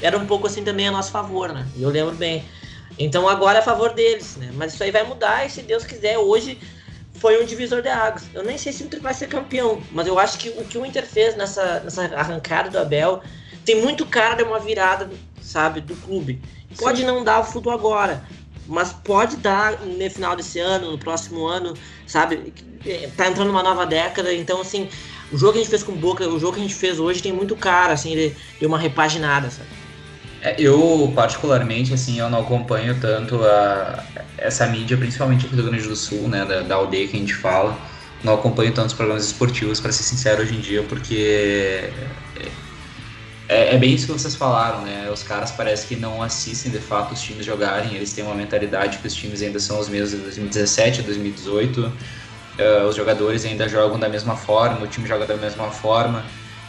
era 0.00 0.18
um 0.18 0.26
pouco 0.26 0.48
assim 0.48 0.64
também 0.64 0.88
a 0.88 0.90
nosso 0.90 1.12
favor, 1.12 1.52
né? 1.52 1.64
E 1.76 1.82
eu 1.82 1.90
lembro 1.90 2.14
bem. 2.14 2.44
Então 2.98 3.28
agora 3.28 3.58
é 3.58 3.60
a 3.60 3.64
favor 3.64 3.92
deles, 3.94 4.36
né? 4.36 4.50
Mas 4.54 4.74
isso 4.74 4.82
aí 4.82 4.90
vai 4.90 5.04
mudar 5.04 5.46
e 5.46 5.50
se 5.50 5.62
Deus 5.62 5.84
quiser, 5.84 6.18
hoje 6.18 6.58
foi 7.14 7.42
um 7.42 7.46
divisor 7.46 7.82
de 7.82 7.88
águas. 7.88 8.24
Eu 8.34 8.42
nem 8.42 8.58
sei 8.58 8.72
se 8.72 8.82
o 8.82 8.86
Inter 8.86 9.00
vai 9.00 9.14
ser 9.14 9.28
campeão, 9.28 9.80
mas 9.92 10.06
eu 10.06 10.18
acho 10.18 10.38
que 10.38 10.48
o 10.50 10.64
que 10.64 10.78
o 10.78 10.84
Inter 10.84 11.06
fez 11.06 11.36
nessa, 11.36 11.80
nessa 11.80 12.04
arrancada 12.16 12.70
do 12.70 12.78
Abel 12.78 13.22
tem 13.64 13.80
muito 13.80 14.04
cara 14.06 14.34
de 14.34 14.42
uma 14.42 14.58
virada, 14.58 15.08
sabe, 15.40 15.80
do 15.80 15.94
clube. 15.96 16.42
Pode 16.76 17.00
Sim. 17.00 17.06
não 17.06 17.22
dar 17.22 17.40
o 17.40 17.44
fruto 17.44 17.70
agora, 17.70 18.24
mas 18.66 18.92
pode 18.92 19.36
dar 19.36 19.80
no 19.80 20.10
final 20.10 20.34
desse 20.34 20.58
ano, 20.58 20.90
no 20.90 20.98
próximo 20.98 21.46
ano, 21.46 21.74
sabe? 22.06 22.52
Tá 23.16 23.28
entrando 23.28 23.50
uma 23.50 23.62
nova 23.62 23.86
década, 23.86 24.34
então 24.34 24.60
assim, 24.60 24.88
o 25.30 25.38
jogo 25.38 25.52
que 25.52 25.58
a 25.58 25.62
gente 25.62 25.70
fez 25.70 25.82
com 25.82 25.92
Boca, 25.92 26.28
o 26.28 26.38
jogo 26.38 26.54
que 26.54 26.60
a 26.60 26.62
gente 26.62 26.74
fez 26.74 26.98
hoje 26.98 27.22
tem 27.22 27.32
muito 27.32 27.54
cara, 27.56 27.92
assim, 27.92 28.14
de, 28.14 28.34
de 28.58 28.66
uma 28.66 28.78
repaginada, 28.78 29.50
sabe? 29.50 29.68
É, 30.42 30.56
eu, 30.58 31.12
particularmente, 31.14 31.94
assim, 31.94 32.18
eu 32.18 32.28
não 32.28 32.40
acompanho 32.40 32.98
tanto 33.00 33.42
a, 33.44 34.04
essa 34.36 34.66
mídia, 34.66 34.96
principalmente 34.96 35.46
aqui 35.46 35.54
do 35.54 35.62
Rio 35.62 35.70
Grande 35.70 35.88
do 35.88 35.96
Sul, 35.96 36.28
né, 36.28 36.44
da, 36.44 36.62
da 36.62 36.74
aldeia 36.74 37.06
que 37.08 37.16
a 37.16 37.20
gente 37.20 37.34
fala. 37.34 37.78
Não 38.24 38.34
acompanho 38.34 38.72
tantos 38.74 38.92
programas 38.94 39.24
esportivos, 39.24 39.80
para 39.80 39.92
ser 39.92 40.02
sincero, 40.02 40.42
hoje 40.42 40.54
em 40.54 40.60
dia, 40.60 40.82
porque 40.84 41.90
é, 43.52 43.74
é, 43.74 43.78
bem 43.78 43.92
isso 43.92 44.06
que 44.06 44.12
vocês 44.12 44.34
falaram, 44.34 44.80
né? 44.80 45.10
Os 45.12 45.22
caras 45.22 45.50
parece 45.50 45.86
que 45.86 45.94
não 45.94 46.22
assistem 46.22 46.72
de 46.72 46.78
fato 46.78 47.12
os 47.12 47.20
times 47.20 47.44
jogarem, 47.44 47.94
eles 47.94 48.12
têm 48.12 48.24
uma 48.24 48.34
mentalidade 48.34 48.96
que 48.98 49.06
os 49.06 49.14
times 49.14 49.42
ainda 49.42 49.60
são 49.60 49.78
os 49.78 49.90
mesmos 49.90 50.12
de 50.12 50.16
2017, 50.18 51.02
2018. 51.02 51.80
Uh, 51.80 52.88
os 52.88 52.96
jogadores 52.96 53.44
ainda 53.44 53.68
jogam 53.68 53.98
da 53.98 54.08
mesma 54.08 54.36
forma, 54.36 54.80
o 54.82 54.86
time 54.86 55.06
joga 55.06 55.26
da 55.26 55.36
mesma 55.36 55.70
forma 55.70 56.24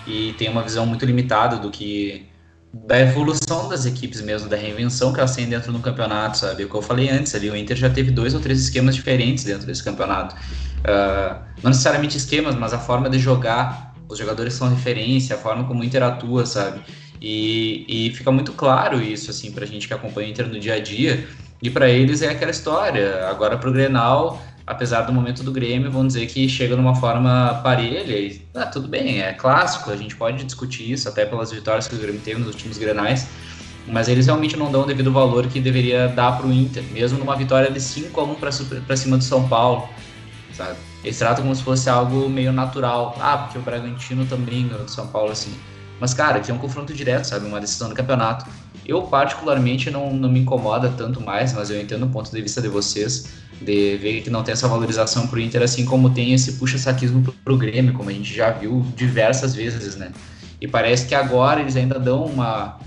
e 0.06 0.34
tem 0.38 0.50
uma 0.50 0.62
visão 0.62 0.86
muito 0.86 1.06
limitada 1.06 1.58
do 1.58 1.72
que 1.72 2.26
da 2.74 3.00
evolução 3.00 3.70
das 3.70 3.86
equipes 3.86 4.20
mesmo, 4.20 4.50
da 4.50 4.58
reinvenção 4.58 5.14
que 5.14 5.20
elas 5.20 5.36
têm 5.36 5.48
dentro 5.48 5.72
do 5.72 5.80
campeonato, 5.80 6.40
sabe? 6.40 6.64
O 6.64 6.70
que 6.70 6.76
eu 6.76 6.82
falei 6.82 7.10
antes 7.10 7.36
ali, 7.36 7.50
o 7.50 7.56
Inter 7.56 7.78
já 7.78 7.90
teve 7.90 8.10
dois 8.10 8.34
ou 8.34 8.40
três 8.40 8.60
esquemas 8.60 8.96
diferentes 8.96 9.44
dentro 9.44 9.68
desse 9.68 9.84
campeonato. 9.84 10.36
Uh, 10.36 11.40
não 11.62 11.70
necessariamente 11.70 12.18
esquemas, 12.18 12.56
mas 12.56 12.74
a 12.74 12.80
forma 12.80 13.10
de 13.10 13.20
jogar, 13.20 13.94
os 14.10 14.18
jogadores 14.18 14.56
são 14.56 14.68
referência, 14.68 15.36
a 15.36 15.40
forma 15.40 15.66
como 15.66 15.82
o 15.82 15.84
Inter 15.84 16.02
atua, 16.02 16.48
sabe? 16.48 16.82
E, 17.22 17.86
e 17.88 18.14
fica 18.16 18.32
muito 18.32 18.52
claro 18.54 19.00
isso, 19.02 19.30
assim, 19.30 19.52
pra 19.52 19.68
gente 19.68 19.88
que 19.88 19.94
acompanha 19.94 20.28
o 20.28 20.32
Inter 20.32 20.48
no 20.48 20.60
dia 20.60 20.74
a 20.74 20.80
dia, 20.80 21.28
e 21.62 21.70
para 21.70 21.88
eles 21.88 22.24
é 22.24 22.30
aquela 22.30 22.52
história. 22.52 23.28
Agora 23.28 23.56
pro 23.58 23.72
Grenal, 23.72 24.42
apesar 24.66 25.02
do 25.02 25.14
momento 25.14 25.44
do 25.44 25.52
Grêmio, 25.52 25.92
vamos 25.92 26.14
dizer 26.14 26.28
que 26.28 26.48
chega 26.48 26.76
numa 26.76 26.96
forma 26.96 27.60
parelha 27.64 28.18
e 28.18 28.42
ah, 28.56 28.66
tudo 28.66 28.88
bem, 28.88 29.22
é 29.22 29.34
clássico, 29.34 29.92
a 29.92 29.96
gente 29.96 30.16
pode 30.16 30.44
discutir 30.44 30.92
isso 30.92 31.08
até 31.10 31.26
pelas 31.26 31.52
vitórias 31.52 31.88
que 31.88 31.96
o 31.96 31.98
Grêmio 31.98 32.22
teve 32.22 32.40
nos 32.40 32.50
últimos 32.50 32.78
Grenais, 32.78 33.28
mas 33.88 34.08
eles 34.08 34.26
realmente 34.26 34.56
não 34.56 34.72
dão 34.72 34.84
o 34.84 34.86
devido 34.86 35.12
valor 35.12 35.48
que 35.48 35.60
deveria 35.60 36.08
dar 36.08 36.38
para 36.38 36.48
o 36.48 36.54
Inter, 36.54 36.84
mesmo 36.92 37.20
numa 37.20 37.36
vitória 37.36 37.70
de 37.70 37.80
5 37.82 38.20
a 38.20 38.24
1 38.24 38.36
para 38.36 38.96
cima 38.98 39.18
do 39.18 39.24
São 39.24 39.48
Paulo, 39.48 39.90
sabe? 40.54 40.78
Eles 41.04 41.18
tratam 41.18 41.44
como 41.44 41.54
se 41.54 41.62
fosse 41.62 41.90
algo 41.90 42.30
meio 42.30 42.54
natural. 42.54 43.18
Ah, 43.20 43.38
porque 43.40 43.58
o 43.58 43.62
Bragantino 43.62 44.26
também 44.26 44.68
ganhou 44.68 44.86
do 44.86 44.92
São 44.92 45.08
Paulo 45.08 45.32
assim. 45.32 45.54
Mas, 46.00 46.14
cara, 46.14 46.38
aqui 46.38 46.50
é 46.50 46.54
um 46.54 46.58
confronto 46.58 46.94
direto, 46.94 47.26
sabe? 47.26 47.46
Uma 47.46 47.60
decisão 47.60 47.90
do 47.90 47.96
campeonato. 47.96 48.46
Eu, 48.86 49.02
particularmente, 49.04 49.90
não, 49.90 50.14
não 50.14 50.30
me 50.30 50.40
incomoda 50.40 50.90
tanto 50.90 51.22
mais, 51.22 51.54
mas 51.54 51.70
eu 51.70 51.80
entendo 51.80 52.06
o 52.06 52.10
ponto 52.10 52.30
de 52.32 52.42
vista 52.42 52.62
de 52.62 52.68
vocês 52.68 53.30
de 53.62 53.98
ver 53.98 54.22
que 54.22 54.30
não 54.30 54.44
tem 54.44 54.52
essa 54.52 54.68
valorização 54.68 55.28
pro 55.28 55.40
Inter, 55.40 55.62
assim 55.62 55.86
como 55.86 56.10
tem 56.10 56.34
esse 56.34 56.54
puxa-saquismo 56.54 57.22
pro, 57.22 57.32
pro 57.32 57.58
Grêmio, 57.58 57.94
como 57.94 58.10
a 58.10 58.14
gente 58.14 58.34
já 58.34 58.52
viu 58.52 58.86
diversas 58.96 59.56
vezes, 59.56 59.96
né? 59.96 60.12
E 60.60 60.68
parece 60.68 61.06
que 61.06 61.16
agora 61.16 61.62
eles 61.62 61.76
ainda 61.76 62.00
dão 62.00 62.26
uma, 62.26 62.78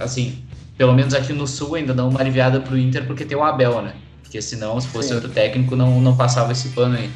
assim, 0.00 0.42
pelo 0.76 0.92
menos 0.92 1.14
aqui 1.14 1.32
no 1.32 1.46
Sul 1.46 1.74
ainda 1.74 1.94
dão 1.94 2.08
uma 2.08 2.20
aliviada 2.20 2.60
pro 2.60 2.76
Inter 2.76 3.06
porque 3.06 3.24
tem 3.24 3.36
o 3.36 3.42
Abel, 3.42 3.82
né? 3.82 3.94
Porque 4.22 4.42
senão, 4.42 4.78
se 4.80 4.88
fosse 4.88 5.08
Sim. 5.08 5.14
outro 5.14 5.30
técnico, 5.30 5.74
não, 5.74 6.00
não 6.00 6.14
passava 6.14 6.52
esse 6.52 6.68
pano 6.70 6.96
aí. 6.96 7.10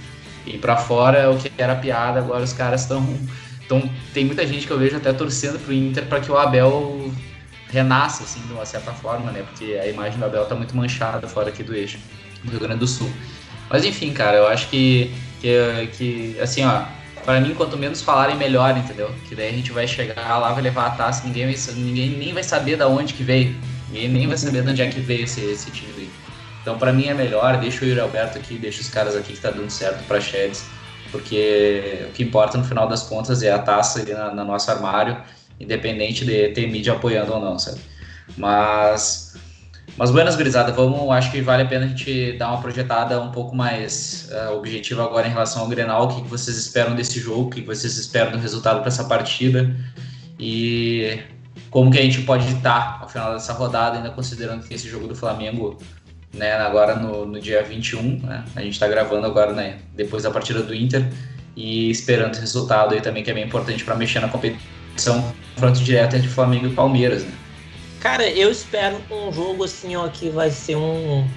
E 0.46 0.58
para 0.58 0.76
fora, 0.76 1.30
o 1.30 1.38
que 1.38 1.52
era 1.58 1.74
piada, 1.76 2.18
agora 2.18 2.42
os 2.42 2.52
caras 2.52 2.82
estão... 2.82 3.06
Então, 3.64 3.88
tem 4.12 4.24
muita 4.24 4.46
gente 4.46 4.66
que 4.66 4.72
eu 4.72 4.78
vejo 4.78 4.96
até 4.96 5.12
torcendo 5.12 5.58
pro 5.58 5.72
Inter 5.72 6.06
para 6.06 6.20
que 6.20 6.30
o 6.30 6.36
Abel 6.36 7.10
renasça, 7.72 8.22
assim, 8.22 8.40
de 8.46 8.52
uma 8.52 8.66
certa 8.66 8.92
forma, 8.92 9.32
né? 9.32 9.42
Porque 9.48 9.78
a 9.82 9.88
imagem 9.88 10.18
do 10.18 10.26
Abel 10.26 10.44
tá 10.44 10.54
muito 10.54 10.76
manchada 10.76 11.26
fora 11.26 11.48
aqui 11.48 11.62
do 11.62 11.74
eixo 11.74 11.98
do 12.44 12.50
Rio 12.50 12.60
Grande 12.60 12.80
do 12.80 12.86
Sul. 12.86 13.10
Mas 13.70 13.84
enfim, 13.84 14.12
cara, 14.12 14.36
eu 14.36 14.46
acho 14.46 14.68
que, 14.68 15.12
que, 15.40 15.88
que 15.96 16.40
assim, 16.40 16.64
ó, 16.64 16.82
para 17.24 17.40
mim, 17.40 17.54
quanto 17.54 17.78
menos 17.78 18.02
falarem, 18.02 18.36
melhor, 18.36 18.76
entendeu? 18.76 19.10
Que 19.28 19.34
daí 19.34 19.48
a 19.48 19.52
gente 19.52 19.72
vai 19.72 19.88
chegar 19.88 20.38
lá, 20.38 20.52
vai 20.52 20.62
levar 20.62 20.86
a 20.86 20.90
taça, 20.90 21.26
ninguém, 21.26 21.46
vai, 21.46 21.74
ninguém 21.74 22.10
nem 22.10 22.34
vai 22.34 22.42
saber 22.42 22.76
da 22.76 22.86
onde 22.88 23.14
que 23.14 23.22
veio. 23.22 23.56
Ninguém 23.88 24.08
nem 24.08 24.26
vai 24.26 24.36
saber 24.36 24.62
de 24.62 24.70
onde 24.70 24.82
é 24.82 24.88
que 24.88 25.00
veio 25.00 25.24
esse, 25.24 25.40
esse 25.40 25.70
time 25.70 25.92
aí. 25.96 26.10
Então, 26.60 26.78
para 26.78 26.92
mim 26.92 27.06
é 27.06 27.14
melhor, 27.14 27.56
deixa 27.58 27.84
o 27.84 27.88
Yuri 27.88 28.00
Alberto 28.00 28.38
aqui, 28.38 28.56
deixa 28.58 28.80
os 28.80 28.88
caras 28.88 29.16
aqui 29.16 29.32
que 29.32 29.40
tá 29.40 29.50
dando 29.50 29.70
certo 29.70 30.04
pra 30.06 30.20
Sheds, 30.20 30.64
porque 31.10 32.06
o 32.08 32.12
que 32.12 32.22
importa 32.22 32.58
no 32.58 32.64
final 32.64 32.86
das 32.88 33.02
contas 33.02 33.42
é 33.42 33.52
a 33.52 33.58
taça 33.58 34.00
ali 34.00 34.12
na, 34.12 34.32
no 34.32 34.44
nosso 34.44 34.70
armário, 34.70 35.16
independente 35.60 36.24
de 36.24 36.48
ter 36.48 36.66
mídia 36.66 36.92
apoiando 36.92 37.32
ou 37.32 37.40
não, 37.40 37.58
sabe? 37.58 37.80
Mas 38.36 39.32
mas 39.96 40.10
buenas, 40.10 40.36
gurizada, 40.36 40.72
vamos, 40.72 41.10
acho 41.10 41.30
que 41.30 41.42
vale 41.42 41.62
a 41.62 41.66
pena 41.66 41.84
a 41.84 41.88
gente 41.88 42.32
dar 42.32 42.48
uma 42.48 42.62
projetada 42.62 43.20
um 43.20 43.30
pouco 43.30 43.54
mais 43.54 44.30
uh, 44.32 44.56
objetiva 44.56 45.04
agora 45.04 45.26
em 45.26 45.30
relação 45.30 45.62
ao 45.62 45.68
Grenal, 45.68 46.04
o 46.04 46.08
que, 46.08 46.28
vocês 46.28 46.56
esperam 46.56 46.94
desse 46.94 47.20
jogo, 47.20 47.42
o 47.42 47.50
que, 47.50 47.60
vocês 47.60 47.98
esperam 47.98 48.32
do 48.32 48.38
resultado 48.38 48.78
para 48.78 48.88
essa 48.88 49.04
partida? 49.04 49.76
E 50.38 51.18
como 51.70 51.90
que 51.90 51.98
a 51.98 52.02
gente 52.02 52.22
pode 52.22 52.50
estar 52.54 53.00
ao 53.02 53.08
final 53.08 53.34
dessa 53.34 53.52
rodada, 53.52 53.98
ainda 53.98 54.10
considerando 54.10 54.66
que 54.66 54.72
esse 54.72 54.88
jogo 54.88 55.06
do 55.06 55.14
Flamengo, 55.14 55.76
né, 56.32 56.54
agora 56.54 56.96
no, 56.96 57.26
no 57.26 57.38
dia 57.38 57.62
21, 57.62 58.20
né, 58.20 58.44
a 58.56 58.62
gente 58.62 58.72
está 58.72 58.88
gravando 58.88 59.26
agora, 59.26 59.52
né, 59.52 59.78
depois 59.94 60.22
da 60.22 60.30
partida 60.30 60.62
do 60.62 60.74
Inter 60.74 61.06
e 61.54 61.90
esperando 61.90 62.34
o 62.34 62.40
resultado 62.40 62.94
aí 62.94 63.02
também, 63.02 63.22
que 63.22 63.30
é 63.30 63.34
bem 63.34 63.44
importante 63.44 63.84
para 63.84 63.94
mexer 63.94 64.20
na 64.20 64.28
competição, 64.28 64.66
confronto 65.10 65.80
direto 65.80 66.16
entre 66.16 66.28
Flamengo 66.28 66.66
e 66.66 66.74
Palmeiras, 66.74 67.24
né. 67.24 67.32
Cara, 68.00 68.28
eu 68.28 68.50
espero 68.50 69.00
um 69.10 69.32
jogo 69.32 69.64
assim, 69.64 69.94
ó, 69.94 70.08
que 70.08 70.28
vai 70.28 70.50
ser 70.50 70.76
um. 70.76 71.28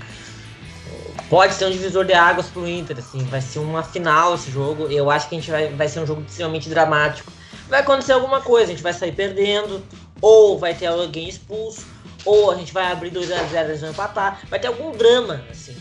Pode 1.29 1.53
ser 1.53 1.65
um 1.65 1.71
divisor 1.71 2.05
de 2.05 2.13
águas 2.13 2.47
pro 2.47 2.67
Inter, 2.67 2.97
assim, 2.97 3.23
vai 3.25 3.41
ser 3.41 3.59
uma 3.59 3.83
final 3.83 4.33
esse 4.35 4.49
jogo. 4.49 4.87
Eu 4.87 5.11
acho 5.11 5.29
que 5.29 5.35
a 5.35 5.39
gente 5.39 5.51
vai, 5.51 5.67
vai 5.69 5.87
ser 5.87 5.99
um 5.99 6.07
jogo 6.07 6.23
extremamente 6.27 6.67
dramático. 6.67 7.31
Vai 7.69 7.81
acontecer 7.81 8.13
alguma 8.13 8.41
coisa, 8.41 8.65
a 8.65 8.75
gente 8.75 8.83
vai 8.83 8.93
sair 8.93 9.11
perdendo, 9.11 9.83
ou 10.21 10.57
vai 10.57 10.73
ter 10.73 10.87
alguém 10.87 11.29
expulso, 11.29 11.85
ou 12.23 12.51
a 12.51 12.55
gente 12.55 12.73
vai 12.73 12.91
abrir 12.91 13.11
2x0 13.11 13.73
e 13.73 13.77
vão 13.77 13.89
empatar. 13.91 14.41
Vai 14.49 14.59
ter 14.59 14.67
algum 14.67 14.91
drama, 14.91 15.43
assim. 15.49 15.75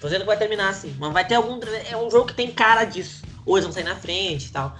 Tô 0.00 0.06
dizendo 0.06 0.20
que 0.20 0.26
vai 0.26 0.36
terminar 0.36 0.68
assim, 0.68 0.94
mas 0.98 1.12
vai 1.12 1.26
ter 1.26 1.34
algum. 1.34 1.58
É 1.90 1.96
um 1.96 2.10
jogo 2.10 2.26
que 2.26 2.34
tem 2.34 2.50
cara 2.50 2.84
disso. 2.84 3.22
Ou 3.46 3.56
eles 3.56 3.64
vão 3.64 3.72
sair 3.72 3.84
na 3.84 3.96
frente 3.96 4.46
e 4.46 4.50
tal. 4.50 4.76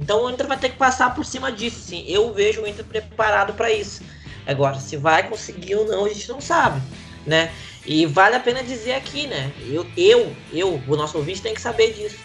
Então 0.00 0.24
o 0.24 0.30
Inter 0.30 0.46
vai 0.46 0.58
ter 0.58 0.70
que 0.70 0.76
passar 0.76 1.14
por 1.14 1.24
cima 1.24 1.52
disso, 1.52 1.80
assim. 1.84 2.04
Eu 2.08 2.32
vejo 2.32 2.62
o 2.62 2.66
Inter 2.66 2.84
preparado 2.84 3.52
para 3.52 3.70
isso. 3.70 4.02
Agora, 4.46 4.76
se 4.76 4.96
vai 4.96 5.28
conseguir 5.28 5.74
ou 5.76 5.86
não, 5.86 6.06
a 6.06 6.08
gente 6.08 6.28
não 6.28 6.40
sabe, 6.40 6.80
né? 7.26 7.52
E 7.84 8.06
vale 8.06 8.36
a 8.36 8.40
pena 8.40 8.62
dizer 8.62 8.94
aqui, 8.94 9.26
né? 9.26 9.52
Eu, 9.66 9.86
eu, 9.96 10.34
eu, 10.52 10.82
o 10.88 10.96
nosso 10.96 11.18
ouvinte 11.18 11.42
tem 11.42 11.54
que 11.54 11.60
saber 11.60 11.92
disso. 11.92 12.18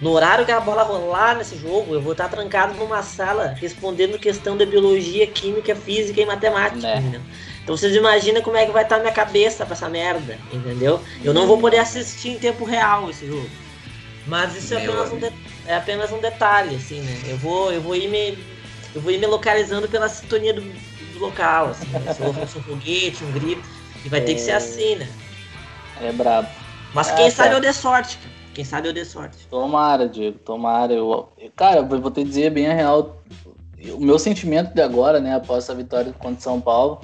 No 0.00 0.10
horário 0.12 0.46
que 0.46 0.52
a 0.52 0.58
bola 0.60 0.82
rolar 0.82 1.36
nesse 1.36 1.56
jogo, 1.58 1.92
eu 1.94 2.00
vou 2.00 2.12
estar 2.12 2.28
trancado 2.28 2.74
numa 2.74 3.02
sala 3.02 3.48
respondendo 3.60 4.18
questão 4.18 4.56
de 4.56 4.64
biologia, 4.64 5.26
química, 5.26 5.76
física 5.76 6.20
e 6.22 6.26
matemática, 6.26 6.78
entendeu? 7.00 7.20
Então 7.62 7.76
vocês 7.76 7.94
imaginam 7.94 8.40
como 8.40 8.56
é 8.56 8.64
que 8.64 8.72
vai 8.72 8.82
estar 8.82 8.98
minha 8.98 9.12
cabeça 9.12 9.66
pra 9.66 9.74
essa 9.74 9.88
merda, 9.90 10.38
entendeu? 10.52 11.00
Eu 11.22 11.34
não 11.34 11.46
vou 11.46 11.58
poder 11.58 11.78
assistir 11.78 12.30
em 12.30 12.38
tempo 12.38 12.64
real 12.64 13.10
esse 13.10 13.26
jogo. 13.26 13.48
Mas 14.26 14.56
isso 14.56 14.72
é 14.74 14.78
apenas, 14.78 15.10
um 15.12 15.16
amigo. 15.16 15.32
É 15.70 15.76
apenas 15.76 16.10
um 16.10 16.18
detalhe, 16.18 16.74
assim, 16.74 17.00
né? 17.00 17.14
Eu 17.28 17.36
vou, 17.36 17.72
eu 17.72 17.80
vou 17.80 17.94
ir 17.94 18.08
me. 18.08 18.36
Eu 18.92 19.00
vou 19.00 19.12
ir 19.12 19.18
me 19.18 19.26
localizando 19.26 19.88
pela 19.88 20.08
sintonia 20.08 20.52
do, 20.52 20.62
do 20.62 21.18
local, 21.20 21.68
assim, 21.68 21.86
né? 21.90 22.12
Se 22.12 22.20
eu 22.20 22.26
ouço 22.26 22.58
um 22.58 22.62
foguete, 22.62 23.24
um 23.24 23.30
grito. 23.30 23.68
E 24.04 24.08
vai 24.08 24.20
ter 24.20 24.34
que 24.34 24.40
ser 24.40 24.50
É. 24.50 24.56
assim, 24.56 24.96
né? 24.96 25.08
É 26.00 26.10
brabo. 26.10 26.48
Mas 26.92 27.08
Ah, 27.10 27.14
quem 27.14 27.26
tá. 27.26 27.30
sabe 27.30 27.54
eu 27.54 27.60
dê 27.60 27.72
sorte, 27.72 28.18
cara. 28.18 28.34
Quem 28.52 28.64
sabe 28.64 28.88
eu 28.88 28.92
dê 28.92 29.04
sorte. 29.04 29.46
Tomara, 29.48 30.08
Diego, 30.08 30.38
tomara. 30.40 30.92
Eu, 30.92 31.28
cara, 31.54 31.78
eu 31.78 32.00
vou 32.00 32.10
te 32.10 32.24
dizer 32.24 32.50
bem 32.50 32.66
a 32.66 32.74
real. 32.74 33.16
O 33.94 34.00
meu 34.00 34.18
sentimento 34.18 34.74
de 34.74 34.82
agora, 34.82 35.20
né, 35.20 35.36
após 35.36 35.64
essa 35.64 35.74
vitória 35.74 36.12
contra 36.18 36.40
São 36.40 36.60
Paulo, 36.60 37.00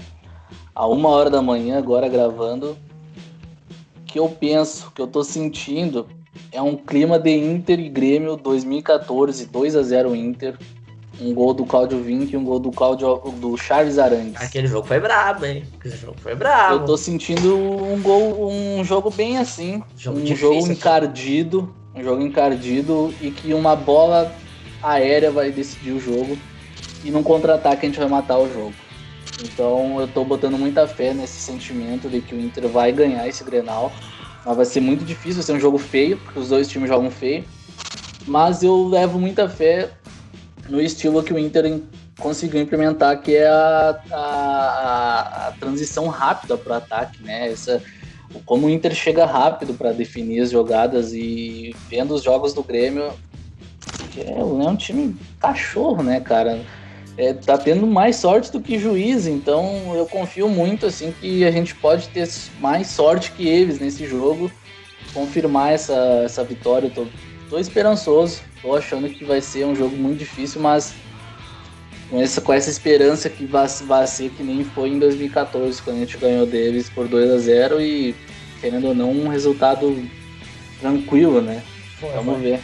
a 0.74 0.86
uma 0.88 1.08
hora 1.08 1.30
da 1.30 1.40
manhã, 1.40 1.78
agora 1.78 2.08
gravando, 2.08 2.76
que 4.04 4.18
eu 4.18 4.28
penso, 4.28 4.90
que 4.90 5.00
eu 5.00 5.06
tô 5.06 5.22
sentindo, 5.22 6.08
é 6.52 6.60
um 6.60 6.76
clima 6.76 7.18
de 7.18 7.30
Inter 7.30 7.78
e 7.80 7.88
Grêmio 7.88 8.36
2014, 8.36 9.46
2 9.46 9.76
a 9.76 9.82
0 9.82 10.14
Inter. 10.14 10.56
Um 11.18 11.32
gol 11.32 11.54
do 11.54 11.64
Cláudio 11.64 12.02
Vinck 12.02 12.34
e 12.34 12.36
um 12.36 12.44
gol 12.44 12.58
do 12.58 12.70
Cláudio 12.70 13.16
do 13.40 13.56
Charles 13.56 13.98
Arangues. 13.98 14.36
Aquele 14.36 14.66
jogo 14.66 14.86
foi 14.86 15.00
brabo, 15.00 15.46
hein? 15.46 15.64
Aquele 15.78 15.96
jogo 15.96 16.16
foi 16.20 16.34
brabo. 16.34 16.74
Eu 16.74 16.84
tô 16.84 16.96
sentindo 16.96 17.56
um 17.56 18.02
gol, 18.02 18.50
um 18.50 18.84
jogo 18.84 19.10
bem 19.10 19.38
assim, 19.38 19.82
Jogo 19.96 20.20
um 20.20 20.26
jogo 20.36 20.58
aqui. 20.58 20.72
encardido, 20.72 21.74
um 21.94 22.02
jogo 22.02 22.22
encardido 22.22 23.14
e 23.22 23.30
que 23.30 23.54
uma 23.54 23.74
bola 23.74 24.30
aérea 24.82 25.30
vai 25.30 25.50
decidir 25.50 25.92
o 25.92 26.00
jogo 26.00 26.36
e 27.02 27.10
num 27.10 27.22
contra-ataque 27.22 27.86
a 27.86 27.88
gente 27.88 27.98
vai 27.98 28.08
matar 28.08 28.38
o 28.38 28.52
jogo. 28.52 28.74
Então 29.42 30.00
eu 30.00 30.08
tô 30.08 30.24
botando 30.24 30.58
muita 30.58 30.86
fé 30.86 31.12
nesse 31.12 31.40
sentimento 31.40 32.08
de 32.08 32.20
que 32.20 32.34
o 32.34 32.40
Inter 32.40 32.68
vai 32.68 32.92
ganhar 32.92 33.26
esse 33.28 33.44
Grenal, 33.44 33.92
mas 34.46 34.56
vai 34.56 34.64
ser 34.64 34.80
muito 34.80 35.04
difícil, 35.04 35.34
vai 35.34 35.42
ser 35.42 35.52
um 35.54 35.60
jogo 35.60 35.76
feio, 35.76 36.16
porque 36.18 36.38
os 36.38 36.48
dois 36.48 36.68
times 36.68 36.88
jogam 36.88 37.10
feio. 37.10 37.44
Mas 38.26 38.62
eu 38.62 38.86
levo 38.86 39.18
muita 39.18 39.48
fé 39.48 39.90
no 40.68 40.80
estilo 40.80 41.22
que 41.22 41.32
o 41.34 41.38
Inter 41.38 41.80
conseguiu 42.18 42.60
implementar, 42.60 43.20
que 43.20 43.34
é 43.34 43.48
a, 43.48 44.00
a, 44.12 45.48
a- 45.48 45.52
transição 45.58 46.06
rápida 46.06 46.56
para 46.56 46.74
o 46.74 46.76
ataque, 46.76 47.22
né? 47.24 47.50
Essa, 47.50 47.82
como 48.44 48.66
o 48.68 48.70
Inter 48.70 48.94
chega 48.94 49.26
rápido 49.26 49.74
para 49.74 49.92
definir 49.92 50.40
as 50.40 50.50
jogadas 50.50 51.12
e 51.12 51.74
vendo 51.88 52.14
os 52.14 52.22
jogos 52.22 52.54
do 52.54 52.62
Grêmio, 52.62 53.12
é, 54.16 54.40
é 54.40 54.44
um 54.44 54.76
time 54.76 55.16
cachorro, 55.40 56.02
né, 56.02 56.20
cara? 56.20 56.64
É, 57.18 57.32
tá 57.32 57.56
tendo 57.56 57.86
mais 57.86 58.16
sorte 58.16 58.52
do 58.52 58.60
que 58.60 58.78
juiz, 58.78 59.26
então 59.26 59.94
eu 59.96 60.04
confio 60.04 60.48
muito 60.48 60.84
assim 60.84 61.14
que 61.18 61.44
a 61.46 61.50
gente 61.50 61.74
pode 61.74 62.08
ter 62.08 62.28
mais 62.60 62.88
sorte 62.88 63.32
que 63.32 63.48
eles 63.48 63.78
nesse 63.78 64.06
jogo, 64.06 64.50
confirmar 65.14 65.72
essa, 65.72 65.94
essa 66.24 66.44
vitória. 66.44 66.88
Eu 66.88 66.90
tô, 66.90 67.06
tô 67.48 67.58
esperançoso, 67.58 68.42
tô 68.60 68.76
achando 68.76 69.08
que 69.08 69.24
vai 69.24 69.40
ser 69.40 69.64
um 69.64 69.74
jogo 69.74 69.96
muito 69.96 70.18
difícil, 70.18 70.60
mas 70.60 70.94
com 72.10 72.20
essa, 72.20 72.40
com 72.40 72.52
essa 72.52 72.70
esperança 72.70 73.30
que 73.30 73.46
vai, 73.46 73.66
vai 73.86 74.06
ser 74.06 74.30
que 74.30 74.42
nem 74.42 74.62
foi 74.62 74.90
em 74.90 74.98
2014, 74.98 75.80
quando 75.82 75.96
a 75.96 76.00
gente 76.00 76.18
ganhou 76.18 76.46
deles 76.46 76.90
por 76.90 77.08
2 77.08 77.30
a 77.30 77.38
0 77.38 77.80
e, 77.80 78.14
querendo 78.60 78.88
ou 78.88 78.94
não, 78.94 79.10
um 79.10 79.28
resultado 79.28 80.04
tranquilo, 80.80 81.40
né? 81.40 81.62
Foi, 81.98 82.10
Vamos 82.10 82.34
foi. 82.34 82.42
ver. 82.42 82.60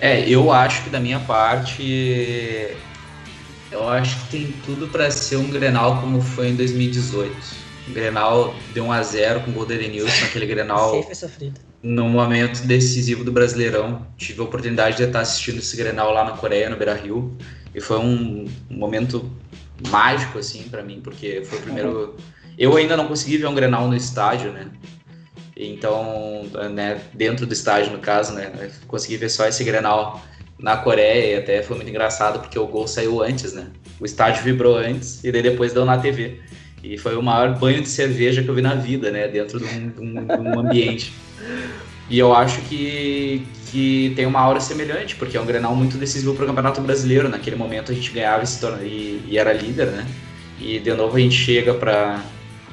É, 0.00 0.28
eu 0.28 0.52
acho 0.52 0.84
que 0.84 0.90
da 0.90 1.00
minha 1.00 1.20
parte, 1.20 2.76
eu 3.74 3.88
acho 3.88 4.18
que 4.20 4.30
tem 4.30 4.54
tudo 4.64 4.86
pra 4.86 5.10
ser 5.10 5.36
um 5.36 5.50
Grenal 5.50 6.00
como 6.00 6.20
foi 6.20 6.48
em 6.48 6.56
2018. 6.56 7.34
O 7.88 7.92
Grenal 7.92 8.54
deu 8.72 8.84
1 8.84 8.92
a 8.92 9.02
0 9.02 9.40
com 9.40 9.50
o 9.50 9.54
gol 9.54 9.66
do 9.66 9.72
Edenilson, 9.72 10.24
aquele 10.24 10.46
Grenal 10.46 11.02
foi 11.04 11.14
sofrido. 11.14 11.60
no 11.82 12.08
momento 12.08 12.64
decisivo 12.66 13.24
do 13.24 13.32
Brasileirão. 13.32 14.06
Tive 14.16 14.40
a 14.40 14.44
oportunidade 14.44 14.96
de 14.96 15.02
estar 15.02 15.20
assistindo 15.20 15.58
esse 15.58 15.76
Grenal 15.76 16.12
lá 16.12 16.24
na 16.24 16.32
Coreia, 16.36 16.70
no 16.70 16.76
Beira-Rio, 16.76 17.36
e 17.74 17.80
foi 17.80 17.98
um, 17.98 18.46
um 18.70 18.76
momento 18.76 19.30
mágico 19.90 20.38
assim 20.38 20.62
pra 20.62 20.82
mim, 20.82 21.00
porque 21.02 21.42
foi 21.44 21.58
o 21.58 21.62
primeiro 21.62 22.16
eu 22.56 22.76
ainda 22.76 22.96
não 22.96 23.08
consegui 23.08 23.38
ver 23.38 23.48
um 23.48 23.54
Grenal 23.54 23.88
no 23.88 23.96
estádio, 23.96 24.52
né? 24.52 24.68
Então, 25.56 26.44
né, 26.72 27.00
dentro 27.12 27.46
do 27.46 27.52
estádio 27.52 27.92
no 27.92 27.98
caso, 27.98 28.32
né, 28.32 28.70
consegui 28.86 29.16
ver 29.16 29.28
só 29.28 29.46
esse 29.46 29.62
Grenal 29.62 30.24
na 30.58 30.76
Coreia 30.76 31.34
e 31.34 31.38
até 31.38 31.62
foi 31.62 31.76
muito 31.76 31.88
engraçado 31.88 32.40
porque 32.40 32.58
o 32.58 32.66
gol 32.66 32.86
saiu 32.86 33.22
antes, 33.22 33.52
né? 33.52 33.66
O 34.00 34.04
estádio 34.04 34.42
vibrou 34.42 34.76
antes 34.76 35.22
e 35.24 35.30
daí 35.32 35.42
depois 35.42 35.72
deu 35.72 35.84
na 35.84 35.98
TV. 35.98 36.40
E 36.82 36.98
foi 36.98 37.16
o 37.16 37.22
maior 37.22 37.58
banho 37.58 37.80
de 37.82 37.88
cerveja 37.88 38.42
que 38.42 38.48
eu 38.48 38.54
vi 38.54 38.62
na 38.62 38.74
vida, 38.74 39.10
né? 39.10 39.26
Dentro 39.28 39.58
de 39.58 39.64
um, 39.64 39.88
de 39.88 40.00
um- 40.00 40.26
de 40.26 40.40
um 40.40 40.58
ambiente. 40.60 41.12
E 42.10 42.18
eu 42.18 42.34
acho 42.34 42.60
que, 42.62 43.46
que 43.70 44.12
tem 44.14 44.26
uma 44.26 44.40
aura 44.40 44.60
semelhante, 44.60 45.16
porque 45.16 45.36
é 45.36 45.40
um 45.40 45.46
Grenal 45.46 45.74
muito 45.74 45.96
decisivo 45.96 46.34
para 46.34 46.44
o 46.44 46.46
Campeonato 46.46 46.80
Brasileiro. 46.82 47.28
Naquele 47.28 47.56
momento 47.56 47.90
a 47.90 47.94
gente 47.94 48.10
ganhava 48.10 48.44
e, 48.82 49.22
e 49.26 49.38
era 49.38 49.52
líder, 49.52 49.86
né? 49.86 50.06
E 50.60 50.78
de 50.78 50.92
novo 50.92 51.16
a 51.16 51.20
gente 51.20 51.34
chega 51.34 51.72
para 51.74 52.22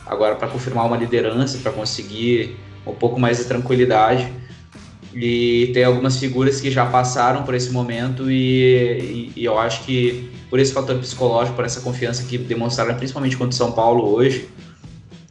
agora 0.05 0.35
para 0.35 0.47
confirmar 0.49 0.85
uma 0.85 0.97
liderança, 0.97 1.57
para 1.59 1.71
conseguir 1.71 2.57
um 2.85 2.93
pouco 2.93 3.19
mais 3.19 3.37
de 3.37 3.45
tranquilidade. 3.45 4.27
E 5.13 5.71
tem 5.73 5.83
algumas 5.83 6.17
figuras 6.17 6.61
que 6.61 6.71
já 6.71 6.85
passaram 6.85 7.43
por 7.43 7.53
esse 7.53 7.69
momento 7.71 8.31
e, 8.31 9.31
e- 9.35 9.41
e 9.41 9.45
eu 9.45 9.57
acho 9.59 9.83
que 9.83 10.29
por 10.49 10.59
esse 10.59 10.73
fator 10.73 10.97
psicológico, 10.99 11.55
por 11.55 11.65
essa 11.65 11.81
confiança 11.81 12.23
que 12.23 12.37
demonstraram 12.37 12.95
principalmente 12.95 13.35
contra 13.35 13.51
o 13.53 13.57
São 13.57 13.71
Paulo 13.71 14.13
hoje, 14.13 14.47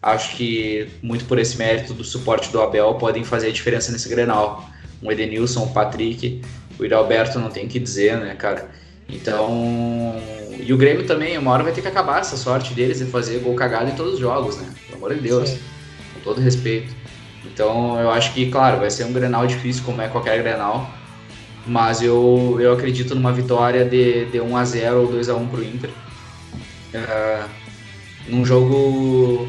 acho 0.02 0.36
que 0.36 0.88
muito 1.02 1.24
por 1.24 1.38
esse 1.38 1.56
mérito 1.56 1.94
do 1.94 2.04
suporte 2.04 2.50
do 2.50 2.60
Abel 2.60 2.94
podem 2.94 3.24
fazer 3.24 3.48
a 3.48 3.52
diferença 3.52 3.90
nesse 3.92 4.08
Grenal. 4.08 4.68
Um 5.02 5.10
Edenilson, 5.10 5.64
um 5.64 5.68
Patrick, 5.68 6.42
o 6.78 6.94
Alberto 6.94 7.38
não 7.38 7.50
tem 7.50 7.64
o 7.64 7.68
que 7.68 7.78
dizer, 7.78 8.18
né, 8.18 8.34
cara? 8.34 8.70
Então, 9.08 10.14
e 10.58 10.72
o 10.72 10.76
Grêmio 10.76 11.06
também, 11.06 11.36
uma 11.38 11.50
hora 11.50 11.62
vai 11.62 11.72
ter 11.72 11.80
que 11.82 11.88
acabar 11.88 12.20
essa 12.20 12.36
sorte 12.36 12.74
deles 12.74 12.98
de 12.98 13.06
fazer 13.06 13.38
gol 13.40 13.54
cagado 13.54 13.90
em 13.90 13.94
todos 13.94 14.14
os 14.14 14.20
jogos, 14.20 14.56
né? 14.56 14.68
Pelo 14.86 14.98
amor 14.98 15.14
de 15.14 15.20
Deus, 15.20 15.48
Sim. 15.50 15.58
com 16.14 16.20
todo 16.20 16.40
respeito. 16.40 16.94
Então, 17.44 17.98
eu 18.00 18.10
acho 18.10 18.32
que, 18.34 18.50
claro, 18.50 18.78
vai 18.78 18.90
ser 18.90 19.04
um 19.04 19.12
Grenal 19.12 19.46
difícil, 19.46 19.82
como 19.84 20.02
é 20.02 20.08
qualquer 20.08 20.42
Grenal, 20.42 20.90
mas 21.66 22.02
eu, 22.02 22.56
eu 22.60 22.72
acredito 22.72 23.14
numa 23.14 23.32
vitória 23.32 23.84
de, 23.84 24.26
de 24.26 24.40
1 24.40 24.56
a 24.56 24.64
0 24.64 25.00
ou 25.00 25.06
2 25.06 25.28
a 25.28 25.34
1 25.34 25.48
pro 25.48 25.64
Inter. 25.64 25.90
É, 26.92 27.44
num 28.28 28.44
jogo 28.44 29.48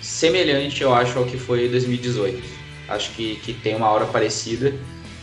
semelhante, 0.00 0.82
eu 0.82 0.94
acho, 0.94 1.18
ao 1.18 1.24
que 1.24 1.36
foi 1.36 1.68
2018. 1.68 2.42
Acho 2.88 3.10
que, 3.12 3.36
que 3.36 3.52
tem 3.52 3.74
uma 3.74 3.88
hora 3.90 4.04
parecida 4.06 4.74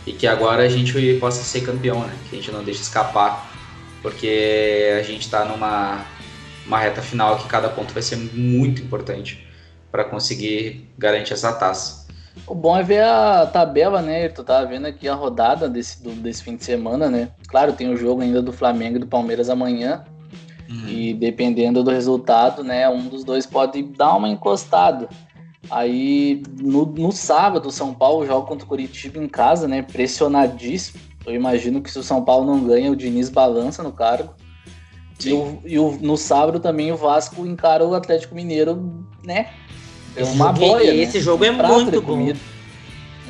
e 0.06 0.12
que 0.12 0.26
agora 0.26 0.64
a 0.64 0.68
gente 0.68 1.16
possa 1.20 1.42
ser 1.42 1.60
campeão, 1.62 2.00
né? 2.00 2.14
Que 2.28 2.36
a 2.36 2.38
gente 2.38 2.50
não 2.50 2.64
deixe 2.64 2.82
escapar, 2.82 3.50
porque 4.02 4.96
a 4.98 5.02
gente 5.02 5.22
está 5.22 5.44
numa 5.44 6.04
uma 6.66 6.78
reta 6.78 7.02
final 7.02 7.38
que 7.38 7.48
cada 7.48 7.68
ponto 7.68 7.92
vai 7.92 8.02
ser 8.02 8.16
muito 8.16 8.82
importante 8.82 9.46
para 9.90 10.04
conseguir 10.04 10.88
garantir 10.96 11.32
essa 11.32 11.52
taça. 11.52 12.01
O 12.46 12.54
bom 12.54 12.76
é 12.76 12.82
ver 12.82 13.02
a 13.04 13.46
tabela, 13.46 14.00
né? 14.02 14.28
Tu 14.28 14.42
tava 14.42 14.66
vendo 14.66 14.86
aqui 14.86 15.08
a 15.08 15.14
rodada 15.14 15.68
desse, 15.68 16.02
do- 16.02 16.12
desse 16.14 16.42
fim 16.42 16.56
de 16.56 16.64
semana, 16.64 17.08
né? 17.10 17.28
Claro, 17.46 17.72
tem 17.72 17.90
o 17.92 17.96
jogo 17.96 18.22
ainda 18.22 18.40
do 18.42 18.52
Flamengo 18.52 18.96
e 18.96 19.00
do 19.00 19.06
Palmeiras 19.06 19.48
amanhã. 19.50 20.04
E 20.88 21.12
dependendo 21.12 21.82
do 21.84 21.90
resultado, 21.90 22.64
né? 22.64 22.88
Um 22.88 23.06
dos 23.08 23.24
dois 23.24 23.44
pode 23.44 23.82
dar 23.82 24.16
uma 24.16 24.28
encostada. 24.28 25.06
Aí 25.70 26.42
no, 26.60 26.86
no 26.86 27.12
sábado, 27.12 27.68
o 27.68 27.72
São 27.72 27.92
Paulo 27.94 28.26
joga 28.26 28.46
contra 28.46 28.64
o 28.64 28.68
Curitiba 28.68 29.18
em 29.18 29.28
casa, 29.28 29.68
né? 29.68 29.82
Pressionadíssimo. 29.82 30.98
Eu 31.26 31.34
imagino 31.34 31.80
que 31.82 31.90
se 31.90 31.98
o 31.98 32.02
São 32.02 32.24
Paulo 32.24 32.46
não 32.46 32.64
ganha, 32.64 32.90
o 32.90 32.96
Diniz 32.96 33.28
balança 33.28 33.82
no 33.82 33.92
cargo. 33.92 34.34
E, 35.20 35.24
Sim. 35.24 35.32
o, 35.34 35.60
e 35.64 35.78
o- 35.78 35.98
no 36.00 36.16
sábado 36.16 36.58
também 36.58 36.90
o 36.90 36.96
Vasco 36.96 37.46
encara 37.46 37.86
o 37.86 37.94
Atlético 37.94 38.34
Mineiro, 38.34 39.04
né? 39.24 39.50
É 40.16 40.22
Esse 40.22 40.32
uma 40.32 40.52
boia, 40.52 40.92
né? 40.92 40.98
esse 41.02 41.20
jogo 41.20 41.44
é 41.44 41.50
Um 41.50 41.56
prato 41.56 41.74
muito 41.74 41.90
de 41.90 42.00
bom. 42.00 42.06
comida. 42.06 42.38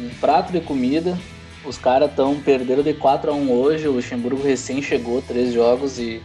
Um 0.01 0.09
prato 0.21 0.53
de 0.53 0.61
comida. 0.61 1.19
Os 1.65 1.79
caras 1.79 2.11
estão 2.11 2.41
perderam 2.41 2.83
de 2.83 2.93
4 2.93 3.31
a 3.31 3.35
1 3.35 3.53
hoje. 3.53 3.87
O 3.87 3.93
Luxemburgo 3.93 4.43
recém 4.43 4.83
chegou, 4.83 5.23
três 5.23 5.53
jogos 5.53 5.99
e 5.99 6.21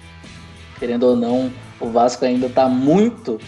querendo 0.79 1.03
ou 1.03 1.15
não, 1.15 1.51
o 1.79 1.89
Vasco 1.89 2.23
ainda 2.25 2.49
tá 2.49 2.67
muito 2.67 3.39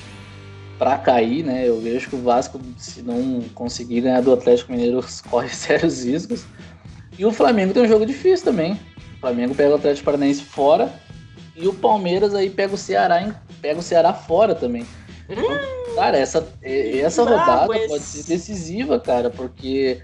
para 0.77 0.98
cair, 0.98 1.44
né? 1.44 1.68
Eu 1.68 1.80
vejo 1.81 2.10
que 2.10 2.15
o 2.15 2.22
Vasco, 2.22 2.60
se 2.77 3.02
não 3.02 3.41
conseguir 3.53 4.02
ganhar 4.02 4.22
do 4.22 4.31
Atlético 4.34 4.72
Mineiro, 4.72 5.03
corre 5.30 5.49
sérios 5.49 6.03
riscos. 6.03 6.45
E 7.18 7.26
o 7.26 7.31
Flamengo 7.31 7.73
tem 7.73 7.84
um 7.84 7.88
jogo 7.88 8.06
difícil 8.06 8.45
também. 8.45 8.73
O 9.18 9.19
Flamengo 9.19 9.53
pega 9.53 9.72
o 9.72 9.76
Atlético 9.76 10.06
Paranaense 10.06 10.41
fora 10.44 10.94
e 11.56 11.68
o 11.68 11.73
Palmeiras 11.73 12.34
aí 12.34 12.49
pega 12.49 12.73
o 12.73 12.77
Ceará, 12.77 13.36
pega 13.61 13.80
o 13.80 13.84
Ceará 13.84 14.14
fora 14.14 14.56
também. 14.56 14.86
Cara, 15.95 16.18
essa, 16.18 16.48
essa 16.61 17.24
rodada 17.24 17.76
esse. 17.78 17.88
pode 17.88 18.03
ser 18.03 18.24
decisiva, 18.24 18.99
cara, 18.99 19.30
porque, 19.30 20.02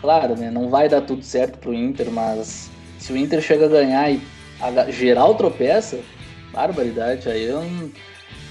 claro, 0.00 0.36
né, 0.36 0.50
não 0.50 0.68
vai 0.68 0.88
dar 0.88 1.00
tudo 1.00 1.22
certo 1.22 1.58
pro 1.58 1.74
Inter, 1.74 2.10
mas 2.10 2.70
se 2.98 3.12
o 3.12 3.16
Inter 3.16 3.40
chega 3.40 3.66
a 3.66 3.68
ganhar 3.68 4.10
e 4.10 4.20
a 4.60 4.90
geral 4.90 5.34
tropeça, 5.34 5.98
barbaridade, 6.52 7.28
aí 7.28 7.44
eu 7.44 7.62
não, 7.62 7.90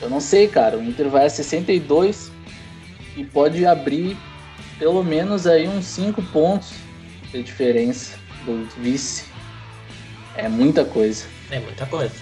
eu 0.01 0.09
não 0.09 0.19
sei, 0.19 0.47
cara. 0.47 0.77
O 0.77 0.83
Inter 0.83 1.09
vai 1.09 1.25
a 1.25 1.29
62 1.29 2.31
e 3.17 3.23
pode 3.23 3.65
abrir 3.65 4.17
pelo 4.77 5.03
menos 5.03 5.47
aí 5.47 5.67
uns 5.67 5.85
5 5.85 6.21
pontos 6.23 6.73
de 7.31 7.41
diferença 7.43 8.17
do 8.45 8.65
vice. 8.77 9.25
É 10.35 10.49
muita 10.49 10.83
coisa, 10.83 11.25
É 11.49 11.59
muita 11.59 11.85
coisa. 11.85 12.13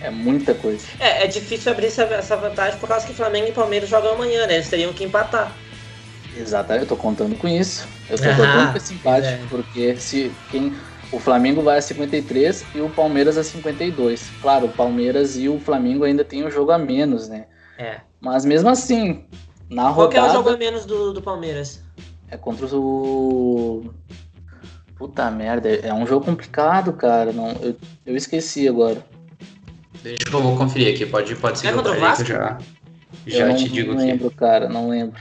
É 0.00 0.10
muita 0.10 0.54
coisa. 0.54 0.86
É, 1.00 1.24
é 1.24 1.26
difícil 1.26 1.72
abrir 1.72 1.86
essa, 1.86 2.02
essa 2.04 2.36
vantagem 2.36 2.78
por 2.78 2.88
causa 2.88 3.06
que 3.06 3.12
Flamengo 3.12 3.48
e 3.48 3.52
Palmeiras 3.52 3.88
jogam 3.88 4.12
amanhã, 4.12 4.46
né? 4.46 4.54
Eles 4.54 4.68
teriam 4.68 4.92
que 4.92 5.04
empatar. 5.04 5.52
Exatamente, 6.36 6.82
eu 6.84 6.88
tô 6.88 6.96
contando 6.96 7.36
com 7.36 7.48
isso. 7.48 7.86
Eu 8.08 8.16
tô 8.16 8.24
Ah, 8.24 8.36
contando 8.36 8.70
com 8.72 8.76
esse 8.76 8.94
empate, 8.94 9.26
é. 9.26 9.40
porque 9.50 9.96
se 9.96 10.30
quem 10.50 10.72
o 11.10 11.18
Flamengo 11.18 11.62
vai 11.62 11.78
a 11.78 11.82
53 11.82 12.64
e 12.74 12.80
o 12.80 12.88
Palmeiras 12.90 13.36
a 13.38 13.42
52. 13.42 14.30
Claro, 14.42 14.66
o 14.66 14.68
Palmeiras 14.68 15.36
e 15.36 15.48
o 15.48 15.58
Flamengo 15.58 16.04
ainda 16.04 16.24
tem 16.24 16.46
um 16.46 16.50
jogo 16.50 16.70
a 16.70 16.78
menos, 16.78 17.28
né? 17.28 17.46
É. 17.78 18.00
Mas 18.20 18.44
mesmo 18.44 18.68
assim, 18.68 19.24
na 19.70 19.92
Qual 19.92 20.08
que 20.08 20.16
é 20.16 20.20
o 20.20 20.22
rodada 20.24 20.38
jogo 20.38 20.50
a 20.50 20.56
menos 20.56 20.84
do, 20.84 21.12
do 21.12 21.22
Palmeiras? 21.22 21.82
é 22.30 22.36
contra 22.36 22.66
o 22.76 23.90
Puta 24.96 25.30
merda, 25.30 25.68
é 25.68 25.94
um 25.94 26.06
jogo 26.06 26.26
complicado, 26.26 26.92
cara. 26.92 27.32
Não, 27.32 27.52
eu, 27.62 27.76
eu 28.04 28.16
esqueci 28.16 28.68
agora. 28.68 29.04
Deixa 30.02 30.18
eu 30.32 30.40
vou 30.42 30.56
conferir 30.56 30.94
aqui, 30.94 31.04
pode, 31.06 31.34
pode 31.36 31.58
ser 31.58 31.68
É 31.68 31.70
eu 31.72 31.76
o 31.76 31.78
aí 31.80 31.84
que 31.84 31.90
eu 31.90 32.00
Vasco? 32.00 32.24
já, 32.24 32.58
eu 33.26 33.32
já 33.38 33.46
não, 33.46 33.56
te 33.56 33.68
digo 33.68 33.92
não 33.92 33.98
aqui. 33.98 34.06
lembro, 34.10 34.30
cara, 34.30 34.68
não 34.68 34.88
lembro. 34.88 35.20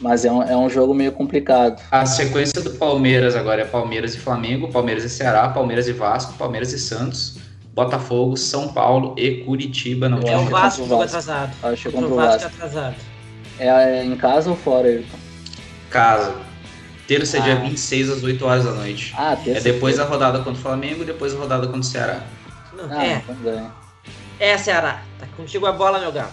Mas 0.00 0.24
é 0.24 0.32
um, 0.32 0.42
é 0.42 0.56
um 0.56 0.68
jogo 0.68 0.92
meio 0.92 1.12
complicado. 1.12 1.80
A 1.90 2.04
sequência 2.04 2.60
do 2.60 2.70
Palmeiras 2.72 3.36
agora 3.36 3.62
é 3.62 3.64
Palmeiras 3.64 4.14
e 4.14 4.18
Flamengo, 4.18 4.68
Palmeiras 4.72 5.04
e 5.04 5.08
Ceará, 5.08 5.48
Palmeiras 5.48 5.86
e 5.86 5.92
Vasco, 5.92 6.32
Palmeiras 6.34 6.72
e 6.72 6.78
Santos, 6.78 7.38
Botafogo, 7.72 8.36
São 8.36 8.68
Paulo 8.72 9.14
e 9.16 9.44
Curitiba. 9.44 10.08
Não 10.08 10.18
Eu 10.18 10.22
É 10.22 10.26
tinha 10.26 10.38
o 10.40 10.44
Vasco 10.46 10.84
Vasco. 10.86 11.04
atrasado. 11.04 11.52
Acho 11.62 11.88
que 11.90 11.96
o 11.96 12.00
Vasco 12.00 12.16
Vasco. 12.16 12.46
atrasado. 12.48 12.96
É, 13.58 13.68
é 13.68 14.04
em 14.04 14.16
casa 14.16 14.50
ou 14.50 14.56
fora, 14.56 14.88
Ayrton? 14.88 15.18
casa. 15.88 16.34
Terça, 17.06 17.36
Ah. 17.38 17.40
dia 17.40 17.56
26, 17.56 18.08
às 18.10 18.22
8 18.22 18.44
horas 18.46 18.64
da 18.64 18.72
noite. 18.72 19.12
Ah, 19.16 19.32
É 19.34 19.36
terça 19.36 19.60
depois 19.72 19.98
da 19.98 20.04
rodada 20.04 20.38
contra 20.38 20.52
o 20.52 20.56
Flamengo 20.56 21.02
e 21.02 21.06
depois 21.06 21.34
a 21.34 21.38
rodada 21.38 21.66
contra 21.66 21.80
o 21.80 21.84
Ceará. 21.84 22.20
Não, 22.72 22.90
Ah, 22.90 23.04
é, 23.04 23.16
então 23.16 23.34
ganha. 23.42 23.70
É 24.38 24.56
Ceará. 24.58 25.02
Tá 25.18 25.26
contigo 25.36 25.66
a 25.66 25.72
bola, 25.72 25.98
meu 26.00 26.12
galo. 26.12 26.32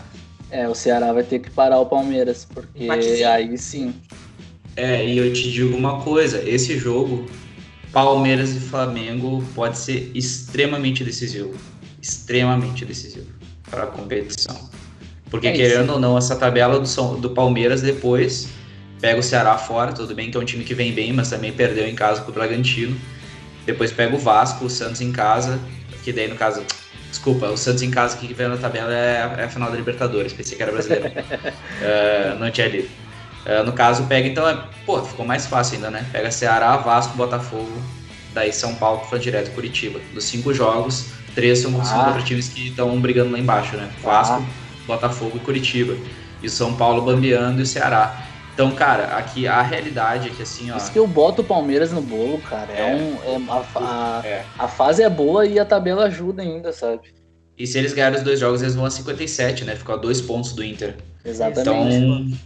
É, 0.51 0.67
o 0.67 0.73
Ceará 0.73 1.13
vai 1.13 1.23
ter 1.23 1.39
que 1.39 1.49
parar 1.51 1.79
o 1.79 1.85
Palmeiras, 1.85 2.45
porque 2.51 2.83
Empatezinho. 2.85 3.29
aí 3.29 3.57
sim. 3.57 3.93
É, 4.75 5.05
e 5.05 5.17
eu 5.17 5.31
te 5.33 5.51
digo 5.51 5.75
uma 5.75 6.01
coisa, 6.01 6.41
esse 6.47 6.77
jogo, 6.77 7.25
Palmeiras 7.91 8.51
e 8.55 8.59
Flamengo, 8.59 9.43
pode 9.53 9.77
ser 9.77 10.09
extremamente 10.15 11.03
decisivo. 11.03 11.53
Extremamente 12.01 12.85
decisivo 12.85 13.27
para 13.69 13.83
a 13.83 13.87
competição. 13.87 14.69
Porque 15.29 15.47
É 15.47 15.51
querendo 15.51 15.91
ou 15.93 15.99
não, 15.99 16.17
essa 16.17 16.35
tabela 16.35 16.79
do, 16.79 16.87
São- 16.87 17.19
do 17.19 17.29
Palmeiras 17.31 17.81
depois 17.81 18.47
pega 18.99 19.19
o 19.19 19.23
Ceará 19.23 19.57
fora, 19.57 19.93
tudo 19.93 20.15
bem 20.15 20.31
que 20.31 20.37
é 20.37 20.39
um 20.39 20.45
time 20.45 20.63
que 20.63 20.73
vem 20.73 20.91
bem, 20.91 21.13
mas 21.13 21.29
também 21.29 21.51
perdeu 21.53 21.87
em 21.87 21.93
casa 21.93 22.21
pro 22.21 22.33
Bragantino. 22.33 22.99
Depois 23.65 23.91
pega 23.91 24.15
o 24.15 24.17
Vasco, 24.17 24.65
o 24.65 24.69
Santos 24.69 25.01
em 25.01 25.11
casa, 25.11 25.59
que 26.03 26.11
daí 26.11 26.27
no 26.27 26.35
caso. 26.35 26.63
Desculpa, 27.19 27.47
o 27.47 27.57
Santos 27.57 27.83
em 27.83 27.91
casa 27.91 28.15
que 28.15 28.33
veio 28.33 28.47
na 28.47 28.55
tabela 28.55 28.93
é 28.93 29.21
a, 29.21 29.41
é 29.41 29.43
a 29.43 29.49
final 29.49 29.69
da 29.69 29.75
Libertadores, 29.75 30.31
pensei 30.31 30.55
que 30.55 30.63
era 30.63 30.71
brasileiro. 30.71 31.11
É, 31.81 32.33
não 32.39 32.49
tinha 32.49 32.65
lido. 32.69 32.87
É, 33.45 33.61
no 33.61 33.73
caso, 33.73 34.05
pega 34.05 34.25
então, 34.25 34.47
é, 34.47 34.57
pô, 34.85 35.03
ficou 35.03 35.25
mais 35.25 35.45
fácil 35.45 35.75
ainda, 35.75 35.91
né? 35.91 36.05
Pega 36.13 36.31
Ceará, 36.31 36.77
Vasco, 36.77 37.17
Botafogo, 37.17 37.69
daí 38.33 38.53
São 38.53 38.73
Paulo, 38.75 39.01
foi 39.09 39.19
direto 39.19 39.51
Curitiba. 39.53 39.99
Dos 40.13 40.23
cinco 40.23 40.53
jogos, 40.53 41.07
três 41.35 41.59
são, 41.59 41.83
são 41.83 41.99
Ah. 42.01 42.05
contra 42.05 42.21
times 42.21 42.47
que 42.47 42.69
estão 42.69 42.97
brigando 43.01 43.33
lá 43.33 43.39
embaixo, 43.39 43.75
né? 43.75 43.89
Vasco, 44.01 44.41
Botafogo 44.87 45.35
e 45.35 45.39
Curitiba. 45.41 45.97
E 46.41 46.47
o 46.47 46.49
São 46.49 46.73
Paulo 46.77 47.01
bambeando 47.01 47.59
e 47.59 47.63
o 47.63 47.65
Ceará. 47.67 48.28
Então, 48.59 48.71
cara, 48.71 49.15
aqui 49.15 49.47
a 49.47 49.61
realidade 49.61 50.27
é 50.27 50.31
que 50.33 50.41
assim, 50.41 50.69
ó. 50.69 50.75
Isso 50.75 50.91
que 50.91 50.99
eu 50.99 51.07
boto 51.07 51.41
o 51.41 51.45
Palmeiras 51.45 51.93
no 51.93 52.01
bolo, 52.01 52.39
cara. 52.41 52.73
É, 52.73 52.81
É. 52.81 52.93
um. 52.93 53.13
é- 53.23 53.51
a, 53.77 54.21
É. 54.27 54.45
a 54.57 54.67
fase 54.67 55.01
é 55.01 55.09
boa 55.09 55.45
e 55.45 55.57
a 55.57 55.63
tabela 55.63 56.03
ajuda 56.07 56.41
ainda, 56.41 56.73
sabe? 56.73 57.13
E 57.57 57.65
se 57.65 57.77
eles 57.77 57.93
ganharem 57.93 58.17
os 58.17 58.23
dois 58.25 58.37
jogos, 58.37 58.61
eles 58.61 58.75
vão 58.75 58.83
a 58.83 58.91
57, 58.91 59.63
né? 59.63 59.77
Ficou 59.77 59.95
a 59.95 59.97
dois 59.97 60.19
pontos 60.19 60.51
do 60.51 60.61
Inter. 60.61 60.97
Exatamente. 61.23 61.95
Então. 61.95 62.37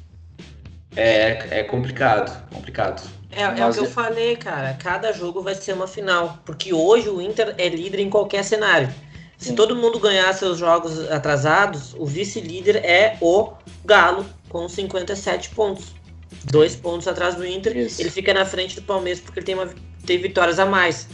É, 0.96 1.62
é 1.62 1.64
complicado, 1.64 2.48
complicado. 2.54 3.02
É, 3.32 3.42
é 3.42 3.48
o 3.50 3.58
Mas 3.58 3.76
que 3.76 3.82
eu 3.82 3.88
é- 3.88 3.90
falei, 3.90 4.36
cara. 4.36 4.74
Cada 4.80 5.12
jogo 5.14 5.42
vai 5.42 5.56
ser 5.56 5.74
uma 5.74 5.88
final. 5.88 6.38
Porque 6.46 6.72
hoje 6.72 7.10
o 7.10 7.20
Inter 7.24 7.56
é 7.58 7.68
líder 7.70 8.00
em 8.02 8.10
qualquer 8.12 8.44
cenário. 8.44 8.88
Se 9.36 9.50
Sim. 9.50 9.56
todo 9.56 9.76
mundo 9.76 9.98
ganhar 10.00 10.32
seus 10.36 10.60
jogos 10.60 11.10
atrasados, 11.10 11.96
o 11.98 12.06
vice-líder 12.06 12.76
é 12.86 13.18
o 13.20 13.54
Galo, 13.84 14.24
com 14.48 14.70
57 14.70 15.50
pontos. 15.50 16.03
Dois 16.46 16.76
pontos 16.76 17.08
atrás 17.08 17.36
do 17.36 17.46
Inter. 17.46 17.76
Isso. 17.78 18.02
Ele 18.02 18.10
fica 18.10 18.34
na 18.34 18.46
frente 18.46 18.76
do 18.76 18.82
Palmeiras 18.82 19.20
porque 19.20 19.40
ele 19.40 19.46
tem, 19.46 19.56
uma, 19.56 19.70
tem 20.06 20.18
vitórias 20.18 20.60
a 20.60 20.66
mais. 20.66 21.08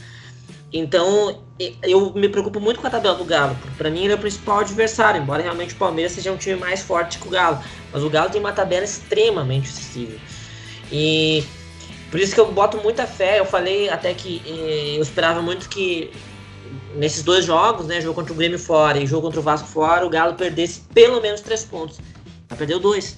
Então, 0.72 1.42
eu 1.82 2.14
me 2.14 2.30
preocupo 2.30 2.60
muito 2.60 2.80
com 2.80 2.88
a 2.88 2.90
tabela 2.90 3.16
do 3.16 3.26
Galo. 3.26 3.56
porque 3.60 3.76
Pra 3.76 3.90
mim, 3.90 4.04
ele 4.04 4.14
é 4.14 4.16
o 4.16 4.20
principal 4.20 4.60
adversário, 4.60 5.22
embora 5.22 5.42
realmente 5.42 5.74
o 5.74 5.78
Palmeiras 5.78 6.12
seja 6.12 6.32
um 6.32 6.38
time 6.38 6.56
mais 6.56 6.82
forte 6.82 7.18
que 7.18 7.28
o 7.28 7.32
Galo. 7.32 7.60
Mas 7.92 8.04
o 8.04 8.10
Galo 8.10 8.30
tem 8.30 8.40
uma 8.40 8.52
tabela 8.52 8.86
extremamente 8.86 9.70
acessível. 9.70 10.20
E 10.92 11.44
por 12.12 12.20
isso 12.20 12.34
que 12.34 12.40
eu 12.40 12.52
boto 12.52 12.78
muita 12.78 13.08
fé. 13.08 13.40
Eu 13.40 13.46
falei 13.46 13.90
até 13.90 14.14
que 14.14 14.42
eh, 14.46 14.98
eu 14.98 15.02
esperava 15.02 15.42
muito 15.42 15.70
que 15.70 16.12
nesses 16.96 17.24
dois 17.24 17.46
jogos, 17.46 17.88
né, 17.88 18.02
jogo 18.02 18.16
contra 18.16 18.34
o 18.34 18.36
Grêmio 18.36 18.60
fora 18.60 19.00
e 19.00 19.08
jogo 19.08 19.24
contra 19.24 19.40
o 19.40 19.44
Vasco 19.44 19.68
fora, 19.68 20.06
o 20.06 20.10
Galo 20.10 20.36
perdesse 20.36 20.82
pelo 20.94 21.22
menos 21.22 21.42
três 21.42 21.64
pontos. 21.64 22.00
Já 22.50 22.56
perdeu 22.56 22.80
dois. 22.80 23.18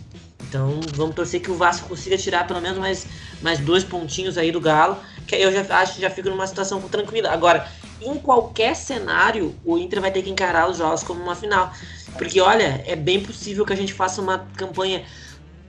Então 0.52 0.82
vamos 0.96 1.16
torcer 1.16 1.40
que 1.40 1.50
o 1.50 1.56
Vasco 1.56 1.88
consiga 1.88 2.18
tirar 2.18 2.46
pelo 2.46 2.60
menos 2.60 2.78
mais, 2.78 3.08
mais 3.42 3.58
dois 3.58 3.86
pontinhos 3.86 4.38
aí 4.38 4.52
do 4.52 4.60
Galo, 4.60 4.98
que 5.26 5.34
aí 5.34 5.42
eu 5.42 5.50
já 5.50 5.62
acho 5.78 5.96
que 5.96 6.02
já 6.02 6.10
fico 6.10 6.30
numa 6.30 6.46
situação 6.46 6.82
tranquila. 6.82 7.30
Agora, 7.32 7.66
em 8.02 8.18
qualquer 8.18 8.76
cenário, 8.76 9.56
o 9.64 9.78
Inter 9.78 10.02
vai 10.02 10.12
ter 10.12 10.22
que 10.22 10.30
encarar 10.30 10.70
os 10.70 10.78
jogos 10.78 11.04
como 11.04 11.24
uma 11.24 11.38
final. 11.38 11.72
Porque, 12.18 12.42
olha, 12.42 12.84
é 12.86 12.98
bem 12.98 13.24
possível 13.24 13.66
que 13.66 13.72
a 13.72 13.78
gente 13.78 13.94
faça 13.94 14.22
uma 14.22 14.40
campanha 14.58 15.06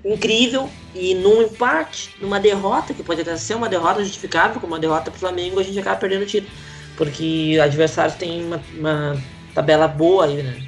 incrível 0.04 0.68
e 0.92 1.14
num 1.14 1.42
empate, 1.42 2.16
numa 2.20 2.40
derrota, 2.40 2.92
que 2.92 3.04
pode 3.04 3.20
até 3.20 3.36
ser 3.36 3.54
uma 3.54 3.68
derrota 3.68 4.02
justificável, 4.02 4.60
como 4.60 4.72
uma 4.72 4.80
derrota 4.80 5.12
pro 5.12 5.20
Flamengo, 5.20 5.60
a 5.60 5.62
gente 5.62 5.78
acaba 5.78 5.94
perdendo 5.94 6.22
o 6.22 6.26
título. 6.26 6.52
Porque 6.96 7.56
adversários 7.62 8.16
têm 8.16 8.44
uma, 8.44 8.60
uma 8.76 9.24
tabela 9.54 9.86
boa 9.86 10.24
aí, 10.24 10.42
né? 10.42 10.60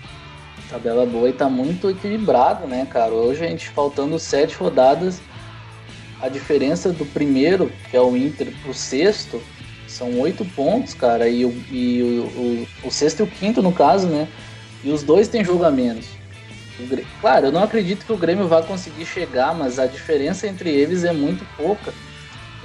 Tabela 0.74 1.06
boa 1.06 1.28
e 1.28 1.32
tá 1.32 1.48
muito 1.48 1.88
equilibrado, 1.88 2.66
né, 2.66 2.84
cara? 2.90 3.12
Hoje 3.12 3.44
a 3.44 3.48
gente 3.48 3.68
faltando 3.68 4.18
sete 4.18 4.56
rodadas, 4.56 5.20
a 6.20 6.28
diferença 6.28 6.90
do 6.90 7.06
primeiro, 7.06 7.70
que 7.88 7.96
é 7.96 8.00
o 8.00 8.16
Inter, 8.16 8.52
pro 8.60 8.74
sexto, 8.74 9.40
são 9.86 10.18
oito 10.18 10.44
pontos, 10.44 10.92
cara. 10.92 11.28
E, 11.28 11.44
o, 11.44 11.50
e 11.70 12.02
o, 12.02 12.24
o, 12.84 12.88
o 12.88 12.90
sexto 12.90 13.20
e 13.20 13.22
o 13.22 13.26
quinto, 13.28 13.62
no 13.62 13.70
caso, 13.70 14.08
né? 14.08 14.26
E 14.82 14.90
os 14.90 15.04
dois 15.04 15.28
têm 15.28 15.44
jogo 15.44 15.62
a 15.62 15.70
menos. 15.70 16.06
Claro, 17.20 17.46
eu 17.46 17.52
não 17.52 17.62
acredito 17.62 18.04
que 18.04 18.12
o 18.12 18.16
Grêmio 18.16 18.48
vá 18.48 18.60
conseguir 18.60 19.06
chegar, 19.06 19.54
mas 19.54 19.78
a 19.78 19.86
diferença 19.86 20.48
entre 20.48 20.70
eles 20.70 21.04
é 21.04 21.12
muito 21.12 21.46
pouca. 21.56 21.94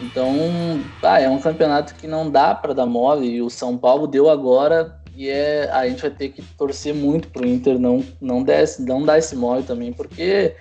Então, 0.02 0.82
ah, 1.04 1.22
é 1.22 1.30
um 1.30 1.40
campeonato 1.40 1.94
que 1.94 2.08
não 2.08 2.32
dá 2.32 2.56
para 2.56 2.74
dar 2.74 2.88
mole. 2.88 3.28
E 3.36 3.42
o 3.42 3.52
São 3.52 3.78
Paulo 3.78 4.08
deu 4.08 4.32
agora 4.32 4.99
e 5.20 5.28
é, 5.28 5.70
a 5.70 5.86
gente 5.86 6.02
vai 6.02 6.12
ter 6.12 6.30
que 6.30 6.42
torcer 6.58 6.96
muito 6.96 7.28
pro 7.28 7.46
Inter 7.46 7.78
não, 7.78 8.02
não, 8.22 8.42
desse, 8.42 8.82
não 8.82 9.04
dar 9.04 9.18
esse 9.18 9.36
mole 9.36 9.64
também, 9.64 9.92
porque 9.92 10.56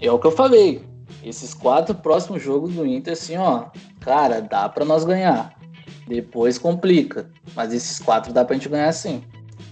é 0.00 0.10
o 0.10 0.18
que 0.18 0.26
eu 0.26 0.30
falei. 0.32 0.82
Esses 1.22 1.52
quatro 1.52 1.94
próximos 1.94 2.42
jogos 2.42 2.72
do 2.72 2.86
Inter, 2.86 3.12
assim, 3.12 3.36
ó, 3.36 3.66
cara, 4.00 4.40
dá 4.40 4.66
para 4.70 4.86
nós 4.86 5.04
ganhar. 5.04 5.54
Depois 6.08 6.56
complica. 6.56 7.28
Mas 7.54 7.74
esses 7.74 7.98
quatro 7.98 8.32
dá 8.32 8.42
pra 8.42 8.54
gente 8.54 8.70
ganhar 8.70 8.90
sim. 8.92 9.22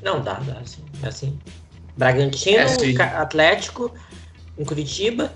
Não, 0.03 0.21
dá, 0.21 0.35
dá, 0.35 0.59
assim. 0.61 0.83
É 1.03 1.09
assim. 1.09 1.39
Bragantino, 1.97 2.59
É, 2.59 2.69
sim. 2.69 2.93
Ca- 2.95 3.23
Atlético, 3.23 3.91
em 4.59 4.65
Curitiba, 4.65 5.33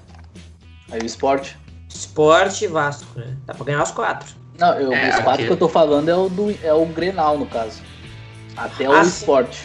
Aí 0.91 1.01
o 1.01 1.07
esporte. 1.07 1.57
Sport 1.89 2.61
e 2.61 2.66
Vasco, 2.66 3.19
né? 3.19 3.39
Dá 3.47 3.55
pra 3.55 3.65
ganhar 3.65 3.83
os 3.83 3.91
quatro. 3.91 4.35
Não, 4.59 4.75
eu, 4.75 4.93
É, 4.93 5.09
os 5.09 5.15
quatro 5.16 5.31
aqui- 5.33 5.47
que 5.47 5.53
eu 5.53 5.57
tô 5.57 5.69
falando 5.69 6.09
é 6.11 6.15
o, 6.15 6.29
do, 6.29 6.51
é 6.62 6.75
o 6.75 6.85
Grenal, 6.85 7.39
no 7.39 7.47
caso. 7.47 7.81
Até 8.56 8.89
o 8.89 8.93
Ah, 8.93 9.05
sim. 9.05 9.10
esporte. 9.10 9.59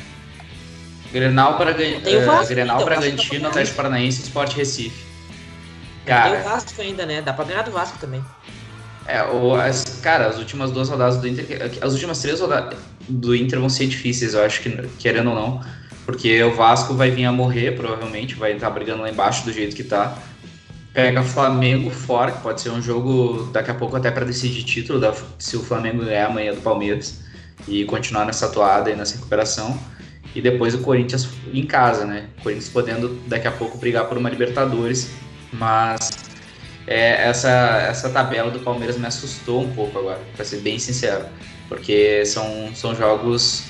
Grenal, 1.11 1.57
para 1.57 1.75
o 1.75 1.81
eh, 1.81 2.25
Vasco 2.25 2.47
Grenal 2.49 2.77
ainda, 2.77 2.85
o 2.85 2.85
Vasco 2.85 2.85
Bragantino, 2.85 3.41
tá 3.43 3.47
Atlético 3.49 3.75
Paranaense 3.77 4.19
e 4.21 4.23
Sport 4.25 4.53
Recife. 4.55 5.03
Tem 6.05 6.15
o 6.15 6.17
Cara, 6.17 6.39
Vasco 6.43 6.81
ainda, 6.81 7.05
né? 7.05 7.21
Dá 7.21 7.33
pra 7.33 7.45
ganhar 7.45 7.63
do 7.63 7.71
Vasco 7.71 7.97
também. 7.99 8.23
é, 9.05 9.23
o, 9.23 9.55
as, 9.55 9.83
cara, 10.03 10.27
as 10.27 10.37
últimas 10.37 10.71
duas 10.71 10.87
rodadas 10.89 11.17
do 11.17 11.27
Inter, 11.27 11.45
as 11.81 11.93
últimas 11.93 12.19
três 12.19 12.39
rodadas 12.39 12.77
do 13.07 13.35
Inter 13.35 13.59
vão 13.59 13.69
ser 13.69 13.87
difíceis, 13.87 14.33
eu 14.35 14.43
acho 14.43 14.61
que, 14.61 14.69
querendo 14.99 15.29
ou 15.31 15.35
não. 15.35 15.61
porque 16.05 16.41
o 16.43 16.53
Vasco 16.55 16.93
vai 16.93 17.09
vir 17.11 17.25
a 17.25 17.31
morrer, 17.31 17.71
provavelmente, 17.75 18.35
vai 18.35 18.53
estar 18.53 18.69
brigando 18.69 19.01
lá 19.01 19.09
embaixo 19.09 19.45
do 19.45 19.51
jeito 19.53 19.75
que 19.75 19.83
tá. 19.83 20.15
Pega 20.93 21.21
Flamengo 21.23 21.89
fora, 21.91 22.31
que 22.31 22.41
pode 22.41 22.61
ser 22.61 22.69
um 22.71 22.81
jogo 22.81 23.49
daqui 23.53 23.69
a 23.71 23.75
pouco 23.75 23.95
até 23.95 24.09
para 24.11 24.25
decidir 24.25 24.63
título, 24.63 24.99
da, 24.99 25.13
se 25.39 25.55
o 25.55 25.63
Flamengo 25.63 26.03
ganhar 26.03 26.27
amanhã 26.27 26.53
do 26.53 26.61
Palmeiras 26.61 27.19
e 27.67 27.85
continuar 27.85 28.25
nessa 28.25 28.49
toada 28.49 28.89
e 28.89 28.95
nessa 28.95 29.15
recuperação. 29.15 29.79
E 30.35 30.41
depois 30.41 30.75
o 30.75 30.79
Corinthians 30.79 31.27
em 31.51 31.65
casa, 31.65 32.05
né? 32.05 32.29
O 32.39 32.43
Corinthians 32.43 32.69
podendo 32.69 33.19
daqui 33.27 33.47
a 33.47 33.51
pouco 33.51 33.77
brigar 33.77 34.05
por 34.05 34.17
uma 34.17 34.29
Libertadores, 34.29 35.11
mas 35.51 36.11
é, 36.89 37.27
essa, 37.27 37.49
essa 37.87 38.09
tabela 38.09 38.49
do 38.49 38.59
Palmeiras 38.59 38.97
me 38.97 39.05
assustou 39.05 39.61
um 39.61 39.73
pouco 39.73 39.99
agora, 39.99 40.19
para 40.35 40.43
ser 40.43 40.57
bem 40.61 40.79
sincero, 40.79 41.23
porque 41.67 42.25
são, 42.25 42.73
são 42.73 42.95
jogos. 42.95 43.63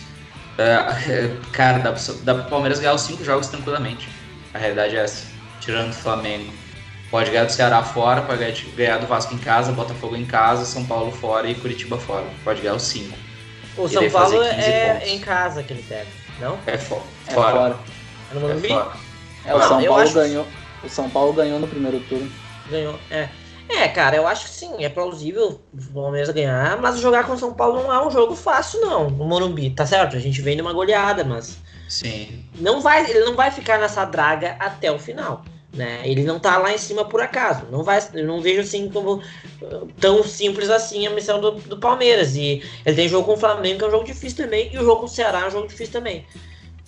É, 0.58 1.36
cara, 1.52 1.80
dá, 1.80 1.96
dá 2.24 2.36
pro 2.36 2.50
Palmeiras 2.50 2.80
ganhar 2.80 2.94
os 2.94 3.02
cinco 3.02 3.24
jogos 3.24 3.48
tranquilamente. 3.48 4.08
A 4.54 4.58
realidade 4.58 4.96
é 4.96 5.04
essa, 5.04 5.28
tirando 5.60 5.92
o 5.92 5.94
Flamengo. 5.94 6.52
Pode 7.12 7.30
ganhar 7.30 7.44
do 7.44 7.52
Ceará 7.52 7.84
fora, 7.84 8.22
pode 8.22 8.40
ganhar 8.76 9.00
do 9.00 9.08
Vasco 9.08 9.34
em 9.34 9.38
casa, 9.38 9.74
Botafogo 9.74 10.16
em 10.16 10.26
casa, 10.26 10.64
São 10.64 10.86
Paulo 10.86 11.12
fora 11.12 11.50
e 11.50 11.56
Curitiba 11.56 11.98
fora. 11.98 12.26
Pode 12.44 12.62
ganhar 12.62 12.76
os 12.76 12.84
cinco. 12.84 13.18
O 13.80 13.88
São 13.88 14.10
Paulo 14.10 14.42
é 14.44 15.08
em 15.08 15.20
casa 15.20 15.64
que 15.64 15.74
ele 15.74 15.84
pega, 15.84 16.08
não? 16.40 16.58
É, 16.66 16.78
fo 16.78 17.02
é 17.28 17.32
fora. 17.32 17.78
É 18.30 18.34
no 18.34 18.42
Morumbi? 18.42 18.68
É, 18.68 18.74
fora. 18.74 18.98
é 19.46 19.56
o 19.56 19.62
São 19.62 19.84
Paulo 19.84 20.02
acho... 20.02 20.14
ganhou. 20.14 20.48
O 20.84 20.90
São 20.90 21.10
Paulo 21.10 21.34
ganhou 21.34 21.60
no 21.60 21.68
primeiro 21.68 22.00
turno. 22.02 22.32
Ganhou, 22.70 23.00
é. 23.10 23.30
É, 23.70 23.88
cara, 23.88 24.16
eu 24.16 24.28
acho 24.28 24.46
que 24.46 24.50
sim, 24.50 24.84
é 24.84 24.90
plausível 24.90 25.62
o 25.72 25.94
Palmeiras 25.94 26.30
ganhar, 26.32 26.82
mas 26.82 27.00
jogar 27.00 27.26
com 27.26 27.34
o 27.34 27.38
São 27.38 27.54
Paulo 27.54 27.84
não 27.84 27.94
é 27.94 28.06
um 28.06 28.10
jogo 28.10 28.36
fácil, 28.36 28.82
não, 28.82 29.10
no 29.12 29.26
Morumbi, 29.26 29.70
tá 29.70 29.86
certo? 29.86 30.16
A 30.16 30.20
gente 30.20 30.42
vem 30.42 30.58
numa 30.58 30.74
goleada, 30.74 31.24
mas. 31.24 31.60
Sim. 31.88 32.44
Não 32.56 32.82
vai, 32.82 33.08
ele 33.08 33.26
não 33.26 33.36
vai 33.36 33.52
ficar 33.52 33.78
nessa 33.78 34.06
draga 34.06 34.56
até 34.60 34.92
o 34.92 34.98
final. 34.98 35.44
Né? 35.72 36.02
Ele 36.04 36.24
não 36.24 36.40
tá 36.40 36.58
lá 36.58 36.74
em 36.74 36.78
cima 36.78 37.06
por 37.06 37.22
acaso. 37.22 37.68
Não 37.72 37.84
vai, 37.84 38.00
eu 38.14 38.26
não 38.26 38.42
vejo 38.42 38.62
assim 38.62 38.90
como 38.90 39.22
tão 40.00 40.24
simples 40.24 40.70
assim 40.70 41.06
a 41.06 41.12
missão 41.12 41.40
do, 41.40 41.52
do 41.52 41.78
Palmeiras. 41.78 42.36
E 42.36 42.64
ele 42.86 42.96
tem 42.96 43.08
jogo 43.08 43.26
com 43.26 43.34
o 43.34 43.38
Flamengo, 43.38 43.78
que 43.78 43.86
é 43.86 43.88
um 43.88 43.92
jogo 43.92 44.06
difícil 44.06 44.46
também, 44.46 44.74
e 44.74 44.78
o 44.78 44.84
jogo 44.84 45.02
com 45.02 45.06
o 45.06 45.10
Ceará 45.10 45.42
é 45.42 45.48
um 45.48 45.52
jogo 45.52 45.68
difícil 45.68 45.94
também. 45.94 46.26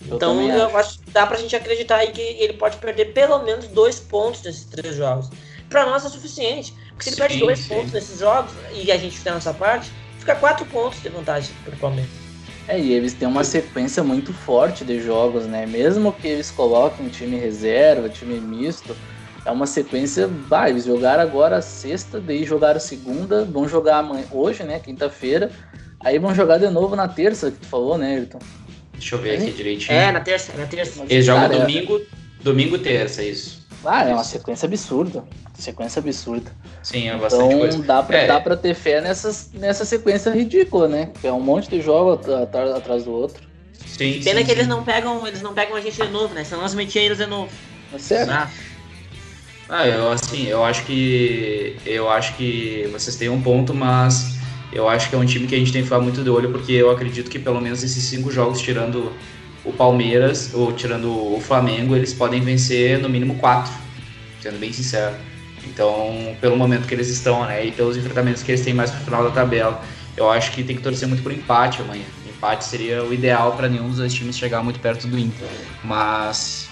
Eu 0.08 0.16
então 0.16 0.50
eu 0.50 0.66
acho. 0.66 0.76
acho 0.76 0.98
que 0.98 1.10
dá 1.12 1.26
pra 1.26 1.38
gente 1.38 1.54
acreditar 1.54 1.96
aí 1.98 2.10
que 2.10 2.20
ele 2.20 2.54
pode 2.54 2.76
perder 2.78 3.12
pelo 3.12 3.38
menos 3.44 3.68
dois 3.68 4.00
pontos 4.00 4.42
nesses 4.42 4.64
três 4.64 4.96
jogos 4.96 5.30
para 5.72 5.86
nós 5.86 6.04
é 6.04 6.08
suficiente. 6.08 6.74
Porque 6.90 7.04
se 7.04 7.10
ele 7.10 7.16
sim, 7.16 7.22
perde 7.22 7.38
dois 7.38 7.58
sim. 7.58 7.68
pontos 7.68 7.92
nesses 7.92 8.20
jogos 8.20 8.52
e 8.74 8.92
a 8.92 8.98
gente 8.98 9.16
fizer 9.16 9.32
nossa 9.32 9.54
parte, 9.54 9.90
fica 10.18 10.36
quatro 10.36 10.66
pontos 10.66 11.02
de 11.02 11.08
vantagem 11.08 11.52
para 11.64 11.74
o 11.74 11.78
Palmeiras. 11.78 12.21
É, 12.68 12.78
e 12.78 12.92
eles 12.92 13.12
têm 13.12 13.26
uma 13.26 13.44
sequência 13.44 14.02
muito 14.02 14.32
forte 14.32 14.84
de 14.84 15.00
jogos, 15.00 15.46
né? 15.46 15.66
Mesmo 15.66 16.12
que 16.12 16.28
eles 16.28 16.50
coloquem 16.50 17.08
time 17.08 17.36
reserva, 17.36 18.08
time 18.08 18.40
misto, 18.40 18.96
é 19.44 19.50
uma 19.50 19.66
sequência. 19.66 20.28
Vai, 20.48 20.70
eles 20.70 20.84
jogaram 20.84 21.22
agora 21.22 21.60
sexta, 21.60 22.20
daí 22.20 22.44
jogaram 22.44 22.78
segunda, 22.78 23.44
vão 23.44 23.68
jogar 23.68 23.98
amanhã, 23.98 24.24
hoje, 24.30 24.62
né? 24.62 24.78
Quinta-feira. 24.78 25.50
Aí 26.00 26.18
vão 26.18 26.34
jogar 26.34 26.58
de 26.58 26.68
novo 26.68 26.96
na 26.96 27.08
terça, 27.08 27.50
que 27.50 27.58
tu 27.58 27.66
falou, 27.66 27.98
né, 27.98 28.16
Ayrton? 28.16 28.38
Deixa 28.92 29.14
eu 29.16 29.20
ver 29.20 29.36
aqui 29.36 29.50
direitinho. 29.50 29.98
É, 29.98 30.12
na 30.12 30.20
terça, 30.20 30.52
na 30.56 30.66
terça. 30.66 31.04
Eles 31.08 31.26
jogam 31.26 31.48
domingo, 31.48 32.00
domingo 32.42 32.78
terça, 32.78 33.22
isso. 33.22 33.61
Ah, 33.84 34.04
é 34.04 34.14
uma 34.14 34.24
sequência 34.24 34.66
absurda. 34.66 35.24
Sequência 35.58 36.00
absurda. 36.00 36.52
Sim, 36.82 37.08
é 37.08 37.16
bastante 37.16 37.44
então, 37.44 37.58
coisa. 37.58 37.82
Dá 37.82 38.02
pra, 38.02 38.18
é. 38.18 38.26
dá 38.26 38.40
pra 38.40 38.56
ter 38.56 38.74
fé 38.74 39.00
nessas, 39.00 39.50
nessa 39.52 39.84
sequência 39.84 40.30
ridícula, 40.30 40.88
né? 40.88 41.10
Que 41.20 41.26
é 41.26 41.32
um 41.32 41.40
monte 41.40 41.68
de 41.68 41.80
jogo 41.80 42.12
atrás, 42.12 42.70
atrás 42.70 43.04
do 43.04 43.12
outro. 43.12 43.42
Sim, 43.86 44.20
Pena 44.22 44.40
sim, 44.40 44.44
que 44.44 44.50
sim. 44.50 44.58
eles 44.58 44.66
não 44.66 44.82
pegam, 44.82 45.26
eles 45.26 45.42
não 45.42 45.52
pegam 45.52 45.76
a 45.76 45.80
gente 45.80 46.00
de 46.00 46.08
novo, 46.08 46.32
né? 46.34 46.44
Senão 46.44 46.62
nós 46.62 46.74
metia 46.74 47.02
eles 47.02 47.18
de 47.18 47.26
novo. 47.26 47.50
É 47.92 47.98
sério? 47.98 48.32
Ah. 48.32 48.50
ah, 49.68 49.86
eu 49.86 50.10
assim, 50.10 50.46
eu 50.46 50.64
acho 50.64 50.84
que. 50.84 51.76
Eu 51.84 52.08
acho 52.08 52.34
que 52.36 52.88
vocês 52.92 53.16
têm 53.16 53.28
um 53.28 53.42
ponto, 53.42 53.74
mas 53.74 54.36
eu 54.72 54.88
acho 54.88 55.10
que 55.10 55.14
é 55.14 55.18
um 55.18 55.26
time 55.26 55.46
que 55.46 55.54
a 55.54 55.58
gente 55.58 55.72
tem 55.72 55.82
que 55.82 55.88
ficar 55.88 56.00
muito 56.00 56.22
de 56.22 56.30
olho, 56.30 56.50
porque 56.50 56.72
eu 56.72 56.90
acredito 56.90 57.30
que 57.30 57.38
pelo 57.38 57.60
menos 57.60 57.82
esses 57.82 58.02
cinco 58.04 58.30
jogos, 58.30 58.60
tirando 58.60 59.12
o 59.64 59.72
Palmeiras, 59.72 60.52
ou 60.54 60.72
tirando 60.72 61.34
o 61.34 61.40
Flamengo, 61.40 61.94
eles 61.94 62.12
podem 62.12 62.40
vencer 62.40 62.98
no 62.98 63.08
mínimo 63.08 63.36
quatro, 63.36 63.72
sendo 64.40 64.58
bem 64.58 64.72
sincero. 64.72 65.14
Então, 65.64 66.36
pelo 66.40 66.56
momento 66.56 66.86
que 66.86 66.94
eles 66.94 67.08
estão, 67.08 67.44
né, 67.46 67.66
e 67.66 67.72
pelos 67.72 67.96
enfrentamentos 67.96 68.42
que 68.42 68.50
eles 68.50 68.64
têm 68.64 68.74
mais 68.74 68.90
pro 68.90 69.04
final 69.04 69.22
da 69.22 69.30
tabela, 69.30 69.80
eu 70.16 70.28
acho 70.30 70.52
que 70.52 70.62
tem 70.64 70.76
que 70.76 70.82
torcer 70.82 71.06
muito 71.08 71.22
por 71.22 71.32
empate 71.32 71.80
amanhã. 71.80 72.04
Empate 72.28 72.64
seria 72.64 73.04
o 73.04 73.14
ideal 73.14 73.52
para 73.52 73.68
nenhum 73.68 73.88
dos 73.88 73.98
dois 73.98 74.12
times 74.12 74.36
chegar 74.36 74.62
muito 74.62 74.80
perto 74.80 75.06
do 75.06 75.16
Inter. 75.16 75.46
Mas. 75.84 76.68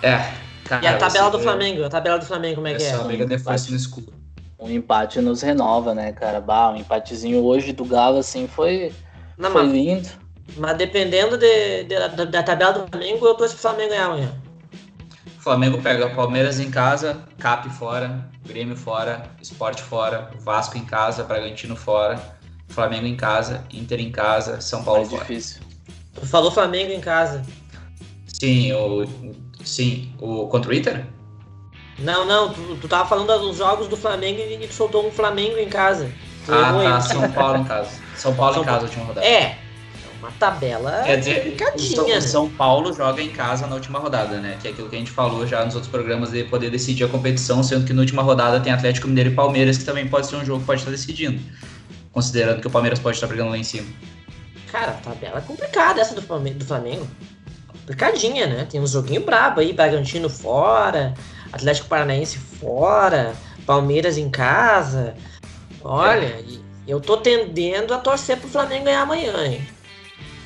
É. 0.00 0.32
Cara, 0.64 0.84
e 0.84 0.86
a 0.86 0.96
tabela 0.96 1.28
do 1.28 1.40
Flamengo? 1.40 1.84
A 1.84 1.88
tabela 1.88 2.18
do 2.18 2.24
Flamengo, 2.24 2.54
como 2.56 2.68
é 2.68 2.74
que 2.74 2.82
é? 2.84 2.86
Essa 2.86 3.02
briga 3.02 3.26
de 3.26 3.70
no 3.70 3.76
escuro. 3.76 4.12
Um 4.56 4.70
empate 4.70 5.20
nos 5.20 5.42
renova, 5.42 5.92
né, 5.94 6.12
cara? 6.12 6.40
Bah, 6.40 6.70
um 6.70 6.76
empatezinho 6.76 7.42
hoje 7.42 7.72
do 7.72 7.84
Galo, 7.84 8.18
assim, 8.18 8.46
foi, 8.46 8.92
Não, 9.36 9.50
foi 9.50 9.66
lindo. 9.66 10.08
Mas 10.56 10.76
dependendo 10.76 11.36
de, 11.36 11.84
de, 11.84 11.94
da, 11.94 12.24
da, 12.24 12.42
tabela 12.42 12.72
do 12.72 12.88
Flamengo, 12.88 13.26
eu 13.26 13.34
torço 13.34 13.54
pro 13.54 13.62
Flamengo 13.62 13.90
ganhar 13.90 14.06
amanhã. 14.06 14.34
Flamengo 15.38 15.80
pega 15.80 16.10
Palmeiras 16.10 16.60
em 16.60 16.70
casa, 16.70 17.24
Cap 17.38 17.68
fora, 17.70 18.28
Grêmio 18.46 18.76
fora, 18.76 19.22
Sport 19.40 19.80
fora, 19.80 20.30
Vasco 20.40 20.76
em 20.76 20.84
casa, 20.84 21.24
Bragantino 21.24 21.74
fora, 21.74 22.20
Flamengo 22.68 23.06
em 23.06 23.16
casa, 23.16 23.64
Inter 23.72 24.00
em 24.00 24.12
casa, 24.12 24.60
São 24.60 24.84
Paulo 24.84 25.00
Mais 25.00 25.10
fora. 25.10 25.22
difícil. 25.22 25.62
Tu 26.14 26.26
falou 26.26 26.50
Flamengo 26.50 26.92
em 26.92 27.00
casa. 27.00 27.42
Sim, 28.26 28.72
o, 28.72 29.06
sim, 29.64 30.14
o 30.20 30.46
contra 30.48 30.70
o 30.70 30.74
Inter? 30.74 31.06
Não, 31.98 32.24
não, 32.24 32.52
tu, 32.52 32.76
tu 32.80 32.88
tava 32.88 33.08
falando 33.08 33.26
dos 33.38 33.56
jogos 33.56 33.88
do 33.88 33.96
Flamengo 33.96 34.40
e 34.40 34.66
tu 34.66 34.74
soltou 34.74 35.06
um 35.06 35.10
Flamengo 35.10 35.58
em 35.58 35.68
casa. 35.68 36.10
Tu 36.46 36.52
ah, 36.52 36.72
tá, 36.72 37.00
São 37.00 37.30
Paulo 37.32 37.58
em 37.58 37.64
casa. 37.64 37.90
São 38.16 38.34
Paulo 38.34 38.54
São 38.54 38.62
em 38.62 38.66
casa, 38.66 38.84
última 38.84 39.04
rodada. 39.04 39.26
É, 39.26 39.58
uma 40.20 40.30
tabela 40.32 41.02
Quer 41.04 41.16
dizer, 41.18 41.56
o, 41.98 42.06
né? 42.06 42.20
São 42.20 42.48
Paulo 42.48 42.92
joga 42.92 43.22
em 43.22 43.30
casa 43.30 43.66
na 43.66 43.74
última 43.74 43.98
rodada, 43.98 44.38
né? 44.38 44.58
Que 44.60 44.68
é 44.68 44.70
aquilo 44.70 44.88
que 44.88 44.96
a 44.96 44.98
gente 44.98 45.10
falou 45.10 45.46
já 45.46 45.64
nos 45.64 45.74
outros 45.74 45.90
programas 45.90 46.30
de 46.30 46.44
poder 46.44 46.70
decidir 46.70 47.04
a 47.04 47.08
competição, 47.08 47.62
sendo 47.62 47.86
que 47.86 47.92
na 47.92 48.02
última 48.02 48.22
rodada 48.22 48.60
tem 48.60 48.72
Atlético 48.72 49.08
Mineiro 49.08 49.30
e 49.30 49.34
Palmeiras, 49.34 49.78
que 49.78 49.84
também 49.84 50.06
pode 50.06 50.26
ser 50.26 50.36
um 50.36 50.44
jogo 50.44 50.60
que 50.60 50.66
pode 50.66 50.80
estar 50.80 50.90
decidindo. 50.90 51.40
Considerando 52.12 52.60
que 52.60 52.66
o 52.66 52.70
Palmeiras 52.70 52.98
pode 52.98 53.16
estar 53.16 53.26
brigando 53.26 53.50
lá 53.50 53.58
em 53.58 53.64
cima. 53.64 53.86
Cara, 54.70 54.92
tabela 54.92 55.38
é 55.38 55.40
complicada 55.40 56.00
essa 56.00 56.14
do 56.14 56.22
Flamengo. 56.22 57.08
Complicadinha, 57.66 58.46
né? 58.46 58.66
Tem 58.70 58.80
um 58.80 58.86
joguinho 58.86 59.24
brabo 59.24 59.60
aí, 59.60 59.72
Bragantino 59.72 60.28
fora, 60.28 61.14
Atlético 61.52 61.88
Paranaense 61.88 62.38
fora, 62.38 63.32
Palmeiras 63.66 64.16
em 64.16 64.30
casa. 64.30 65.14
Olha, 65.82 66.26
é. 66.26 66.44
eu 66.86 67.00
tô 67.00 67.16
tendendo 67.16 67.94
a 67.94 67.98
torcer 67.98 68.36
pro 68.36 68.48
Flamengo 68.48 68.84
ganhar 68.84 69.02
amanhã, 69.02 69.44
hein? 69.44 69.66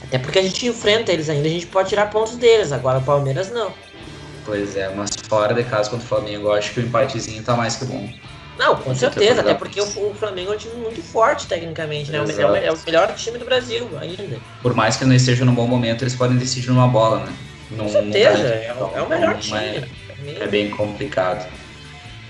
Até 0.04 0.18
porque 0.18 0.38
a 0.38 0.42
gente 0.42 0.66
enfrenta 0.66 1.12
eles 1.12 1.28
ainda, 1.28 1.48
a 1.48 1.50
gente 1.50 1.66
pode 1.66 1.88
tirar 1.88 2.10
pontos 2.10 2.36
deles, 2.36 2.72
agora 2.72 2.98
o 2.98 3.02
Palmeiras 3.02 3.50
não. 3.50 3.72
Pois 4.44 4.76
é, 4.76 4.88
mas 4.94 5.10
fora 5.28 5.54
de 5.54 5.64
casa 5.64 5.90
contra 5.90 6.04
o 6.04 6.08
Flamengo, 6.08 6.48
eu 6.48 6.52
acho 6.52 6.72
que 6.72 6.80
o 6.80 6.82
empatezinho 6.82 7.42
tá 7.42 7.56
mais 7.56 7.76
que 7.76 7.84
bom. 7.86 8.08
Não, 8.58 8.76
com 8.76 8.94
certeza, 8.94 9.40
até 9.40 9.54
porque 9.54 9.80
o, 9.80 9.84
o, 9.84 10.14
Flamengo 10.14 10.52
é 10.52 10.54
um 10.54 10.58
time 10.58 10.74
muito 10.76 11.02
forte 11.02 11.46
tecnicamente, 11.46 12.12
né? 12.12 12.18
É 12.18 12.22
o, 12.22 12.56
é 12.56 12.72
o, 12.72 12.78
melhor 12.86 13.12
time 13.14 13.38
do 13.38 13.44
Brasil 13.44 13.88
ainda. 14.00 14.38
Por 14.62 14.74
mais 14.74 14.96
que 14.96 15.04
não 15.04 15.14
esteja 15.14 15.44
num 15.44 15.54
bom 15.54 15.66
momento, 15.66 16.04
eles 16.04 16.14
podem 16.14 16.36
decidir 16.36 16.68
numa 16.68 16.86
bola, 16.86 17.24
né? 17.24 17.32
Com 17.76 17.88
certeza, 17.88 18.46
é, 18.46 18.66
é, 18.94 19.02
o 19.02 19.08
melhor 19.08 19.38
time. 19.38 19.58
É, 19.58 19.88
é, 20.40 20.46
bem 20.46 20.70
complicado. 20.70 21.50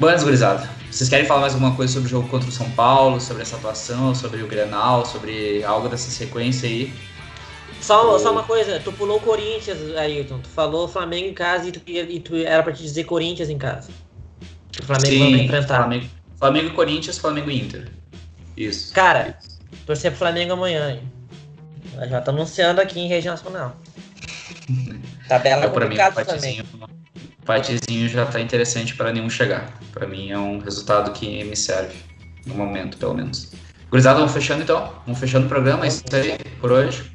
Bom, 0.00 0.06
gurizada, 0.22 0.68
vocês 0.90 1.10
querem 1.10 1.26
falar 1.26 1.42
mais 1.42 1.52
alguma 1.52 1.74
coisa 1.74 1.92
sobre 1.92 2.06
o 2.06 2.10
jogo 2.10 2.28
contra 2.28 2.48
o 2.48 2.52
São 2.52 2.70
Paulo, 2.70 3.20
sobre 3.20 3.42
essa 3.42 3.56
atuação, 3.56 4.14
sobre 4.14 4.42
o 4.42 4.46
Grenal, 4.46 5.04
sobre 5.04 5.62
algo 5.62 5.88
dessa 5.88 6.10
sequência 6.10 6.68
aí? 6.68 6.92
Só, 7.84 8.18
só 8.18 8.32
uma 8.32 8.44
coisa, 8.44 8.80
tu 8.80 8.90
pulou 8.92 9.20
Corinthians, 9.20 9.94
Ailton. 9.94 10.38
Tu 10.38 10.48
falou 10.48 10.88
Flamengo 10.88 11.28
em 11.28 11.34
casa 11.34 11.68
e 11.68 11.72
tu, 11.72 11.82
e 11.86 12.18
tu 12.18 12.34
era 12.34 12.62
pra 12.62 12.72
te 12.72 12.82
dizer 12.82 13.04
Corinthians 13.04 13.50
em 13.50 13.58
casa. 13.58 13.90
O 14.80 14.86
Flamengo 14.86 15.06
Sim, 15.06 15.30
vai 15.32 15.40
enfrentar. 15.40 15.76
Flamengo, 15.76 16.06
Flamengo 16.38 16.70
Corinthians, 16.70 17.18
Flamengo 17.18 17.50
Inter. 17.50 17.90
Isso. 18.56 18.90
Cara, 18.94 19.38
isso. 19.38 19.60
torcer 19.84 20.10
pro 20.12 20.18
Flamengo 20.18 20.54
amanhã, 20.54 20.92
hein? 20.92 21.02
Já 22.08 22.22
tá 22.22 22.32
anunciando 22.32 22.80
aqui 22.80 22.98
em 22.98 23.06
rede 23.06 23.26
nacional. 23.26 23.76
Tabela 25.28 25.66
é, 25.66 25.68
complicada 25.68 26.24
também. 26.24 26.62
O 26.62 26.88
empatezinho 27.42 28.08
já 28.08 28.24
tá 28.24 28.40
interessante 28.40 28.94
para 28.94 29.12
nenhum 29.12 29.28
chegar. 29.28 29.78
Para 29.92 30.06
mim 30.06 30.30
é 30.30 30.38
um 30.38 30.58
resultado 30.58 31.12
que 31.12 31.44
me 31.44 31.54
serve. 31.54 31.94
No 32.46 32.54
momento, 32.54 32.96
pelo 32.96 33.12
menos. 33.12 33.52
Gurizada, 33.90 34.18
vamos 34.18 34.32
fechando 34.32 34.62
então. 34.62 34.90
Vamos 35.04 35.20
fechando 35.20 35.44
o 35.44 35.48
programa. 35.48 35.84
É 35.84 35.88
isso 35.88 36.02
aí 36.12 36.38
por 36.60 36.72
hoje. 36.72 37.13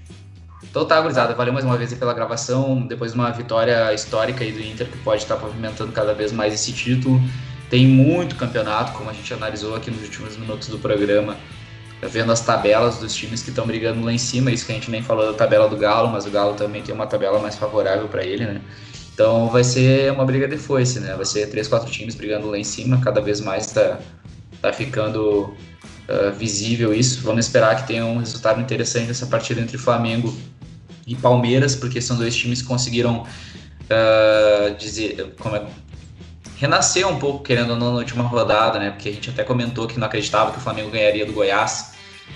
Então 0.70 0.86
tá, 0.86 1.02
gurizada, 1.02 1.34
valeu 1.34 1.52
mais 1.52 1.66
uma 1.66 1.76
vez 1.76 1.92
pela 1.96 2.14
gravação, 2.14 2.86
depois 2.86 3.14
de 3.14 3.18
uma 3.18 3.32
vitória 3.32 3.92
histórica 3.94 4.44
aí 4.44 4.52
do 4.52 4.62
Inter, 4.62 4.88
que 4.88 4.98
pode 5.00 5.24
estar 5.24 5.36
pavimentando 5.36 5.92
cada 5.92 6.14
vez 6.14 6.32
mais 6.32 6.54
esse 6.54 6.72
título. 6.72 7.20
Tem 7.72 7.88
muito 7.88 8.36
campeonato, 8.36 8.94
como 8.94 9.10
a 9.10 9.14
gente 9.14 9.34
analisou 9.34 9.76
aqui 9.76 9.90
nos 9.90 10.04
últimos 10.04 10.38
minutos 10.38 10.68
do 10.68 10.78
programa. 10.78 11.38
vendo 12.02 12.32
as 12.32 12.42
tabelas 12.42 12.98
dos 13.00 13.14
times 13.16 13.42
que 13.42 13.50
estão 13.50 13.66
brigando 13.66 14.02
lá 14.06 14.14
em 14.14 14.18
cima, 14.18 14.52
isso 14.52 14.66
que 14.66 14.72
a 14.72 14.76
gente 14.76 14.92
nem 14.92 15.02
falou 15.02 15.26
da 15.26 15.34
tabela 15.34 15.68
do 15.68 15.76
Galo, 15.76 16.10
mas 16.10 16.26
o 16.26 16.30
Galo 16.30 16.54
também 16.54 16.82
tem 16.82 16.94
uma 16.94 17.08
tabela 17.08 17.40
mais 17.40 17.56
favorável 17.56 18.08
para 18.08 18.24
ele, 18.24 18.46
né? 18.46 18.62
Então 19.14 19.50
vai 19.50 19.64
ser 19.64 20.12
uma 20.14 20.24
briga 20.24 20.48
de 20.48 20.56
foice, 20.58 21.00
né? 21.00 21.14
Vai 21.16 21.26
ser 21.26 21.48
três, 21.50 21.68
quatro 21.68 21.92
times 21.92 22.16
brigando 22.16 22.50
lá 22.50 22.58
em 22.58 22.64
cima, 22.64 23.02
cada 23.02 23.20
vez 23.20 23.42
mais 23.42 23.68
tá, 23.72 24.00
tá 24.62 24.72
ficando 24.72 25.56
uh, 26.08 26.32
visível 26.38 26.94
isso. 26.94 27.22
Vamos 27.22 27.46
esperar 27.46 27.76
que 27.76 27.88
tenha 27.88 28.06
um 28.06 28.20
resultado 28.20 28.62
interessante 28.62 29.08
nessa 29.08 29.26
partida 29.26 29.60
entre 29.60 29.78
Flamengo 29.78 30.34
e 31.10 31.16
Palmeiras, 31.16 31.76
porque 31.76 32.00
são 32.00 32.16
dois 32.16 32.36
times 32.36 32.62
que 32.62 32.68
conseguiram 32.68 33.24
uh, 33.24 34.76
dizer, 34.78 35.34
como 35.40 35.56
é, 35.56 35.66
renascer 36.58 37.08
um 37.08 37.18
pouco, 37.18 37.44
querendo 37.44 37.72
ou 37.72 37.76
não, 37.76 37.94
na 37.94 37.98
última 37.98 38.24
rodada, 38.24 38.78
né? 38.78 38.92
Porque 38.92 39.10
a 39.10 39.12
gente 39.12 39.30
até 39.30 39.44
comentou 39.44 39.88
que 39.88 40.00
não 40.00 40.06
acreditava 40.06 40.52
que 40.52 40.60
o 40.60 40.62
Flamengo 40.62 40.92
ganharia 40.92 41.26
do 41.26 41.34
Goiás, 41.34 41.94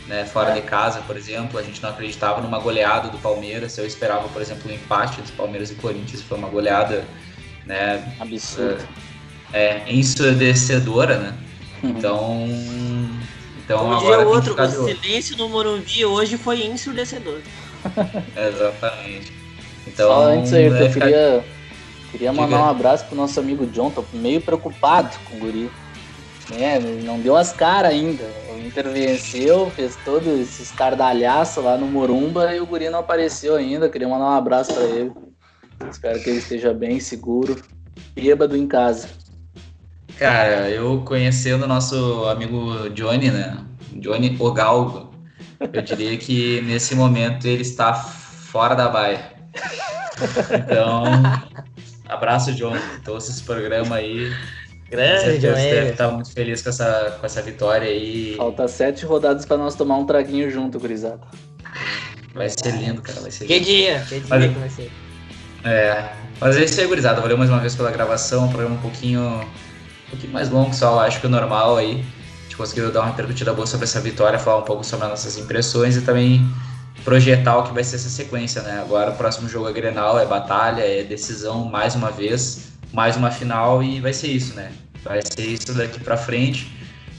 né? 0.08 0.26
Fora 0.26 0.52
é. 0.52 0.54
de 0.56 0.62
casa, 0.62 1.02
por 1.02 1.16
exemplo. 1.16 1.60
A 1.60 1.62
gente 1.64 1.82
não 1.84 1.90
acreditava 1.90 2.41
numa 2.41 2.58
goleada 2.58 3.10
do 3.10 3.18
Palmeiras. 3.20 3.78
Eu 3.78 3.86
esperava, 3.86 4.28
por 4.30 4.41
exemplo, 4.41 4.72
um 4.72 4.74
empate 4.74 5.22
entre 5.22 5.34
Palmeiras 5.34 5.70
e 5.70 5.76
Corinthians. 5.76 6.22
Foi 6.22 6.38
uma 6.38 6.50
goleada, 6.50 7.06
né? 7.66 8.16
Absurda. 8.20 8.88
É, 9.52 9.84
ensurdecedora, 9.88 11.20
né? 11.20 11.34
Uhum. 11.84 11.90
Então. 11.90 12.48
Então 13.66 13.80
Como 13.80 13.94
agora. 13.94 14.28
outro, 14.28 14.62
o 14.62 14.86
silêncio 14.88 15.38
no 15.38 15.48
Morumbi 15.48 16.04
hoje 16.04 16.38
foi 16.38 16.66
ensurdecedor. 16.66 17.40
Exatamente. 18.35 19.34
Então, 19.88 20.07
Só 20.07 20.23
antes 20.23 20.53
aí, 20.53 20.65
eu 20.65 20.91
queria 20.91 21.43
Queria 22.14 22.31
mandar 22.31 22.60
um 22.60 22.69
abraço 22.69 23.05
pro 23.05 23.15
nosso 23.15 23.39
amigo 23.39 23.65
John, 23.65 23.89
tô 23.89 24.05
meio 24.14 24.39
preocupado 24.39 25.10
com 25.26 25.35
o 25.35 25.39
Guri. 25.39 25.72
É, 26.51 26.77
não 26.80 27.19
deu 27.19 27.35
as 27.35 27.51
caras 27.51 27.91
ainda. 27.91 28.23
O 28.53 28.60
Inter 28.60 28.88
venceu, 28.89 29.72
fez 29.72 29.97
todo 30.05 30.30
esse 30.39 30.61
escardalhaço 30.61 31.60
lá 31.61 31.76
no 31.76 31.88
Morumba 31.88 32.53
e 32.53 32.60
o 32.60 32.68
Guri 32.68 32.88
não 32.88 32.99
apareceu 32.99 33.55
ainda. 33.55 33.89
Queria 33.89 34.07
mandar 34.07 34.26
um 34.26 34.38
abraço 34.38 34.76
para 34.76 34.84
ele. 34.84 35.11
Espero 35.89 36.22
que 36.22 36.30
ele 36.30 36.38
esteja 36.38 36.72
bem, 36.72 36.99
seguro, 36.99 37.60
bêbado 38.14 38.55
em 38.55 38.68
casa. 38.68 39.07
Cara, 40.15 40.69
eu 40.69 41.01
conhecendo 41.03 41.64
o 41.64 41.68
nosso 41.68 42.26
amigo 42.26 42.91
Johnny, 42.91 43.31
né? 43.31 43.57
Johnny 43.93 44.38
Ogalgo, 44.39 45.12
eu 45.72 45.81
diria 45.81 46.18
que 46.18 46.61
nesse 46.61 46.95
momento 46.95 47.48
ele 47.48 47.61
está 47.61 47.94
fora 47.94 48.76
da 48.76 48.90
baia. 48.90 49.31
Então, 50.52 51.03
Abraço, 52.07 52.53
John. 52.53 52.76
Todos 53.03 53.30
esse 53.30 53.44
programa 53.44 53.95
aí. 53.95 54.31
Grande, 54.90 55.40
John. 55.40 55.53
Você 55.53 55.72
deve 55.72 55.90
estar 55.91 56.11
muito 56.11 56.31
feliz 56.31 56.61
com 56.61 56.69
essa, 56.69 57.18
com 57.19 57.26
essa 57.26 57.41
vitória 57.41 57.88
aí. 57.88 58.35
Falta 58.38 58.68
sete 58.68 59.06
rodadas 59.06 59.45
para 59.45 59.57
nós 59.57 59.76
tomar 59.76 59.98
um 59.98 60.06
traguinho 60.06 60.49
junto, 60.52 60.80
gurizada. 60.80 61.22
Vai 62.34 62.49
ser 62.49 62.72
lindo, 62.72 63.02
cara. 63.02 63.22
Vai 63.22 63.31
ser 63.31 63.45
que 63.45 63.53
lindo. 63.53 63.65
dia, 63.65 63.99
que 64.07 64.19
dia 64.19 64.27
Mas, 64.30 64.45
que 64.45 64.60
vai 64.60 64.69
ser. 64.69 64.91
É. 65.64 66.10
Mas 66.40 66.57
é 66.57 66.64
isso 66.65 66.80
aí, 66.80 66.88
gurizada. 66.88 67.22
Valeu 67.22 67.38
mais 67.38 67.49
uma 67.49 67.60
vez 67.60 67.76
pela 67.76 67.91
gravação. 67.91 68.45
Um 68.45 68.49
programa 68.49 68.76
um 68.76 68.81
pouquinho, 68.81 69.22
um 69.22 70.10
pouquinho 70.10 70.34
mais 70.34 70.49
longo, 70.49 70.73
só 70.73 70.99
acho 70.99 71.19
que 71.19 71.27
o 71.27 71.30
normal 71.30 71.77
aí. 71.77 72.03
Gente 72.53 72.57
conseguiu 72.59 72.91
dar 72.91 72.99
uma 72.99 73.09
repercutida 73.09 73.51
boa 73.51 73.65
sobre 73.65 73.85
essa 73.85 73.99
vitória, 73.99 74.38
falar 74.38 74.59
um 74.59 74.63
pouco 74.63 74.84
sobre 74.84 75.05
as 75.05 75.09
nossas 75.09 75.39
impressões 75.39 75.97
e 75.97 76.01
também 76.01 76.47
projetar 77.03 77.57
o 77.57 77.63
que 77.63 77.73
vai 77.73 77.84
ser 77.84 77.95
essa 77.95 78.09
sequência, 78.09 78.61
né? 78.61 78.80
Agora 78.80 79.09
o 79.09 79.15
próximo 79.15 79.49
jogo 79.49 79.67
é 79.67 79.73
Grenal, 79.73 80.19
é 80.19 80.25
batalha, 80.27 80.81
é 80.81 81.01
decisão 81.03 81.65
mais 81.65 81.95
uma 81.95 82.11
vez, 82.11 82.73
mais 82.93 83.15
uma 83.15 83.31
final 83.31 83.81
e 83.81 83.99
vai 83.99 84.13
ser 84.13 84.27
isso, 84.27 84.53
né? 84.53 84.71
Vai 85.03 85.19
ser 85.23 85.47
isso 85.47 85.73
daqui 85.73 85.99
para 85.99 86.15
frente. 86.15 86.71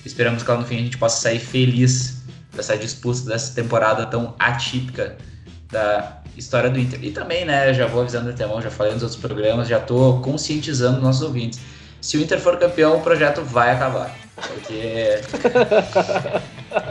Esperamos 0.07 0.45
que 0.45 0.49
lá 0.49 0.57
no 0.57 0.65
fim 0.65 0.77
a 0.77 0.83
gente 0.83 0.99
possa 0.99 1.21
sair 1.21 1.41
feliz 1.41 2.23
dessa 2.55 2.79
disputa 2.79 3.23
dessa 3.23 3.53
temporada 3.57 4.07
tão 4.07 4.37
atípica 4.39 5.17
da 5.69 6.23
história 6.37 6.71
do 6.71 6.79
Inter. 6.79 7.01
E 7.03 7.11
também, 7.11 7.45
né, 7.45 7.75
já 7.75 7.89
vou 7.89 8.03
avisando 8.03 8.31
até 8.31 8.47
mão, 8.47 8.63
já 8.63 8.71
falei 8.71 8.93
nos 8.93 9.03
outros 9.03 9.21
programas, 9.21 9.67
já 9.67 9.81
tô 9.81 10.21
conscientizando 10.21 11.01
nossos 11.01 11.23
ouvintes. 11.23 11.59
Se 12.01 12.17
o 12.17 12.23
Inter 12.23 12.39
for 12.39 12.57
campeão, 12.57 12.99
o 12.99 13.01
projeto 13.01 13.43
vai 13.43 13.73
acabar. 13.73 14.24
Porque. 14.37 15.21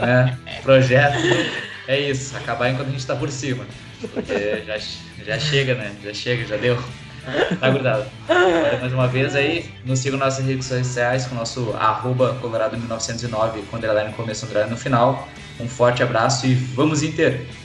né, 0.00 0.38
projeto 0.62 1.18
é 1.86 2.00
isso, 2.00 2.36
acabar 2.36 2.70
enquanto 2.70 2.88
a 2.88 2.90
gente 2.90 3.06
tá 3.06 3.14
por 3.14 3.30
cima. 3.30 3.64
Porque 4.12 4.62
já, 4.66 4.78
já 5.24 5.38
chega, 5.38 5.74
né? 5.74 5.94
Já 6.02 6.14
chega, 6.14 6.46
já 6.46 6.56
deu. 6.56 6.82
Tá 7.58 7.70
grudado. 7.70 8.06
mais 8.80 8.92
uma 8.92 9.08
vez 9.08 9.34
aí, 9.34 9.70
nos 9.84 9.98
sigam 9.98 10.18
nas 10.18 10.38
redes 10.38 10.66
sociais 10.66 11.26
com 11.26 11.34
o 11.34 11.38
nosso 11.38 11.72
arroba 11.78 12.38
Colorado1909 12.42 13.64
com 13.70 13.76
underline 13.76 14.12
começo 14.12 14.44
underline 14.44 14.70
no 14.70 14.76
final. 14.76 15.28
Um 15.58 15.68
forte 15.68 16.02
abraço 16.02 16.46
e 16.46 16.54
vamos 16.54 17.02
Inter! 17.02 17.63